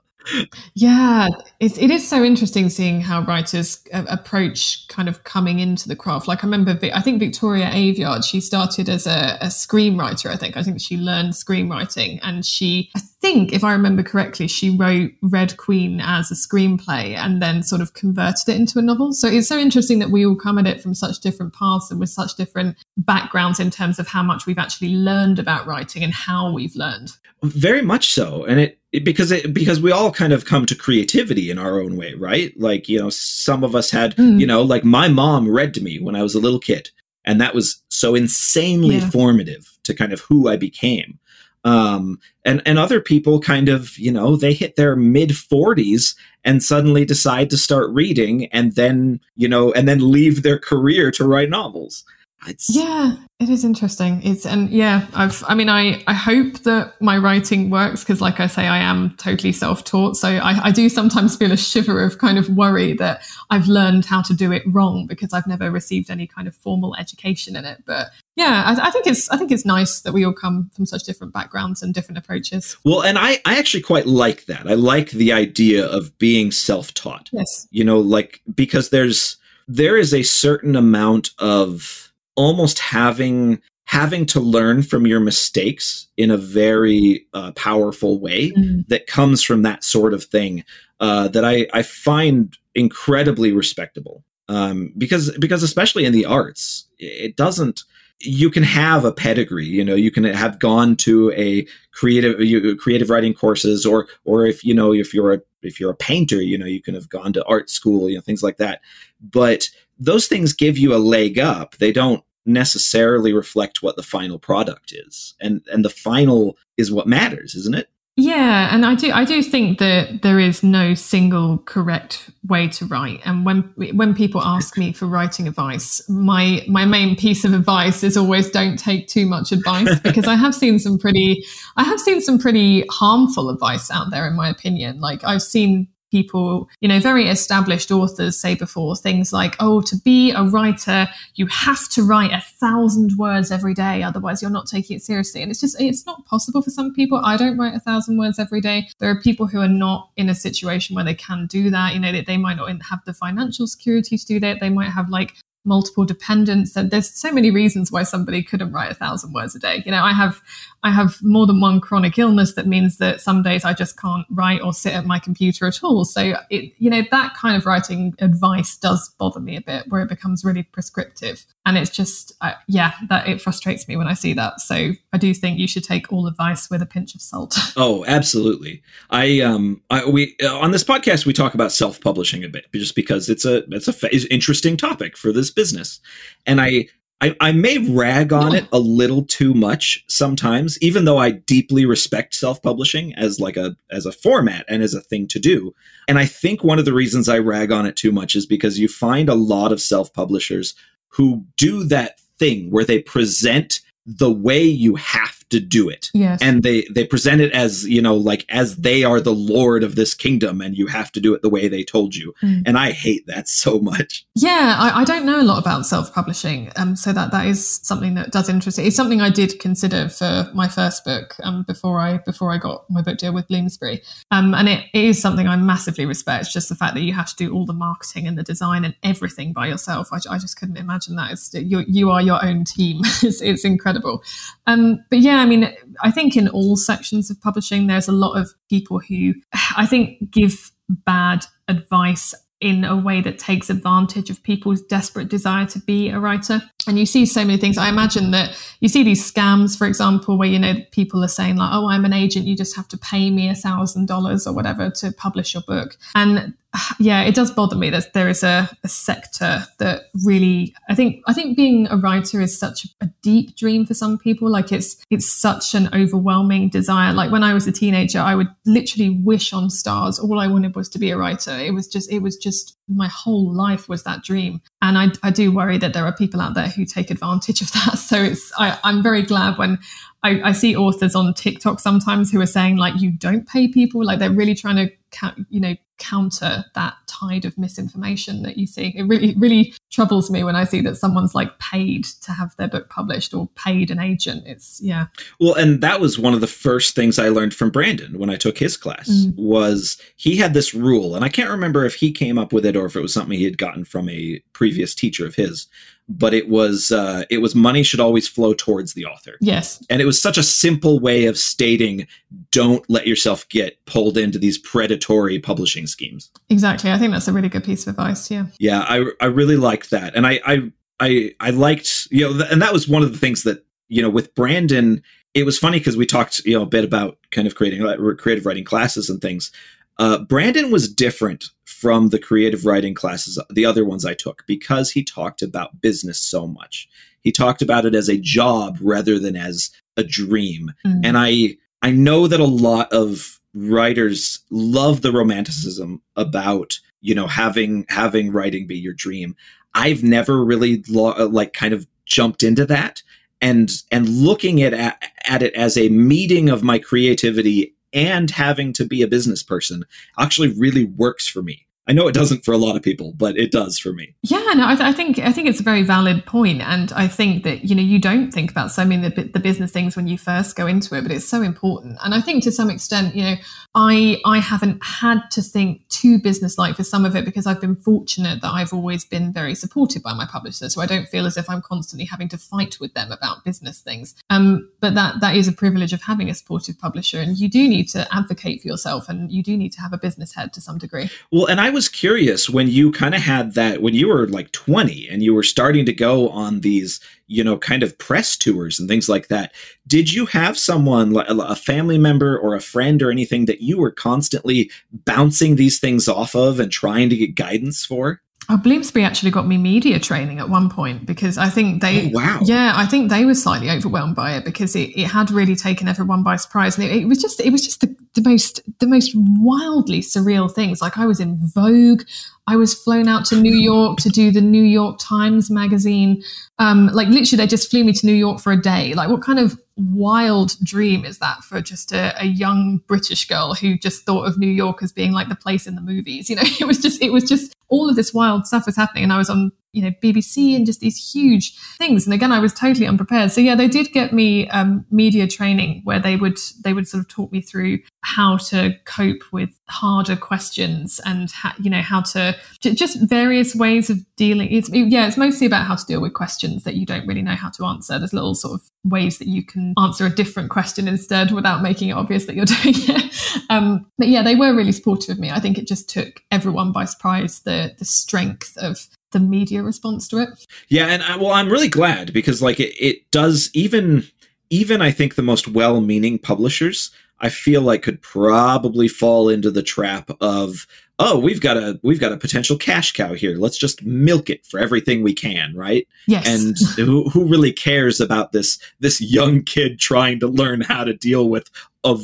Yeah, 0.73 1.29
it's, 1.59 1.77
it 1.77 1.91
is 1.91 2.07
so 2.07 2.23
interesting 2.23 2.69
seeing 2.69 3.01
how 3.01 3.21
writers 3.21 3.83
uh, 3.93 4.05
approach 4.09 4.87
kind 4.87 5.07
of 5.07 5.23
coming 5.23 5.59
into 5.59 5.87
the 5.87 5.95
craft. 5.95 6.27
Like 6.27 6.43
I 6.43 6.47
remember, 6.47 6.77
I 6.93 7.01
think 7.01 7.19
Victoria 7.19 7.67
Aveyard, 7.67 8.23
she 8.23 8.41
started 8.41 8.89
as 8.89 9.07
a, 9.07 9.37
a 9.41 9.47
screenwriter. 9.47 10.29
I 10.29 10.35
think 10.35 10.57
I 10.57 10.63
think 10.63 10.81
she 10.81 10.97
learned 10.97 11.33
screenwriting, 11.33 12.19
and 12.23 12.45
she, 12.45 12.89
I 12.95 12.99
think, 12.99 13.53
if 13.53 13.63
I 13.63 13.71
remember 13.73 14.03
correctly, 14.03 14.47
she 14.47 14.69
wrote 14.69 15.11
Red 15.21 15.57
Queen 15.57 16.01
as 16.01 16.31
a 16.31 16.35
screenplay 16.35 17.15
and 17.15 17.41
then 17.41 17.63
sort 17.63 17.81
of 17.81 17.93
converted 17.93 18.49
it 18.49 18.55
into 18.55 18.79
a 18.79 18.81
novel. 18.81 19.13
So 19.13 19.27
it's 19.27 19.47
so 19.47 19.57
interesting 19.57 19.99
that 19.99 20.11
we 20.11 20.25
all 20.25 20.35
come 20.35 20.57
at 20.57 20.67
it 20.67 20.81
from 20.81 20.93
such 20.93 21.19
different 21.19 21.53
paths 21.53 21.91
and 21.91 21.99
with 21.99 22.09
such 22.09 22.35
different 22.35 22.77
backgrounds 22.97 23.59
in 23.59 23.71
terms 23.71 23.99
of 23.99 24.07
how 24.07 24.23
much 24.23 24.45
we've 24.45 24.57
actually 24.57 24.95
learned 24.95 25.39
about 25.39 25.67
writing 25.67 26.03
and 26.03 26.13
how 26.13 26.51
we've 26.51 26.75
learned. 26.75 27.11
Very 27.43 27.81
much 27.81 28.13
so, 28.13 28.43
and 28.45 28.59
it 28.59 28.79
because 29.03 29.31
it, 29.31 29.53
because 29.53 29.81
we 29.81 29.91
all 29.91 30.11
kind 30.11 30.33
of 30.33 30.45
come 30.45 30.65
to 30.65 30.75
creativity 30.75 31.49
in 31.49 31.57
our 31.57 31.81
own 31.81 31.97
way, 31.97 32.13
right? 32.13 32.53
Like 32.59 32.87
you 32.87 32.99
know, 32.99 33.09
some 33.09 33.63
of 33.63 33.75
us 33.75 33.91
had 33.91 34.15
mm. 34.15 34.39
you 34.39 34.47
know, 34.47 34.61
like 34.61 34.83
my 34.83 35.07
mom 35.07 35.49
read 35.49 35.73
to 35.75 35.83
me 35.83 35.99
when 35.99 36.15
I 36.15 36.23
was 36.23 36.35
a 36.35 36.39
little 36.39 36.59
kid, 36.59 36.91
and 37.23 37.41
that 37.41 37.55
was 37.55 37.81
so 37.89 38.15
insanely 38.15 38.97
yeah. 38.97 39.09
formative 39.09 39.77
to 39.83 39.93
kind 39.93 40.13
of 40.13 40.21
who 40.21 40.47
I 40.47 40.57
became. 40.57 41.19
Um, 41.63 42.19
and 42.43 42.61
and 42.65 42.77
other 42.77 43.01
people 43.01 43.39
kind 43.39 43.69
of 43.69 43.97
you 43.97 44.11
know 44.11 44.35
they 44.35 44.53
hit 44.53 44.75
their 44.75 44.95
mid 44.95 45.31
40s 45.31 46.15
and 46.43 46.61
suddenly 46.61 47.05
decide 47.05 47.49
to 47.49 47.57
start 47.57 47.89
reading 47.89 48.45
and 48.53 48.75
then 48.75 49.19
you 49.35 49.47
know 49.47 49.73
and 49.73 49.87
then 49.87 50.11
leave 50.11 50.43
their 50.43 50.59
career 50.59 51.09
to 51.11 51.25
write 51.25 51.49
novels 51.49 52.03
It's, 52.47 52.75
yeah, 52.75 53.15
it 53.39 53.49
is 53.49 53.65
interesting. 53.65 54.21
It's 54.23 54.45
and 54.45 54.69
yeah, 54.69 55.07
I've 55.13 55.43
I 55.47 55.55
mean 55.55 55.69
I 55.69 56.03
I 56.07 56.13
hope 56.13 56.59
that 56.59 56.99
my 57.01 57.17
writing 57.17 57.69
works 57.69 58.03
because 58.03 58.21
like 58.21 58.39
I 58.39 58.47
say 58.47 58.67
I 58.67 58.77
am 58.77 59.11
totally 59.17 59.51
self-taught. 59.51 60.15
So 60.17 60.29
I, 60.29 60.67
I 60.67 60.71
do 60.71 60.87
sometimes 60.89 61.35
feel 61.35 61.51
a 61.51 61.57
shiver 61.57 62.03
of 62.03 62.17
kind 62.17 62.37
of 62.37 62.49
worry 62.49 62.93
that 62.93 63.21
I've 63.49 63.67
learned 63.67 64.05
how 64.05 64.21
to 64.23 64.33
do 64.33 64.51
it 64.51 64.63
wrong 64.67 65.05
because 65.07 65.33
I've 65.33 65.47
never 65.47 65.69
received 65.71 66.09
any 66.09 66.27
kind 66.27 66.47
of 66.47 66.55
formal 66.55 66.95
education 66.95 67.55
in 67.55 67.65
it. 67.65 67.83
But 67.85 68.07
yeah, 68.35 68.63
I, 68.65 68.87
I 68.87 68.91
think 68.91 69.07
it's 69.07 69.29
I 69.29 69.37
think 69.37 69.51
it's 69.51 69.65
nice 69.65 70.01
that 70.01 70.13
we 70.13 70.23
all 70.25 70.33
come 70.33 70.69
from 70.73 70.85
such 70.85 71.03
different 71.03 71.33
backgrounds 71.33 71.81
and 71.81 71.93
different 71.93 72.17
approaches. 72.17 72.77
Well, 72.85 73.03
and 73.03 73.17
I 73.17 73.39
I 73.45 73.57
actually 73.57 73.83
quite 73.83 74.07
like 74.07 74.45
that. 74.45 74.67
I 74.67 74.75
like 74.75 75.11
the 75.11 75.33
idea 75.33 75.85
of 75.85 76.17
being 76.19 76.51
self-taught. 76.51 77.29
Yes. 77.31 77.67
You 77.71 77.83
know, 77.83 77.99
like 77.99 78.41
because 78.53 78.89
there's 78.89 79.37
there 79.67 79.97
is 79.97 80.13
a 80.13 80.23
certain 80.23 80.75
amount 80.75 81.31
of 81.39 82.04
almost 82.35 82.79
having 82.79 83.61
having 83.85 84.25
to 84.25 84.39
learn 84.39 84.81
from 84.81 85.05
your 85.05 85.19
mistakes 85.19 86.07
in 86.17 86.31
a 86.31 86.37
very 86.37 87.25
uh, 87.33 87.51
powerful 87.51 88.19
way 88.19 88.51
mm. 88.51 88.87
that 88.87 89.05
comes 89.05 89.43
from 89.43 89.61
that 89.61 89.83
sort 89.83 90.13
of 90.13 90.23
thing 90.23 90.63
uh, 90.99 91.27
that 91.27 91.45
I, 91.45 91.67
I 91.71 91.83
find 91.83 92.57
incredibly 92.73 93.51
respectable 93.51 94.23
um, 94.49 94.91
because 94.97 95.35
because 95.37 95.63
especially 95.63 96.05
in 96.05 96.13
the 96.13 96.25
arts 96.25 96.87
it 96.97 97.35
doesn't 97.35 97.83
you 98.19 98.49
can 98.49 98.63
have 98.63 99.03
a 99.03 99.11
pedigree 99.11 99.65
you 99.65 99.83
know 99.83 99.95
you 99.95 100.11
can 100.11 100.23
have 100.23 100.59
gone 100.59 100.95
to 100.95 101.31
a 101.33 101.67
creative 101.91 102.39
you, 102.39 102.75
creative 102.75 103.09
writing 103.09 103.33
courses 103.33 103.85
or 103.85 104.07
or 104.23 104.45
if 104.45 104.63
you 104.63 104.73
know 104.73 104.93
if 104.93 105.13
you're 105.13 105.33
a 105.33 105.41
if 105.61 105.79
you're 105.79 105.91
a 105.91 105.95
painter 105.95 106.41
you 106.41 106.57
know 106.57 106.65
you 106.65 106.81
can 106.81 106.93
have 106.93 107.09
gone 107.09 107.33
to 107.33 107.43
art 107.45 107.69
school 107.69 108.09
you 108.09 108.15
know 108.15 108.21
things 108.21 108.43
like 108.43 108.57
that 108.57 108.81
but 109.21 109.69
those 109.97 110.27
things 110.27 110.53
give 110.53 110.77
you 110.77 110.93
a 110.93 110.97
leg 110.97 111.39
up. 111.39 111.77
They 111.77 111.91
don't 111.91 112.23
necessarily 112.45 113.33
reflect 113.33 113.81
what 113.81 113.95
the 113.95 114.03
final 114.03 114.37
product 114.37 114.93
is. 114.93 115.33
And 115.39 115.61
and 115.71 115.83
the 115.83 115.89
final 115.89 116.57
is 116.77 116.91
what 116.91 117.07
matters 117.07 117.55
isn't 117.55 117.75
it? 117.75 117.89
Yeah 118.17 118.73
and 118.73 118.85
i 118.85 118.95
do 118.95 119.11
i 119.11 119.25
do 119.25 119.43
think 119.43 119.77
that 119.79 120.21
there 120.21 120.39
is 120.39 120.63
no 120.63 120.93
single 120.93 121.57
correct 121.57 122.29
way 122.47 122.69
to 122.69 122.85
write. 122.85 123.19
And 123.25 123.45
when 123.45 123.61
when 123.75 124.13
people 124.13 124.41
ask 124.41 124.77
me 124.77 124.93
for 124.93 125.05
writing 125.05 125.47
advice 125.47 126.07
my 126.07 126.63
my 126.69 126.85
main 126.85 127.17
piece 127.17 127.43
of 127.43 127.53
advice 127.53 128.03
is 128.03 128.15
always 128.15 128.49
don't 128.49 128.77
take 128.77 129.07
too 129.07 129.25
much 129.25 129.51
advice 129.51 129.99
because 129.99 130.27
i 130.27 130.35
have 130.35 130.55
seen 130.55 130.79
some 130.79 130.97
pretty 130.97 131.43
i 131.75 131.83
have 131.83 131.99
seen 131.99 132.21
some 132.21 132.39
pretty 132.39 132.85
harmful 132.89 133.49
advice 133.49 133.91
out 133.91 134.11
there 134.11 134.27
in 134.27 134.35
my 134.35 134.49
opinion. 134.49 135.01
Like 135.01 135.23
i've 135.25 135.43
seen 135.43 135.87
people, 136.11 136.69
you 136.81 136.87
know, 136.87 136.99
very 136.99 137.27
established 137.27 137.91
authors 137.91 138.37
say 138.37 138.55
before 138.55 138.95
things 138.95 139.33
like, 139.33 139.55
oh, 139.59 139.81
to 139.81 139.95
be 139.97 140.31
a 140.31 140.43
writer, 140.43 141.07
you 141.35 141.47
have 141.47 141.89
to 141.89 142.03
write 142.03 142.31
a 142.31 142.41
thousand 142.41 143.17
words 143.17 143.51
every 143.51 143.73
day, 143.73 144.03
otherwise 144.03 144.41
you're 144.41 144.51
not 144.51 144.67
taking 144.67 144.97
it 144.97 145.01
seriously. 145.01 145.41
And 145.41 145.51
it's 145.51 145.61
just, 145.61 145.79
it's 145.79 146.05
not 146.05 146.25
possible 146.25 146.61
for 146.61 146.69
some 146.69 146.93
people. 146.93 147.21
I 147.23 147.37
don't 147.37 147.57
write 147.57 147.75
a 147.75 147.79
thousand 147.79 148.17
words 148.17 148.39
every 148.39 148.61
day. 148.61 148.87
There 148.99 149.09
are 149.09 149.19
people 149.19 149.47
who 149.47 149.59
are 149.59 149.67
not 149.67 150.09
in 150.15 150.29
a 150.29 150.35
situation 150.35 150.95
where 150.95 151.05
they 151.05 151.15
can 151.15 151.47
do 151.47 151.69
that. 151.69 151.93
You 151.93 151.99
know, 151.99 152.11
they, 152.11 152.21
they 152.21 152.37
might 152.37 152.57
not 152.57 152.69
have 152.89 152.99
the 153.05 153.13
financial 153.13 153.67
security 153.67 154.17
to 154.17 154.25
do 154.25 154.39
that. 154.39 154.59
They 154.59 154.69
might 154.69 154.89
have 154.89 155.09
like 155.09 155.35
multiple 155.65 156.05
dependents. 156.05 156.75
And 156.75 156.91
there's 156.91 157.09
so 157.09 157.31
many 157.31 157.51
reasons 157.51 157.91
why 157.91 158.03
somebody 158.03 158.43
couldn't 158.43 158.71
write 158.71 158.91
a 158.91 158.95
thousand 158.95 159.33
words 159.33 159.55
a 159.55 159.59
day. 159.59 159.83
You 159.85 159.91
know 159.91 160.03
i 160.03 160.13
have 160.13 160.41
i 160.83 160.91
have 160.91 161.21
more 161.21 161.47
than 161.47 161.59
one 161.59 161.81
chronic 161.81 162.17
illness 162.17 162.53
that 162.53 162.67
means 162.67 162.97
that 162.97 163.21
some 163.21 163.43
days 163.43 163.65
i 163.65 163.73
just 163.73 163.99
can't 163.99 164.25
write 164.29 164.61
or 164.61 164.73
sit 164.73 164.93
at 164.93 165.05
my 165.05 165.19
computer 165.19 165.65
at 165.65 165.83
all. 165.83 166.05
So 166.05 166.33
it 166.49 166.73
you 166.77 166.89
know 166.89 167.03
that 167.11 167.35
kind 167.35 167.57
of 167.57 167.65
writing 167.65 168.13
advice 168.19 168.77
does 168.77 169.09
bother 169.17 169.39
me 169.39 169.55
a 169.55 169.61
bit 169.61 169.85
where 169.89 170.01
it 170.01 170.09
becomes 170.09 170.43
really 170.43 170.63
prescriptive. 170.63 171.45
And 171.65 171.77
it's 171.77 171.89
just 171.89 172.33
uh, 172.41 172.53
yeah 172.67 172.93
that 173.09 173.27
it 173.27 173.41
frustrates 173.41 173.87
me 173.87 173.97
when 173.97 174.07
i 174.07 174.13
see 174.13 174.33
that. 174.33 174.61
So 174.61 174.91
i 175.13 175.17
do 175.17 175.33
think 175.33 175.59
you 175.59 175.67
should 175.67 175.83
take 175.83 176.11
all 176.11 176.27
advice 176.27 176.69
with 176.69 176.81
a 176.81 176.85
pinch 176.85 177.15
of 177.15 177.21
salt. 177.21 177.57
Oh 177.77 178.05
absolutely. 178.05 178.81
I 179.09 179.41
um 179.41 179.81
I, 179.89 180.05
we 180.05 180.35
uh, 180.41 180.57
on 180.57 180.71
this 180.71 180.83
podcast 180.83 181.25
we 181.25 181.33
talk 181.33 181.53
about 181.53 181.71
self-publishing 181.71 182.43
a 182.43 182.49
bit 182.49 182.65
just 182.73 182.95
because 182.95 183.29
it's 183.29 183.45
a 183.45 183.63
it's 183.73 183.87
a 183.87 183.93
fa- 183.93 184.33
interesting 184.33 184.77
topic 184.77 185.17
for 185.17 185.31
this 185.31 185.51
business. 185.55 185.99
And 186.45 186.61
I, 186.61 186.87
I, 187.21 187.35
I 187.39 187.51
may 187.53 187.77
rag 187.77 188.33
on 188.33 188.53
it 188.53 188.67
a 188.73 188.79
little 188.79 189.23
too 189.23 189.53
much 189.53 190.03
sometimes, 190.07 190.77
even 190.81 191.05
though 191.05 191.17
I 191.17 191.31
deeply 191.31 191.85
respect 191.85 192.35
self-publishing 192.35 193.15
as 193.15 193.39
like 193.39 193.55
a 193.55 193.77
as 193.89 194.05
a 194.05 194.11
format 194.11 194.65
and 194.67 194.83
as 194.83 194.93
a 194.93 195.01
thing 195.01 195.27
to 195.29 195.39
do. 195.39 195.73
And 196.07 196.19
I 196.19 196.25
think 196.25 196.63
one 196.63 196.77
of 196.77 196.85
the 196.85 196.93
reasons 196.93 197.29
I 197.29 197.39
rag 197.39 197.71
on 197.71 197.85
it 197.85 197.95
too 197.95 198.11
much 198.11 198.35
is 198.35 198.45
because 198.45 198.79
you 198.79 198.87
find 198.87 199.29
a 199.29 199.35
lot 199.35 199.71
of 199.71 199.81
self-publishers 199.81 200.75
who 201.07 201.45
do 201.55 201.85
that 201.85 202.19
thing 202.37 202.69
where 202.69 202.83
they 202.83 202.99
present 202.99 203.79
the 204.05 204.31
way 204.31 204.61
you 204.61 204.95
have 204.95 205.44
to 205.55 205.61
do 205.61 205.87
it. 205.87 206.11
Yes. 206.13 206.41
And 206.41 206.63
they 206.63 206.85
they 206.93 207.05
present 207.05 207.39
it 207.39 207.53
as, 207.53 207.85
you 207.85 208.01
know, 208.01 208.15
like 208.15 208.45
as 208.49 208.75
they 208.75 209.03
are 209.05 209.21
the 209.21 209.33
lord 209.33 209.83
of 209.83 209.95
this 209.95 210.13
kingdom 210.13 210.59
and 210.59 210.77
you 210.77 210.87
have 210.87 211.11
to 211.13 211.21
do 211.21 211.33
it 211.33 211.41
the 211.41 211.49
way 211.49 211.69
they 211.69 211.83
told 211.83 212.13
you. 212.13 212.33
Mm. 212.43 212.63
And 212.65 212.77
I 212.77 212.91
hate 212.91 213.25
that 213.27 213.47
so 213.47 213.79
much. 213.79 214.25
Yeah, 214.35 214.75
I, 214.77 215.01
I 215.01 215.03
don't 215.05 215.25
know 215.25 215.39
a 215.39 215.43
lot 215.43 215.59
about 215.59 215.85
self-publishing. 215.85 216.71
Um 216.75 216.95
so 216.97 217.13
that 217.13 217.31
that 217.31 217.47
is 217.47 217.79
something 217.83 218.15
that 218.15 218.31
does 218.31 218.49
interest 218.49 218.77
me. 218.77 218.87
It's 218.87 218.97
something 218.97 219.21
I 219.21 219.29
did 219.29 219.59
consider 219.59 220.09
for 220.09 220.51
my 220.53 220.67
first 220.67 221.05
book 221.05 221.35
um 221.43 221.63
before 221.63 222.01
I 222.01 222.17
before 222.17 222.51
I 222.51 222.57
got 222.57 222.89
my 222.89 223.01
book 223.01 223.17
deal 223.17 223.33
with 223.33 223.47
Bloomsbury. 223.47 224.01
Um 224.31 224.53
and 224.53 224.67
it, 224.67 224.85
it 224.93 225.05
is 225.05 225.21
something 225.21 225.47
I 225.47 225.55
massively 225.55 226.05
respect, 226.05 226.51
just 226.51 226.67
the 226.67 226.75
fact 226.75 226.95
that 226.95 227.01
you 227.01 227.13
have 227.13 227.29
to 227.29 227.35
do 227.37 227.53
all 227.53 227.65
the 227.65 227.73
marketing 227.73 228.27
and 228.27 228.37
the 228.37 228.43
design 228.43 228.83
and 228.83 228.95
everything 229.03 229.53
by 229.53 229.67
yourself. 229.67 230.09
I, 230.11 230.17
I 230.29 230.37
just 230.37 230.59
couldn't 230.59 230.77
imagine 230.77 231.15
that. 231.15 231.31
It's, 231.31 231.53
you 231.53 231.85
you 231.87 232.11
are 232.11 232.21
your 232.21 232.43
own 232.43 232.65
team. 232.65 233.01
it's, 233.23 233.41
it's 233.41 233.63
incredible. 233.63 234.21
Um 234.67 234.99
but 235.09 235.19
yeah, 235.19 235.44
I 235.45 235.47
mean, 235.47 235.71
I 236.01 236.09
think 236.09 236.35
in 236.35 236.47
all 236.47 236.75
sections 236.75 237.29
of 237.29 237.39
publishing, 237.39 237.85
there's 237.85 238.07
a 238.07 238.11
lot 238.11 238.33
of 238.33 238.49
people 238.67 238.97
who 238.99 239.35
I 239.77 239.85
think 239.85 240.31
give 240.31 240.71
bad 240.89 241.45
advice 241.67 242.33
in 242.61 242.83
a 242.83 242.97
way 242.97 243.21
that 243.21 243.37
takes 243.37 243.69
advantage 243.69 244.31
of 244.31 244.41
people's 244.41 244.81
desperate 244.81 245.29
desire 245.29 245.67
to 245.67 245.77
be 245.77 246.09
a 246.09 246.19
writer. 246.19 246.61
And 246.87 246.97
you 246.97 247.05
see 247.05 247.27
so 247.27 247.45
many 247.45 247.59
things. 247.59 247.77
I 247.77 247.89
imagine 247.89 248.31
that 248.31 248.57
you 248.79 248.87
see 248.87 249.03
these 249.03 249.31
scams, 249.31 249.77
for 249.77 249.85
example, 249.85 250.35
where 250.35 250.47
you 250.47 250.57
know 250.57 250.73
people 250.91 251.23
are 251.23 251.27
saying 251.27 251.57
like, 251.57 251.69
"Oh, 251.71 251.89
I'm 251.89 252.05
an 252.05 252.13
agent. 252.13 252.47
You 252.47 252.55
just 252.55 252.75
have 252.75 252.87
to 252.87 252.97
pay 252.97 253.29
me 253.29 253.49
a 253.49 253.55
thousand 253.55 254.07
dollars 254.07 254.47
or 254.47 254.53
whatever 254.53 254.89
to 254.89 255.11
publish 255.11 255.53
your 255.53 255.63
book." 255.63 255.95
And 256.15 256.55
yeah, 256.99 257.23
it 257.23 257.35
does 257.35 257.51
bother 257.51 257.75
me 257.75 257.89
that 257.89 258.13
there 258.13 258.27
is 258.27 258.43
a, 258.43 258.69
a, 258.83 258.87
sector 258.87 259.65
that 259.79 260.03
really 260.23 260.75
I 260.89 260.95
think 260.95 261.23
I 261.27 261.33
think 261.33 261.57
being 261.57 261.87
a 261.89 261.97
writer 261.97 262.41
is 262.41 262.57
such 262.57 262.87
a 263.01 263.09
deep 263.21 263.55
dream 263.55 263.85
for 263.85 263.93
some 263.93 264.17
people. 264.17 264.49
Like 264.49 264.71
it's 264.71 264.97
it's 265.09 265.31
such 265.31 265.75
an 265.75 265.89
overwhelming 265.93 266.69
desire. 266.69 267.13
Like 267.13 267.31
when 267.31 267.43
I 267.43 267.53
was 267.53 267.67
a 267.67 267.71
teenager, 267.71 268.19
I 268.19 268.35
would 268.35 268.47
literally 268.65 269.09
wish 269.09 269.53
on 269.53 269.69
stars. 269.69 270.19
All 270.19 270.39
I 270.39 270.47
wanted 270.47 270.75
was 270.75 270.89
to 270.89 270.99
be 270.99 271.11
a 271.11 271.17
writer. 271.17 271.51
It 271.51 271.73
was 271.73 271.87
just 271.87 272.11
it 272.11 272.19
was 272.19 272.37
just 272.37 272.77
my 272.87 273.07
whole 273.07 273.51
life 273.51 273.89
was 273.89 274.03
that 274.03 274.23
dream. 274.23 274.61
And 274.81 274.97
I, 274.97 275.07
I 275.23 275.31
do 275.31 275.51
worry 275.51 275.77
that 275.79 275.93
there 275.93 276.05
are 276.05 276.15
people 276.15 276.39
out 276.39 276.53
there 276.53 276.67
who 276.67 276.85
take 276.85 277.09
advantage 277.09 277.61
of 277.61 277.71
that. 277.73 277.97
So 277.97 278.17
it's 278.17 278.51
I, 278.57 278.77
I'm 278.83 279.01
very 279.01 279.23
glad 279.23 279.57
when 279.57 279.79
I, 280.25 280.49
I, 280.49 280.51
see 280.53 280.75
authors 280.75 281.13
on 281.13 281.33
TikTok 281.35 281.79
sometimes 281.79 282.31
who 282.31 282.41
are 282.41 282.47
saying 282.47 282.77
like 282.77 282.99
you 282.99 283.11
don't 283.11 283.47
pay 283.47 283.67
people, 283.67 284.03
like 284.03 284.17
they're 284.17 284.31
really 284.31 284.55
trying 284.55 284.75
to 284.87 285.45
you 285.49 285.59
know 285.59 285.75
counter 285.97 286.65
that 286.73 286.95
tide 287.07 287.45
of 287.45 287.57
misinformation 287.57 288.41
that 288.41 288.57
you 288.57 288.67
see. 288.67 288.93
It 288.97 289.03
really, 289.03 289.35
really 289.37 289.73
troubles 289.91 290.29
me 290.29 290.43
when 290.43 290.55
I 290.55 290.63
see 290.65 290.81
that 290.81 290.97
someone's 290.97 291.35
like 291.35 291.57
paid 291.59 292.05
to 292.23 292.31
have 292.31 292.55
their 292.57 292.67
book 292.67 292.89
published 292.89 293.33
or 293.33 293.47
paid 293.55 293.91
an 293.91 293.99
agent. 293.99 294.43
It's 294.47 294.81
yeah. 294.81 295.05
Well, 295.39 295.53
and 295.53 295.81
that 295.81 296.01
was 296.01 296.17
one 296.17 296.33
of 296.33 296.41
the 296.41 296.47
first 296.47 296.95
things 296.95 297.19
I 297.19 297.29
learned 297.29 297.53
from 297.53 297.69
Brandon 297.69 298.17
when 298.17 298.31
I 298.31 298.35
took 298.35 298.57
his 298.57 298.75
class 298.75 299.09
mm. 299.09 299.35
was 299.37 300.01
he 300.15 300.37
had 300.37 300.55
this 300.55 300.73
rule, 300.73 301.15
and 301.15 301.23
I 301.23 301.29
can't 301.29 301.51
remember 301.51 301.85
if 301.85 301.95
he 301.95 302.11
came 302.11 302.39
up 302.39 302.51
with 302.51 302.65
it 302.65 302.75
or 302.75 302.87
if 302.87 302.95
it 302.95 303.01
was 303.01 303.13
something 303.13 303.37
he 303.37 303.45
had 303.45 303.59
gotten 303.59 303.85
from 303.85 304.09
a 304.09 304.41
previous 304.53 304.95
teacher 304.95 305.25
of 305.25 305.35
his 305.35 305.67
but 306.07 306.33
it 306.33 306.49
was 306.49 306.91
uh, 306.91 307.23
it 307.29 307.39
was 307.39 307.55
money 307.55 307.83
should 307.83 307.99
always 307.99 308.27
flow 308.27 308.53
towards 308.53 308.93
the 308.93 309.05
author. 309.05 309.37
Yes, 309.41 309.83
and 309.89 310.01
it 310.01 310.05
was 310.05 310.21
such 310.21 310.37
a 310.37 310.43
simple 310.43 310.99
way 310.99 311.25
of 311.25 311.37
stating 311.37 312.07
don't 312.51 312.87
let 312.89 313.07
yourself 313.07 313.47
get 313.49 313.83
pulled 313.85 314.17
into 314.17 314.37
these 314.37 314.57
predatory 314.57 315.39
publishing 315.39 315.87
schemes. 315.87 316.29
Exactly, 316.49 316.91
I 316.91 316.97
think 316.97 317.13
that's 317.13 317.27
a 317.27 317.33
really 317.33 317.49
good 317.49 317.63
piece 317.63 317.87
of 317.87 317.91
advice. 317.91 318.29
Yeah, 318.29 318.45
yeah, 318.59 318.85
I 318.87 319.05
I 319.19 319.25
really 319.25 319.57
liked 319.57 319.89
that, 319.91 320.15
and 320.15 320.27
I 320.27 320.39
I 320.45 320.71
I, 320.99 321.35
I 321.39 321.49
liked 321.49 322.07
you 322.11 322.21
know, 322.21 322.45
and 322.49 322.61
that 322.61 322.73
was 322.73 322.87
one 322.87 323.03
of 323.03 323.11
the 323.11 323.17
things 323.17 323.43
that 323.43 323.65
you 323.87 324.01
know 324.01 324.09
with 324.09 324.33
Brandon. 324.35 325.01
It 325.33 325.45
was 325.45 325.59
funny 325.59 325.79
because 325.79 325.97
we 325.97 326.05
talked 326.05 326.39
you 326.45 326.53
know 326.53 326.63
a 326.63 326.67
bit 326.67 326.83
about 326.83 327.17
kind 327.31 327.47
of 327.47 327.55
creating 327.55 327.81
like, 327.81 327.99
creative 328.17 328.45
writing 328.45 328.63
classes 328.63 329.09
and 329.09 329.21
things. 329.21 329.51
Uh, 329.97 330.19
Brandon 330.19 330.71
was 330.71 330.93
different 330.93 331.45
from 331.85 332.09
the 332.09 332.17
creative 332.17 332.65
writing 332.65 332.95
classes, 332.95 333.39
the 333.51 333.63
other 333.63 333.85
ones 333.85 334.07
I 334.07 334.15
took, 334.15 334.43
because 334.47 334.89
he 334.89 335.03
talked 335.03 335.43
about 335.43 335.81
business 335.81 336.17
so 336.17 336.47
much. 336.47 336.89
He 337.21 337.31
talked 337.31 337.61
about 337.61 337.85
it 337.85 337.93
as 337.93 338.09
a 338.09 338.17
job 338.17 338.79
rather 338.81 339.19
than 339.19 339.35
as 339.35 339.69
a 339.95 340.03
dream. 340.03 340.71
Mm. 340.83 341.01
And 341.03 341.15
I 341.15 341.57
I 341.83 341.91
know 341.91 342.25
that 342.27 342.39
a 342.39 342.43
lot 342.43 342.91
of 342.91 343.39
writers 343.53 344.39
love 344.49 345.03
the 345.03 345.11
romanticism 345.11 346.01
about 346.15 346.79
you 347.01 347.13
know 347.13 347.27
having 347.27 347.85
having 347.87 348.31
writing 348.31 348.65
be 348.65 348.75
your 348.75 348.95
dream. 348.95 349.35
I've 349.75 350.01
never 350.01 350.43
really 350.43 350.83
lo- 350.89 351.27
like 351.27 351.53
kind 351.53 351.75
of 351.75 351.85
jumped 352.07 352.41
into 352.41 352.65
that 352.65 353.03
and 353.41 353.69
and 353.91 354.09
looking 354.09 354.63
at 354.63 354.73
at 354.73 355.43
it 355.43 355.53
as 355.53 355.77
a 355.77 355.89
meeting 355.89 356.49
of 356.49 356.63
my 356.63 356.79
creativity 356.79 357.75
and 357.93 358.31
having 358.31 358.73
to 358.73 358.85
be 358.85 359.03
a 359.03 359.07
business 359.07 359.43
person 359.43 359.85
actually 360.17 360.49
really 360.49 360.85
works 360.85 361.27
for 361.27 361.43
me. 361.43 361.64
I 361.87 361.93
know 361.93 362.07
it 362.07 362.13
doesn't 362.13 362.43
for 362.43 362.51
a 362.51 362.57
lot 362.57 362.75
of 362.75 362.81
people, 362.81 363.13
but 363.15 363.37
it 363.37 363.51
does 363.51 363.77
for 363.77 363.93
me. 363.93 364.15
Yeah, 364.23 364.39
no, 364.55 364.67
I, 364.67 364.75
th- 364.75 364.87
I, 364.87 364.91
think 364.91 365.19
I 365.19 365.31
think 365.31 365.47
it's 365.47 365.59
a 365.59 365.63
very 365.63 365.83
valid 365.83 366.25
point, 366.25 366.61
and 366.61 366.91
I 366.93 367.07
think 367.07 367.43
that 367.43 367.65
you 367.65 367.75
know 367.75 367.81
you 367.81 367.99
don't 367.99 368.31
think 368.31 368.49
about 368.49 368.71
so 368.71 368.83
many 368.83 369.07
the, 369.07 369.23
the 369.23 369.39
business 369.39 369.71
things 369.71 369.95
when 369.95 370.07
you 370.07 370.17
first 370.17 370.55
go 370.55 370.65
into 370.65 370.95
it, 370.95 371.03
but 371.03 371.11
it's 371.11 371.25
so 371.25 371.43
important. 371.43 371.97
And 372.03 372.15
I 372.15 372.21
think 372.21 372.43
to 372.45 372.51
some 372.51 372.71
extent, 372.71 373.15
you 373.15 373.23
know, 373.23 373.35
I 373.75 374.19
I 374.25 374.39
haven't 374.39 374.83
had 374.83 375.29
to 375.31 375.43
think 375.43 375.87
too 375.89 376.17
business 376.17 376.57
like 376.57 376.75
for 376.75 376.83
some 376.83 377.05
of 377.05 377.15
it 377.15 377.23
because 377.23 377.45
I've 377.45 377.61
been 377.61 377.75
fortunate 377.75 378.41
that 378.41 378.51
I've 378.51 378.73
always 378.73 379.05
been 379.05 379.31
very 379.31 379.53
supported 379.53 380.01
by 380.01 380.13
my 380.13 380.25
publisher, 380.25 380.69
so 380.69 380.81
I 380.81 380.87
don't 380.87 381.07
feel 381.07 381.27
as 381.27 381.37
if 381.37 381.47
I'm 381.49 381.61
constantly 381.61 382.05
having 382.05 382.29
to 382.29 382.37
fight 382.37 382.79
with 382.79 382.95
them 382.95 383.11
about 383.11 383.43
business 383.43 383.79
things. 383.79 384.15
Um, 384.31 384.67
but 384.79 384.95
that 384.95 385.19
that 385.21 385.35
is 385.35 385.47
a 385.47 385.53
privilege 385.53 385.93
of 385.93 386.01
having 386.01 386.31
a 386.31 386.33
supportive 386.33 386.79
publisher, 386.79 387.19
and 387.19 387.37
you 387.37 387.47
do 387.47 387.67
need 387.67 387.89
to 387.89 388.07
advocate 388.11 388.63
for 388.63 388.69
yourself, 388.69 389.07
and 389.07 389.31
you 389.31 389.43
do 389.43 389.55
need 389.55 389.71
to 389.73 389.81
have 389.81 389.93
a 389.93 389.99
business 389.99 390.33
head 390.33 390.51
to 390.53 390.61
some 390.61 390.79
degree. 390.79 391.11
Well, 391.31 391.45
and 391.45 391.61
I 391.61 391.74
was 391.75 391.89
curious 391.89 392.49
when 392.49 392.69
you 392.69 392.91
kind 392.91 393.13
of 393.13 393.21
had 393.21 393.53
that 393.53 393.81
when 393.81 393.93
you 393.93 394.07
were 394.07 394.27
like 394.29 394.51
20 394.53 395.09
and 395.09 395.21
you 395.21 395.33
were 395.35 395.43
starting 395.43 395.85
to 395.85 395.93
go 395.93 396.29
on 396.29 396.61
these, 396.61 397.01
you 397.27 397.43
know, 397.43 397.57
kind 397.57 397.83
of 397.83 397.97
press 397.97 398.37
tours 398.37 398.79
and 398.79 398.87
things 398.87 399.09
like 399.09 399.27
that. 399.27 399.53
Did 399.85 400.13
you 400.13 400.25
have 400.27 400.57
someone, 400.57 401.15
a 401.15 401.55
family 401.55 401.97
member 401.97 402.39
or 402.39 402.55
a 402.55 402.61
friend 402.61 403.03
or 403.03 403.11
anything 403.11 403.45
that 403.45 403.61
you 403.61 403.77
were 403.77 403.91
constantly 403.91 404.71
bouncing 404.91 405.57
these 405.57 405.77
things 405.77 406.07
off 406.07 406.33
of 406.33 406.61
and 406.61 406.71
trying 406.71 407.09
to 407.09 407.17
get 407.17 407.35
guidance 407.35 407.85
for? 407.85 408.21
Oh, 408.47 408.57
Bloomsbury 408.57 409.03
actually 409.03 409.31
got 409.31 409.47
me 409.47 409.57
media 409.57 409.99
training 409.99 410.39
at 410.39 410.49
one 410.49 410.69
point 410.69 411.05
because 411.05 411.37
I 411.37 411.49
think 411.49 411.81
they, 411.81 412.07
oh, 412.07 412.09
wow, 412.13 412.39
yeah, 412.43 412.73
I 412.75 412.85
think 412.85 413.09
they 413.09 413.25
were 413.25 413.33
slightly 413.33 413.71
overwhelmed 413.71 414.15
by 414.15 414.35
it 414.35 414.45
because 414.45 414.75
it, 414.75 414.95
it 414.95 415.07
had 415.07 415.31
really 415.31 415.55
taken 415.55 415.87
everyone 415.87 416.21
by 416.21 416.35
surprise, 416.35 416.77
and 416.77 416.85
it, 416.85 416.95
it 416.95 417.05
was 417.05 417.19
just, 417.19 417.39
it 417.39 417.51
was 417.51 417.63
just 417.63 417.81
the, 417.81 417.95
the 418.13 418.21
most, 418.21 418.61
the 418.79 418.87
most 418.87 419.13
wildly 419.15 420.01
surreal 420.01 420.51
things. 420.53 420.79
Like 420.79 420.97
I 420.97 421.07
was 421.07 421.19
in 421.19 421.39
Vogue, 421.41 422.03
I 422.45 422.55
was 422.55 422.75
flown 422.75 423.07
out 423.07 423.25
to 423.25 423.35
New 423.35 423.55
York 423.55 423.97
to 423.99 424.09
do 424.09 424.29
the 424.29 424.41
New 424.41 424.63
York 424.63 424.97
Times 424.99 425.49
magazine. 425.49 426.21
Um, 426.57 426.87
like 426.87 427.07
literally, 427.09 427.43
they 427.43 427.47
just 427.47 427.69
flew 427.69 427.83
me 427.83 427.93
to 427.93 428.05
New 428.05 428.13
York 428.13 428.39
for 428.39 428.51
a 428.51 428.61
day. 428.61 428.93
Like, 428.93 429.09
what 429.09 429.21
kind 429.21 429.39
of 429.39 429.59
wild 429.75 430.55
dream 430.63 431.03
is 431.03 431.17
that 431.17 431.43
for 431.43 431.59
just 431.61 431.91
a, 431.91 432.15
a, 432.21 432.25
young 432.25 432.77
British 432.87 433.27
girl 433.27 433.53
who 433.53 433.77
just 433.77 434.05
thought 434.05 434.25
of 434.25 434.37
New 434.37 434.49
York 434.49 434.81
as 434.81 434.93
being 434.93 435.11
like 435.11 435.27
the 435.27 435.35
place 435.35 435.67
in 435.67 435.75
the 435.75 435.81
movies? 435.81 436.29
You 436.35 436.37
know, 436.37 436.43
it 436.59 436.65
was 436.65 436.79
just, 436.79 437.01
it 437.01 437.11
was 437.11 437.25
just 437.25 437.53
all 437.67 437.89
of 437.89 437.95
this 437.95 438.13
wild 438.13 438.45
stuff 438.45 438.65
was 438.65 438.75
happening, 438.75 439.03
and 439.03 439.13
I 439.13 439.17
was 439.17 439.29
on 439.29 439.51
you 439.75 439.81
know 439.81 439.91
BBC 440.01 440.55
and 440.55 440.65
just 440.65 440.79
these 440.79 441.13
huge 441.13 441.57
things. 441.77 442.05
And 442.05 442.13
again, 442.13 442.31
I 442.31 442.39
was 442.39 442.53
totally 442.53 442.87
unprepared. 442.87 443.31
So 443.31 443.41
yeah, 443.41 443.55
they 443.55 443.67
did 443.67 443.91
get 443.91 444.13
me 444.13 444.47
um, 444.49 444.85
media 444.89 445.27
training 445.27 445.81
where 445.83 445.99
they 445.99 446.15
would 446.15 446.37
they 446.63 446.73
would 446.73 446.87
sort 446.87 447.01
of 447.01 447.09
talk 447.09 447.31
me 447.31 447.41
through 447.41 447.79
how 448.01 448.37
to 448.37 448.73
cope 448.85 449.31
with 449.31 449.49
harder 449.67 450.15
questions 450.15 451.01
and 451.05 451.29
ha- 451.31 451.55
you 451.59 451.69
know 451.69 451.81
how 451.81 452.01
to 452.01 452.35
just 452.61 453.01
various 453.09 453.53
ways 453.53 453.89
of 453.89 453.99
dealing. 454.15 454.51
It's 454.51 454.69
yeah, 454.69 455.07
it's 455.07 455.17
mostly 455.17 455.45
about 455.45 455.65
how 455.65 455.75
to 455.75 455.85
deal 455.85 456.01
with 456.01 456.13
questions 456.13 456.44
that 456.63 456.75
you 456.75 456.85
don't 456.85 457.07
really 457.07 457.21
know 457.21 457.35
how 457.35 457.49
to 457.49 457.65
answer. 457.65 457.97
There's 457.97 458.13
little 458.13 458.35
sort 458.35 458.53
of 458.55 458.69
ways 458.83 459.17
that 459.19 459.27
you 459.27 459.43
can 459.43 459.73
answer 459.77 460.05
a 460.05 460.09
different 460.09 460.49
question 460.49 460.87
instead 460.87 461.31
without 461.31 461.61
making 461.61 461.89
it 461.89 461.93
obvious 461.93 462.25
that 462.25 462.35
you're 462.35 462.45
doing 462.63 462.75
it. 462.75 463.45
Um, 463.49 463.85
but 463.97 464.07
yeah, 464.07 464.23
they 464.23 464.35
were 464.35 464.55
really 464.55 464.71
supportive 464.71 465.09
of 465.09 465.19
me. 465.19 465.31
I 465.31 465.39
think 465.39 465.57
it 465.57 465.67
just 465.67 465.89
took 465.89 466.21
everyone 466.31 466.71
by 466.71 466.85
surprise 466.85 467.41
the 467.41 467.73
the 467.77 467.85
strength 467.85 468.57
of 468.57 468.87
the 469.11 469.19
media 469.19 469.63
response 469.63 470.07
to 470.09 470.17
it. 470.17 470.29
Yeah, 470.67 470.87
and 470.87 471.01
I, 471.03 471.17
well, 471.17 471.31
I'm 471.31 471.49
really 471.49 471.69
glad 471.69 472.13
because 472.13 472.41
like 472.41 472.59
it, 472.59 472.75
it 472.79 473.09
does 473.11 473.49
even 473.53 474.07
even 474.49 474.81
I 474.81 474.91
think 474.91 475.15
the 475.15 475.21
most 475.21 475.47
well-meaning 475.47 476.19
publishers 476.19 476.91
I 477.19 477.29
feel 477.29 477.61
like 477.61 477.83
could 477.83 478.01
probably 478.01 478.87
fall 478.87 479.29
into 479.29 479.51
the 479.51 479.63
trap 479.63 480.09
of 480.21 480.67
oh 480.99 481.17
we've 481.19 481.41
got 481.41 481.57
a 481.57 481.79
we've 481.83 481.99
got 481.99 482.11
a 482.11 482.17
potential 482.17 482.57
cash 482.57 482.91
cow 482.93 483.13
here. 483.13 483.37
Let's 483.37 483.57
just 483.57 483.83
milk 483.83 484.29
it 484.29 484.45
for 484.45 484.59
everything 484.59 485.01
we 485.01 485.13
can 485.13 485.55
right? 485.55 485.87
Yes. 486.07 486.27
And 486.27 486.57
who, 486.77 487.09
who 487.09 487.25
really 487.25 487.53
cares 487.53 487.99
about 487.99 488.31
this 488.31 488.59
this 488.79 489.01
young 489.01 489.43
kid 489.43 489.79
trying 489.79 490.19
to 490.19 490.27
learn 490.27 490.61
how 490.61 490.83
to 490.83 490.93
deal 490.93 491.29
with 491.29 491.49
of 491.83 492.03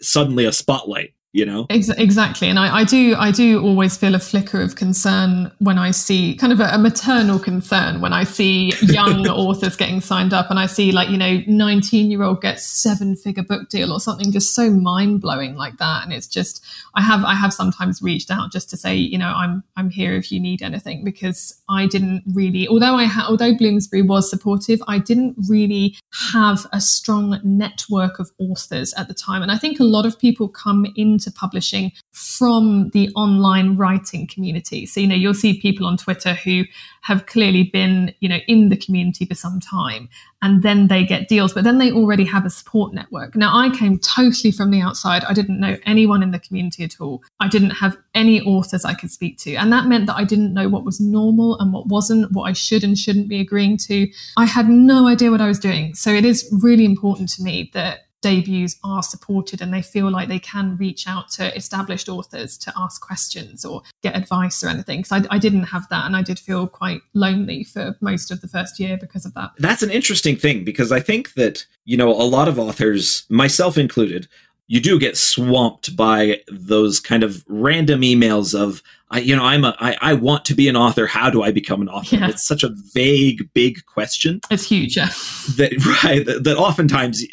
suddenly 0.00 0.44
a 0.44 0.52
spotlight 0.52 1.14
you 1.32 1.44
know? 1.44 1.66
Ex- 1.68 1.90
exactly. 1.90 2.48
And 2.48 2.58
I, 2.58 2.78
I, 2.78 2.84
do 2.84 3.14
i 3.18 3.30
do 3.30 3.62
always 3.62 3.96
feel 3.96 4.14
a 4.14 4.18
flicker 4.18 4.62
of 4.62 4.76
concern 4.76 5.52
when 5.58 5.78
i 5.78 5.90
see 5.90 6.34
kind 6.36 6.52
of 6.52 6.60
a, 6.60 6.68
a 6.72 6.78
maternal 6.78 7.38
concern 7.38 8.00
when 8.00 8.12
i 8.12 8.24
see 8.24 8.72
young 8.82 9.26
authors 9.28 9.76
getting 9.76 10.00
signed 10.00 10.32
up 10.32 10.50
and 10.50 10.58
i 10.58 10.66
see 10.66 10.90
like 10.90 11.10
you 11.10 11.18
know 11.18 11.42
19 11.46 12.10
year 12.10 12.22
old 12.22 12.40
gets 12.40 12.64
seven 12.64 13.14
figure 13.14 13.42
book 13.42 13.68
deal 13.68 13.92
or 13.92 14.00
something 14.00 14.32
just 14.32 14.54
so 14.54 14.70
mind-blowing 14.70 15.54
like 15.56 15.76
that. 15.78 16.04
And 16.04 16.12
it's 16.12 16.26
just 16.26 16.64
i 16.94 17.02
have 17.02 17.24
i 17.24 17.34
have 17.34 17.52
sometimes 17.52 18.00
reached 18.00 18.30
out 18.30 18.50
just 18.50 18.70
to 18.70 18.76
say 18.76 18.94
you 18.94 19.18
know 19.18 19.32
i'm 19.36 19.62
i'm 19.76 19.90
here 19.90 20.14
if 20.14 20.32
you 20.32 20.40
need 20.40 20.62
anything 20.62 21.04
because 21.04 21.60
i 21.68 21.86
didn't 21.86 22.22
really 22.32 22.66
although 22.68 22.94
i 22.94 23.04
ha- 23.04 23.26
although 23.28 23.54
bloomsbury 23.54 24.02
was 24.02 24.30
supportive 24.30 24.80
i 24.88 24.98
didn't 24.98 25.36
really 25.48 25.96
have 26.32 26.66
a 26.72 26.80
strong 26.80 27.38
network 27.44 28.18
of 28.18 28.30
authors 28.38 28.94
at 28.94 29.08
the 29.08 29.14
time. 29.14 29.42
And 29.42 29.52
i 29.52 29.58
think 29.58 29.78
a 29.78 29.84
lot 29.84 30.06
of 30.06 30.18
people 30.18 30.48
come 30.48 30.86
into 30.96 31.17
into 31.18 31.32
publishing 31.32 31.90
from 32.12 32.90
the 32.90 33.10
online 33.16 33.76
writing 33.76 34.26
community. 34.26 34.86
So, 34.86 35.00
you 35.00 35.08
know, 35.08 35.14
you'll 35.14 35.34
see 35.34 35.60
people 35.60 35.86
on 35.86 35.96
Twitter 35.96 36.34
who 36.34 36.64
have 37.02 37.26
clearly 37.26 37.64
been, 37.64 38.14
you 38.20 38.28
know, 38.28 38.38
in 38.46 38.68
the 38.68 38.76
community 38.76 39.24
for 39.24 39.34
some 39.34 39.58
time 39.60 40.08
and 40.40 40.62
then 40.62 40.86
they 40.86 41.04
get 41.04 41.28
deals, 41.28 41.52
but 41.52 41.64
then 41.64 41.78
they 41.78 41.90
already 41.90 42.24
have 42.24 42.46
a 42.46 42.50
support 42.50 42.94
network. 42.94 43.34
Now, 43.34 43.56
I 43.56 43.70
came 43.70 43.98
totally 43.98 44.52
from 44.52 44.70
the 44.70 44.80
outside. 44.80 45.24
I 45.24 45.32
didn't 45.32 45.58
know 45.58 45.76
anyone 45.84 46.22
in 46.22 46.30
the 46.30 46.38
community 46.38 46.84
at 46.84 47.00
all. 47.00 47.22
I 47.40 47.48
didn't 47.48 47.70
have 47.70 47.96
any 48.14 48.40
authors 48.42 48.84
I 48.84 48.94
could 48.94 49.10
speak 49.10 49.38
to. 49.38 49.54
And 49.56 49.72
that 49.72 49.86
meant 49.86 50.06
that 50.06 50.16
I 50.16 50.24
didn't 50.24 50.54
know 50.54 50.68
what 50.68 50.84
was 50.84 51.00
normal 51.00 51.58
and 51.58 51.72
what 51.72 51.88
wasn't, 51.88 52.30
what 52.32 52.44
I 52.44 52.52
should 52.52 52.84
and 52.84 52.96
shouldn't 52.96 53.28
be 53.28 53.40
agreeing 53.40 53.78
to. 53.88 54.08
I 54.36 54.44
had 54.44 54.68
no 54.68 55.08
idea 55.08 55.30
what 55.30 55.40
I 55.40 55.48
was 55.48 55.58
doing. 55.58 55.94
So 55.94 56.10
it 56.10 56.24
is 56.24 56.48
really 56.62 56.84
important 56.84 57.30
to 57.30 57.42
me 57.42 57.70
that 57.74 58.07
debuts 58.22 58.76
are 58.84 59.02
supported 59.02 59.60
and 59.60 59.72
they 59.72 59.82
feel 59.82 60.10
like 60.10 60.28
they 60.28 60.38
can 60.38 60.76
reach 60.76 61.06
out 61.06 61.30
to 61.30 61.54
established 61.56 62.08
authors 62.08 62.56
to 62.58 62.72
ask 62.76 63.00
questions 63.00 63.64
or 63.64 63.82
get 64.02 64.16
advice 64.16 64.62
or 64.62 64.68
anything. 64.68 65.00
Because 65.00 65.24
I, 65.30 65.34
I, 65.34 65.38
didn't 65.38 65.64
have 65.64 65.88
that 65.90 66.04
and 66.06 66.16
I 66.16 66.22
did 66.22 66.38
feel 66.38 66.66
quite 66.66 67.00
lonely 67.14 67.64
for 67.64 67.96
most 68.00 68.30
of 68.30 68.40
the 68.40 68.48
first 68.48 68.80
year 68.80 68.96
because 68.96 69.24
of 69.24 69.34
that. 69.34 69.50
That's 69.58 69.82
an 69.82 69.90
interesting 69.90 70.36
thing 70.36 70.64
because 70.64 70.90
I 70.90 71.00
think 71.00 71.34
that, 71.34 71.64
you 71.84 71.96
know, 71.96 72.10
a 72.10 72.24
lot 72.24 72.48
of 72.48 72.58
authors, 72.58 73.24
myself 73.28 73.78
included, 73.78 74.28
you 74.66 74.80
do 74.80 74.98
get 74.98 75.16
swamped 75.16 75.96
by 75.96 76.40
those 76.48 77.00
kind 77.00 77.22
of 77.22 77.44
random 77.48 78.02
emails 78.02 78.58
of 78.58 78.82
I, 79.10 79.20
you 79.20 79.34
know, 79.34 79.44
I'm 79.44 79.64
a, 79.64 79.74
I, 79.80 79.96
I 80.02 80.12
want 80.12 80.44
to 80.46 80.54
be 80.54 80.68
an 80.68 80.76
author. 80.76 81.06
How 81.06 81.30
do 81.30 81.42
I 81.42 81.50
become 81.50 81.80
an 81.80 81.88
author? 81.88 82.16
Yeah. 82.16 82.28
It's 82.28 82.46
such 82.46 82.62
a 82.62 82.70
vague, 82.92 83.48
big 83.54 83.86
question. 83.86 84.40
It's 84.50 84.64
huge, 84.64 84.98
yeah. 84.98 85.08
That 85.56 86.02
right. 86.04 86.26
That, 86.26 86.44
that 86.44 86.58
oftentimes 86.58 87.24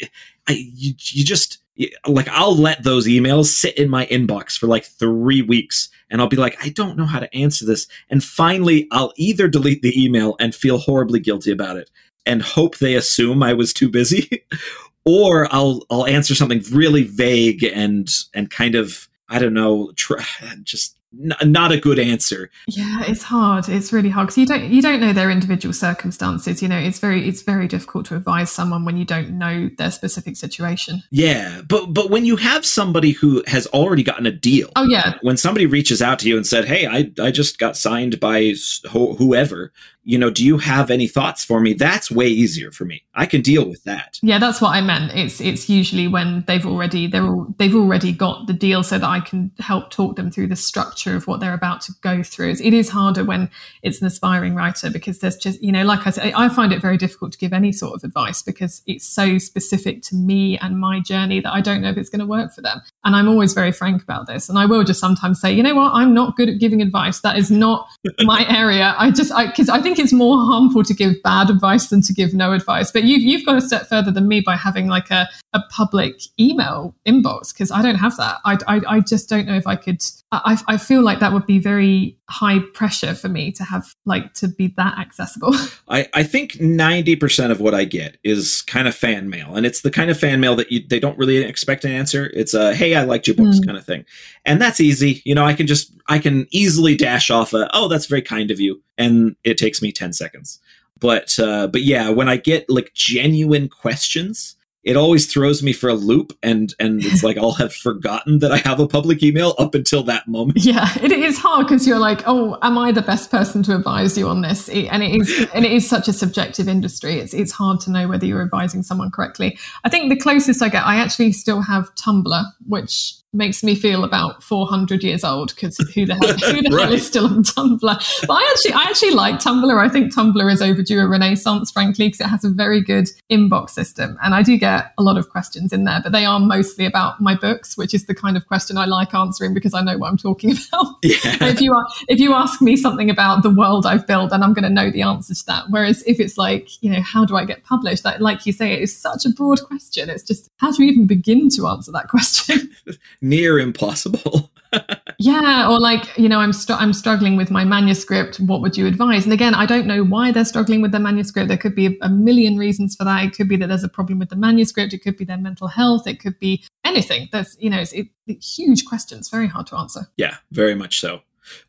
I, 0.48 0.52
you, 0.52 0.94
you 0.98 1.24
just 1.24 1.58
like 2.06 2.28
I'll 2.28 2.56
let 2.56 2.82
those 2.84 3.06
emails 3.06 3.46
sit 3.46 3.76
in 3.76 3.90
my 3.90 4.06
inbox 4.06 4.58
for 4.58 4.66
like 4.66 4.84
three 4.84 5.42
weeks 5.42 5.90
and 6.10 6.20
I'll 6.20 6.28
be 6.28 6.36
like, 6.36 6.56
I 6.64 6.70
don't 6.70 6.96
know 6.96 7.04
how 7.04 7.20
to 7.20 7.34
answer 7.36 7.66
this. 7.66 7.86
And 8.08 8.22
finally, 8.22 8.88
I'll 8.92 9.12
either 9.16 9.48
delete 9.48 9.82
the 9.82 10.02
email 10.02 10.36
and 10.40 10.54
feel 10.54 10.78
horribly 10.78 11.20
guilty 11.20 11.50
about 11.50 11.76
it 11.76 11.90
and 12.24 12.42
hope 12.42 12.78
they 12.78 12.94
assume 12.94 13.42
I 13.42 13.52
was 13.52 13.72
too 13.72 13.88
busy, 13.88 14.44
or 15.04 15.52
I'll 15.54 15.82
I'll 15.90 16.06
answer 16.06 16.34
something 16.34 16.62
really 16.72 17.04
vague 17.04 17.62
and 17.62 18.08
and 18.34 18.50
kind 18.50 18.74
of 18.74 19.08
I 19.28 19.38
don't 19.38 19.54
know, 19.54 19.92
try, 19.96 20.24
just 20.62 20.95
n- 21.22 21.52
not 21.52 21.72
a 21.72 21.78
good 21.78 21.98
answer. 21.98 22.50
Yeah, 22.66 23.04
it's 23.06 23.22
hard. 23.22 23.68
It's 23.68 23.92
really 23.92 24.08
hard 24.08 24.28
because 24.28 24.38
you 24.38 24.46
don't 24.46 24.64
you 24.64 24.82
don't 24.82 25.00
know 25.00 25.12
their 25.12 25.30
individual 25.30 25.72
circumstances. 25.72 26.62
You 26.62 26.68
know, 26.68 26.78
it's 26.78 26.98
very 26.98 27.28
it's 27.28 27.42
very 27.42 27.68
difficult 27.68 28.06
to 28.06 28.16
advise 28.16 28.50
someone 28.50 28.84
when 28.84 28.96
you 28.96 29.04
don't 29.04 29.38
know 29.38 29.68
their 29.78 29.90
specific 29.90 30.36
situation. 30.36 31.02
Yeah, 31.10 31.62
but 31.68 31.92
but 31.92 32.10
when 32.10 32.24
you 32.24 32.36
have 32.36 32.64
somebody 32.64 33.12
who 33.12 33.42
has 33.46 33.66
already 33.68 34.02
gotten 34.02 34.26
a 34.26 34.32
deal. 34.32 34.70
Oh 34.76 34.84
yeah. 34.84 35.14
When 35.22 35.36
somebody 35.36 35.66
reaches 35.66 36.02
out 36.02 36.18
to 36.20 36.28
you 36.28 36.36
and 36.36 36.46
said, 36.46 36.64
"Hey, 36.64 36.86
I 36.86 37.10
I 37.20 37.30
just 37.30 37.58
got 37.58 37.76
signed 37.76 38.20
by 38.20 38.54
whoever," 38.90 39.72
you 40.06 40.16
know, 40.16 40.30
do 40.30 40.44
you 40.44 40.56
have 40.58 40.88
any 40.88 41.08
thoughts 41.08 41.44
for 41.44 41.60
me? 41.60 41.72
That's 41.72 42.12
way 42.12 42.28
easier 42.28 42.70
for 42.70 42.84
me. 42.84 43.02
I 43.16 43.26
can 43.26 43.42
deal 43.42 43.68
with 43.68 43.82
that. 43.84 44.20
Yeah, 44.22 44.38
that's 44.38 44.60
what 44.60 44.68
I 44.68 44.80
meant. 44.80 45.10
It's 45.12 45.40
it's 45.40 45.68
usually 45.68 46.06
when 46.06 46.44
they've 46.46 46.64
already 46.64 47.08
they're 47.08 47.26
all, 47.26 47.52
they've 47.58 47.74
already 47.74 48.12
got 48.12 48.46
the 48.46 48.52
deal, 48.52 48.84
so 48.84 48.98
that 48.98 49.08
I 49.08 49.18
can 49.18 49.50
help 49.58 49.90
talk 49.90 50.14
them 50.14 50.30
through 50.30 50.46
the 50.46 50.54
structure 50.54 51.16
of 51.16 51.26
what 51.26 51.40
they're 51.40 51.52
about 51.52 51.80
to 51.82 51.92
go 52.02 52.22
through. 52.22 52.50
It 52.50 52.72
is 52.72 52.88
harder 52.88 53.24
when 53.24 53.50
it's 53.82 54.00
an 54.00 54.06
aspiring 54.06 54.54
writer 54.54 54.90
because 54.90 55.18
there's 55.18 55.36
just 55.36 55.60
you 55.60 55.72
know, 55.72 55.84
like 55.84 56.06
I 56.06 56.10
said, 56.10 56.32
I 56.34 56.48
find 56.50 56.72
it 56.72 56.80
very 56.80 56.96
difficult 56.96 57.32
to 57.32 57.38
give 57.38 57.52
any 57.52 57.72
sort 57.72 57.94
of 57.96 58.04
advice 58.04 58.42
because 58.42 58.82
it's 58.86 59.08
so 59.08 59.38
specific 59.38 60.02
to 60.02 60.14
me 60.14 60.56
and 60.58 60.78
my 60.78 61.00
journey 61.00 61.40
that 61.40 61.52
I 61.52 61.60
don't 61.60 61.82
know 61.82 61.90
if 61.90 61.96
it's 61.96 62.10
going 62.10 62.20
to 62.20 62.26
work 62.26 62.52
for 62.52 62.62
them. 62.62 62.80
And 63.04 63.16
I'm 63.16 63.28
always 63.28 63.54
very 63.54 63.72
frank 63.72 64.04
about 64.04 64.28
this, 64.28 64.48
and 64.48 64.56
I 64.56 64.66
will 64.66 64.84
just 64.84 65.00
sometimes 65.00 65.40
say, 65.40 65.52
you 65.52 65.64
know 65.64 65.74
what, 65.74 65.92
I'm 65.94 66.14
not 66.14 66.36
good 66.36 66.48
at 66.48 66.60
giving 66.60 66.80
advice. 66.80 67.22
That 67.22 67.36
is 67.36 67.50
not 67.50 67.88
my 68.20 68.46
area. 68.48 68.94
I 68.96 69.10
just 69.10 69.32
I 69.32 69.46
because 69.46 69.68
I 69.68 69.80
think 69.80 69.95
think 69.96 70.04
it's 70.04 70.12
more 70.12 70.36
harmful 70.38 70.84
to 70.84 70.94
give 70.94 71.22
bad 71.22 71.48
advice 71.48 71.88
than 71.88 72.02
to 72.02 72.12
give 72.12 72.34
no 72.34 72.52
advice. 72.52 72.92
But 72.92 73.04
you, 73.04 73.16
you've 73.16 73.46
gone 73.46 73.56
a 73.56 73.60
step 73.60 73.86
further 73.86 74.10
than 74.10 74.28
me 74.28 74.40
by 74.40 74.56
having 74.56 74.88
like 74.88 75.10
a, 75.10 75.28
a 75.54 75.60
public 75.70 76.20
email 76.38 76.94
inbox 77.06 77.52
because 77.52 77.70
I 77.70 77.82
don't 77.82 77.96
have 77.96 78.16
that. 78.18 78.38
I, 78.44 78.58
I, 78.68 78.80
I 78.86 79.00
just 79.00 79.28
don't 79.28 79.46
know 79.46 79.56
if 79.56 79.66
I 79.66 79.76
could. 79.76 80.02
I, 80.32 80.58
I 80.66 80.76
feel 80.76 81.02
like 81.02 81.20
that 81.20 81.32
would 81.32 81.46
be 81.46 81.60
very 81.60 82.18
high 82.28 82.58
pressure 82.74 83.14
for 83.14 83.28
me 83.28 83.52
to 83.52 83.62
have 83.62 83.94
like 84.06 84.34
to 84.34 84.48
be 84.48 84.74
that 84.76 84.98
accessible. 84.98 85.54
I, 85.88 86.08
I 86.14 86.24
think 86.24 86.54
90% 86.54 87.52
of 87.52 87.60
what 87.60 87.74
I 87.74 87.84
get 87.84 88.16
is 88.24 88.62
kind 88.62 88.88
of 88.88 88.94
fan 88.94 89.30
mail. 89.30 89.54
And 89.54 89.64
it's 89.64 89.82
the 89.82 89.90
kind 89.90 90.10
of 90.10 90.18
fan 90.18 90.40
mail 90.40 90.56
that 90.56 90.72
you, 90.72 90.84
they 90.84 90.98
don't 90.98 91.16
really 91.16 91.36
expect 91.38 91.84
an 91.84 91.92
answer. 91.92 92.30
It's 92.34 92.54
a, 92.54 92.74
hey, 92.74 92.96
I 92.96 93.04
liked 93.04 93.28
your 93.28 93.36
books 93.36 93.60
mm. 93.60 93.66
kind 93.66 93.78
of 93.78 93.86
thing. 93.86 94.04
And 94.44 94.60
that's 94.60 94.80
easy. 94.80 95.22
You 95.24 95.34
know, 95.36 95.44
I 95.44 95.54
can 95.54 95.68
just, 95.68 95.92
I 96.08 96.18
can 96.18 96.48
easily 96.50 96.96
dash 96.96 97.30
off 97.30 97.52
a, 97.54 97.70
oh, 97.72 97.86
that's 97.86 98.06
very 98.06 98.22
kind 98.22 98.50
of 98.50 98.58
you. 98.58 98.82
And 98.98 99.36
it 99.44 99.58
takes 99.58 99.80
me 99.80 99.92
10 99.92 100.12
seconds. 100.12 100.58
But, 100.98 101.38
uh, 101.38 101.68
but 101.68 101.82
yeah, 101.82 102.08
when 102.08 102.28
I 102.28 102.36
get 102.36 102.68
like 102.68 102.92
genuine 102.94 103.68
questions, 103.68 104.56
it 104.86 104.96
always 104.96 105.26
throws 105.26 105.64
me 105.64 105.72
for 105.72 105.88
a 105.88 105.94
loop 105.94 106.32
and 106.44 106.72
and 106.78 107.04
it's 107.04 107.24
like 107.24 107.36
I'll 107.36 107.52
have 107.52 107.74
forgotten 107.74 108.38
that 108.38 108.52
I 108.52 108.58
have 108.58 108.78
a 108.78 108.86
public 108.86 109.20
email 109.22 109.54
up 109.58 109.74
until 109.74 110.04
that 110.04 110.28
moment. 110.28 110.64
Yeah, 110.66 110.88
it 111.02 111.12
is 111.12 111.38
hard 111.38 111.66
because 111.66 111.86
you're 111.86 111.98
like, 111.98 112.22
oh, 112.26 112.56
am 112.62 112.78
I 112.78 112.92
the 112.92 113.02
best 113.02 113.30
person 113.30 113.62
to 113.64 113.76
advise 113.76 114.16
you 114.16 114.28
on 114.28 114.42
this? 114.42 114.68
and 114.68 115.02
it 115.02 115.14
is 115.20 115.48
and 115.52 115.64
it 115.64 115.72
is 115.72 115.88
such 115.88 116.06
a 116.06 116.12
subjective 116.12 116.68
industry. 116.68 117.18
It's 117.18 117.34
it's 117.34 117.52
hard 117.52 117.80
to 117.80 117.90
know 117.90 118.08
whether 118.08 118.26
you're 118.26 118.42
advising 118.42 118.84
someone 118.84 119.10
correctly. 119.10 119.58
I 119.84 119.88
think 119.88 120.08
the 120.08 120.16
closest 120.16 120.62
I 120.62 120.68
get, 120.68 120.84
I 120.84 120.96
actually 120.96 121.32
still 121.32 121.60
have 121.62 121.92
Tumblr, 121.96 122.44
which 122.66 123.14
makes 123.32 123.62
me 123.62 123.74
feel 123.74 124.04
about 124.04 124.42
400 124.42 125.02
years 125.02 125.24
old 125.24 125.54
because 125.54 125.76
who 125.94 126.06
the 126.06 126.14
hell 126.14 126.52
who 126.52 126.62
the 126.62 126.70
right. 126.74 126.84
hell 126.84 126.92
is 126.92 127.06
still 127.06 127.26
on 127.26 127.42
Tumblr? 127.42 127.80
But 127.80 128.30
I 128.30 128.48
actually 128.50 128.72
I 128.72 128.84
actually 128.84 129.10
like 129.12 129.36
Tumblr. 129.36 129.78
I 129.78 129.88
think 129.88 130.14
Tumblr 130.14 130.52
is 130.52 130.62
overdue 130.62 131.00
a 131.00 131.08
renaissance, 131.08 131.70
frankly, 131.70 132.08
because 132.08 132.20
it 132.20 132.28
has 132.28 132.44
a 132.44 132.50
very 132.50 132.82
good 132.82 133.08
inbox 133.30 133.70
system, 133.70 134.18
and 134.22 134.34
I 134.34 134.42
do 134.42 134.56
get 134.56 134.92
a 134.98 135.02
lot 135.02 135.18
of 135.18 135.28
questions 135.30 135.72
in 135.72 135.84
there, 135.84 136.00
but 136.02 136.12
they 136.12 136.24
are 136.24 136.40
mostly 136.40 136.86
about 136.86 137.20
my 137.20 137.34
books, 137.34 137.76
which 137.76 137.94
is 137.94 138.06
the 138.06 138.14
kind 138.14 138.36
of 138.36 138.46
question 138.46 138.78
I 138.78 138.86
like 138.86 139.14
answering 139.14 139.54
because 139.54 139.74
I 139.74 139.82
know 139.82 139.98
what 139.98 140.10
I'm 140.10 140.18
talking 140.18 140.50
about. 140.72 140.94
Yeah. 141.02 141.44
if 141.46 141.60
you 141.60 141.72
are 141.72 141.86
if 142.08 142.18
you 142.18 142.32
ask 142.34 142.62
me 142.62 142.76
something 142.76 143.10
about 143.10 143.42
the 143.42 143.50
world 143.50 143.86
I've 143.86 144.06
built, 144.06 144.30
then 144.30 144.42
I'm 144.42 144.54
going 144.54 144.64
to 144.64 144.70
know 144.70 144.90
the 144.90 145.02
answer 145.02 145.34
to 145.34 145.46
that. 145.46 145.64
Whereas 145.70 146.02
if 146.06 146.20
it's 146.20 146.38
like 146.38 146.82
you 146.82 146.90
know 146.90 147.00
how 147.02 147.24
do 147.24 147.36
I 147.36 147.44
get 147.44 147.64
published, 147.64 148.02
that, 148.04 148.20
like 148.20 148.46
you 148.46 148.52
say, 148.52 148.72
it 148.72 148.80
is 148.80 148.96
such 148.96 149.26
a 149.26 149.30
broad 149.30 149.62
question. 149.64 150.08
It's 150.10 150.22
just 150.22 150.50
how 150.58 150.72
do 150.72 150.84
you 150.84 150.90
even 150.90 151.06
begin 151.06 151.48
to 151.50 151.66
answer 151.66 151.92
that 151.92 152.08
question? 152.08 152.70
near 153.20 153.58
impossible. 153.58 154.50
yeah, 155.18 155.68
or 155.68 155.78
like 155.78 156.16
you 156.18 156.28
know, 156.28 156.38
I'm 156.38 156.52
str- 156.52 156.74
I'm 156.74 156.92
struggling 156.92 157.36
with 157.36 157.50
my 157.50 157.64
manuscript. 157.64 158.38
What 158.38 158.60
would 158.60 158.76
you 158.76 158.86
advise? 158.86 159.24
And 159.24 159.32
again, 159.32 159.54
I 159.54 159.66
don't 159.66 159.86
know 159.86 160.04
why 160.04 160.32
they're 160.32 160.44
struggling 160.44 160.82
with 160.82 160.92
their 160.92 161.00
manuscript. 161.00 161.48
There 161.48 161.56
could 161.56 161.74
be 161.74 161.86
a, 161.86 161.90
a 162.02 162.08
million 162.08 162.56
reasons 162.56 162.94
for 162.96 163.04
that. 163.04 163.24
It 163.24 163.34
could 163.34 163.48
be 163.48 163.56
that 163.56 163.68
there's 163.68 163.84
a 163.84 163.88
problem 163.88 164.18
with 164.18 164.30
the 164.30 164.36
manuscript. 164.36 164.92
It 164.92 165.02
could 165.02 165.16
be 165.16 165.24
their 165.24 165.38
mental 165.38 165.68
health. 165.68 166.06
It 166.06 166.20
could 166.20 166.38
be 166.38 166.64
anything. 166.84 167.28
There's 167.32 167.56
you 167.58 167.70
know, 167.70 167.78
it's 167.78 167.92
it, 167.92 168.08
huge 168.42 168.84
questions, 168.84 169.28
very 169.28 169.46
hard 169.48 169.66
to 169.68 169.76
answer. 169.76 170.08
Yeah, 170.16 170.36
very 170.50 170.74
much 170.74 171.00
so. 171.00 171.20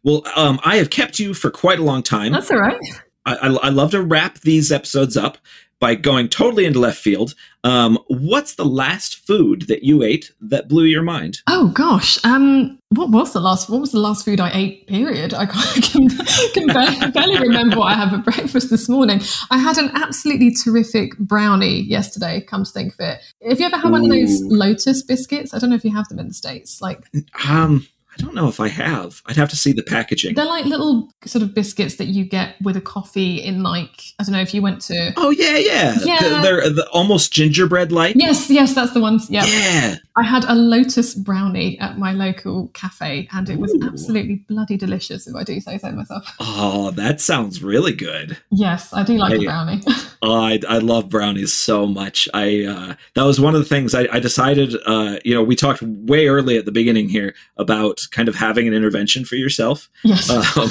Well, 0.03 0.24
um, 0.36 0.60
I 0.64 0.78
have 0.78 0.90
kept 0.90 1.19
you 1.19 1.34
for 1.34 1.52
quite 1.52 1.80
a 1.80 1.84
long 1.84 2.02
time. 2.02 2.32
That's 2.32 2.49
all 2.49 2.60
right. 2.60 2.82
I, 3.26 3.36
I, 3.36 3.48
I 3.48 3.69
love 3.69 3.91
to 3.91 4.02
wrap 4.02 4.40
these 4.40 4.72
episodes 4.72 5.18
up 5.18 5.38
by 5.79 5.95
going 5.95 6.27
totally 6.29 6.65
into 6.65 6.79
left 6.79 6.97
field. 6.97 7.35
Um, 7.63 7.99
what's 8.07 8.55
the 8.55 8.65
last 8.65 9.25
food 9.27 9.63
that 9.63 9.83
you 9.83 10.01
ate 10.01 10.31
that 10.41 10.67
blew 10.67 10.85
your 10.85 11.03
mind? 11.03 11.39
Oh 11.47 11.67
gosh, 11.69 12.23
um, 12.23 12.79
what 12.89 13.09
was 13.09 13.33
the 13.33 13.39
last? 13.39 13.69
What 13.69 13.81
was 13.81 13.91
the 13.91 13.99
last 13.99 14.23
food 14.25 14.39
I 14.39 14.51
ate? 14.53 14.87
Period. 14.87 15.33
I 15.33 15.45
can, 15.81 16.09
can 16.53 16.67
barely, 16.67 17.11
barely 17.11 17.39
remember 17.39 17.77
what 17.77 17.91
I 17.91 17.95
had 17.95 18.09
for 18.09 18.19
breakfast 18.19 18.69
this 18.69 18.87
morning. 18.87 19.21
I 19.51 19.57
had 19.57 19.77
an 19.77 19.91
absolutely 19.93 20.53
terrific 20.53 21.17
brownie 21.17 21.81
yesterday. 21.81 22.41
Come 22.41 22.63
to 22.63 22.71
think 22.71 22.93
of 22.93 22.99
it, 22.99 23.19
have 23.47 23.59
you 23.59 23.65
ever 23.65 23.77
had 23.77 23.89
Ooh. 23.89 23.91
one 23.91 24.05
of 24.05 24.09
those 24.09 24.41
Lotus 24.43 25.03
biscuits? 25.03 25.53
I 25.53 25.59
don't 25.59 25.69
know 25.69 25.75
if 25.75 25.83
you 25.83 25.93
have 25.93 26.07
them 26.07 26.19
in 26.19 26.29
the 26.29 26.33
states. 26.33 26.81
Like, 26.81 27.03
um, 27.47 27.85
I 28.18 28.23
don't 28.23 28.34
know 28.34 28.48
if 28.48 28.60
I 28.60 28.68
have. 28.68 29.22
I'd 29.27 29.35
have 29.35 29.49
to 29.49 29.56
see 29.56 29.73
the 29.73 29.84
packaging. 29.84 30.34
They're 30.34 30.45
like 30.45 30.65
little 30.65 31.14
sort 31.26 31.44
of 31.44 31.53
biscuits 31.53 31.95
that 31.95 32.06
you 32.07 32.26
get 32.26 32.56
with 32.61 32.76
a 32.76 32.81
coffee 32.81 33.38
in 33.38 33.61
like 33.61 34.02
I 34.19 34.23
don't 34.23 34.31
know 34.31 34.41
if 34.41 34.53
you 34.53 34.61
went 34.61 34.81
to. 34.84 35.14
Oh 35.18 35.30
yeah, 35.30 35.57
yeah. 35.57 35.95
Yeah. 36.03 36.41
They're, 36.41 36.41
they're 36.41 36.85
uh, 36.85 36.88
almost 36.91 37.31
gingerbread 37.31 37.91
like. 37.91 38.15
Yes, 38.15 38.49
yes, 38.49 38.73
that's 38.73 38.94
the 38.94 39.02
ones. 39.02 39.30
Yeah. 39.30 39.45
Yeah. 39.45 39.95
I 40.15 40.23
had 40.23 40.45
a 40.45 40.56
lotus 40.56 41.14
brownie 41.14 41.77
at 41.80 41.99
my 41.99 42.11
local 42.11 42.69
cafe, 42.69 43.27
and 43.34 43.49
it 43.49 43.60
was 43.60 43.72
Ooh. 43.76 43.81
absolutely 43.84 44.44
bloody 44.48 44.76
delicious. 44.76 45.27
If 45.27 45.35
I 45.35 45.44
do 45.44 45.60
say 45.60 45.77
so 45.77 45.91
myself. 45.91 46.35
Oh, 46.39 46.91
that 46.91 47.22
sounds 47.22 47.61
really 47.64 47.94
good. 47.94 48.38
Yes, 48.49 48.94
I 48.94 49.03
do 49.03 49.14
like 49.14 49.34
I, 49.34 49.35
a 49.35 49.39
brownie. 49.45 49.81
oh, 50.22 50.41
I, 50.41 50.60
I 50.68 50.77
love 50.80 51.10
brownies 51.10 51.53
so 51.53 51.85
much. 51.85 52.27
I 52.34 52.64
uh, 52.64 52.95
that 53.15 53.23
was 53.23 53.39
one 53.39 53.56
of 53.56 53.61
the 53.61 53.68
things 53.68 53.94
I, 53.94 54.07
I 54.11 54.19
decided. 54.19 54.76
Uh, 54.85 55.18
you 55.23 55.34
know, 55.34 55.44
we 55.44 55.56
talked 55.56 55.81
way 55.81 56.27
early 56.27 56.57
at 56.57 56.65
the 56.65 56.72
beginning 56.72 57.10
here 57.10 57.35
about 57.57 58.02
kind 58.11 58.27
of 58.27 58.35
having 58.35 58.68
an 58.68 58.73
intervention 58.73 59.26
for 59.26 59.35
yourself. 59.35 59.89
Yes. 60.03 60.30
Um, 60.30 60.69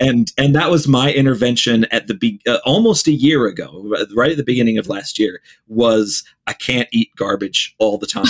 and 0.00 0.32
and 0.36 0.54
that 0.54 0.70
was 0.70 0.86
my 0.88 1.12
intervention 1.12 1.84
at 1.90 2.06
the 2.06 2.14
be- 2.14 2.40
uh, 2.46 2.58
almost 2.64 3.06
a 3.06 3.12
year 3.12 3.46
ago, 3.46 3.94
right 4.14 4.30
at 4.30 4.36
the 4.36 4.44
beginning 4.44 4.78
of 4.78 4.88
last 4.88 5.18
year, 5.18 5.40
was 5.68 6.24
I 6.46 6.52
can't 6.52 6.88
eat 6.92 7.14
garbage 7.16 7.74
all 7.78 7.98
the 7.98 8.06
time. 8.06 8.26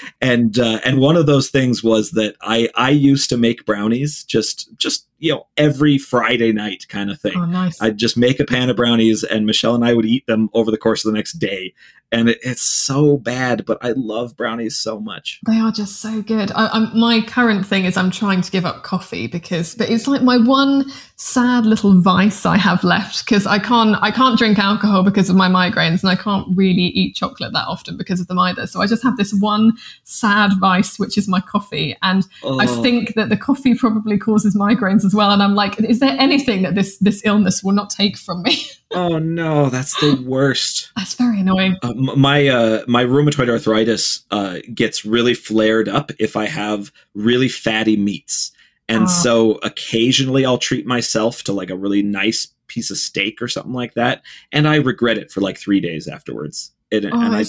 and 0.20 0.58
uh, 0.58 0.80
and 0.84 0.98
one 0.98 1.16
of 1.16 1.26
those 1.26 1.50
things 1.50 1.82
was 1.82 2.12
that 2.12 2.36
I 2.40 2.68
I 2.74 2.90
used 2.90 3.28
to 3.30 3.36
make 3.36 3.66
brownies 3.66 4.24
just 4.24 4.76
just 4.78 5.06
you 5.18 5.32
know 5.32 5.46
every 5.56 5.98
Friday 5.98 6.52
night 6.52 6.86
kind 6.88 7.10
of 7.10 7.20
thing. 7.20 7.36
Oh, 7.36 7.44
nice. 7.44 7.80
I'd 7.82 7.98
just 7.98 8.16
make 8.16 8.38
a 8.38 8.44
pan 8.44 8.70
of 8.70 8.76
brownies, 8.76 9.24
and 9.24 9.46
Michelle 9.46 9.74
and 9.74 9.84
I 9.84 9.94
would 9.94 10.06
eat 10.06 10.26
them 10.26 10.48
over 10.54 10.70
the 10.70 10.78
course 10.78 11.04
of 11.04 11.12
the 11.12 11.16
next 11.16 11.34
day. 11.34 11.74
And 12.10 12.30
it, 12.30 12.38
it's 12.42 12.62
so 12.62 13.18
bad, 13.18 13.66
but 13.66 13.78
I 13.82 13.92
love 13.92 14.36
brownies 14.36 14.76
so 14.76 14.98
much. 14.98 15.40
They 15.46 15.58
are 15.58 15.70
just 15.70 16.00
so 16.00 16.22
good. 16.22 16.50
I, 16.54 16.90
my 16.94 17.20
current 17.20 17.66
thing 17.66 17.84
is 17.84 17.96
I'm 17.96 18.10
trying 18.10 18.40
to 18.40 18.50
give 18.50 18.64
up 18.64 18.82
coffee 18.82 19.26
because, 19.26 19.74
but 19.74 19.90
it's 19.90 20.08
like 20.08 20.22
my 20.22 20.38
one 20.38 20.90
sad 21.16 21.66
little 21.66 22.00
vice 22.00 22.46
I 22.46 22.56
have 22.56 22.82
left 22.82 23.24
because 23.24 23.46
I 23.46 23.58
can't 23.58 23.96
I 24.00 24.10
can't 24.10 24.38
drink 24.38 24.58
alcohol 24.58 25.02
because 25.02 25.28
of 25.28 25.36
my 25.36 25.48
migraines, 25.48 26.02
and 26.02 26.10
I 26.10 26.16
can't 26.16 26.46
really 26.56 26.82
eat 26.82 27.14
chocolate 27.14 27.52
that 27.52 27.66
often 27.66 27.96
because 27.96 28.20
of 28.20 28.26
them 28.28 28.38
either. 28.38 28.66
So 28.66 28.80
I 28.80 28.86
just 28.86 29.02
have 29.02 29.16
this 29.16 29.34
one 29.34 29.72
sad 30.04 30.52
vice, 30.58 30.98
which 30.98 31.18
is 31.18 31.28
my 31.28 31.40
coffee, 31.40 31.96
and 32.02 32.26
oh. 32.42 32.58
I 32.58 32.66
think 32.66 33.14
that 33.14 33.28
the 33.28 33.36
coffee 33.36 33.74
probably 33.74 34.16
causes 34.16 34.56
migraines 34.56 35.04
as 35.04 35.14
well. 35.14 35.30
And 35.30 35.42
I'm 35.42 35.54
like, 35.54 35.78
is 35.80 36.00
there 36.00 36.16
anything 36.18 36.62
that 36.62 36.74
this 36.74 36.96
this 36.98 37.20
illness 37.24 37.62
will 37.62 37.74
not 37.74 37.90
take 37.90 38.16
from 38.16 38.42
me? 38.42 38.62
oh 38.92 39.18
no, 39.18 39.70
that's 39.70 39.98
the 40.00 40.22
worst. 40.26 40.92
that's 40.96 41.14
very 41.14 41.40
annoying. 41.40 41.76
Uh, 41.82 41.94
my 41.94 42.48
uh, 42.48 42.84
my 42.86 43.04
rheumatoid 43.04 43.48
arthritis 43.48 44.22
uh, 44.30 44.58
gets 44.74 45.04
really 45.04 45.34
flared 45.34 45.88
up 45.88 46.10
if 46.18 46.36
I 46.36 46.46
have 46.46 46.92
really 47.14 47.48
fatty 47.48 47.96
meats, 47.96 48.52
and 48.88 49.04
oh. 49.04 49.06
so 49.06 49.52
occasionally 49.62 50.44
I'll 50.44 50.58
treat 50.58 50.86
myself 50.86 51.42
to 51.44 51.52
like 51.52 51.70
a 51.70 51.76
really 51.76 52.02
nice 52.02 52.48
piece 52.66 52.90
of 52.90 52.98
steak 52.98 53.40
or 53.40 53.48
something 53.48 53.72
like 53.72 53.94
that, 53.94 54.22
and 54.52 54.68
I 54.68 54.76
regret 54.76 55.18
it 55.18 55.30
for 55.30 55.40
like 55.40 55.58
three 55.58 55.80
days 55.80 56.08
afterwards. 56.08 56.72
It, 56.90 57.04
oh, 57.04 57.10
I, 57.12 57.44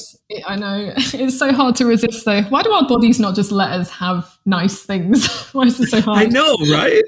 I, 0.48 0.56
know 0.58 0.92
it's 0.98 1.40
so 1.40 1.54
hard 1.54 1.78
to 1.78 1.86
resist 1.86 2.26
though. 2.26 2.42
Why 2.44 2.62
do 2.62 2.72
our 2.72 2.86
bodies 2.86 3.22
not 3.22 3.36
just 3.36 3.54
let 3.54 3.72
us 3.72 3.90
have 3.90 4.30
nice 4.46 4.84
things? 4.84 5.28
Why 5.54 5.64
is 5.64 5.80
it 5.80 5.88
so 5.88 6.02
hard? 6.02 6.20
I 6.20 6.26
know, 6.26 6.56
right? 6.70 7.04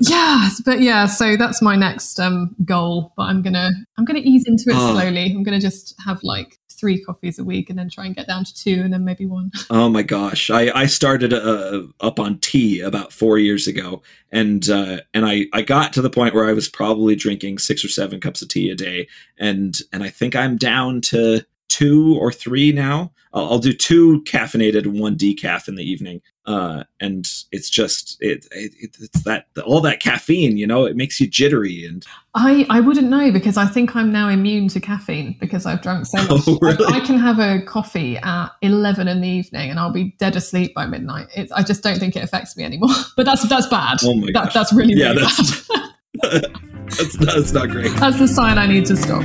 yes, 0.00 0.62
but 0.64 0.80
yeah. 0.80 1.06
So 1.06 1.36
that's 1.36 1.60
my 1.60 1.74
next 1.74 2.20
um, 2.20 2.54
goal. 2.64 3.12
But 3.16 3.24
I'm 3.24 3.42
gonna 3.42 3.70
I'm 3.98 4.04
gonna 4.04 4.20
ease 4.20 4.44
into 4.46 4.64
it 4.68 4.76
oh. 4.76 4.92
slowly. 4.92 5.32
I'm 5.32 5.42
gonna 5.42 5.60
just 5.60 5.96
have 6.06 6.22
like 6.22 6.59
three 6.80 7.02
coffees 7.04 7.38
a 7.38 7.44
week 7.44 7.68
and 7.68 7.78
then 7.78 7.90
try 7.90 8.06
and 8.06 8.16
get 8.16 8.26
down 8.26 8.44
to 8.44 8.54
two 8.54 8.80
and 8.82 8.92
then 8.92 9.04
maybe 9.04 9.26
one. 9.26 9.50
Oh 9.70 9.88
my 9.88 10.02
gosh. 10.02 10.50
I, 10.50 10.70
I 10.74 10.86
started 10.86 11.32
uh, 11.32 11.82
up 12.00 12.18
on 12.18 12.38
tea 12.38 12.80
about 12.80 13.12
four 13.12 13.38
years 13.38 13.66
ago 13.66 14.02
and 14.32 14.68
uh, 14.68 15.00
and 15.14 15.26
I, 15.26 15.46
I 15.52 15.62
got 15.62 15.92
to 15.92 16.02
the 16.02 16.10
point 16.10 16.34
where 16.34 16.46
I 16.46 16.52
was 16.52 16.68
probably 16.68 17.14
drinking 17.14 17.58
six 17.58 17.84
or 17.84 17.88
seven 17.88 18.20
cups 18.20 18.42
of 18.42 18.48
tea 18.48 18.70
a 18.70 18.74
day 18.74 19.06
and 19.38 19.76
and 19.92 20.02
I 20.02 20.08
think 20.08 20.34
I'm 20.34 20.56
down 20.56 21.00
to 21.02 21.42
two 21.68 22.16
or 22.18 22.32
three 22.32 22.72
now. 22.72 23.12
I'll, 23.32 23.52
I'll 23.52 23.58
do 23.58 23.72
two 23.72 24.22
caffeinated 24.22 24.84
and 24.84 25.00
one 25.00 25.16
decaf 25.16 25.68
in 25.68 25.76
the 25.76 25.84
evening. 25.84 26.20
Uh, 26.46 26.82
and 26.98 27.30
it's 27.52 27.70
just 27.70 28.16
it, 28.20 28.46
it, 28.50 28.72
it's 28.80 29.22
that 29.22 29.46
all 29.64 29.80
that 29.82 30.00
caffeine, 30.00 30.56
you 30.56 30.66
know, 30.66 30.84
it 30.84 30.96
makes 30.96 31.20
you 31.20 31.28
jittery. 31.28 31.84
And 31.84 32.04
I 32.34 32.66
I 32.68 32.80
wouldn't 32.80 33.08
know 33.08 33.30
because 33.30 33.56
I 33.56 33.66
think 33.66 33.94
I'm 33.94 34.10
now 34.10 34.28
immune 34.28 34.66
to 34.68 34.80
caffeine 34.80 35.36
because 35.38 35.64
I've 35.64 35.80
drunk 35.82 36.06
so 36.06 36.18
much. 36.22 36.42
Oh, 36.48 36.58
really? 36.60 36.84
I, 36.92 36.98
I, 36.98 37.00
can 37.06 37.18
have 37.18 37.38
a 37.38 37.62
coffee 37.64 38.16
at 38.16 38.48
eleven 38.62 39.06
in 39.06 39.20
the 39.20 39.28
evening 39.28 39.70
and 39.70 39.78
I'll 39.78 39.92
be 39.92 40.16
dead 40.18 40.34
asleep 40.34 40.74
by 40.74 40.86
midnight. 40.86 41.28
It, 41.36 41.52
I 41.54 41.62
just 41.62 41.84
don't 41.84 41.98
think 41.98 42.16
it 42.16 42.24
affects 42.24 42.56
me 42.56 42.64
anymore. 42.64 42.90
But 43.16 43.26
that's 43.26 43.46
that's 43.48 43.66
bad. 43.66 43.98
Oh 44.02 44.14
my 44.14 44.28
that, 44.32 44.54
That's 44.54 44.72
really 44.72 44.94
yeah, 44.94 45.12
that's, 45.12 45.68
bad. 45.68 45.90
that's, 46.86 47.16
that's 47.18 47.52
not 47.52 47.68
great. 47.68 47.92
That's 47.96 48.18
the 48.18 48.28
sign 48.28 48.56
I 48.56 48.66
need 48.66 48.86
to 48.86 48.96
stop. 48.96 49.22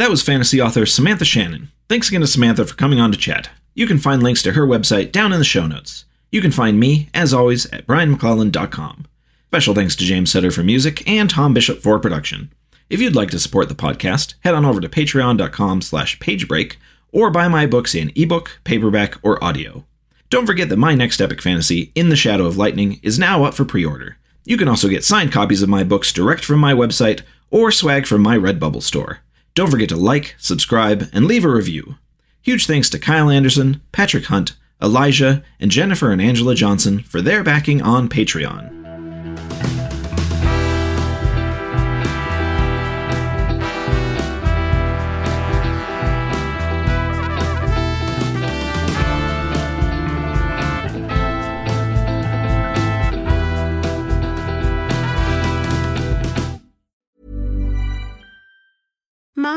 That 0.00 0.08
was 0.08 0.22
fantasy 0.22 0.62
author 0.62 0.86
Samantha 0.86 1.26
Shannon. 1.26 1.70
Thanks 1.86 2.08
again 2.08 2.22
to 2.22 2.26
Samantha 2.26 2.64
for 2.64 2.74
coming 2.74 2.98
on 2.98 3.12
to 3.12 3.18
chat. 3.18 3.50
You 3.74 3.86
can 3.86 3.98
find 3.98 4.22
links 4.22 4.42
to 4.44 4.52
her 4.52 4.66
website 4.66 5.12
down 5.12 5.30
in 5.30 5.38
the 5.38 5.44
show 5.44 5.66
notes. 5.66 6.06
You 6.32 6.40
can 6.40 6.52
find 6.52 6.80
me, 6.80 7.10
as 7.12 7.34
always, 7.34 7.66
at 7.66 7.86
brianmcclellan.com. 7.86 9.06
Special 9.48 9.74
thanks 9.74 9.94
to 9.96 10.04
James 10.06 10.32
Sutter 10.32 10.50
for 10.50 10.62
music 10.62 11.06
and 11.06 11.28
Tom 11.28 11.52
Bishop 11.52 11.82
for 11.82 11.98
production. 11.98 12.50
If 12.88 13.02
you'd 13.02 13.14
like 13.14 13.28
to 13.32 13.38
support 13.38 13.68
the 13.68 13.74
podcast, 13.74 14.36
head 14.40 14.54
on 14.54 14.64
over 14.64 14.80
to 14.80 14.88
patreon.com 14.88 15.82
slash 15.82 16.18
pagebreak 16.18 16.76
or 17.12 17.30
buy 17.30 17.48
my 17.48 17.66
books 17.66 17.94
in 17.94 18.10
ebook, 18.16 18.58
paperback, 18.64 19.18
or 19.22 19.44
audio. 19.44 19.84
Don't 20.30 20.46
forget 20.46 20.70
that 20.70 20.78
my 20.78 20.94
next 20.94 21.20
epic 21.20 21.42
fantasy, 21.42 21.92
In 21.94 22.08
the 22.08 22.16
Shadow 22.16 22.46
of 22.46 22.56
Lightning, 22.56 23.00
is 23.02 23.18
now 23.18 23.44
up 23.44 23.52
for 23.52 23.66
pre-order. 23.66 24.16
You 24.46 24.56
can 24.56 24.66
also 24.66 24.88
get 24.88 25.04
signed 25.04 25.30
copies 25.30 25.60
of 25.60 25.68
my 25.68 25.84
books 25.84 26.10
direct 26.10 26.42
from 26.42 26.58
my 26.58 26.72
website 26.72 27.20
or 27.50 27.70
swag 27.70 28.06
from 28.06 28.22
my 28.22 28.38
Redbubble 28.38 28.82
store. 28.82 29.20
Don't 29.54 29.70
forget 29.70 29.88
to 29.90 29.96
like, 29.96 30.36
subscribe, 30.38 31.08
and 31.12 31.26
leave 31.26 31.44
a 31.44 31.48
review. 31.48 31.96
Huge 32.42 32.66
thanks 32.66 32.88
to 32.90 32.98
Kyle 32.98 33.28
Anderson, 33.28 33.82
Patrick 33.92 34.26
Hunt, 34.26 34.56
Elijah, 34.82 35.42
and 35.58 35.70
Jennifer 35.70 36.10
and 36.10 36.22
Angela 36.22 36.54
Johnson 36.54 37.00
for 37.00 37.20
their 37.20 37.42
backing 37.42 37.82
on 37.82 38.08
Patreon. 38.08 38.79